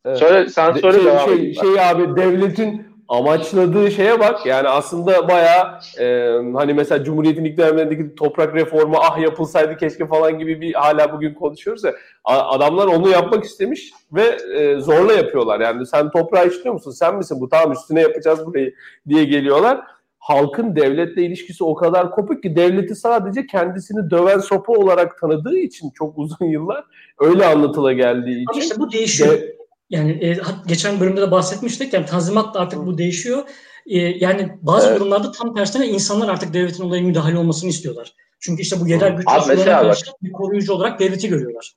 Evet. 0.04 0.18
Söyle, 0.18 0.48
sen 0.48 0.72
söyle 0.72 0.98
şey, 0.98 1.06
devam 1.06 1.28
şey, 1.28 1.54
şey 1.54 1.88
abi 1.88 2.16
devletin 2.16 2.86
amaçladığı 3.08 3.90
şeye 3.90 4.20
bak. 4.20 4.46
Yani 4.46 4.68
aslında 4.68 5.28
bayağı 5.28 5.80
e, 5.98 6.36
hani 6.54 6.74
mesela 6.74 7.04
Cumhuriyet'in 7.04 7.44
ilk 7.44 7.58
dönemlerindeki 7.58 8.14
toprak 8.14 8.54
reformu 8.54 8.96
ah 9.00 9.18
yapılsaydı 9.18 9.76
keşke 9.76 10.06
falan 10.06 10.38
gibi 10.38 10.60
bir 10.60 10.74
hala 10.74 11.12
bugün 11.12 11.34
konuşuyoruz 11.34 11.84
ya. 11.84 11.94
Adamlar 12.24 12.86
onu 12.86 13.08
yapmak 13.08 13.44
istemiş 13.44 13.92
ve 14.12 14.22
e, 14.56 14.80
zorla 14.80 15.12
yapıyorlar. 15.12 15.60
Yani 15.60 15.86
sen 15.86 16.10
toprağı 16.10 16.46
istiyor 16.46 16.74
musun? 16.74 16.90
Sen 16.90 17.16
misin? 17.16 17.40
Bu 17.40 17.48
tamam 17.48 17.72
üstüne 17.72 18.00
yapacağız 18.00 18.46
burayı 18.46 18.74
diye 19.08 19.24
geliyorlar. 19.24 19.80
Halkın 20.20 20.76
devletle 20.76 21.22
ilişkisi 21.22 21.64
o 21.64 21.74
kadar 21.74 22.10
kopuk 22.10 22.42
ki 22.42 22.56
devleti 22.56 22.94
sadece 22.94 23.46
kendisini 23.46 24.10
döven 24.10 24.38
sopa 24.38 24.72
olarak 24.72 25.20
tanıdığı 25.20 25.58
için 25.58 25.90
çok 25.90 26.18
uzun 26.18 26.46
yıllar 26.46 26.84
öyle 27.20 27.46
anlatıla 27.46 27.92
geldiği 27.92 28.34
için. 28.34 28.46
Ama 28.52 28.60
işte 28.60 28.74
bu 28.78 28.92
değişiyor. 28.92 29.32
De, 29.32 29.56
yani 29.90 30.10
e, 30.10 30.38
geçen 30.66 31.00
bölümde 31.00 31.20
de 31.20 31.30
bahsetmiştik. 31.30 31.92
Yani 31.92 32.06
tanzimat 32.06 32.54
da 32.54 32.60
artık 32.60 32.86
bu 32.86 32.98
değişiyor. 32.98 33.42
E, 33.86 33.98
yani 33.98 34.58
bazı 34.62 34.88
evet. 34.88 35.00
durumlarda 35.00 35.32
tam 35.32 35.54
tersine 35.54 35.86
insanlar 35.86 36.28
artık 36.28 36.54
devletin 36.54 36.84
olaya 36.84 37.02
müdahale 37.02 37.38
olmasını 37.38 37.70
istiyorlar. 37.70 38.14
Çünkü 38.40 38.62
işte 38.62 38.80
bu 38.80 38.88
yerel 38.88 39.12
güç 39.12 39.24
karşı 39.24 40.10
bir 40.22 40.32
koruyucu 40.32 40.72
olarak 40.72 41.00
devleti 41.00 41.28
görüyorlar. 41.28 41.74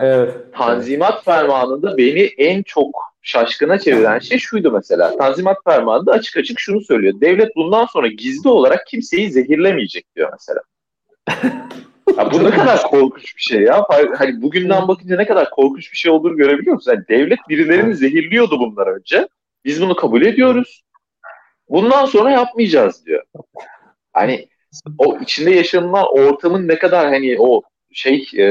Evet. 0.00 0.34
Tanzimat 0.54 1.24
fermanında 1.24 1.96
beni 1.96 2.20
en 2.20 2.62
çok 2.62 3.14
şaşkına 3.22 3.78
çeviren 3.78 4.18
şey 4.18 4.38
şuydu 4.38 4.72
mesela. 4.72 5.16
Tanzimat 5.16 5.56
fermanında 5.64 6.12
açık 6.12 6.36
açık 6.36 6.60
şunu 6.60 6.80
söylüyor. 6.80 7.20
Devlet 7.20 7.56
bundan 7.56 7.86
sonra 7.86 8.06
gizli 8.06 8.48
olarak 8.48 8.86
kimseyi 8.86 9.30
zehirlemeyecek 9.30 10.16
diyor 10.16 10.32
mesela. 10.32 10.60
Ya 12.18 12.32
bu 12.32 12.44
ne 12.44 12.50
kadar 12.50 12.82
korkunç 12.82 13.36
bir 13.36 13.42
şey 13.42 13.62
ya. 13.62 13.86
Hani 14.18 14.42
bugünden 14.42 14.88
bakınca 14.88 15.16
ne 15.16 15.26
kadar 15.26 15.50
korkunç 15.50 15.92
bir 15.92 15.96
şey 15.96 16.12
olduğunu 16.12 16.36
görebiliyor 16.36 16.74
musun? 16.74 16.92
Yani 16.92 17.04
devlet 17.08 17.38
birilerini 17.48 17.94
zehirliyordu 17.94 18.60
bunlar 18.60 18.86
önce. 18.86 19.28
Biz 19.64 19.82
bunu 19.82 19.96
kabul 19.96 20.22
ediyoruz. 20.22 20.82
Bundan 21.68 22.04
sonra 22.06 22.30
yapmayacağız 22.30 23.06
diyor. 23.06 23.22
Hani 24.12 24.48
o 24.98 25.18
içinde 25.18 25.50
yaşanılan 25.50 26.06
ortamın 26.12 26.68
ne 26.68 26.78
kadar 26.78 27.06
hani 27.06 27.36
o 27.38 27.62
şey 27.92 28.28
e, 28.38 28.44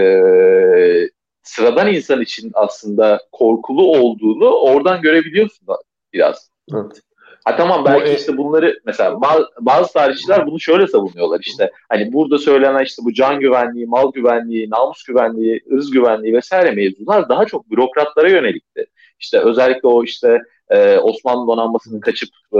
sıradan 1.49 1.93
insan 1.93 2.21
için 2.21 2.51
aslında 2.53 3.21
korkulu 3.31 3.97
olduğunu 3.97 4.45
oradan 4.45 5.01
görebiliyorsun 5.01 5.67
biraz. 6.13 6.49
Evet. 6.73 7.01
Ha 7.45 7.55
tamam 7.55 7.85
belki 7.85 8.11
bu, 8.11 8.15
işte 8.15 8.37
bunları 8.37 8.79
mesela 8.85 9.21
bazı, 9.21 9.45
bazı 9.59 9.93
tarihçiler 9.93 10.47
bunu 10.47 10.59
şöyle 10.59 10.87
savunuyorlar 10.87 11.39
işte 11.45 11.71
hani 11.89 12.13
burada 12.13 12.37
söylenen 12.37 12.83
işte 12.83 13.01
bu 13.05 13.13
can 13.13 13.39
güvenliği, 13.39 13.85
mal 13.85 14.11
güvenliği, 14.11 14.69
namus 14.69 15.03
güvenliği, 15.03 15.61
ırz 15.73 15.91
güvenliği 15.91 16.33
vesaire 16.33 16.71
mevzular 16.71 17.29
daha 17.29 17.45
çok 17.45 17.71
bürokratlara 17.71 18.29
yönelikti. 18.29 18.85
İşte 19.19 19.39
özellikle 19.39 19.87
o 19.87 20.03
işte 20.03 20.41
e, 20.69 20.97
Osmanlı 20.97 21.47
donanmasının 21.47 21.99
kaçıp 21.99 22.29
e, 22.53 22.59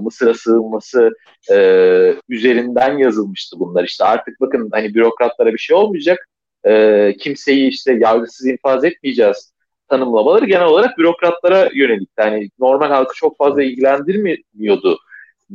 Mısır'a 0.00 0.34
sığınması 0.34 1.10
e, 1.52 1.56
üzerinden 2.28 2.98
yazılmıştı 2.98 3.60
bunlar. 3.60 3.84
İşte 3.84 4.04
artık 4.04 4.40
bakın 4.40 4.68
hani 4.72 4.94
bürokratlara 4.94 5.52
bir 5.52 5.58
şey 5.58 5.76
olmayacak. 5.76 6.28
E, 6.66 7.14
kimseyi 7.18 7.68
işte 7.68 7.92
yargısız 7.92 8.46
infaz 8.46 8.84
etmeyeceğiz 8.84 9.52
tanımlamaları 9.88 10.44
genel 10.44 10.66
olarak 10.66 10.98
bürokratlara 10.98 11.68
yönelik. 11.74 12.08
Yani 12.18 12.50
normal 12.58 12.88
halkı 12.88 13.14
çok 13.14 13.36
fazla 13.36 13.62
ilgilendirmiyordu 13.62 14.98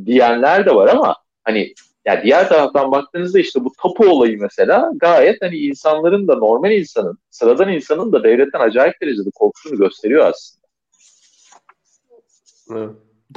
diyenler 0.06 0.66
de 0.66 0.74
var 0.74 0.88
ama 0.88 1.16
hani 1.44 1.74
yani 2.04 2.22
diğer 2.24 2.48
taraftan 2.48 2.92
baktığınızda 2.92 3.38
işte 3.38 3.64
bu 3.64 3.72
tapu 3.82 4.06
olayı 4.06 4.38
mesela 4.40 4.90
gayet 4.96 5.42
hani 5.42 5.56
insanların 5.56 6.28
da 6.28 6.34
normal 6.34 6.72
insanın, 6.72 7.18
sıradan 7.30 7.72
insanın 7.72 8.12
da 8.12 8.24
devletten 8.24 8.60
acayip 8.60 9.00
derecede 9.02 9.30
korkusunu 9.34 9.78
gösteriyor 9.78 10.24
aslında. 10.26 10.58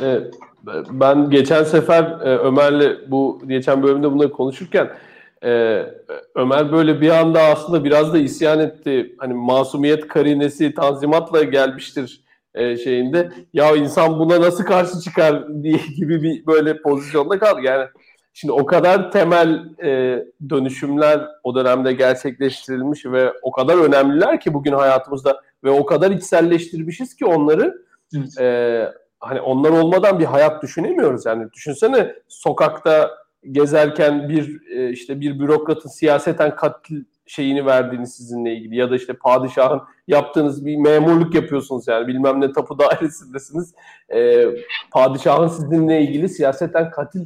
Evet. 0.02 0.34
Ben 0.92 1.30
geçen 1.30 1.64
sefer 1.64 2.04
e, 2.04 2.38
Ömer'le 2.38 3.12
bu 3.12 3.42
geçen 3.48 3.84
bölümde 3.84 4.12
bunları 4.12 4.32
konuşurken 4.32 4.92
ee, 5.44 5.86
Ömer 6.36 6.72
böyle 6.72 7.02
bir 7.02 7.10
anda 7.10 7.42
aslında 7.42 7.84
biraz 7.84 8.14
da 8.14 8.18
isyan 8.18 8.60
etti. 8.60 9.16
Hani 9.18 9.34
masumiyet 9.34 10.08
karinesi 10.08 10.74
tanzimatla 10.74 11.44
gelmiştir 11.44 12.22
e, 12.54 12.78
şeyinde. 12.78 13.32
Ya 13.54 13.76
insan 13.76 14.20
buna 14.20 14.42
nasıl 14.42 14.64
karşı 14.64 15.00
çıkar 15.00 15.48
diye 15.64 15.80
gibi 15.98 16.24
bir 16.24 16.46
böyle 16.46 16.82
pozisyonda 16.82 17.40
kaldı. 17.40 17.62
Yani 17.64 17.88
şimdi 18.34 18.52
o 18.52 18.66
kadar 18.66 19.12
temel 19.12 19.64
e, 19.84 20.20
dönüşümler 20.50 21.28
o 21.44 21.56
dönemde 21.56 21.94
gerçekleştirilmiş 21.94 23.06
ve 23.06 23.34
o 23.42 23.52
kadar 23.52 23.78
önemliler 23.78 24.40
ki 24.40 24.54
bugün 24.54 24.74
hayatımızda 24.74 25.42
ve 25.64 25.70
o 25.70 25.86
kadar 25.86 26.12
içselleştirmişiz 26.12 27.16
ki 27.16 27.26
onları 27.26 27.78
evet. 28.18 28.40
e, 28.40 28.88
hani 29.20 29.42
onlar 29.42 29.70
olmadan 29.70 30.20
bir 30.20 30.26
hayat 30.26 30.64
düşünemiyoruz. 30.64 31.26
Yani 31.26 31.52
düşünsene 31.54 32.16
sokakta 32.28 33.21
gezerken 33.52 34.30
bir 34.30 34.62
e, 34.72 34.90
işte 34.90 35.22
bir 35.22 35.40
bürokratın 35.40 35.90
siyaseten 35.90 36.56
katil 36.56 37.04
şeyini 37.26 37.66
verdiğini 37.66 38.08
sizinle 38.08 38.56
ilgili 38.56 38.76
ya 38.76 38.92
da 38.92 38.96
işte 38.96 39.14
padişahın 39.14 39.82
yaptığınız 40.08 40.66
bir 40.66 40.78
memurluk 40.78 41.36
yapıyorsunuz 41.36 41.88
yani 41.88 42.08
bilmem 42.08 42.42
ne 42.42 42.52
tapu 42.52 42.80
dairesindesiniz. 42.80 43.74
E, 44.14 44.46
padişahın 44.92 45.48
sizinle 45.48 46.02
ilgili 46.02 46.30
siyaseten 46.30 46.92
katil 46.92 47.26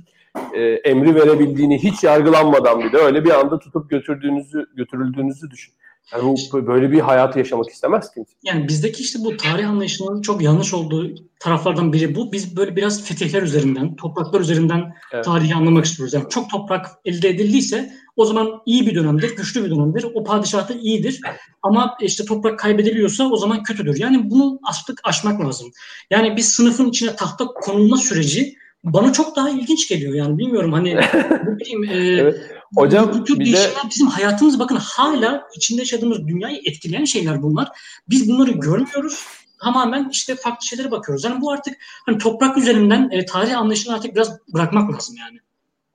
e, 0.54 0.64
emri 0.64 1.16
verebildiğini 1.16 1.84
hiç 1.84 2.04
yargılanmadan 2.04 2.80
bile 2.80 2.98
öyle 2.98 3.26
bir 3.26 3.40
anda 3.40 3.60
tutup 3.60 3.90
götürdüğünüzü 3.90 4.66
götürüldüğünüzü 4.76 5.52
düşün. 5.52 5.74
Yani 6.14 6.24
bu 6.24 6.68
böyle 6.68 6.92
bir 6.92 7.00
hayatı 7.00 7.40
yaşamak 7.40 7.70
istemez 7.70 8.12
kimse. 8.14 8.32
Yani 8.44 8.68
bizdeki 8.68 9.04
işte 9.04 9.20
bu 9.20 9.38
tarih 9.38 9.70
anlayışının 9.70 10.22
çok 10.22 10.42
yanlış 10.42 10.74
olduğu 10.74 11.16
taraflardan 11.40 11.94
biri 11.94 12.16
bu. 12.16 12.32
Biz 12.32 12.58
böyle 12.58 12.76
biraz 12.76 13.04
fetihler 13.04 13.42
üzerinden, 13.42 13.96
topraklar 13.96 14.42
üzerinden 14.42 14.96
evet. 15.14 15.26
tarihi 15.26 15.56
anlamak 15.56 15.86
istiyoruz. 15.86 16.14
Yani 16.14 16.26
çok 16.30 16.50
toprak 16.50 16.86
elde 17.06 17.30
edildiyse 17.30 17.94
o 18.16 18.26
zaman 18.26 18.62
iyi 18.66 18.88
bir 18.88 18.96
dönemdir, 18.96 19.36
güçlü 19.36 19.66
bir 19.66 19.70
dönemdir. 19.70 20.06
O 20.14 20.24
padişah 20.24 20.70
da 20.70 20.74
iyidir. 20.74 21.22
Ama 21.62 21.98
işte 22.02 22.26
toprak 22.26 22.60
kaybediliyorsa 22.60 23.30
o 23.30 23.38
zaman 23.38 23.64
kötüdür. 23.64 24.00
Yani 24.00 24.30
bunu 24.30 24.60
artık 24.70 25.00
aşmak 25.04 25.42
lazım. 25.42 25.72
Yani 26.10 26.38
bir 26.38 26.42
sınıfın 26.42 26.90
içine 26.90 27.16
tahta 27.16 27.46
konulma 27.46 27.98
süreci 27.98 28.56
bana 28.86 29.14
çok 29.14 29.36
daha 29.36 29.50
ilginç 29.50 29.90
geliyor 29.90 30.14
yani 30.14 30.38
bilmiyorum 30.38 30.74
hani 30.74 30.96
ne 31.46 31.60
bileyim 31.60 31.84
e, 31.84 32.22
evet. 32.22 32.36
Hocam 32.76 33.12
bu 33.14 33.24
tür 33.24 33.40
değişimler 33.40 33.70
de... 33.70 33.90
bizim 33.90 34.08
hayatımız 34.08 34.60
bakın 34.60 34.76
hala 34.76 35.48
içinde 35.56 35.82
yaşadığımız 35.82 36.28
dünyayı 36.28 36.58
etkileyen 36.66 37.06
şeyler 37.06 37.44
bunlar. 37.44 37.68
Biz 38.10 38.30
bunları 38.30 38.52
görmüyoruz. 38.52 39.26
Tamamen 39.62 40.10
işte 40.12 40.36
farklı 40.36 40.68
şeylere 40.68 40.92
bakıyoruz. 40.92 41.24
Yani 41.24 41.42
bu 41.42 41.52
artık 41.52 41.78
hani 42.06 42.18
toprak 42.18 42.58
üzerinden 42.58 43.10
e, 43.12 43.26
tarih 43.26 43.58
anlayışını 43.58 43.96
artık 43.96 44.16
biraz 44.16 44.40
bırakmak 44.54 44.94
lazım 44.94 45.16
yani. 45.20 45.40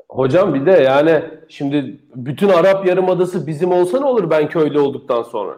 Hocam 0.09 0.55
bir 0.55 0.67
de 0.67 0.71
yani 0.71 1.25
şimdi 1.49 2.01
bütün 2.15 2.49
Arap 2.49 2.87
Yarımadası 2.87 3.47
bizim 3.47 3.73
olsa 3.73 4.01
ne 4.01 4.07
olur 4.07 4.31
ben 4.31 4.49
köylü 4.49 4.79
olduktan 4.79 5.23
sonra? 5.23 5.57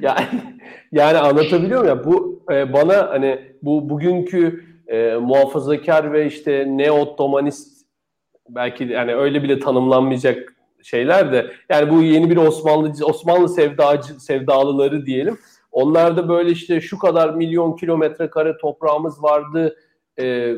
yani 0.00 0.26
yani 0.92 1.18
anlatabiliyor 1.18 1.80
muyum 1.80 1.98
ya 1.98 2.04
bu 2.04 2.42
e, 2.50 2.72
bana 2.72 3.10
hani 3.10 3.40
bu 3.62 3.88
bugünkü 3.88 4.64
e, 4.86 5.14
muhafazakar 5.14 6.12
ve 6.12 6.26
işte 6.26 6.52
neo-Ottomanist 6.52 7.73
belki 8.48 8.84
yani 8.84 9.14
öyle 9.14 9.42
bile 9.42 9.58
tanımlanmayacak 9.58 10.54
şeyler 10.82 11.32
de 11.32 11.50
yani 11.68 11.90
bu 11.90 12.02
yeni 12.02 12.30
bir 12.30 12.36
Osmanlı 12.36 12.92
Osmanlı 13.04 13.48
sevdacı 13.48 14.20
sevdalıları 14.20 15.06
diyelim. 15.06 15.38
Onlar 15.72 16.16
da 16.16 16.28
böyle 16.28 16.50
işte 16.50 16.80
şu 16.80 16.98
kadar 16.98 17.34
milyon 17.34 17.76
kilometre 17.76 18.30
kare 18.30 18.56
toprağımız 18.56 19.22
vardı 19.22 19.76
e, 20.20 20.54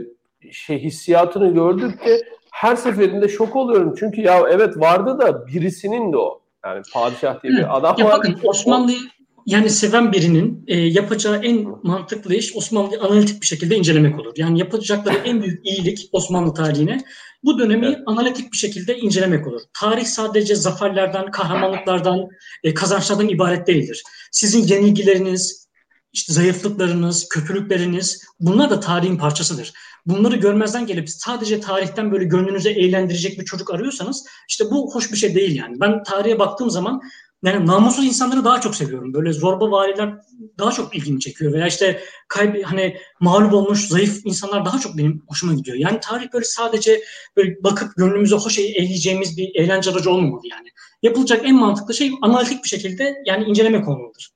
şey 0.53 0.79
hissiyatını 0.79 1.55
gördükçe 1.55 2.23
her 2.53 2.77
seferinde 2.77 3.29
şok 3.29 3.57
oluyorum. 3.57 3.95
Çünkü 3.99 4.21
ya 4.21 4.43
evet 4.51 4.77
vardı 4.77 5.19
da 5.19 5.47
birisinin 5.47 6.13
de 6.13 6.17
o. 6.17 6.41
Yani 6.65 6.83
padişah 6.93 7.43
diye 7.43 7.53
bir 7.53 7.77
adam 7.77 7.95
ya 7.99 8.07
var. 8.07 8.19
Bakın 8.19 8.39
Osmanlı'yı 8.43 8.99
yani 9.47 9.71
seven 9.71 10.13
birinin 10.13 10.65
e, 10.67 10.79
yapacağı 10.79 11.45
en 11.45 11.67
mantıklı 11.83 12.35
iş 12.35 12.57
Osmanlı'yı 12.57 13.01
analitik 13.01 13.43
bir 13.43 13.47
şekilde 13.47 13.77
incelemek 13.77 14.21
olur. 14.21 14.33
Yani 14.37 14.59
yapacakları 14.59 15.17
en 15.17 15.43
büyük 15.43 15.67
iyilik 15.67 16.09
Osmanlı 16.13 16.55
tarihine 16.55 17.05
bu 17.45 17.59
dönemi 17.59 17.87
evet. 17.87 17.99
analitik 18.07 18.53
bir 18.53 18.57
şekilde 18.57 18.99
incelemek 18.99 19.47
olur. 19.47 19.61
Tarih 19.81 20.05
sadece 20.05 20.55
zaferlerden, 20.55 21.31
kahramanlıklardan, 21.31 22.29
e, 22.65 22.75
kazançlardan 22.75 23.29
ibaret 23.29 23.67
değildir. 23.67 24.03
Sizin 24.33 24.67
yenilgileriniz, 24.67 25.67
işte 26.13 26.33
zayıflıklarınız, 26.33 27.29
kötülükleriniz 27.29 28.25
bunlar 28.41 28.71
da 28.71 28.81
tarihin 28.81 29.19
parçasıdır. 29.19 29.73
Bunları 30.07 30.37
görmezden 30.37 30.87
gelip 30.87 31.11
sadece 31.11 31.61
tarihten 31.61 32.13
böyle 32.13 32.25
gönlünüze 32.25 32.71
eğlendirecek 32.71 33.41
bir 33.41 33.45
çocuk 33.45 33.75
arıyorsanız 33.75 34.27
işte 34.49 34.65
bu 34.71 34.95
hoş 34.95 35.13
bir 35.13 35.17
şey 35.17 35.35
değil 35.35 35.57
yani. 35.57 35.81
Ben 35.81 36.03
tarihe 36.03 36.39
baktığım 36.39 36.71
zaman 36.71 37.01
yani 37.47 37.67
namussuz 37.67 38.05
insanları 38.05 38.45
daha 38.45 38.61
çok 38.61 38.75
seviyorum. 38.75 39.15
Böyle 39.15 39.33
zorba 39.33 39.71
variler 39.71 40.15
daha 40.59 40.73
çok 40.73 40.97
ilgimi 40.97 41.21
çekiyor. 41.21 41.53
Veya 41.53 41.67
işte 41.67 42.01
kayb 42.29 42.63
hani 42.65 42.97
mağlup 43.21 43.53
olmuş 43.53 43.89
zayıf 43.89 44.21
insanlar 44.25 44.65
daha 44.65 44.79
çok 44.79 44.99
benim 44.99 45.23
hoşuma 45.29 45.55
gidiyor. 45.55 45.77
Yani 45.77 46.01
tarih 46.01 46.33
böyle 46.33 46.45
sadece 46.45 47.03
böyle 47.37 47.65
bakıp 47.65 47.97
gönlümüze 47.97 48.37
hoş 48.37 48.59
eğleyeceğimiz 48.59 49.39
bir 49.39 49.55
eğlence 49.55 49.91
aracı 49.91 50.11
olmamalı 50.11 50.43
yani. 50.51 50.69
Yapılacak 51.03 51.41
en 51.45 51.57
mantıklı 51.57 51.95
şey 51.95 52.13
analitik 52.23 52.65
bir 52.65 52.69
şekilde 52.69 53.23
yani 53.27 53.45
incelemek 53.45 53.89
olmalıdır. 53.89 54.31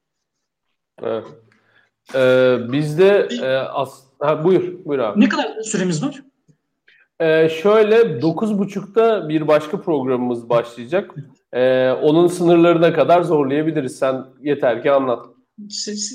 Evet. 1.03 1.25
Ee, 2.15 2.57
bizde 2.73 3.29
e, 3.43 3.57
as 3.57 4.03
ha, 4.19 4.45
buyur, 4.45 4.85
buyur 4.85 5.01
abi. 5.01 5.21
Ne 5.21 5.29
kadar 5.29 5.63
süremiz 5.63 6.03
var? 6.03 6.23
Ee, 7.21 7.49
şöyle 7.62 8.23
buçukta 8.59 9.29
bir 9.29 9.49
başka 9.49 9.81
programımız 9.81 10.49
başlayacak. 10.49 11.14
Ee, 11.53 11.91
onun 11.91 12.27
sınırlarına 12.27 12.93
kadar 12.93 13.23
zorlayabiliriz. 13.23 13.99
Sen 13.99 14.25
yeter 14.43 14.83
ki 14.83 14.91
anlat. 14.91 15.27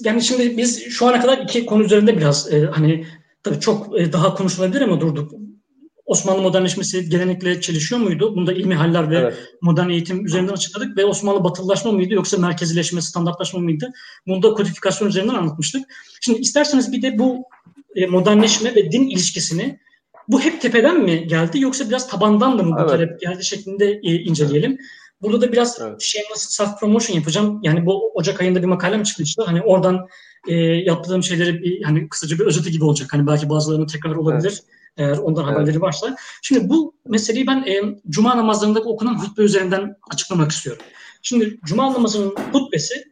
Yani 0.03 0.21
şimdi 0.21 0.57
biz 0.57 0.83
şu 0.83 1.07
ana 1.07 1.21
kadar 1.21 1.37
iki 1.37 1.65
konu 1.65 1.83
üzerinde 1.83 2.17
biraz 2.17 2.53
e, 2.53 2.65
hani 2.65 3.05
tabii 3.43 3.59
çok 3.59 3.99
e, 3.99 4.13
daha 4.13 4.35
konuşulabilir 4.35 4.81
ama 4.81 5.01
durduk. 5.01 5.31
Osmanlı 6.05 6.41
modernleşmesi 6.41 7.09
gelenekle 7.09 7.61
çelişiyor 7.61 8.01
muydu? 8.01 8.35
Bunda 8.35 8.53
ilmi 8.53 8.75
haller 8.75 9.09
ve 9.09 9.17
evet. 9.17 9.37
modern 9.61 9.89
eğitim 9.89 10.25
üzerinden 10.25 10.53
açıkladık 10.53 10.97
ve 10.97 11.05
Osmanlı 11.05 11.43
batılılaşma 11.43 11.91
mıydı 11.91 12.13
yoksa 12.13 12.37
merkezileşme, 12.37 13.01
standartlaşma 13.01 13.59
mıydı? 13.59 13.91
Bunu 14.27 14.43
da 14.43 14.53
kodifikasyon 14.53 15.07
üzerinden 15.07 15.35
anlatmıştık. 15.35 15.85
Şimdi 16.21 16.39
isterseniz 16.39 16.91
bir 16.91 17.01
de 17.01 17.19
bu 17.19 17.43
e, 17.95 18.05
modernleşme 18.05 18.75
ve 18.75 18.91
din 18.91 19.07
ilişkisini 19.07 19.79
bu 20.27 20.41
hep 20.41 20.61
tepeden 20.61 21.01
mi 21.01 21.27
geldi 21.27 21.59
yoksa 21.59 21.89
biraz 21.89 22.07
tabandan 22.07 22.59
da 22.59 22.63
mı 22.63 22.75
bu 22.75 22.79
evet. 22.79 22.89
talep 22.89 23.21
geldi 23.21 23.45
şeklinde 23.45 23.91
e, 24.03 24.13
inceleyelim. 24.13 24.77
Burada 25.21 25.41
da 25.41 25.51
biraz 25.51 25.79
evet. 25.81 26.01
shameless 26.01 26.49
self 26.49 26.79
promotion 26.79 27.15
yapacağım. 27.15 27.59
Yani 27.63 27.85
bu 27.85 28.11
Ocak 28.15 28.41
ayında 28.41 28.61
bir 28.61 28.67
makalem 28.67 29.03
çıkmıştı. 29.03 29.43
Hani 29.45 29.61
oradan 29.61 30.07
e, 30.47 30.55
yaptığım 30.55 31.23
şeyleri 31.23 31.63
bir 31.63 31.83
hani 31.83 32.09
kısaca 32.09 32.39
bir 32.39 32.45
özeti 32.45 32.71
gibi 32.71 32.83
olacak. 32.83 33.13
Hani 33.13 33.27
belki 33.27 33.49
bazılarının 33.49 33.87
tekrar 33.87 34.15
olabilir. 34.15 34.51
Evet. 34.51 34.63
Eğer 34.97 35.17
ondan 35.17 35.43
evet. 35.43 35.55
haberleri 35.55 35.81
varsa. 35.81 36.15
Şimdi 36.41 36.69
bu 36.69 36.95
meseleyi 37.07 37.47
ben 37.47 37.57
e, 37.57 37.81
cuma 38.09 38.37
namazlarında 38.37 38.79
okunan 38.79 39.23
hutbe 39.23 39.43
üzerinden 39.43 39.95
açıklamak 40.11 40.51
istiyorum. 40.51 40.83
Şimdi 41.21 41.57
cuma 41.65 41.93
namazının 41.93 42.35
hutbesi 42.51 43.05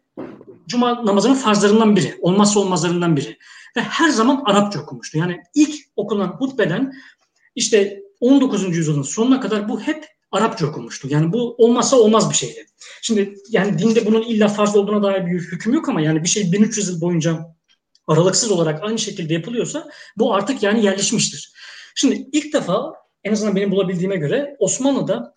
cuma 0.68 1.06
namazının 1.06 1.36
farzlarından 1.36 1.96
biri. 1.96 2.16
Olmazsa 2.22 2.60
olmazlarından 2.60 3.18
biri. 3.18 3.38
Ve 3.78 3.82
her 3.82 4.10
zaman 4.10 4.44
Arapça 4.46 4.82
okumuştu. 4.82 5.18
Yani 5.18 5.42
ilk 5.56 5.76
okunan 5.96 6.28
hutbeden 6.28 6.94
işte 7.56 8.04
19. 8.20 8.78
yüzyılın 8.78 9.02
sonuna 9.02 9.40
kadar 9.40 9.70
bu 9.70 9.82
hep 9.82 10.08
Arapça 10.32 10.68
okumuştu. 10.68 11.08
Yani 11.12 11.34
bu 11.34 11.56
olmazsa 11.58 11.98
olmaz 11.98 12.30
bir 12.30 12.36
şeydi. 12.36 12.66
Şimdi 13.02 13.36
yani 13.50 13.80
dinde 13.80 14.06
bunun 14.06 14.22
illa 14.22 14.48
farz 14.48 14.76
olduğuna 14.76 15.04
dair 15.04 15.26
bir 15.26 15.40
hüküm 15.40 15.74
yok 15.74 15.90
ama 15.90 16.02
yani 16.02 16.24
bir 16.24 16.30
şey 16.30 16.52
1300 16.52 16.88
yıl 16.88 17.02
boyunca 17.02 17.40
aralıksız 18.08 18.52
olarak 18.52 18.84
aynı 18.84 19.00
şekilde 19.00 19.34
yapılıyorsa 19.34 19.90
bu 20.18 20.34
artık 20.34 20.64
yani 20.64 20.86
yerleşmiştir. 20.86 21.54
Şimdi 21.96 22.28
ilk 22.32 22.54
defa 22.54 22.94
en 23.24 23.32
azından 23.32 23.56
benim 23.56 23.72
bulabildiğime 23.72 24.16
göre 24.16 24.56
Osmanlı'da 24.60 25.36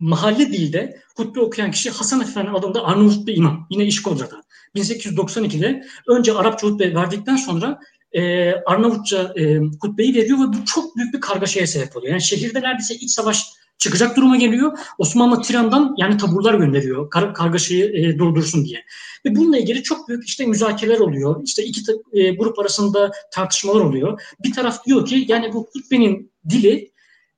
mahalle 0.00 0.52
dilde 0.52 1.00
hutbe 1.16 1.40
okuyan 1.40 1.70
kişi 1.70 1.90
Hasan 1.90 2.20
Efendi 2.20 2.50
adında 2.50 2.84
Arnavut 2.84 3.26
bir 3.26 3.36
imam. 3.36 3.66
Yine 3.70 3.86
İşkodra'da. 3.86 4.42
1892'de 4.76 5.84
önce 6.08 6.32
Arapça 6.32 6.66
hutbe 6.66 6.94
verdikten 6.94 7.36
sonra 7.36 7.80
e, 8.12 8.52
Arnavutça 8.52 9.32
e, 9.36 9.56
hutbeyi 9.80 10.14
veriyor 10.14 10.38
ve 10.38 10.52
bu 10.52 10.64
çok 10.66 10.96
büyük 10.96 11.14
bir 11.14 11.20
kargaşaya 11.20 11.66
sebep 11.66 11.96
oluyor. 11.96 12.12
Yani 12.12 12.22
şehirde 12.22 12.62
neredeyse 12.62 12.94
iç 12.94 13.10
savaş 13.10 13.46
çıkacak 13.78 14.16
duruma 14.16 14.36
geliyor. 14.36 14.78
Osmanlı 14.98 15.42
Tiran'dan 15.42 15.94
yani 15.98 16.16
taburlar 16.16 16.54
gönderiyor 16.54 17.10
kar, 17.10 17.34
kargaşayı 17.34 17.84
e, 17.84 18.18
durdursun 18.18 18.64
diye. 18.64 18.84
Ve 19.24 19.36
bununla 19.36 19.58
ilgili 19.58 19.82
çok 19.82 20.08
büyük 20.08 20.28
işte 20.28 20.46
müzakereler 20.46 20.98
oluyor. 20.98 21.42
İşte 21.44 21.64
iki 21.64 21.80
e, 22.12 22.30
grup 22.30 22.58
arasında 22.58 23.12
tartışmalar 23.32 23.80
oluyor. 23.80 24.22
Bir 24.44 24.52
taraf 24.52 24.84
diyor 24.86 25.06
ki 25.06 25.24
yani 25.28 25.52
bu 25.52 25.68
hutbenin 25.72 26.32
dili 26.48 26.92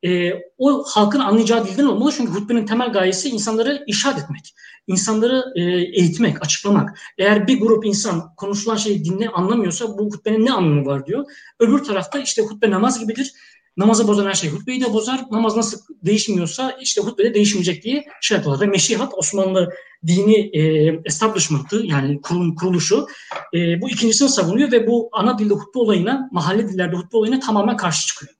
e, 0.04 0.32
o 0.58 0.84
halkın 0.84 1.20
anlayacağı 1.20 1.66
dilden 1.66 1.86
olmalı. 1.86 2.12
Çünkü 2.16 2.32
hutbenin 2.32 2.66
temel 2.66 2.92
gayesi 2.92 3.28
insanları 3.28 3.84
işaret 3.86 4.18
etmek, 4.18 4.54
insanları 4.86 5.44
e, 5.56 5.62
eğitmek, 5.72 6.42
açıklamak. 6.42 6.98
Eğer 7.18 7.46
bir 7.46 7.60
grup 7.60 7.86
insan 7.86 8.34
konuşulan 8.36 8.76
şeyi 8.76 9.04
dinle 9.04 9.28
anlamıyorsa 9.28 9.98
bu 9.98 10.04
hutbenin 10.04 10.46
ne 10.46 10.52
anlamı 10.52 10.86
var 10.86 11.06
diyor. 11.06 11.24
Öbür 11.60 11.78
tarafta 11.78 12.18
işte 12.18 12.42
hutbe 12.42 12.70
namaz 12.70 13.00
gibidir. 13.00 13.32
Namazı 13.76 14.08
bozan 14.08 14.26
her 14.26 14.34
şey 14.34 14.50
hutbeyi 14.50 14.80
de 14.80 14.92
bozar. 14.92 15.20
Namaz 15.30 15.56
nasıl 15.56 15.80
değişmiyorsa 16.02 16.76
işte 16.80 17.00
hutbe 17.00 17.24
de 17.24 17.34
değişmeyecek 17.34 17.82
diye 17.82 18.04
şey 18.20 18.36
yapıyorlar. 18.36 18.66
Ve 18.66 18.70
Meşihat 18.70 19.14
Osmanlı 19.14 19.72
dini 20.06 20.50
e, 20.52 20.62
establishment'ı 21.04 21.82
yani 21.84 22.20
kurul, 22.20 22.56
kuruluşu 22.56 23.06
e, 23.54 23.80
bu 23.80 23.90
ikincisini 23.90 24.28
savunuyor 24.28 24.72
ve 24.72 24.86
bu 24.86 25.08
ana 25.12 25.38
dilde 25.38 25.54
hutbe 25.54 25.78
olayına, 25.78 26.28
mahalle 26.32 26.68
dillerde 26.68 26.96
hutbe 26.96 27.16
olayına 27.16 27.40
tamamen 27.40 27.76
karşı 27.76 28.06
çıkıyor. 28.06 28.37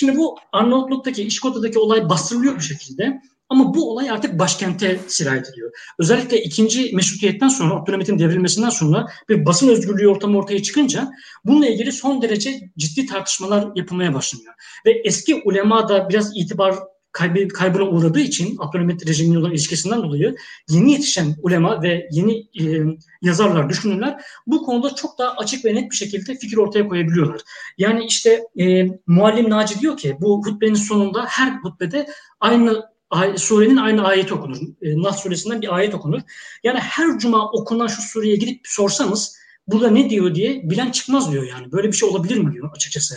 Şimdi 0.00 0.16
bu 0.16 0.38
Arnavutluk'taki, 0.52 1.22
İşkota'daki 1.22 1.78
olay 1.78 2.08
bastırılıyor 2.08 2.56
bir 2.56 2.60
şekilde. 2.60 3.20
Ama 3.48 3.74
bu 3.74 3.90
olay 3.90 4.10
artık 4.10 4.38
başkente 4.38 5.00
sirayet 5.08 5.50
ediyor. 5.50 5.70
Özellikle 5.98 6.42
ikinci 6.42 6.94
meşrutiyetten 6.94 7.48
sonra, 7.48 7.74
Abdülhamit'in 7.74 8.18
devrilmesinden 8.18 8.68
sonra 8.68 9.06
bir 9.28 9.46
basın 9.46 9.68
özgürlüğü 9.68 10.08
ortamı 10.08 10.38
ortaya 10.38 10.62
çıkınca 10.62 11.10
bununla 11.44 11.66
ilgili 11.66 11.92
son 11.92 12.22
derece 12.22 12.60
ciddi 12.78 13.06
tartışmalar 13.06 13.68
yapılmaya 13.74 14.14
başlanıyor. 14.14 14.54
Ve 14.86 15.02
eski 15.04 15.42
ulema 15.44 15.88
da 15.88 16.08
biraz 16.08 16.36
itibar 16.36 16.74
kaybı, 17.12 17.48
kaybına 17.48 17.84
uğradığı 17.84 18.20
için 18.20 18.56
Abdülhamit 18.58 19.06
rejiminin 19.06 19.40
olan 19.40 19.50
ilişkisinden 19.50 20.02
dolayı 20.02 20.36
yeni 20.68 20.92
yetişen 20.92 21.34
ulema 21.42 21.82
ve 21.82 22.08
yeni 22.10 22.38
e, 22.38 22.96
yazarlar, 23.22 23.68
düşünürler 23.68 24.24
bu 24.46 24.62
konuda 24.62 24.94
çok 24.94 25.18
daha 25.18 25.30
açık 25.30 25.64
ve 25.64 25.74
net 25.74 25.90
bir 25.90 25.96
şekilde 25.96 26.34
fikir 26.34 26.56
ortaya 26.56 26.88
koyabiliyorlar. 26.88 27.40
Yani 27.78 28.04
işte 28.04 28.42
e, 28.60 28.86
Muallim 29.06 29.50
Naci 29.50 29.80
diyor 29.80 29.96
ki 29.96 30.16
bu 30.20 30.46
hutbenin 30.46 30.74
sonunda 30.74 31.26
her 31.26 31.52
hutbede 31.62 32.06
aynı 32.40 32.90
surenin 33.36 33.76
aynı 33.76 34.06
ayeti 34.06 34.34
okunur. 34.34 34.58
E, 34.82 35.02
Nas 35.02 35.22
suresinden 35.22 35.62
bir 35.62 35.74
ayet 35.74 35.94
okunur. 35.94 36.20
Yani 36.64 36.78
her 36.78 37.18
cuma 37.18 37.50
okunan 37.50 37.86
şu 37.86 38.02
sureye 38.02 38.36
gidip 38.36 38.60
sorsanız 38.64 39.36
burada 39.66 39.90
ne 39.90 40.10
diyor 40.10 40.34
diye 40.34 40.70
bilen 40.70 40.90
çıkmaz 40.90 41.32
diyor 41.32 41.44
yani. 41.44 41.72
Böyle 41.72 41.88
bir 41.88 41.96
şey 41.96 42.08
olabilir 42.08 42.38
mi 42.38 42.52
diyor 42.52 42.70
açıkçası. 42.76 43.14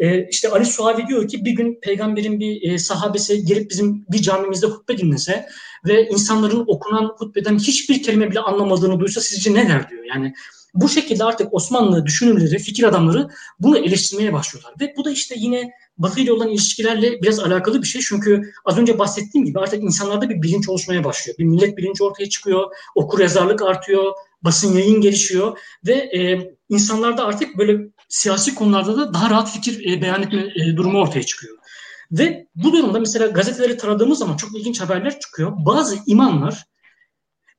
E, 0.00 0.28
işte 0.30 0.48
Ali 0.48 0.66
Suavi 0.66 1.06
diyor 1.06 1.28
ki 1.28 1.44
bir 1.44 1.50
gün 1.50 1.78
peygamberin 1.82 2.40
bir 2.40 2.70
e, 2.70 2.78
sahabesi 2.78 3.44
gelip 3.44 3.70
bizim 3.70 4.04
bir 4.12 4.22
camimizde 4.22 4.66
hutbe 4.66 4.98
dinlese 4.98 5.46
ve 5.86 6.08
insanların 6.08 6.64
okunan 6.66 7.14
hutbeden 7.18 7.58
hiçbir 7.58 8.02
kelime 8.02 8.30
bile 8.30 8.40
anlamadığını 8.40 9.00
duysa 9.00 9.20
sizce 9.20 9.54
ne 9.54 9.68
der 9.68 9.90
diyor. 9.90 10.04
Yani 10.04 10.34
bu 10.74 10.88
şekilde 10.88 11.24
artık 11.24 11.54
Osmanlı 11.54 12.06
düşünürleri, 12.06 12.58
fikir 12.58 12.84
adamları 12.84 13.28
bunu 13.60 13.78
eleştirmeye 13.78 14.32
başlıyorlar. 14.32 14.74
Ve 14.80 14.94
bu 14.96 15.04
da 15.04 15.10
işte 15.10 15.34
yine 15.38 15.70
Batı 15.98 16.20
ile 16.20 16.32
olan 16.32 16.48
ilişkilerle 16.48 17.22
biraz 17.22 17.38
alakalı 17.38 17.82
bir 17.82 17.86
şey. 17.86 18.00
Çünkü 18.00 18.52
az 18.64 18.78
önce 18.78 18.98
bahsettiğim 18.98 19.44
gibi 19.44 19.60
artık 19.60 19.82
insanlarda 19.82 20.30
bir 20.30 20.42
bilinç 20.42 20.68
oluşmaya 20.68 21.04
başlıyor. 21.04 21.38
Bir 21.38 21.44
millet 21.44 21.76
bilinci 21.76 22.04
ortaya 22.04 22.28
çıkıyor, 22.28 22.70
okur 22.94 23.20
yazarlık 23.20 23.62
artıyor, 23.62 24.12
basın 24.42 24.74
yayın 24.74 25.00
gelişiyor 25.00 25.58
ve 25.86 25.92
e, 25.92 26.50
insanlarda 26.70 27.24
artık 27.24 27.58
böyle 27.58 27.78
siyasi 28.08 28.54
konularda 28.54 28.96
da 28.96 29.14
daha 29.14 29.30
rahat 29.30 29.50
fikir 29.50 29.92
e, 29.92 30.02
beyan 30.02 30.22
etme 30.22 30.40
e, 30.56 30.76
durumu 30.76 30.98
ortaya 30.98 31.22
çıkıyor. 31.22 31.56
Ve 32.12 32.46
bu 32.54 32.72
durumda 32.72 33.00
mesela 33.00 33.26
gazeteleri 33.26 33.76
taradığımız 33.76 34.18
zaman 34.18 34.36
çok 34.36 34.58
ilginç 34.58 34.80
haberler 34.80 35.20
çıkıyor. 35.20 35.52
Bazı 35.56 35.98
imamlar 36.06 36.64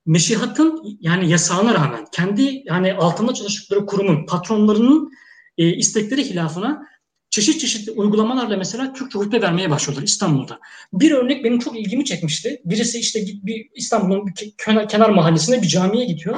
meşihatın 0.05 0.97
yani 1.01 1.29
yasağına 1.29 1.73
rağmen 1.73 2.05
kendi 2.11 2.63
yani 2.65 2.93
altında 2.93 3.33
çalıştıkları 3.33 3.85
kurumun 3.85 4.25
patronlarının 4.25 5.11
e, 5.57 5.73
istekleri 5.73 6.29
hilafına 6.29 6.87
çeşit 7.29 7.61
çeşit 7.61 7.89
uygulamalarla 7.95 8.57
mesela 8.57 8.93
Türkçe 8.93 9.19
hutbe 9.19 9.41
vermeye 9.41 9.69
başlıyorlar 9.69 10.03
İstanbul'da. 10.03 10.59
Bir 10.93 11.11
örnek 11.11 11.43
benim 11.43 11.59
çok 11.59 11.79
ilgimi 11.79 12.05
çekmişti. 12.05 12.61
Birisi 12.65 12.99
işte 12.99 13.19
bir 13.43 13.69
İstanbul'un 13.75 14.27
bir 14.27 14.53
kenar, 14.65 14.89
kenar 14.89 15.09
mahallesine 15.09 15.61
bir 15.61 15.67
camiye 15.67 16.05
gidiyor 16.05 16.37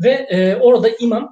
ve 0.00 0.10
e, 0.10 0.56
orada 0.56 0.88
imam 0.88 1.30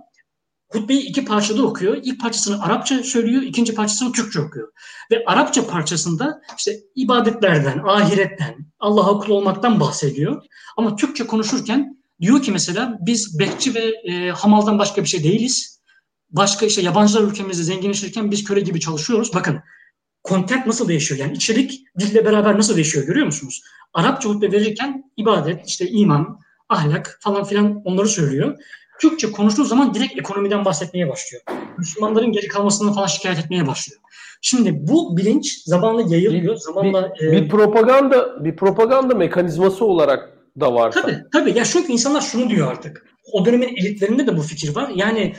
hutbeyi 0.72 1.00
iki 1.00 1.24
parçada 1.24 1.62
okuyor. 1.62 1.96
İlk 2.02 2.20
parçasını 2.20 2.62
Arapça 2.62 3.02
söylüyor, 3.02 3.42
ikinci 3.42 3.74
parçasını 3.74 4.12
Türkçe 4.12 4.40
okuyor. 4.40 4.68
Ve 5.10 5.24
Arapça 5.26 5.66
parçasında 5.66 6.42
işte 6.58 6.76
ibadetlerden, 6.94 7.78
ahiretten, 7.78 8.54
Allah'a 8.80 9.18
kul 9.18 9.30
olmaktan 9.30 9.80
bahsediyor. 9.80 10.42
Ama 10.76 10.96
Türkçe 10.96 11.26
konuşurken 11.26 12.02
diyor 12.20 12.42
ki 12.42 12.52
mesela 12.52 12.98
biz 13.00 13.38
bekçi 13.38 13.74
ve 13.74 13.92
e, 14.04 14.30
hamaldan 14.30 14.78
başka 14.78 15.02
bir 15.02 15.08
şey 15.08 15.24
değiliz. 15.24 15.82
Başka 16.30 16.66
işte 16.66 16.82
yabancılar 16.82 17.22
ülkemizde 17.22 17.62
zenginleşirken 17.62 18.30
biz 18.30 18.44
köle 18.44 18.60
gibi 18.60 18.80
çalışıyoruz. 18.80 19.34
Bakın 19.34 19.60
content 20.28 20.66
nasıl 20.66 20.88
değişiyor? 20.88 21.20
Yani 21.20 21.32
içerik 21.32 21.84
dille 21.98 22.24
beraber 22.24 22.58
nasıl 22.58 22.76
değişiyor 22.76 23.06
görüyor 23.06 23.26
musunuz? 23.26 23.62
Arapça 23.94 24.28
hutbe 24.28 24.52
verirken 24.52 25.04
ibadet, 25.16 25.68
işte 25.68 25.88
iman, 25.88 26.38
ahlak 26.68 27.18
falan 27.20 27.44
filan 27.44 27.82
onları 27.84 28.08
söylüyor. 28.08 28.58
Türkçe 29.02 29.32
konuştuğu 29.32 29.64
zaman 29.64 29.94
direkt 29.94 30.18
ekonomiden 30.18 30.64
bahsetmeye 30.64 31.08
başlıyor. 31.08 31.42
Müslümanların 31.78 32.32
geri 32.32 32.48
kalmasını 32.48 32.92
falan 32.92 33.06
şikayet 33.06 33.38
etmeye 33.38 33.66
başlıyor. 33.66 34.00
Şimdi 34.40 34.88
bu 34.88 35.16
bilinç 35.16 35.62
zamanla 35.64 36.02
yayılıyor. 36.14 36.56
Zamanla 36.56 37.14
bir, 37.20 37.26
e, 37.26 37.32
bir 37.32 37.48
propaganda 37.48 38.44
bir 38.44 38.56
propaganda 38.56 39.14
mekanizması 39.14 39.84
olarak 39.84 40.28
da 40.60 40.74
var. 40.74 40.90
Tabii 40.92 41.18
tabii. 41.32 41.58
Ya 41.58 41.64
çünkü 41.64 41.92
insanlar 41.92 42.20
şunu 42.20 42.50
diyor 42.50 42.70
artık. 42.70 43.06
O 43.32 43.44
dönemin 43.44 43.76
elitlerinde 43.76 44.26
de 44.26 44.36
bu 44.36 44.42
fikir 44.42 44.74
var. 44.76 44.90
Yani 44.94 45.34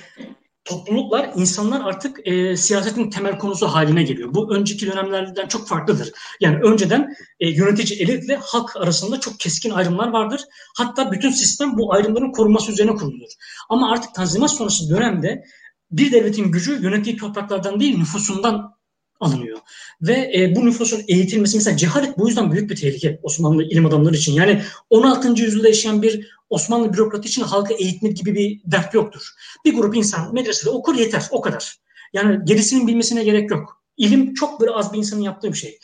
topluluklar, 0.65 1.31
insanlar 1.35 1.81
artık 1.81 2.27
e, 2.27 2.57
siyasetin 2.57 3.10
temel 3.10 3.38
konusu 3.38 3.68
haline 3.68 4.03
geliyor. 4.03 4.34
Bu 4.34 4.56
önceki 4.56 4.91
dönemlerden 4.91 5.48
çok 5.48 5.68
farklıdır. 5.68 6.11
Yani 6.40 6.60
önceden 6.64 7.15
e, 7.40 7.49
yönetici 7.49 7.99
elitle 7.99 8.35
halk 8.35 8.77
arasında 8.77 9.19
çok 9.19 9.40
keskin 9.40 9.69
ayrımlar 9.69 10.07
vardır. 10.07 10.41
Hatta 10.77 11.11
bütün 11.11 11.31
sistem 11.31 11.77
bu 11.77 11.94
ayrımların 11.94 12.31
korunması 12.31 12.72
üzerine 12.72 12.95
kurulur. 12.95 13.30
Ama 13.69 13.91
artık 13.91 14.15
Tanzimat 14.15 14.52
sonrası 14.52 14.90
dönemde 14.90 15.44
bir 15.91 16.11
devletin 16.11 16.52
gücü 16.52 16.84
yönettiği 16.84 17.18
topraklardan 17.18 17.80
değil 17.80 17.98
nüfusundan 17.98 18.73
alınıyor. 19.19 19.60
Ve 20.02 20.31
e, 20.35 20.56
bu 20.56 20.65
nüfusun 20.65 21.02
eğitilmesi 21.07 21.57
mesela 21.57 21.77
cehalet 21.77 22.18
bu 22.18 22.27
yüzden 22.27 22.52
büyük 22.52 22.69
bir 22.69 22.76
tehlike 22.76 23.19
Osmanlı 23.23 23.64
ilim 23.64 23.85
adamları 23.85 24.15
için. 24.15 24.34
Yani 24.34 24.61
16. 24.90 25.41
yüzyılda 25.41 25.68
yaşayan 25.68 26.02
bir 26.02 26.32
Osmanlı 26.49 26.94
bürokratı 26.94 27.28
için 27.28 27.41
halkı 27.41 27.74
eğitmek 27.74 28.18
gibi 28.18 28.36
bir 28.36 28.61
dert 28.72 28.94
yoktur. 28.94 29.30
Bir 29.65 29.76
grup 29.76 29.95
insan 29.95 30.34
medresede 30.34 30.70
okur 30.70 30.95
yeter 30.95 31.28
o 31.32 31.41
kadar. 31.41 31.78
Yani 32.14 32.45
gerisinin 32.45 32.88
bilmesine 32.88 33.24
gerek 33.24 33.52
yok. 33.52 33.84
İlim 33.98 34.34
çok 34.34 34.61
böyle 34.61 34.72
az 34.72 34.94
bir 34.94 34.98
insanın 34.98 35.22
yaptığı 35.22 35.48
bir 35.48 35.57
şey. 35.57 35.80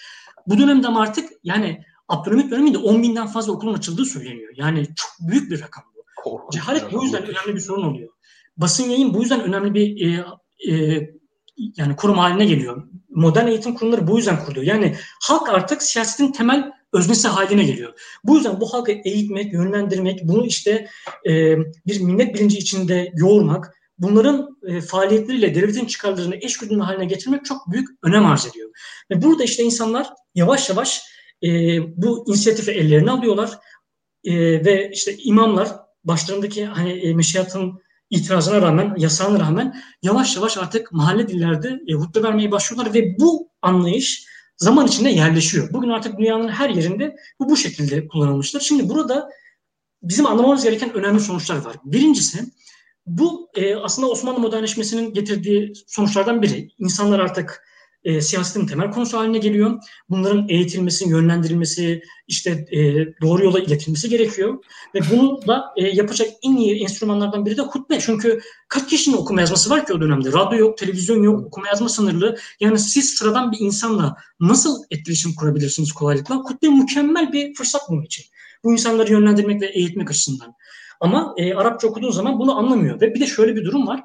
Bu 0.48 0.58
dönemde 0.58 0.88
ama 0.88 1.02
artık 1.02 1.30
yani 1.44 1.84
Abdülhamit 2.08 2.52
döneminde 2.52 2.78
10 2.78 3.04
binden 3.04 3.28
fazla 3.28 3.54
okulun 3.54 3.74
açıldığı 3.74 4.06
söyleniyor. 4.06 4.54
Yani 4.56 4.88
çok 4.96 5.30
büyük 5.30 5.52
bir 5.52 5.62
rakam 5.62 5.84
bu. 5.96 6.04
Korkunç 6.16 6.54
Cehalet 6.54 6.94
bu 6.94 7.04
yüzden 7.04 7.24
önemli 7.24 7.56
bir 7.56 7.60
sorun 7.60 7.84
oluyor. 7.84 8.10
Basın 8.58 8.90
yayın 8.90 9.14
bu 9.14 9.22
yüzden 9.22 9.42
önemli 9.42 9.74
bir 9.74 10.08
e, 10.08 10.26
e, 10.74 11.10
yani 11.78 11.96
kurum 11.96 12.18
haline 12.18 12.46
geliyor. 12.46 12.88
Modern 13.10 13.48
eğitim 13.48 13.76
kurumları 13.76 14.08
bu 14.08 14.18
yüzden 14.18 14.46
kuruluyor. 14.46 14.66
Yani 14.66 14.96
halk 15.22 15.50
artık 15.50 15.84
siyasetin 15.84 16.32
temel 16.32 16.72
öznesi 16.94 17.28
haline 17.28 17.64
geliyor. 17.64 17.94
Bu 18.24 18.36
yüzden 18.36 18.62
bu 18.62 18.74
halkı 18.74 18.92
eğitmek, 18.92 19.54
yönlendirmek, 19.54 20.20
bunu 20.24 20.46
işte 20.46 20.88
e, 21.26 21.58
bir 21.88 22.02
minnet 22.02 22.36
bilinci 22.36 22.58
içinde 22.58 23.12
yoğurmak, 23.16 23.76
bunların 23.98 24.58
e, 24.68 24.82
faaliyetleriyle 24.82 25.56
devletin 25.56 25.86
çıkarlarını 25.86 26.36
eş 26.42 26.58
güdümlü 26.58 26.82
haline 26.82 27.06
getirmek 27.06 27.46
çok 27.46 27.72
büyük 27.72 27.90
önem 28.04 28.26
arz 28.26 28.46
ediyor. 28.46 28.70
Ve 29.12 29.22
burada 29.22 29.44
işte 29.44 29.64
insanlar 29.64 30.08
yavaş 30.36 30.70
yavaş 30.70 31.02
e, 31.44 31.50
bu 32.02 32.26
inisiyatifi 32.28 32.72
ellerine 32.72 33.12
alıyorlar 33.12 33.60
e, 34.24 34.66
ve 34.66 34.92
işte 34.94 35.18
imamlar 35.18 35.70
başlarındaki 36.04 36.66
hani 36.66 36.92
e, 36.92 37.14
meşiyatın 37.14 37.80
itirazına 38.10 38.62
rağmen, 38.62 38.96
yasağına 38.98 39.40
rağmen 39.40 39.82
yavaş 40.02 40.36
yavaş 40.36 40.58
artık 40.58 40.92
mahalle 40.92 41.28
dillerde 41.28 41.80
e, 41.88 41.94
hutbe 41.94 42.24
vermeye 42.24 42.52
başlıyorlar 42.52 42.94
ve 42.94 43.20
bu 43.20 43.50
anlayış 43.62 44.29
zaman 44.60 44.88
içinde 44.88 45.10
yerleşiyor. 45.10 45.74
Bugün 45.74 45.90
artık 45.90 46.18
dünyanın 46.18 46.48
her 46.48 46.70
yerinde 46.70 47.16
bu 47.40 47.50
bu 47.50 47.58
şekilde 47.58 48.08
kullanılmıştır. 48.08 48.62
Şimdi 48.62 48.90
burada 48.90 49.30
bizim 50.04 50.26
anlamamız 50.26 50.64
gereken 50.64 50.94
önemli 50.94 51.20
sonuçlar 51.20 51.58
var. 51.58 51.76
Birincisi 51.86 52.40
bu 53.06 53.50
e, 53.56 53.76
aslında 53.76 54.08
Osmanlı 54.10 54.40
modernleşmesinin 54.40 55.14
getirdiği 55.14 55.74
sonuçlardan 55.88 56.42
biri. 56.42 56.70
İnsanlar 56.80 57.20
artık 57.20 57.64
e, 58.04 58.22
siyasetin 58.22 58.68
temel 58.68 58.92
konusu 58.92 59.18
haline 59.18 59.38
geliyor. 59.38 59.80
Bunların 60.10 60.50
eğitilmesi, 60.50 61.10
yönlendirilmesi, 61.10 62.02
işte 62.28 62.66
e, 62.72 62.80
doğru 63.22 63.44
yola 63.44 63.60
iletilmesi 63.60 64.10
gerekiyor. 64.10 64.64
Ve 64.96 65.00
bunu 65.12 65.48
da 65.48 65.74
e, 65.78 65.88
yapacak 65.88 66.30
en 66.44 66.56
iyi 66.56 66.84
enstrümanlardan 66.84 67.46
biri 67.46 67.58
de 67.58 67.62
hutbe. 67.62 68.00
Çünkü 68.00 68.40
kaç 68.68 68.90
kişinin 68.90 69.18
okuma 69.18 69.42
yazması 69.42 69.70
var 69.70 69.86
ki 69.86 69.94
o 69.94 70.02
dönemde? 70.02 70.32
Radyo 70.32 70.60
yok, 70.60 70.78
televizyon 70.78 71.24
yok, 71.24 71.48
okuma 71.48 71.68
yazma 71.68 71.90
sınırlı. 71.90 72.38
Yani 72.60 72.80
siz 72.80 73.10
sıradan 73.10 73.52
bir 73.52 73.60
insanla 73.60 74.16
nasıl 74.40 74.84
etkileşim 74.92 75.36
kurabilirsiniz 75.36 75.92
kolaylıkla? 75.92 76.36
Hutbe 76.36 76.68
mükemmel 76.68 77.34
bir 77.34 77.54
fırsat 77.54 77.82
bunun 77.90 78.02
için. 78.02 78.26
Bu 78.64 78.74
insanları 78.74 79.12
yönlendirmek 79.12 79.62
ve 79.62 79.66
eğitmek 79.66 80.12
açısından. 80.12 80.54
Ama 81.00 81.34
e, 81.38 81.54
Arapça 81.54 81.88
okuduğun 81.88 82.12
zaman 82.12 82.40
bunu 82.40 82.58
anlamıyor. 82.58 83.02
Ve 83.02 83.14
bir 83.14 83.20
de 83.20 83.28
şöyle 83.28 83.56
bir 83.56 83.66
durum 83.66 83.88
var. 83.88 84.04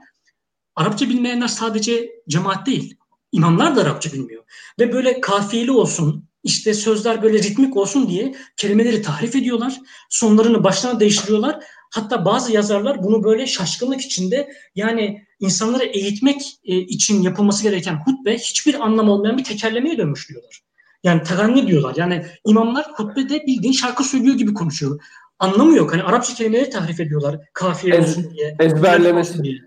Arapça 0.77 1.09
bilmeyenler 1.09 1.49
sadece 1.49 2.11
cemaat 2.29 2.67
değil 2.67 2.97
İmamlar 3.35 3.77
da 3.77 3.83
Arapça 3.83 4.13
bilmiyor. 4.13 4.43
Ve 4.81 4.93
böyle 4.93 5.21
kafiyeli 5.21 5.71
olsun, 5.71 6.29
işte 6.45 6.75
sözler 6.75 7.23
böyle 7.23 7.39
ritmik 7.39 7.77
olsun 7.77 8.09
diye 8.09 8.35
kelimeleri 8.57 9.03
tahrif 9.03 9.37
ediyorlar. 9.37 9.81
Sonlarını 10.11 10.65
baştan 10.65 11.01
değiştiriyorlar. 11.01 11.65
Hatta 11.95 12.25
bazı 12.25 12.53
yazarlar 12.53 13.03
bunu 13.03 13.25
böyle 13.25 13.47
şaşkınlık 13.47 14.01
içinde 14.01 14.49
yani 14.75 15.27
insanları 15.41 15.85
eğitmek 15.85 16.43
e, 16.65 16.77
için 16.77 17.23
yapılması 17.23 17.63
gereken 17.63 18.01
hutbe 18.05 18.39
hiçbir 18.39 18.85
anlam 18.85 19.09
olmayan 19.09 19.39
bir 19.39 19.45
tekerlemeye 19.45 19.99
dönmüş 19.99 20.29
diyorlar. 20.29 20.61
Yani 21.05 21.23
teganni 21.23 21.67
diyorlar. 21.67 21.95
Yani 21.97 22.27
imamlar 22.47 22.87
hutbede 22.95 23.47
bildiğin 23.47 23.73
şarkı 23.73 24.05
söylüyor 24.05 24.35
gibi 24.35 24.55
konuşuyor. 24.55 25.01
Anlamı 25.39 25.77
yok. 25.77 25.93
Hani 25.93 26.03
Arapça 26.03 26.35
kelimeleri 26.35 26.71
tahrif 26.71 27.01
ediyorlar. 27.01 27.41
Kafiye 27.53 27.95
Ez, 27.95 28.09
olsun 28.09 28.31
diye. 28.35 28.57
Ezberlemesi. 28.61 29.45
Diye. 29.45 29.59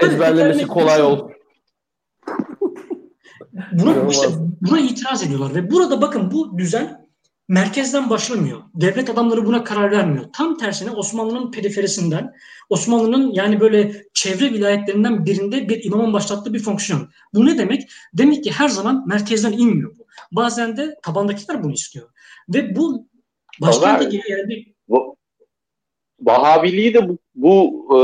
Ezberlemesi 0.00 0.66
kolay 0.66 1.02
olsun. 1.02 1.37
Buna, 3.72 4.10
işte, 4.10 4.28
buna 4.60 4.80
itiraz 4.80 5.22
ediyorlar 5.22 5.54
ve 5.54 5.70
burada 5.70 6.00
bakın 6.00 6.30
bu 6.30 6.58
düzen 6.58 7.08
merkezden 7.48 8.10
başlamıyor. 8.10 8.62
Devlet 8.74 9.10
adamları 9.10 9.46
buna 9.46 9.64
karar 9.64 9.90
vermiyor. 9.90 10.24
Tam 10.32 10.58
tersine 10.58 10.90
Osmanlı'nın 10.90 11.50
periferisinden, 11.50 12.34
Osmanlı'nın 12.70 13.32
yani 13.32 13.60
böyle 13.60 14.04
çevre 14.14 14.52
vilayetlerinden 14.52 15.26
birinde 15.26 15.68
bir 15.68 15.84
imamın 15.84 16.12
başlattığı 16.12 16.54
bir 16.54 16.58
fonksiyon. 16.58 17.08
Bu 17.34 17.46
ne 17.46 17.58
demek? 17.58 17.90
Demek 18.12 18.44
ki 18.44 18.50
her 18.50 18.68
zaman 18.68 19.08
merkezden 19.08 19.52
inmiyor 19.52 19.98
bu. 19.98 20.06
Bazen 20.32 20.76
de 20.76 20.96
tabandakiler 21.02 21.62
bunu 21.62 21.72
istiyor. 21.72 22.08
Ve 22.48 22.76
bu 22.76 23.06
başkente 23.60 24.20
yani 24.28 24.64
bu, 24.88 25.16
Vahabiliği 26.20 26.94
de 26.94 27.08
bu, 27.08 27.18
bu 27.34 27.86
e, 27.90 27.98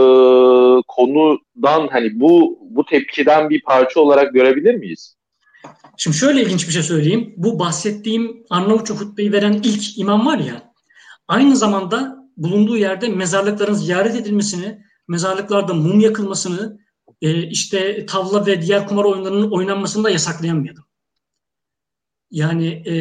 konudan 0.89 1.89
hani 1.89 2.21
bu 2.21 2.59
bu 2.63 2.85
tepkiden 2.85 3.51
bir 3.51 3.63
parça 3.63 4.01
olarak 4.01 4.35
görebilir 4.35 4.75
miyiz? 4.75 5.17
Şimdi 5.97 6.17
şöyle 6.17 6.43
ilginç 6.43 6.69
bir 6.69 6.73
şey 6.73 6.83
söyleyeyim. 6.83 7.35
Bu 7.37 7.59
bahsettiğim 7.59 8.45
Arnavutça 8.51 8.95
hutbeyi 8.95 9.33
veren 9.33 9.53
ilk 9.53 9.99
imam 9.99 10.27
var 10.27 10.39
ya, 10.39 10.73
aynı 11.29 11.57
zamanda 11.57 12.25
bulunduğu 12.37 12.77
yerde 12.77 13.09
mezarlıkların 13.09 13.75
ziyaret 13.75 14.17
edilmesini, 14.17 14.85
mezarlıklarda 15.09 15.75
mum 15.75 16.01
yakılmasını, 16.01 16.81
e, 17.23 17.49
işte 17.49 18.07
tavla 18.07 18.47
ve 18.47 18.63
diğer 18.63 18.89
kumar 18.89 19.05
oyunlarının 19.05 19.51
oynanmasını 19.51 20.05
da 20.05 20.11
yasaklayan 20.11 20.65
bir 20.65 20.71
adam. 20.71 20.85
Yani 22.31 22.69
e, 22.69 22.95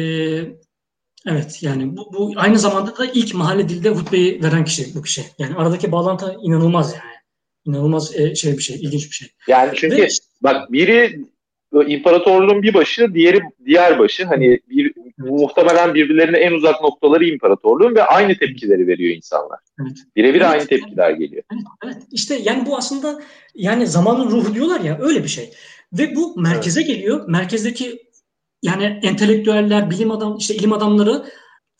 evet 1.26 1.62
yani 1.62 1.96
bu, 1.96 2.12
bu 2.12 2.32
aynı 2.36 2.58
zamanda 2.58 2.96
da 2.96 3.06
ilk 3.06 3.34
mahalle 3.34 3.68
dilde 3.68 3.88
hutbeyi 3.88 4.42
veren 4.42 4.64
kişi 4.64 4.94
bu 4.94 5.02
kişi. 5.02 5.24
Yani 5.38 5.54
aradaki 5.54 5.92
bağlantı 5.92 6.36
inanılmaz 6.42 6.92
yani. 6.92 7.14
İnanılmaz 7.66 8.16
e, 8.16 8.34
şey 8.34 8.52
bir 8.52 8.62
şey, 8.62 8.76
ilginç 8.76 9.06
bir 9.06 9.14
şey. 9.14 9.28
Yani 9.48 9.72
çünkü 9.74 9.96
Ve, 9.96 10.08
bak 10.42 10.72
biri 10.72 11.24
imparatorluğun 11.82 12.62
bir 12.62 12.74
başı, 12.74 13.14
diğeri 13.14 13.40
diğer 13.66 13.98
başı. 13.98 14.24
Hani 14.24 14.60
bir 14.70 14.92
muhtemelen 15.18 15.94
birbirlerine 15.94 16.38
en 16.38 16.52
uzak 16.52 16.82
noktaları 16.82 17.24
imparatorluğun 17.24 17.94
ve 17.94 18.02
aynı 18.02 18.38
tepkileri 18.38 18.86
veriyor 18.86 19.16
insanlar. 19.16 19.58
Evet. 19.80 19.98
Birebir 20.16 20.40
evet, 20.40 20.50
aynı 20.50 20.66
tepkiler 20.66 21.10
geliyor. 21.10 21.42
Evet, 21.52 21.64
evet. 21.84 21.96
İşte 22.10 22.38
yani 22.42 22.66
bu 22.66 22.76
aslında 22.76 23.20
yani 23.54 23.86
zamanın 23.86 24.30
ruhu 24.30 24.54
diyorlar 24.54 24.80
ya 24.80 24.98
öyle 25.00 25.24
bir 25.24 25.28
şey. 25.28 25.50
Ve 25.92 26.16
bu 26.16 26.40
merkeze 26.40 26.80
evet. 26.80 26.88
geliyor. 26.88 27.28
Merkezdeki 27.28 27.98
yani 28.62 29.00
entelektüeller, 29.02 29.90
bilim 29.90 30.10
adam, 30.10 30.36
işte 30.36 30.54
ilim 30.54 30.72
adamları 30.72 31.24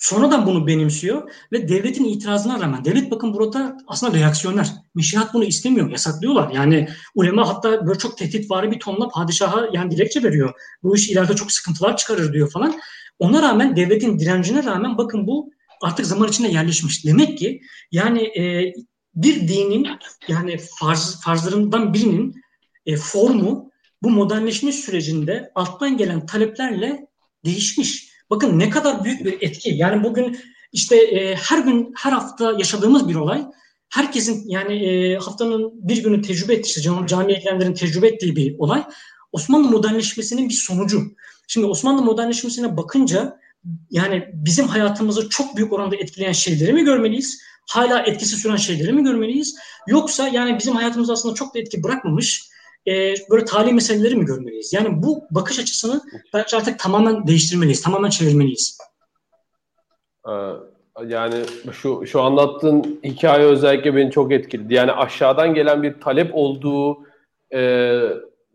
Sonradan 0.04 0.46
bunu 0.46 0.66
benimsiyor 0.66 1.30
ve 1.52 1.68
devletin 1.68 2.04
itirazına 2.04 2.60
rağmen 2.60 2.84
devlet 2.84 3.10
bakın 3.10 3.34
burada 3.34 3.76
aslında 3.86 4.18
reaksiyoner. 4.18 4.72
Meşihat 4.94 5.34
bunu 5.34 5.44
istemiyor, 5.44 5.90
yasaklıyorlar. 5.90 6.50
Yani 6.50 6.88
ulema 7.14 7.48
hatta 7.48 7.86
böyle 7.86 7.98
çok 7.98 8.18
tehditvari 8.18 8.70
bir 8.70 8.80
tonla 8.80 9.08
padişaha 9.08 9.68
yani 9.72 9.90
dilekçe 9.90 10.22
veriyor. 10.22 10.54
Bu 10.82 10.96
iş 10.96 11.10
ileride 11.10 11.34
çok 11.34 11.52
sıkıntılar 11.52 11.96
çıkarır 11.96 12.32
diyor 12.32 12.50
falan. 12.50 12.80
Ona 13.18 13.42
rağmen 13.42 13.76
devletin 13.76 14.18
direncine 14.18 14.64
rağmen 14.64 14.98
bakın 14.98 15.26
bu 15.26 15.50
artık 15.82 16.06
zaman 16.06 16.28
içinde 16.28 16.48
yerleşmiş. 16.48 17.04
Demek 17.04 17.38
ki 17.38 17.60
yani 17.92 18.22
e, 18.22 18.72
bir 19.14 19.48
dinin 19.48 19.88
yani 20.28 20.58
farz, 20.80 21.20
farzlarından 21.20 21.94
birinin 21.94 22.42
e, 22.86 22.96
formu 22.96 23.70
bu 24.02 24.10
modernleşme 24.10 24.72
sürecinde 24.72 25.52
alttan 25.54 25.96
gelen 25.96 26.26
taleplerle 26.26 27.06
değişmiş. 27.44 28.13
Bakın 28.34 28.58
ne 28.58 28.70
kadar 28.70 29.04
büyük 29.04 29.24
bir 29.24 29.42
etki. 29.42 29.70
Yani 29.74 30.04
bugün 30.04 30.38
işte 30.72 30.96
e, 30.96 31.34
her 31.34 31.58
gün 31.58 31.92
her 31.96 32.12
hafta 32.12 32.52
yaşadığımız 32.58 33.08
bir 33.08 33.14
olay. 33.14 33.44
Herkesin 33.88 34.44
yani 34.48 34.74
e, 34.74 35.16
haftanın 35.16 35.88
bir 35.88 36.04
günü 36.04 36.22
tecrübe 36.22 36.54
ettiği, 36.54 36.68
işte 36.68 36.80
cami, 36.80 37.06
cami 37.06 37.74
tecrübe 37.74 38.08
ettiği 38.08 38.36
bir 38.36 38.58
olay. 38.58 38.84
Osmanlı 39.32 39.68
modernleşmesinin 39.68 40.48
bir 40.48 40.54
sonucu. 40.54 41.02
Şimdi 41.48 41.66
Osmanlı 41.66 42.02
modernleşmesine 42.02 42.76
bakınca 42.76 43.38
yani 43.90 44.28
bizim 44.32 44.68
hayatımızı 44.68 45.28
çok 45.28 45.56
büyük 45.56 45.72
oranda 45.72 45.96
etkileyen 45.96 46.32
şeyleri 46.32 46.72
mi 46.72 46.84
görmeliyiz? 46.84 47.40
Hala 47.70 48.00
etkisi 48.00 48.36
süren 48.36 48.56
şeyleri 48.56 48.92
mi 48.92 49.04
görmeliyiz? 49.04 49.56
Yoksa 49.88 50.28
yani 50.28 50.58
bizim 50.58 50.74
hayatımızda 50.74 51.12
aslında 51.12 51.34
çok 51.34 51.54
da 51.54 51.58
etki 51.58 51.82
bırakmamış 51.82 52.48
e, 52.86 53.14
böyle 53.30 53.44
tarihi 53.44 53.72
meseleleri 53.72 54.16
mi 54.16 54.24
görmeliyiz? 54.24 54.72
Yani 54.72 55.02
bu 55.02 55.24
bakış 55.30 55.58
açısını 55.58 56.00
bence 56.34 56.56
artık 56.56 56.78
tamamen 56.78 57.26
değiştirmeliyiz, 57.26 57.82
tamamen 57.82 58.10
çevirmeliyiz. 58.10 58.78
Ee, 60.28 60.32
yani 61.06 61.34
şu 61.72 62.06
şu 62.06 62.22
anlattığın 62.22 63.00
hikaye 63.04 63.44
özellikle 63.44 63.96
beni 63.96 64.10
çok 64.10 64.32
etkiledi. 64.32 64.74
Yani 64.74 64.92
aşağıdan 64.92 65.54
gelen 65.54 65.82
bir 65.82 66.00
talep 66.00 66.30
olduğu 66.32 66.98
e, 67.54 68.00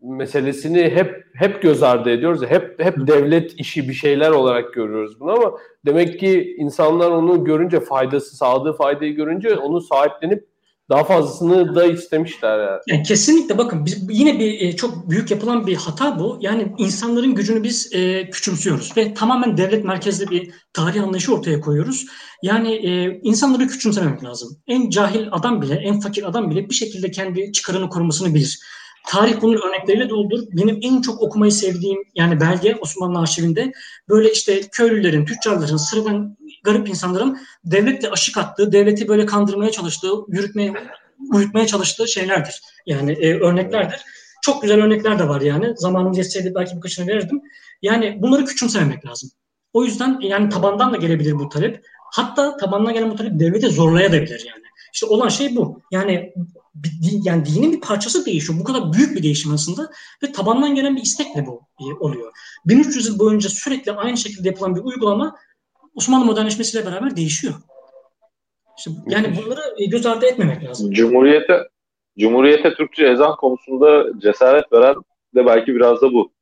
meselesini 0.02 0.82
hep 0.82 1.24
hep 1.34 1.62
göz 1.62 1.82
ardı 1.82 2.10
ediyoruz. 2.10 2.42
Hep 2.48 2.84
hep 2.84 3.06
devlet 3.06 3.60
işi 3.60 3.88
bir 3.88 3.94
şeyler 3.94 4.30
olarak 4.30 4.74
görüyoruz 4.74 5.20
bunu 5.20 5.30
ama 5.32 5.52
demek 5.86 6.20
ki 6.20 6.54
insanlar 6.58 7.10
onu 7.10 7.44
görünce 7.44 7.80
faydası, 7.80 8.36
sağladığı 8.36 8.72
faydayı 8.72 9.14
görünce 9.14 9.56
onu 9.56 9.80
sahiplenip 9.80 10.49
daha 10.90 11.04
fazlasını 11.04 11.74
da 11.74 11.84
istemişler 11.84 12.58
yani. 12.58 12.80
yani 12.86 13.02
kesinlikle 13.02 13.58
bakın 13.58 13.86
biz 13.86 14.06
yine 14.10 14.38
bir 14.38 14.60
e, 14.60 14.76
çok 14.76 15.10
büyük 15.10 15.30
yapılan 15.30 15.66
bir 15.66 15.76
hata 15.76 16.18
bu. 16.18 16.38
Yani 16.40 16.72
insanların 16.78 17.34
gücünü 17.34 17.62
biz 17.62 17.92
e, 17.92 18.30
küçümsüyoruz 18.30 18.96
ve 18.96 19.14
tamamen 19.14 19.56
devlet 19.56 19.84
merkezli 19.84 20.30
bir 20.30 20.50
tarih 20.72 21.02
anlayışı 21.02 21.34
ortaya 21.34 21.60
koyuyoruz. 21.60 22.06
Yani 22.42 22.74
e, 22.74 23.20
insanları 23.22 23.66
küçümsememek 23.66 24.24
lazım. 24.24 24.56
En 24.66 24.90
cahil 24.90 25.28
adam 25.32 25.62
bile, 25.62 25.74
en 25.74 26.00
fakir 26.00 26.28
adam 26.28 26.50
bile 26.50 26.68
bir 26.68 26.74
şekilde 26.74 27.10
kendi 27.10 27.52
çıkarını 27.52 27.88
korumasını 27.88 28.34
bilir. 28.34 28.60
Tarih 29.08 29.42
bunun 29.42 29.60
örnekleriyle 29.68 30.08
doldur. 30.08 30.38
Benim 30.52 30.78
en 30.82 31.00
çok 31.00 31.22
okumayı 31.22 31.52
sevdiğim 31.52 31.98
yani 32.14 32.40
belge 32.40 32.78
Osmanlı 32.80 33.18
arşivinde 33.18 33.72
böyle 34.08 34.32
işte 34.32 34.60
köylülerin, 34.72 35.24
tüccarların, 35.24 35.76
sıradan 35.76 36.36
garip 36.64 36.88
insanların 36.88 37.38
devletle 37.64 38.10
aşık 38.10 38.38
attığı, 38.38 38.72
devleti 38.72 39.08
böyle 39.08 39.26
kandırmaya 39.26 39.70
çalıştığı, 39.70 40.12
yürütmeye, 40.28 40.72
uyutmaya 41.32 41.66
çalıştığı 41.66 42.08
şeylerdir. 42.08 42.60
Yani 42.86 43.12
e, 43.12 43.34
örneklerdir. 43.34 44.00
Çok 44.42 44.62
güzel 44.62 44.84
örnekler 44.84 45.18
de 45.18 45.28
var 45.28 45.40
yani. 45.40 45.74
Zamanım 45.76 46.12
yetseydi 46.12 46.52
belki 46.54 46.76
birkaçını 46.76 47.06
verirdim. 47.06 47.42
Yani 47.82 48.18
bunları 48.22 48.44
küçümsememek 48.44 49.06
lazım. 49.06 49.30
O 49.72 49.84
yüzden 49.84 50.20
yani 50.20 50.48
tabandan 50.48 50.92
da 50.92 50.96
gelebilir 50.96 51.32
bu 51.32 51.48
talep. 51.48 51.84
Hatta 52.12 52.56
tabandan 52.56 52.94
gelen 52.94 53.10
bu 53.10 53.16
talep 53.16 53.40
devlete 53.40 53.68
zorlayabilir 53.68 54.44
yani. 54.48 54.62
İşte 54.92 55.06
olan 55.06 55.28
şey 55.28 55.56
bu. 55.56 55.80
Yani 55.90 56.32
yani 57.24 57.46
dinin 57.46 57.72
bir 57.72 57.80
parçası 57.80 58.26
değişiyor. 58.26 58.58
Bu 58.58 58.64
kadar 58.64 58.92
büyük 58.92 59.16
bir 59.16 59.22
değişim 59.22 59.54
aslında 59.54 59.90
ve 60.22 60.32
tabandan 60.32 60.74
gelen 60.74 60.96
bir 60.96 61.02
istekle 61.02 61.46
bu 61.46 61.62
e, 61.80 61.84
oluyor. 62.00 62.32
1300 62.66 63.06
yıl 63.06 63.18
boyunca 63.18 63.48
sürekli 63.48 63.92
aynı 63.92 64.16
şekilde 64.16 64.48
yapılan 64.48 64.76
bir 64.76 64.80
uygulama 64.80 65.36
Osmanlı 65.94 66.24
modernleşmesiyle 66.24 66.86
beraber 66.86 67.16
değişiyor. 67.16 67.54
İşte 68.78 68.90
yani 69.06 69.36
bunları 69.36 69.60
e, 69.78 69.84
göz 69.84 70.06
ardı 70.06 70.26
etmemek 70.26 70.64
lazım. 70.64 70.92
Cumhuriyete 70.92 71.68
Cumhuriyete 72.18 72.74
Türkçe 72.74 73.04
ezan 73.06 73.36
konusunda 73.36 74.20
cesaret 74.20 74.72
veren 74.72 74.94
de 75.34 75.46
belki 75.46 75.74
biraz 75.74 76.02
da 76.02 76.12
bu. 76.12 76.32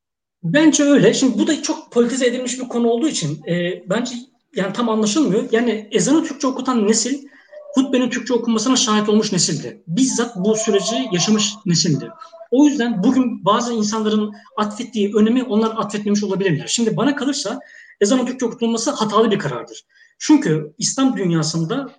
Bence 0.43 0.85
öyle. 0.85 1.15
Şimdi 1.15 1.39
bu 1.39 1.47
da 1.47 1.63
çok 1.63 1.93
politize 1.93 2.27
edilmiş 2.27 2.61
bir 2.61 2.69
konu 2.69 2.89
olduğu 2.89 3.09
için 3.09 3.45
e, 3.49 3.83
bence 3.91 4.15
yani 4.57 4.73
tam 4.73 4.89
anlaşılmıyor. 4.89 5.45
Yani 5.53 5.89
ezanı 5.93 6.25
Türkçe 6.25 6.47
okutan 6.47 6.89
nesil 6.89 7.29
hutbenin 7.75 8.11
Türkçe 8.11 8.35
okunmasına 8.35 8.77
şahit 8.77 9.09
olmuş 9.09 9.33
nesildi. 9.33 9.83
Bizzat 9.87 10.37
bu 10.37 10.57
süreci 10.57 10.95
yaşamış 11.13 11.53
nesildi. 11.67 12.11
O 12.51 12.65
yüzden 12.65 13.03
bugün 13.03 13.45
bazı 13.45 13.73
insanların 13.73 14.33
atfettiği 14.57 15.15
önemi 15.15 15.43
onlar 15.43 15.71
atfetmemiş 15.77 16.25
olabilirler. 16.25 16.67
Şimdi 16.67 16.97
bana 16.97 17.17
kalırsa 17.17 17.61
ezanın 18.01 18.27
Türkçe 18.27 18.47
okutulması 18.47 18.91
hatalı 18.91 19.31
bir 19.31 19.39
karardır. 19.39 19.85
Çünkü 20.19 20.75
İslam 20.79 21.17
dünyasında 21.17 21.97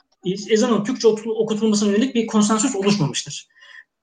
ezanın 0.50 0.84
Türkçe 0.84 1.08
okutulmasına 1.08 1.92
yönelik 1.92 2.16
bir 2.16 2.28
konsensüs 2.28 2.76
oluşmamıştır. 2.76 3.48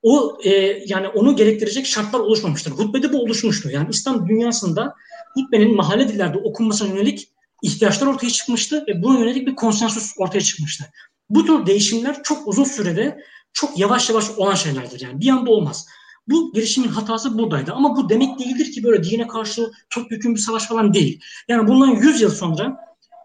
O 0.03 0.39
e, 0.45 0.51
yani 0.87 1.09
onu 1.09 1.37
gerektirecek 1.37 1.87
şartlar 1.87 2.21
oluşmamıştır. 2.21 2.71
Hutbede 2.71 3.13
bu 3.13 3.23
oluşmuştu. 3.23 3.71
Yani 3.71 3.89
İslam 3.91 4.29
dünyasında 4.29 4.95
hutbenin 5.35 5.77
mahalle 5.77 6.09
dillerde 6.09 6.39
okunmasına 6.39 6.89
yönelik 6.89 7.29
ihtiyaçlar 7.63 8.07
ortaya 8.07 8.31
çıkmıştı 8.31 8.85
ve 8.89 9.03
buna 9.03 9.19
yönelik 9.19 9.47
bir 9.47 9.57
konsensüs 9.57 10.13
ortaya 10.17 10.41
çıkmıştı. 10.41 10.85
Bu 11.31 11.47
tür 11.47 11.67
değişimler 11.67 12.23
çok 12.23 12.49
uzun 12.49 12.65
sürede 12.65 13.25
çok 13.53 13.79
yavaş 13.79 14.11
yavaş 14.11 14.31
olan 14.31 14.55
şeylerdir. 14.55 15.01
Yani 15.01 15.21
bir 15.21 15.29
anda 15.29 15.51
olmaz. 15.51 15.87
Bu 16.29 16.53
girişimin 16.53 16.89
hatası 16.89 17.39
buradaydı. 17.39 17.73
Ama 17.73 17.97
bu 17.97 18.09
demek 18.09 18.39
değildir 18.39 18.73
ki 18.73 18.85
böyle 18.85 19.05
dine 19.05 19.27
karşı 19.27 19.71
çok 19.89 20.11
yükün 20.11 20.35
bir 20.35 20.41
savaş 20.41 20.67
falan 20.67 20.95
değil. 20.95 21.21
Yani 21.49 21.69
bundan 21.69 21.87
100 21.87 22.21
yıl 22.21 22.31
sonra 22.31 22.77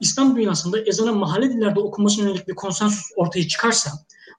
İslam 0.01 0.35
dünyasında 0.35 0.79
ezanın 0.79 1.17
mahalle 1.17 1.49
dillerde 1.49 1.79
okunmasına 1.79 2.25
yönelik 2.25 2.47
bir 2.47 2.55
konsensüs 2.55 3.05
ortaya 3.15 3.47
çıkarsa, 3.47 3.91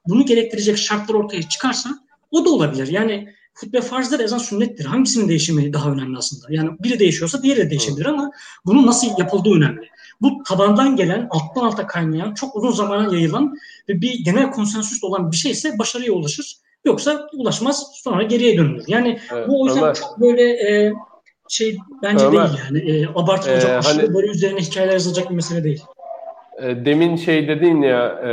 bunu 0.07 0.25
gerektirecek 0.25 0.77
şartlar 0.77 1.15
ortaya 1.15 1.43
çıkarsa 1.43 1.89
o 2.31 2.45
da 2.45 2.49
olabilir. 2.49 2.87
Yani 2.87 3.33
hutbe 3.55 3.81
farzdır, 3.81 4.19
ezan 4.19 4.37
sünnettir. 4.37 4.85
Hangisinin 4.85 5.29
değişimi 5.29 5.73
daha 5.73 5.91
önemli 5.91 6.17
aslında? 6.17 6.47
Yani 6.49 6.69
biri 6.83 6.99
değişiyorsa 6.99 7.43
diğeri 7.43 7.59
de 7.59 7.69
değişebilir 7.69 8.05
ama 8.05 8.31
bunun 8.65 8.87
nasıl 8.87 9.07
yapıldığı 9.17 9.49
önemli. 9.49 9.89
Bu 10.21 10.43
tabandan 10.43 10.95
gelen, 10.95 11.27
alttan 11.29 11.65
alta 11.65 11.87
kaynayan, 11.87 12.33
çok 12.33 12.55
uzun 12.55 12.71
zamana 12.71 13.13
yayılan 13.13 13.55
ve 13.89 14.01
bir 14.01 14.25
genel 14.25 14.51
konsensüs 14.51 15.03
olan 15.03 15.31
bir 15.31 15.37
şeyse 15.37 15.79
başarıya 15.79 16.11
ulaşır. 16.11 16.57
Yoksa 16.85 17.27
ulaşmaz 17.33 17.91
sonra 17.93 18.23
geriye 18.23 18.57
dönülür. 18.57 18.83
Yani 18.87 19.19
evet, 19.33 19.47
bu 19.47 19.61
o 19.61 19.65
yüzden 19.65 19.83
Ömer, 19.83 19.93
çok 19.93 20.21
böyle 20.21 20.43
e, 20.43 20.93
şey 21.49 21.77
bence 22.03 22.25
Ömer, 22.25 22.49
değil 22.49 22.59
yani. 22.65 22.91
E, 22.91 23.07
abartılacak, 23.15 23.71
e, 23.71 23.77
aşırı 23.77 24.01
hani, 24.01 24.13
böyle 24.13 24.27
üzerine 24.27 24.59
hikayeler 24.59 24.93
yazılacak 24.93 25.29
bir 25.29 25.35
mesele 25.35 25.63
değil. 25.63 25.83
E, 26.61 26.85
demin 26.85 27.15
şey 27.15 27.47
dedin 27.47 27.81
ya 27.81 28.07
e, 28.07 28.31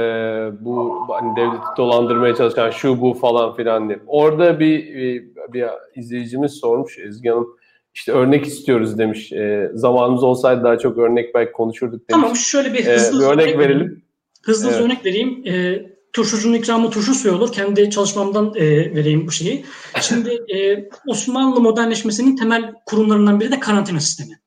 bu 0.64 0.94
hani 1.08 1.36
devleti 1.36 1.66
dolandırmaya 1.76 2.34
çalışan 2.34 2.70
şu 2.70 3.00
bu 3.00 3.14
falan 3.14 3.56
filan 3.56 3.88
diye. 3.88 3.98
Orada 4.06 4.60
bir, 4.60 4.94
bir, 4.94 5.24
bir 5.52 5.64
izleyicimiz 5.96 6.52
sormuş 6.52 6.98
Ezgi 6.98 7.28
Hanım 7.28 7.48
işte 7.94 8.12
örnek 8.12 8.46
istiyoruz 8.46 8.98
demiş. 8.98 9.32
E, 9.32 9.70
zamanımız 9.74 10.24
olsaydı 10.24 10.64
daha 10.64 10.78
çok 10.78 10.98
örnek 10.98 11.34
belki 11.34 11.52
konuşurduk 11.52 12.10
demiş. 12.10 12.22
Tamam 12.22 12.36
şöyle 12.36 12.74
bir 12.74 12.84
hızlı 12.84 13.18
e, 13.18 13.20
bir 13.20 13.32
örnek, 13.32 13.46
örnek 13.46 13.58
verelim. 13.58 14.02
Hızlı 14.42 14.70
evet. 14.70 14.80
örnek 14.80 15.06
vereyim. 15.06 15.42
E, 15.46 15.82
turşucunun 16.12 16.54
ikramı 16.54 16.90
turşu 16.90 17.14
suyu 17.14 17.34
olur. 17.34 17.52
Kendi 17.52 17.90
çalışmamdan 17.90 18.52
e, 18.56 18.94
vereyim 18.94 19.26
bu 19.26 19.32
şeyi. 19.32 19.64
Şimdi 20.00 20.30
e, 20.30 20.88
Osmanlı 21.06 21.60
modernleşmesinin 21.60 22.36
temel 22.36 22.74
kurumlarından 22.86 23.40
biri 23.40 23.52
de 23.52 23.60
karantina 23.60 24.00
sistemi. 24.00 24.40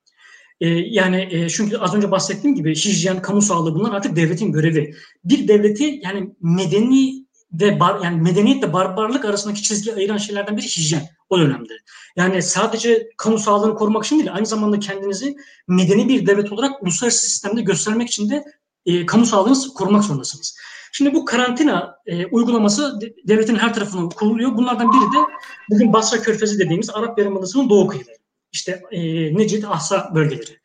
E, 0.61 0.67
yani 0.69 1.27
e, 1.31 1.49
çünkü 1.49 1.77
az 1.77 1.95
önce 1.95 2.11
bahsettiğim 2.11 2.55
gibi 2.55 2.75
hijyen, 2.75 3.21
kamu 3.21 3.41
sağlığı 3.41 3.75
bunlar 3.75 3.91
artık 3.91 4.15
devletin 4.15 4.51
görevi. 4.51 4.95
Bir 5.23 5.47
devleti 5.47 5.99
yani 6.03 6.29
medeni 6.41 7.23
ve 7.53 7.79
bar, 7.79 8.03
yani 8.03 8.21
medeniyetle 8.21 8.73
barbarlık 8.73 9.25
arasındaki 9.25 9.63
çizgi 9.63 9.95
ayıran 9.95 10.17
şeylerden 10.17 10.57
biri 10.57 10.65
hijyen 10.65 11.09
o 11.29 11.39
dönemde. 11.39 11.73
Yani 12.15 12.41
sadece 12.41 13.09
kamu 13.17 13.39
sağlığını 13.39 13.75
korumak 13.75 14.05
için 14.05 14.19
değil, 14.19 14.33
aynı 14.33 14.45
zamanda 14.45 14.79
kendinizi 14.79 15.35
medeni 15.67 16.09
bir 16.09 16.25
devlet 16.25 16.51
olarak 16.51 16.83
uluslararası 16.83 17.29
sistemde 17.29 17.61
göstermek 17.61 18.07
için 18.07 18.29
de 18.29 18.43
e, 18.85 19.05
kamu 19.05 19.25
sağlığını 19.25 19.73
korumak 19.75 20.03
zorundasınız. 20.03 20.57
Şimdi 20.95 21.13
bu 21.13 21.25
karantina 21.25 21.95
e, 22.05 22.25
uygulaması 22.25 22.99
devletin 23.27 23.55
her 23.55 23.73
tarafına 23.73 24.09
kuruluyor. 24.09 24.57
Bunlardan 24.57 24.93
biri 24.93 25.01
de 25.01 25.31
bugün 25.69 25.93
Basra 25.93 26.21
Körfezi 26.21 26.59
dediğimiz 26.59 26.89
Arap 26.89 27.19
Yarımadası'nın 27.19 27.69
doğu 27.69 27.87
kıyıları. 27.87 28.17
İşte 28.51 28.81
e, 28.91 29.01
Necid, 29.37 29.63
Ahsa 29.63 30.11
bölgeleri. 30.15 30.59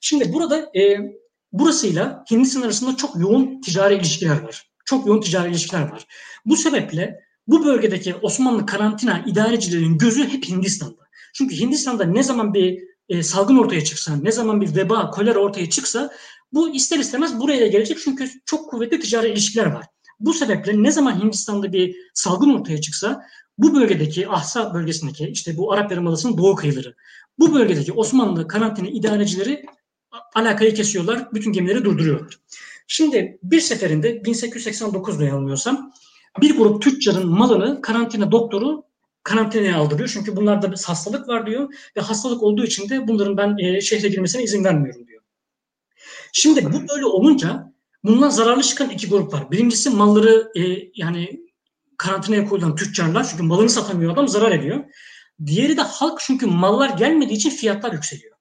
Şimdi 0.00 0.32
burada 0.32 0.58
e, 0.78 0.98
burasıyla 1.52 2.24
Hindistan 2.30 2.62
arasında 2.62 2.96
çok 2.96 3.16
yoğun 3.16 3.60
ticari 3.60 3.94
ilişkiler 3.94 4.42
var. 4.42 4.70
Çok 4.84 5.06
yoğun 5.06 5.20
ticari 5.20 5.50
ilişkiler 5.50 5.82
var. 5.82 6.06
Bu 6.46 6.56
sebeple 6.56 7.20
bu 7.46 7.64
bölgedeki 7.64 8.14
Osmanlı 8.14 8.66
karantina 8.66 9.24
idarecilerin 9.26 9.98
gözü 9.98 10.28
hep 10.28 10.48
Hindistan'da. 10.48 11.04
Çünkü 11.34 11.56
Hindistan'da 11.56 12.04
ne 12.04 12.22
zaman 12.22 12.54
bir 12.54 12.78
e, 13.08 13.22
salgın 13.22 13.56
ortaya 13.56 13.84
çıksa, 13.84 14.16
ne 14.16 14.32
zaman 14.32 14.60
bir 14.60 14.76
veba, 14.76 15.10
kolera 15.10 15.38
ortaya 15.38 15.70
çıksa 15.70 16.10
Bu 16.52 16.74
ister 16.74 16.98
istemez 16.98 17.40
buraya 17.40 17.66
gelecek 17.66 17.98
çünkü 18.04 18.30
çok 18.46 18.70
kuvvetli 18.70 19.00
ticari 19.00 19.28
ilişkiler 19.28 19.66
var. 19.66 19.86
Bu 20.20 20.34
sebeple 20.34 20.82
ne 20.82 20.90
zaman 20.90 21.22
Hindistan'da 21.22 21.72
bir 21.72 21.96
salgın 22.14 22.54
ortaya 22.54 22.80
çıksa 22.80 23.22
bu 23.58 23.74
bölgedeki 23.74 24.28
Ahsa 24.28 24.74
bölgesindeki 24.74 25.28
işte 25.28 25.56
bu 25.56 25.72
Arap 25.72 25.90
Yarımadası'nın 25.90 26.38
doğu 26.38 26.54
kıyıları 26.54 26.94
bu 27.38 27.54
bölgedeki 27.54 27.92
Osmanlı 27.92 28.48
karantina 28.48 28.88
idarecileri 28.88 29.64
alakayı 30.34 30.74
kesiyorlar. 30.74 31.28
Bütün 31.32 31.52
gemileri 31.52 31.84
durduruyorlar. 31.84 32.38
Şimdi 32.86 33.38
bir 33.42 33.60
seferinde 33.60 34.16
1889'da 34.16 35.24
yanılmıyorsam 35.24 35.92
bir 36.40 36.56
grup 36.56 36.82
tüccarın 36.82 37.28
malını 37.28 37.82
karantina 37.82 38.32
doktoru 38.32 38.84
karantinaya 39.22 39.76
aldırıyor. 39.76 40.10
Çünkü 40.12 40.36
bunlarda 40.36 40.72
bir 40.72 40.82
hastalık 40.86 41.28
var 41.28 41.46
diyor 41.46 41.74
ve 41.96 42.00
hastalık 42.00 42.42
olduğu 42.42 42.64
için 42.64 42.88
de 42.88 43.08
bunların 43.08 43.36
ben 43.36 43.56
e, 43.58 43.80
şehre 43.80 44.08
girmesine 44.08 44.42
izin 44.42 44.64
vermiyorum 44.64 45.06
diyor. 45.06 45.13
Şimdi 46.36 46.64
bu 46.64 46.88
böyle 46.88 47.06
olunca 47.06 47.72
bundan 48.04 48.28
zararlı 48.28 48.62
çıkan 48.62 48.90
iki 48.90 49.08
grup 49.08 49.32
var. 49.32 49.50
Birincisi 49.50 49.90
malları 49.90 50.52
e, 50.56 50.90
yani 50.94 51.40
karantinaya 51.98 52.44
koyulan 52.44 52.76
tüccarlar 52.76 53.26
çünkü 53.30 53.42
malını 53.42 53.70
satamıyor 53.70 54.12
adam 54.12 54.28
zarar 54.28 54.52
ediyor. 54.52 54.84
Diğeri 55.46 55.76
de 55.76 55.82
halk 55.82 56.20
çünkü 56.20 56.46
mallar 56.46 56.90
gelmediği 56.90 57.36
için 57.36 57.50
fiyatlar 57.50 57.92
yükseliyor. 57.92 58.34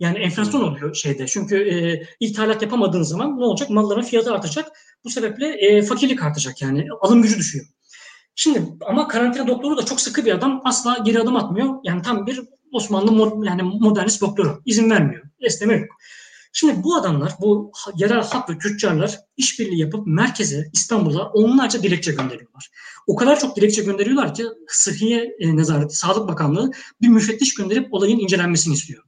Yani 0.00 0.18
enflasyon 0.18 0.60
oluyor 0.60 0.94
şeyde. 0.94 1.26
Çünkü 1.26 1.56
e, 1.56 2.06
ithalat 2.20 2.62
yapamadığın 2.62 3.02
zaman 3.02 3.40
ne 3.40 3.44
olacak? 3.44 3.70
Malların 3.70 4.02
fiyatı 4.02 4.34
artacak. 4.34 4.68
Bu 5.04 5.10
sebeple 5.10 5.46
e, 5.48 5.82
fakirlik 5.82 6.22
artacak 6.22 6.62
yani. 6.62 6.86
Alım 7.00 7.22
gücü 7.22 7.38
düşüyor. 7.38 7.66
Şimdi 8.34 8.62
ama 8.86 9.08
karantina 9.08 9.46
doktoru 9.46 9.76
da 9.76 9.84
çok 9.84 10.00
sıkı 10.00 10.24
bir 10.24 10.32
adam. 10.32 10.60
Asla 10.64 10.98
geri 11.04 11.20
adım 11.20 11.36
atmıyor. 11.36 11.74
Yani 11.84 12.02
tam 12.02 12.26
bir 12.26 12.40
Osmanlı 12.72 13.12
mod, 13.12 13.44
yani 13.44 13.62
modernist 13.62 14.20
doktoru. 14.20 14.62
izin 14.66 14.90
vermiyor. 14.90 15.22
Esneme 15.40 15.74
yok. 15.74 15.88
Şimdi 16.60 16.84
bu 16.84 16.96
adamlar, 16.96 17.32
bu 17.40 17.72
yerel 17.96 18.22
halk 18.22 18.50
ve 18.50 18.58
tüccarlar 18.58 19.18
işbirliği 19.36 19.80
yapıp 19.80 20.06
merkeze, 20.06 20.70
İstanbul'a 20.72 21.28
onlarca 21.28 21.82
dilekçe 21.82 22.12
gönderiyorlar. 22.12 22.70
O 23.06 23.16
kadar 23.16 23.40
çok 23.40 23.56
dilekçe 23.56 23.82
gönderiyorlar 23.82 24.34
ki 24.34 24.44
Sıhhiye 24.68 25.36
e, 25.38 25.56
Nezareti, 25.56 25.96
Sağlık 25.96 26.28
Bakanlığı 26.28 26.70
bir 27.02 27.08
müfettiş 27.08 27.54
gönderip 27.54 27.94
olayın 27.94 28.18
incelenmesini 28.18 28.74
istiyor. 28.74 29.04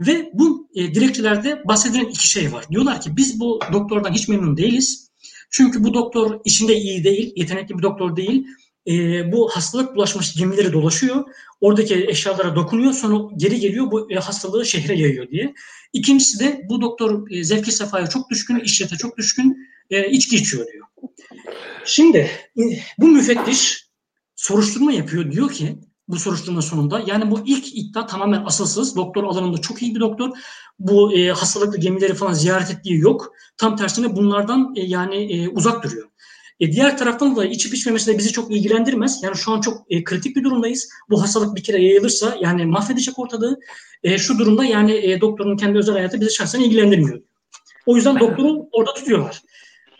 Ve 0.00 0.30
bu 0.34 0.68
e, 0.74 0.94
dilekçelerde 0.94 1.62
bahsedilen 1.64 2.04
iki 2.04 2.28
şey 2.28 2.52
var. 2.52 2.64
Diyorlar 2.70 3.00
ki 3.00 3.16
biz 3.16 3.40
bu 3.40 3.60
doktordan 3.72 4.12
hiç 4.12 4.28
memnun 4.28 4.56
değiliz. 4.56 5.08
Çünkü 5.50 5.84
bu 5.84 5.94
doktor 5.94 6.40
işinde 6.44 6.76
iyi 6.76 7.04
değil, 7.04 7.32
yetenekli 7.36 7.78
bir 7.78 7.82
doktor 7.82 8.16
değil. 8.16 8.46
E, 8.86 9.32
bu 9.32 9.48
hastalık 9.48 9.96
bulaşmış 9.96 10.34
gemileri 10.34 10.72
dolaşıyor. 10.72 11.24
Oradaki 11.60 12.06
eşyalara 12.08 12.56
dokunuyor 12.56 12.92
sonra 12.92 13.28
geri 13.36 13.60
geliyor 13.60 13.90
bu 13.90 14.12
e, 14.12 14.14
hastalığı 14.14 14.66
şehre 14.66 14.98
yayıyor 14.98 15.28
diye. 15.28 15.54
İkincisi 15.92 16.40
de 16.40 16.66
bu 16.68 16.80
doktor 16.80 17.30
e, 17.30 17.44
zevki 17.44 17.72
sefaya 17.72 18.06
çok 18.06 18.30
düşkün, 18.30 18.60
işlete 18.60 18.96
çok 18.96 19.16
düşkün, 19.16 19.56
e, 19.90 20.10
içki 20.10 20.36
içiyor 20.36 20.66
diyor. 20.72 20.86
Şimdi 21.84 22.18
e, 22.58 22.62
bu 22.98 23.08
müfettiş 23.08 23.86
soruşturma 24.36 24.92
yapıyor. 24.92 25.32
Diyor 25.32 25.50
ki 25.50 25.78
bu 26.08 26.16
soruşturma 26.16 26.62
sonunda. 26.62 27.02
Yani 27.06 27.30
bu 27.30 27.40
ilk 27.46 27.76
iddia 27.76 28.06
tamamen 28.06 28.44
asılsız. 28.44 28.96
Doktor 28.96 29.24
alanında 29.24 29.58
çok 29.58 29.82
iyi 29.82 29.94
bir 29.94 30.00
doktor. 30.00 30.30
Bu 30.78 31.14
e, 31.14 31.28
hastalıklı 31.28 31.78
gemileri 31.78 32.14
falan 32.14 32.32
ziyaret 32.32 32.70
ettiği 32.70 32.98
yok. 32.98 33.32
Tam 33.56 33.76
tersine 33.76 34.16
bunlardan 34.16 34.74
e, 34.76 34.80
yani 34.80 35.16
e, 35.16 35.48
uzak 35.48 35.84
duruyor. 35.84 36.08
E, 36.62 36.72
diğer 36.72 36.98
taraftan 36.98 37.36
da 37.36 37.44
içip 37.44 37.74
içmemesi 37.74 38.12
de 38.12 38.18
bizi 38.18 38.32
çok 38.32 38.52
ilgilendirmez. 38.52 39.22
Yani 39.22 39.36
şu 39.36 39.52
an 39.52 39.60
çok 39.60 39.82
e, 39.90 40.04
kritik 40.04 40.36
bir 40.36 40.44
durumdayız. 40.44 40.88
Bu 41.10 41.22
hastalık 41.22 41.56
bir 41.56 41.62
kere 41.62 41.82
yayılırsa 41.82 42.36
yani 42.40 42.66
mahvedecek 42.66 43.18
ortalığı. 43.18 43.60
E, 44.02 44.18
şu 44.18 44.38
durumda 44.38 44.64
yani 44.64 44.92
e, 44.92 45.20
doktorun 45.20 45.56
kendi 45.56 45.78
özel 45.78 45.94
hayatı 45.94 46.20
bizi 46.20 46.34
şahsen 46.34 46.60
ilgilendirmiyor. 46.60 47.22
O 47.86 47.96
yüzden 47.96 48.20
doktoru 48.20 48.68
orada 48.72 48.94
tutuyorlar. 48.94 49.42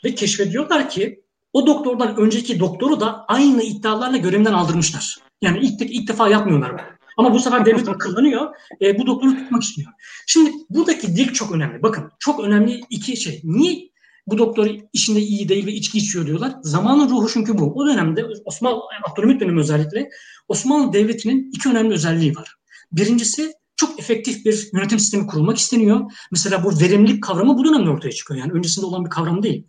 Ve 0.04 0.14
keşfediyorlar 0.14 0.90
ki 0.90 1.20
o 1.52 1.66
doktordan 1.66 2.16
önceki 2.16 2.60
doktoru 2.60 3.00
da 3.00 3.24
aynı 3.28 3.62
iddialarla 3.62 4.16
görevinden 4.16 4.52
aldırmışlar. 4.52 5.16
Yani 5.42 5.58
ilk, 5.62 5.80
ilk 5.80 6.08
defa 6.08 6.28
yapmıyorlar 6.28 6.72
bunu. 6.72 6.80
Ama 7.16 7.34
bu 7.34 7.40
sefer 7.40 7.66
devlet 7.66 7.88
akıllanıyor. 7.94 8.54
E, 8.82 8.98
bu 8.98 9.06
doktoru 9.06 9.36
tutmak 9.36 9.62
istiyor. 9.62 9.92
Şimdi 10.26 10.50
buradaki 10.70 11.16
dil 11.16 11.32
çok 11.32 11.52
önemli. 11.52 11.82
Bakın 11.82 12.10
çok 12.18 12.40
önemli 12.40 12.80
iki 12.90 13.16
şey. 13.16 13.40
Niye 13.44 13.91
bu 14.26 14.38
doktor 14.38 14.70
işinde 14.92 15.20
iyi 15.20 15.48
değil 15.48 15.66
ve 15.66 15.72
içki 15.72 15.98
içiyor 15.98 16.26
diyorlar. 16.26 16.54
Zamanın 16.62 17.10
ruhu 17.10 17.28
çünkü 17.32 17.58
bu. 17.58 17.72
O 17.74 17.86
dönemde 17.86 18.26
Osmanlı, 18.44 18.80
Abdülhamit 19.10 19.40
dönemi 19.40 19.60
özellikle 19.60 20.08
Osmanlı 20.48 20.92
Devleti'nin 20.92 21.50
iki 21.52 21.68
önemli 21.68 21.94
özelliği 21.94 22.36
var. 22.36 22.56
Birincisi 22.92 23.52
çok 23.76 24.00
efektif 24.00 24.44
bir 24.44 24.70
yönetim 24.72 24.98
sistemi 24.98 25.26
kurulmak 25.26 25.58
isteniyor. 25.58 26.00
Mesela 26.30 26.64
bu 26.64 26.80
verimlilik 26.80 27.22
kavramı 27.22 27.58
bu 27.58 27.64
dönemde 27.64 27.90
ortaya 27.90 28.12
çıkıyor. 28.12 28.40
Yani 28.40 28.52
öncesinde 28.52 28.86
olan 28.86 29.04
bir 29.04 29.10
kavram 29.10 29.42
değil. 29.42 29.66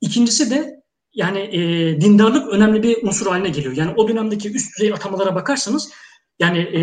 İkincisi 0.00 0.50
de 0.50 0.84
yani 1.14 1.38
e, 1.38 1.60
dindarlık 2.00 2.48
önemli 2.48 2.82
bir 2.82 3.02
unsur 3.02 3.26
haline 3.26 3.48
geliyor. 3.48 3.76
Yani 3.76 3.92
o 3.96 4.08
dönemdeki 4.08 4.52
üst 4.52 4.78
düzey 4.78 4.92
atamalara 4.92 5.34
bakarsanız 5.34 5.90
yani 6.38 6.58
e, 6.58 6.80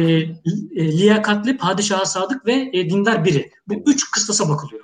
e, 0.76 0.98
liyakatli, 0.98 1.58
padişaha 1.58 2.06
sadık 2.06 2.46
ve 2.46 2.70
e, 2.74 2.90
dindar 2.90 3.26
biri. 3.26 3.52
Bu 3.68 3.84
üç 3.86 4.12
kıstasa 4.12 4.50
bakılıyor. 4.50 4.84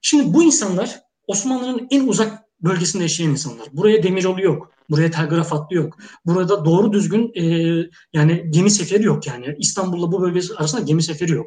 Şimdi 0.00 0.34
bu 0.34 0.42
insanlar 0.42 1.00
Osmanlı'nın 1.28 1.86
en 1.90 2.08
uzak 2.08 2.44
bölgesinde 2.60 3.02
yaşayan 3.02 3.30
insanlar. 3.30 3.68
Buraya 3.72 4.02
demir 4.02 4.22
yolu 4.22 4.42
yok. 4.42 4.70
Buraya 4.90 5.10
telgraf 5.10 5.52
hattı 5.52 5.74
yok. 5.74 5.98
Burada 6.26 6.64
doğru 6.64 6.92
düzgün 6.92 7.32
e, 7.34 7.42
yani 8.12 8.46
gemi 8.50 8.70
seferi 8.70 9.04
yok 9.04 9.26
yani. 9.26 9.56
İstanbul'la 9.58 10.12
bu 10.12 10.22
bölgesi 10.22 10.54
arasında 10.54 10.80
gemi 10.80 11.02
seferi 11.02 11.32
yok. 11.32 11.46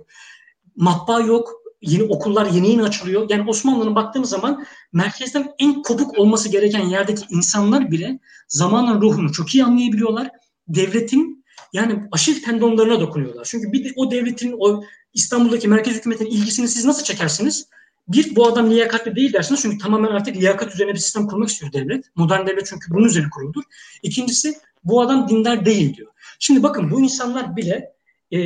Matbaa 0.76 1.20
yok. 1.20 1.52
Yeni 1.82 2.04
okullar 2.04 2.46
yeni 2.46 2.70
yeni 2.70 2.84
açılıyor. 2.84 3.30
Yani 3.30 3.50
Osmanlı'nın 3.50 3.96
baktığımız 3.96 4.30
zaman 4.30 4.66
merkezden 4.94 5.52
en 5.60 5.82
kopuk 5.82 6.20
olması 6.20 6.50
gereken 6.50 6.86
yerdeki 6.86 7.26
insanlar 7.30 7.92
bile 7.92 8.20
zamanın 8.48 9.02
ruhunu 9.02 9.32
çok 9.32 9.56
iyi 9.56 9.64
anlayabiliyorlar. 9.64 10.32
Devletin 10.68 11.46
yani 11.74 12.04
aşil 12.12 12.44
tendonlarına 12.44 13.00
dokunuyorlar. 13.00 13.48
Çünkü 13.52 13.72
bir 13.72 13.84
de 13.84 13.94
o 13.96 14.12
devletin 14.12 14.56
o 14.60 14.84
İstanbul'daki 15.14 15.68
merkez 15.68 15.96
hükümetin 15.96 16.26
ilgisini 16.26 16.68
siz 16.68 16.86
nasıl 16.86 17.04
çekersiniz? 17.04 17.68
Bir, 18.14 18.36
bu 18.36 18.48
adam 18.48 18.70
liyakatli 18.70 19.16
değil 19.16 19.34
dersiniz 19.34 19.62
çünkü 19.62 19.78
tamamen 19.78 20.12
artık 20.12 20.36
liyakat 20.36 20.74
üzerine 20.74 20.94
bir 20.94 21.00
sistem 21.00 21.28
kurmak 21.28 21.50
istiyor 21.50 21.74
devlet. 21.74 22.06
Modern 22.16 22.48
devlet 22.48 22.66
çünkü 22.66 22.92
bunun 22.92 23.06
üzerine 23.06 23.30
kuruldur. 23.30 23.64
İkincisi, 24.04 24.54
bu 24.84 25.02
adam 25.02 25.30
dindar 25.30 25.66
değil 25.66 25.98
diyor. 25.98 26.12
Şimdi 26.40 26.64
bakın 26.64 26.92
bu 26.92 27.02
insanlar 27.02 27.56
bile 27.56 27.94
e, 28.32 28.40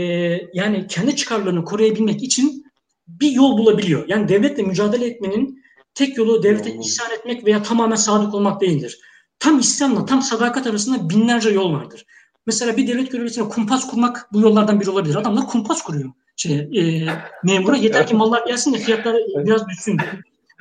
yani 0.54 0.88
kendi 0.88 1.16
çıkarlarını 1.16 1.66
koruyabilmek 1.66 2.24
için 2.24 2.66
bir 3.08 3.32
yol 3.32 3.58
bulabiliyor. 3.58 4.06
Yani 4.08 4.28
devletle 4.28 4.64
mücadele 4.64 5.08
etmenin 5.08 5.64
tek 5.94 6.18
yolu 6.18 6.44
devlete 6.44 6.74
isyan 6.74 7.12
etmek 7.12 7.46
veya 7.46 7.64
tamamen 7.64 7.96
sadık 7.96 8.34
olmak 8.34 8.62
değildir. 8.62 9.00
Tam 9.40 9.60
isyanla, 9.60 10.06
tam 10.06 10.22
sadakat 10.22 10.68
arasında 10.68 11.10
binlerce 11.10 11.50
yol 11.50 11.74
vardır. 11.74 12.06
Mesela 12.46 12.78
bir 12.78 12.88
devlet 12.88 13.12
görevlisine 13.12 13.50
kumpas 13.50 13.88
kurmak 13.88 14.28
bu 14.34 14.42
yollardan 14.42 14.82
biri 14.82 14.90
olabilir. 14.90 15.16
Adamlar 15.16 15.48
kumpas 15.48 15.82
kuruyor 15.82 16.12
şey, 16.36 16.57
e, 16.57 17.07
memura. 17.44 17.78
Yeter 17.78 18.07
ki 18.07 18.16
mallar 18.16 18.48
gelsin 18.48 18.74
de 18.74 18.78
fiyatlar 18.78 19.16
biraz 19.36 19.68
düşsün. 19.68 19.98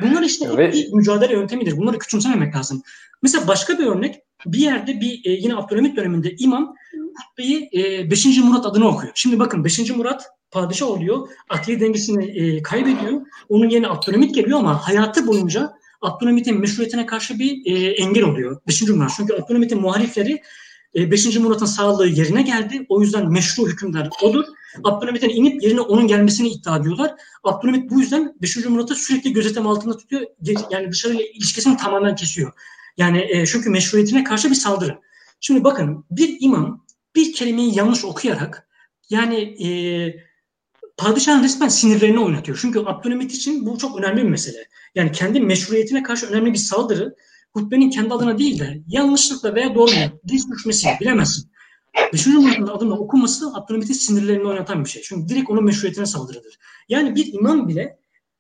Bunlar 0.01 0.22
işte 0.22 0.48
evet. 0.55 0.74
bir 0.74 0.92
mücadele 0.92 1.32
yöntemidir. 1.32 1.76
Bunları 1.76 1.98
küçümsememek 1.98 2.56
lazım. 2.56 2.82
Mesela 3.22 3.48
başka 3.48 3.78
bir 3.78 3.86
örnek 3.86 4.20
bir 4.46 4.59
yerde 4.59 5.01
bir 5.01 5.20
e, 5.24 5.30
yine 5.30 5.56
Abdülhamit 5.56 5.96
döneminde 5.96 6.34
imam 6.38 6.74
hutbeyi 7.16 7.70
e, 7.72 8.10
5. 8.10 8.26
Murat 8.26 8.66
adını 8.66 8.88
okuyor. 8.88 9.12
Şimdi 9.14 9.38
bakın 9.38 9.64
5. 9.64 9.90
Murat 9.90 10.26
padişah 10.51 10.86
oluyor. 10.86 11.28
Akli 11.48 11.80
dengesini 11.80 12.24
e, 12.24 12.62
kaybediyor. 12.62 13.20
Onun 13.48 13.68
yerine 13.68 13.88
Abdülhamit 13.88 14.34
geliyor 14.34 14.59
ama 14.59 14.88
hayatı 14.88 15.26
boyunca 15.26 15.72
Abdülhamit'in 16.02 16.60
meşruiyetine 16.60 17.06
karşı 17.06 17.38
bir 17.38 17.74
e, 17.74 17.90
engel 17.90 18.24
oluyor. 18.24 18.60
5. 18.68 18.82
Murat. 18.82 19.12
Çünkü 19.16 19.34
Abdülhamit'in 19.34 19.80
muhalifleri 19.80 20.42
5. 20.94 21.36
E, 21.36 21.38
Murat'ın 21.38 21.66
sağlığı 21.66 22.08
yerine 22.08 22.42
geldi. 22.42 22.86
O 22.88 23.00
yüzden 23.00 23.32
meşru 23.32 23.66
hükümdar 23.68 24.08
odur. 24.22 24.44
Abdülhamit'in 24.84 25.28
inip 25.28 25.62
yerine 25.62 25.80
onun 25.80 26.06
gelmesini 26.06 26.48
iddia 26.48 26.76
ediyorlar. 26.76 27.14
Abdülhamit 27.44 27.90
bu 27.90 28.00
yüzden 28.00 28.34
5. 28.42 28.56
Murat'ı 28.56 28.94
sürekli 28.94 29.32
gözetim 29.32 29.66
altında 29.66 29.96
tutuyor. 29.96 30.22
Yani 30.70 30.92
dışarıyla 30.92 31.24
ilişkisini 31.34 31.76
tamamen 31.76 32.14
kesiyor. 32.14 32.52
Yani 32.96 33.26
e, 33.30 33.46
çünkü 33.46 33.70
meşruiyetine 33.70 34.24
karşı 34.24 34.50
bir 34.50 34.54
saldırı. 34.54 34.98
Şimdi 35.40 35.64
bakın 35.64 36.04
bir 36.10 36.36
imam 36.40 36.84
bir 37.14 37.32
kelimeyi 37.32 37.78
yanlış 37.78 38.04
okuyarak 38.04 38.68
yani 39.10 39.36
e, 39.66 39.68
padişahın 40.96 41.44
resmen 41.44 41.68
sinirlerini 41.68 42.20
oynatıyor. 42.20 42.58
Çünkü 42.60 42.78
Abdülhamit 42.78 43.34
için 43.34 43.66
bu 43.66 43.78
çok 43.78 43.98
önemli 43.98 44.22
bir 44.22 44.28
mesele. 44.28 44.68
Yani 44.94 45.12
kendi 45.12 45.40
meşruiyetine 45.40 46.02
karşı 46.02 46.26
önemli 46.26 46.52
bir 46.52 46.58
saldırı 46.58 47.14
hutbenin 47.55 47.90
kendi 47.90 48.14
adına 48.14 48.39
değil 48.39 48.59
de 48.59 48.82
yanlışlıkla 48.89 49.55
veya 49.55 49.74
doğru 49.74 49.90
dil 50.28 50.51
düşmesi 50.52 50.89
bilemezsin. 51.01 51.51
Beşinci 52.12 52.39
Murat'ın 52.39 52.66
adına 52.66 52.94
okunması 52.94 53.51
Abdülhamit'in 53.55 53.94
sinirlerini 53.94 54.48
oynatan 54.48 54.85
bir 54.85 54.90
şey. 54.90 55.02
Çünkü 55.02 55.28
direkt 55.28 55.51
onun 55.51 55.64
meşruiyetine 55.64 56.06
saldırıdır. 56.06 56.59
Yani 56.89 57.14
bir 57.14 57.32
imam 57.32 57.68
bile, 57.68 57.98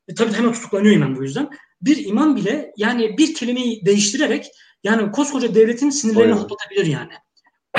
e, 0.08 0.14
tabii 0.14 0.32
hemen 0.32 0.52
tutuklanıyor 0.52 0.94
imam 0.94 1.16
bu 1.16 1.22
yüzden. 1.22 1.50
Bir 1.82 2.06
imam 2.06 2.36
bile 2.36 2.72
yani 2.76 3.18
bir 3.18 3.34
kelimeyi 3.34 3.86
değiştirerek 3.86 4.50
yani 4.84 5.12
koskoca 5.12 5.54
devletin 5.54 5.90
sinirlerini 5.90 6.32
hoplatabilir 6.32 6.86
yani. 6.86 7.12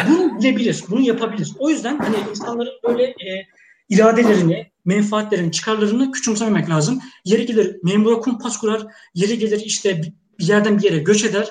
Bunu 0.10 0.40
bilebilir, 0.40 0.84
bunu 0.90 1.02
yapabilir. 1.02 1.52
O 1.60 1.70
yüzden 1.70 1.98
hani 1.98 2.16
insanların 2.30 2.74
böyle 2.88 3.03
e, 3.03 3.48
iradelerini, 3.90 4.72
menfaatlerini, 4.86 5.52
çıkarlarını 5.52 6.12
küçümsememek 6.12 6.70
lazım. 6.70 7.02
Yeri 7.26 7.45
gelir 7.45 7.80
memura 7.84 8.20
kumpas 8.20 8.57
kurar, 8.57 8.88
yeri 9.14 9.40
gelir 9.40 9.62
işte 9.66 10.02
bir 10.40 10.48
yerden 10.48 10.78
bir 10.78 10.84
yere 10.84 10.98
göç 10.98 11.26
eder. 11.26 11.49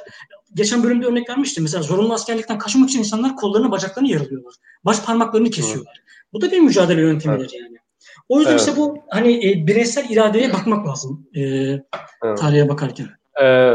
Geçen 0.54 0.82
bölümde 0.82 1.06
örnek 1.06 1.30
vermiştim. 1.30 1.62
Mesela 1.62 1.82
zorunlu 1.82 2.14
askerlikten 2.14 2.58
kaçmak 2.58 2.88
için 2.88 2.98
insanlar 2.98 3.36
kollarını 3.36 3.70
bacaklarını 3.70 4.10
yaralıyorlar. 4.10 4.54
Baş 4.84 5.04
parmaklarını 5.04 5.50
kesiyorlar. 5.50 5.94
Evet. 5.96 6.32
Bu 6.32 6.40
da 6.40 6.50
bir 6.50 6.60
mücadele 6.60 7.00
yöntemidir 7.00 7.40
evet. 7.40 7.54
yani. 7.60 7.76
O 8.28 8.38
yüzden 8.38 8.50
evet. 8.50 8.60
işte 8.60 8.76
bu 8.76 8.98
hani 9.10 9.50
e, 9.50 9.66
bireysel 9.66 10.10
iradeye 10.10 10.52
bakmak 10.52 10.86
lazım 10.86 11.26
e, 11.34 11.40
evet. 11.40 12.38
tarihe 12.38 12.68
bakarken. 12.68 13.06
Ee, 13.42 13.74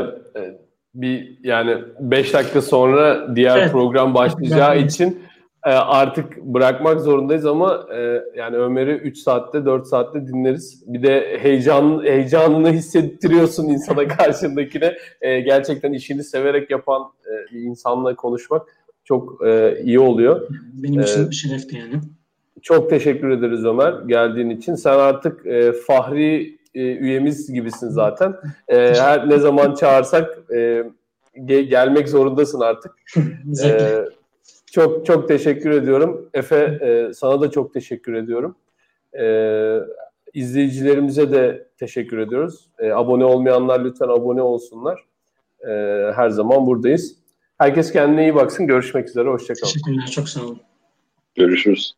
bir 0.96 1.38
yani 1.44 1.78
5 2.00 2.34
dakika 2.34 2.62
sonra 2.62 3.36
diğer 3.36 3.58
evet. 3.58 3.72
program 3.72 4.14
başlayacağı 4.14 4.76
evet. 4.76 4.92
için 4.92 5.08
e, 5.10 5.29
artık 5.72 6.38
bırakmak 6.38 7.02
zorundayız 7.02 7.46
ama 7.46 7.88
e, 7.96 8.24
yani 8.36 8.58
Ömer'i 8.58 8.92
3 8.92 9.18
saatte 9.18 9.66
4 9.66 9.88
saatte 9.88 10.28
dinleriz. 10.28 10.84
Bir 10.88 11.04
de 11.04 11.38
heyecan 11.42 12.04
heyecanını 12.04 12.72
hissettiriyorsun 12.72 13.68
insana 13.68 14.08
karşındakine. 14.18 14.98
E, 15.22 15.40
gerçekten 15.40 15.94
işini 15.94 16.24
severek 16.24 16.72
yapan 16.72 17.02
e, 17.02 17.56
bir 17.56 17.62
insanla 17.62 18.16
konuşmak 18.16 18.68
çok 19.04 19.46
e, 19.46 19.82
iyi 19.84 20.00
oluyor. 20.00 20.48
Benim 20.74 21.02
için 21.02 21.28
ee, 21.28 21.32
şerefti 21.32 21.78
yani. 21.78 21.94
Çok 22.62 22.90
teşekkür 22.90 23.30
ederiz 23.30 23.66
Ömer 23.66 23.94
geldiğin 24.08 24.50
için. 24.50 24.76
Sen 24.76 24.94
artık 25.00 25.46
e, 25.46 25.72
Fahri 25.72 26.60
e, 26.76 26.82
üyemiz 26.82 27.54
gibisin 27.54 27.90
zaten. 27.90 28.36
E, 28.68 28.78
her 29.00 29.30
ne 29.30 29.38
zaman 29.38 29.76
çağırsak 29.76 30.38
e, 30.52 30.84
ge- 31.36 31.62
gelmek 31.62 32.10
zorundasın 32.10 32.60
artık. 32.60 32.92
e, 33.64 34.06
çok 34.72 35.06
çok 35.06 35.28
teşekkür 35.28 35.70
ediyorum. 35.70 36.30
Efe 36.34 36.80
e, 36.82 37.14
sana 37.14 37.42
da 37.42 37.52
çok 37.52 37.74
teşekkür 37.74 38.14
ediyorum. 38.14 38.56
E, 39.20 39.26
izleyicilerimize 40.34 41.32
de 41.32 41.68
teşekkür 41.78 42.18
ediyoruz. 42.18 42.70
E, 42.80 42.92
abone 42.92 43.26
olmayanlar 43.26 43.86
lütfen 43.86 44.08
abone 44.08 44.42
olsunlar. 44.42 45.06
E, 45.68 45.72
her 46.16 46.30
zaman 46.30 46.68
buradayız. 46.68 47.16
Herkes 47.58 47.92
kendine 47.92 48.24
iyi 48.24 48.36
baksın. 48.36 48.68
Görüşmek 48.68 49.10
üzere. 49.10 49.30
Hoşçakalın. 49.30 49.74
Teşekkürler. 49.74 50.08
Çok 50.12 50.30
sağ 50.30 50.42
olun. 50.42 50.60
Görüşürüz. 51.36 51.94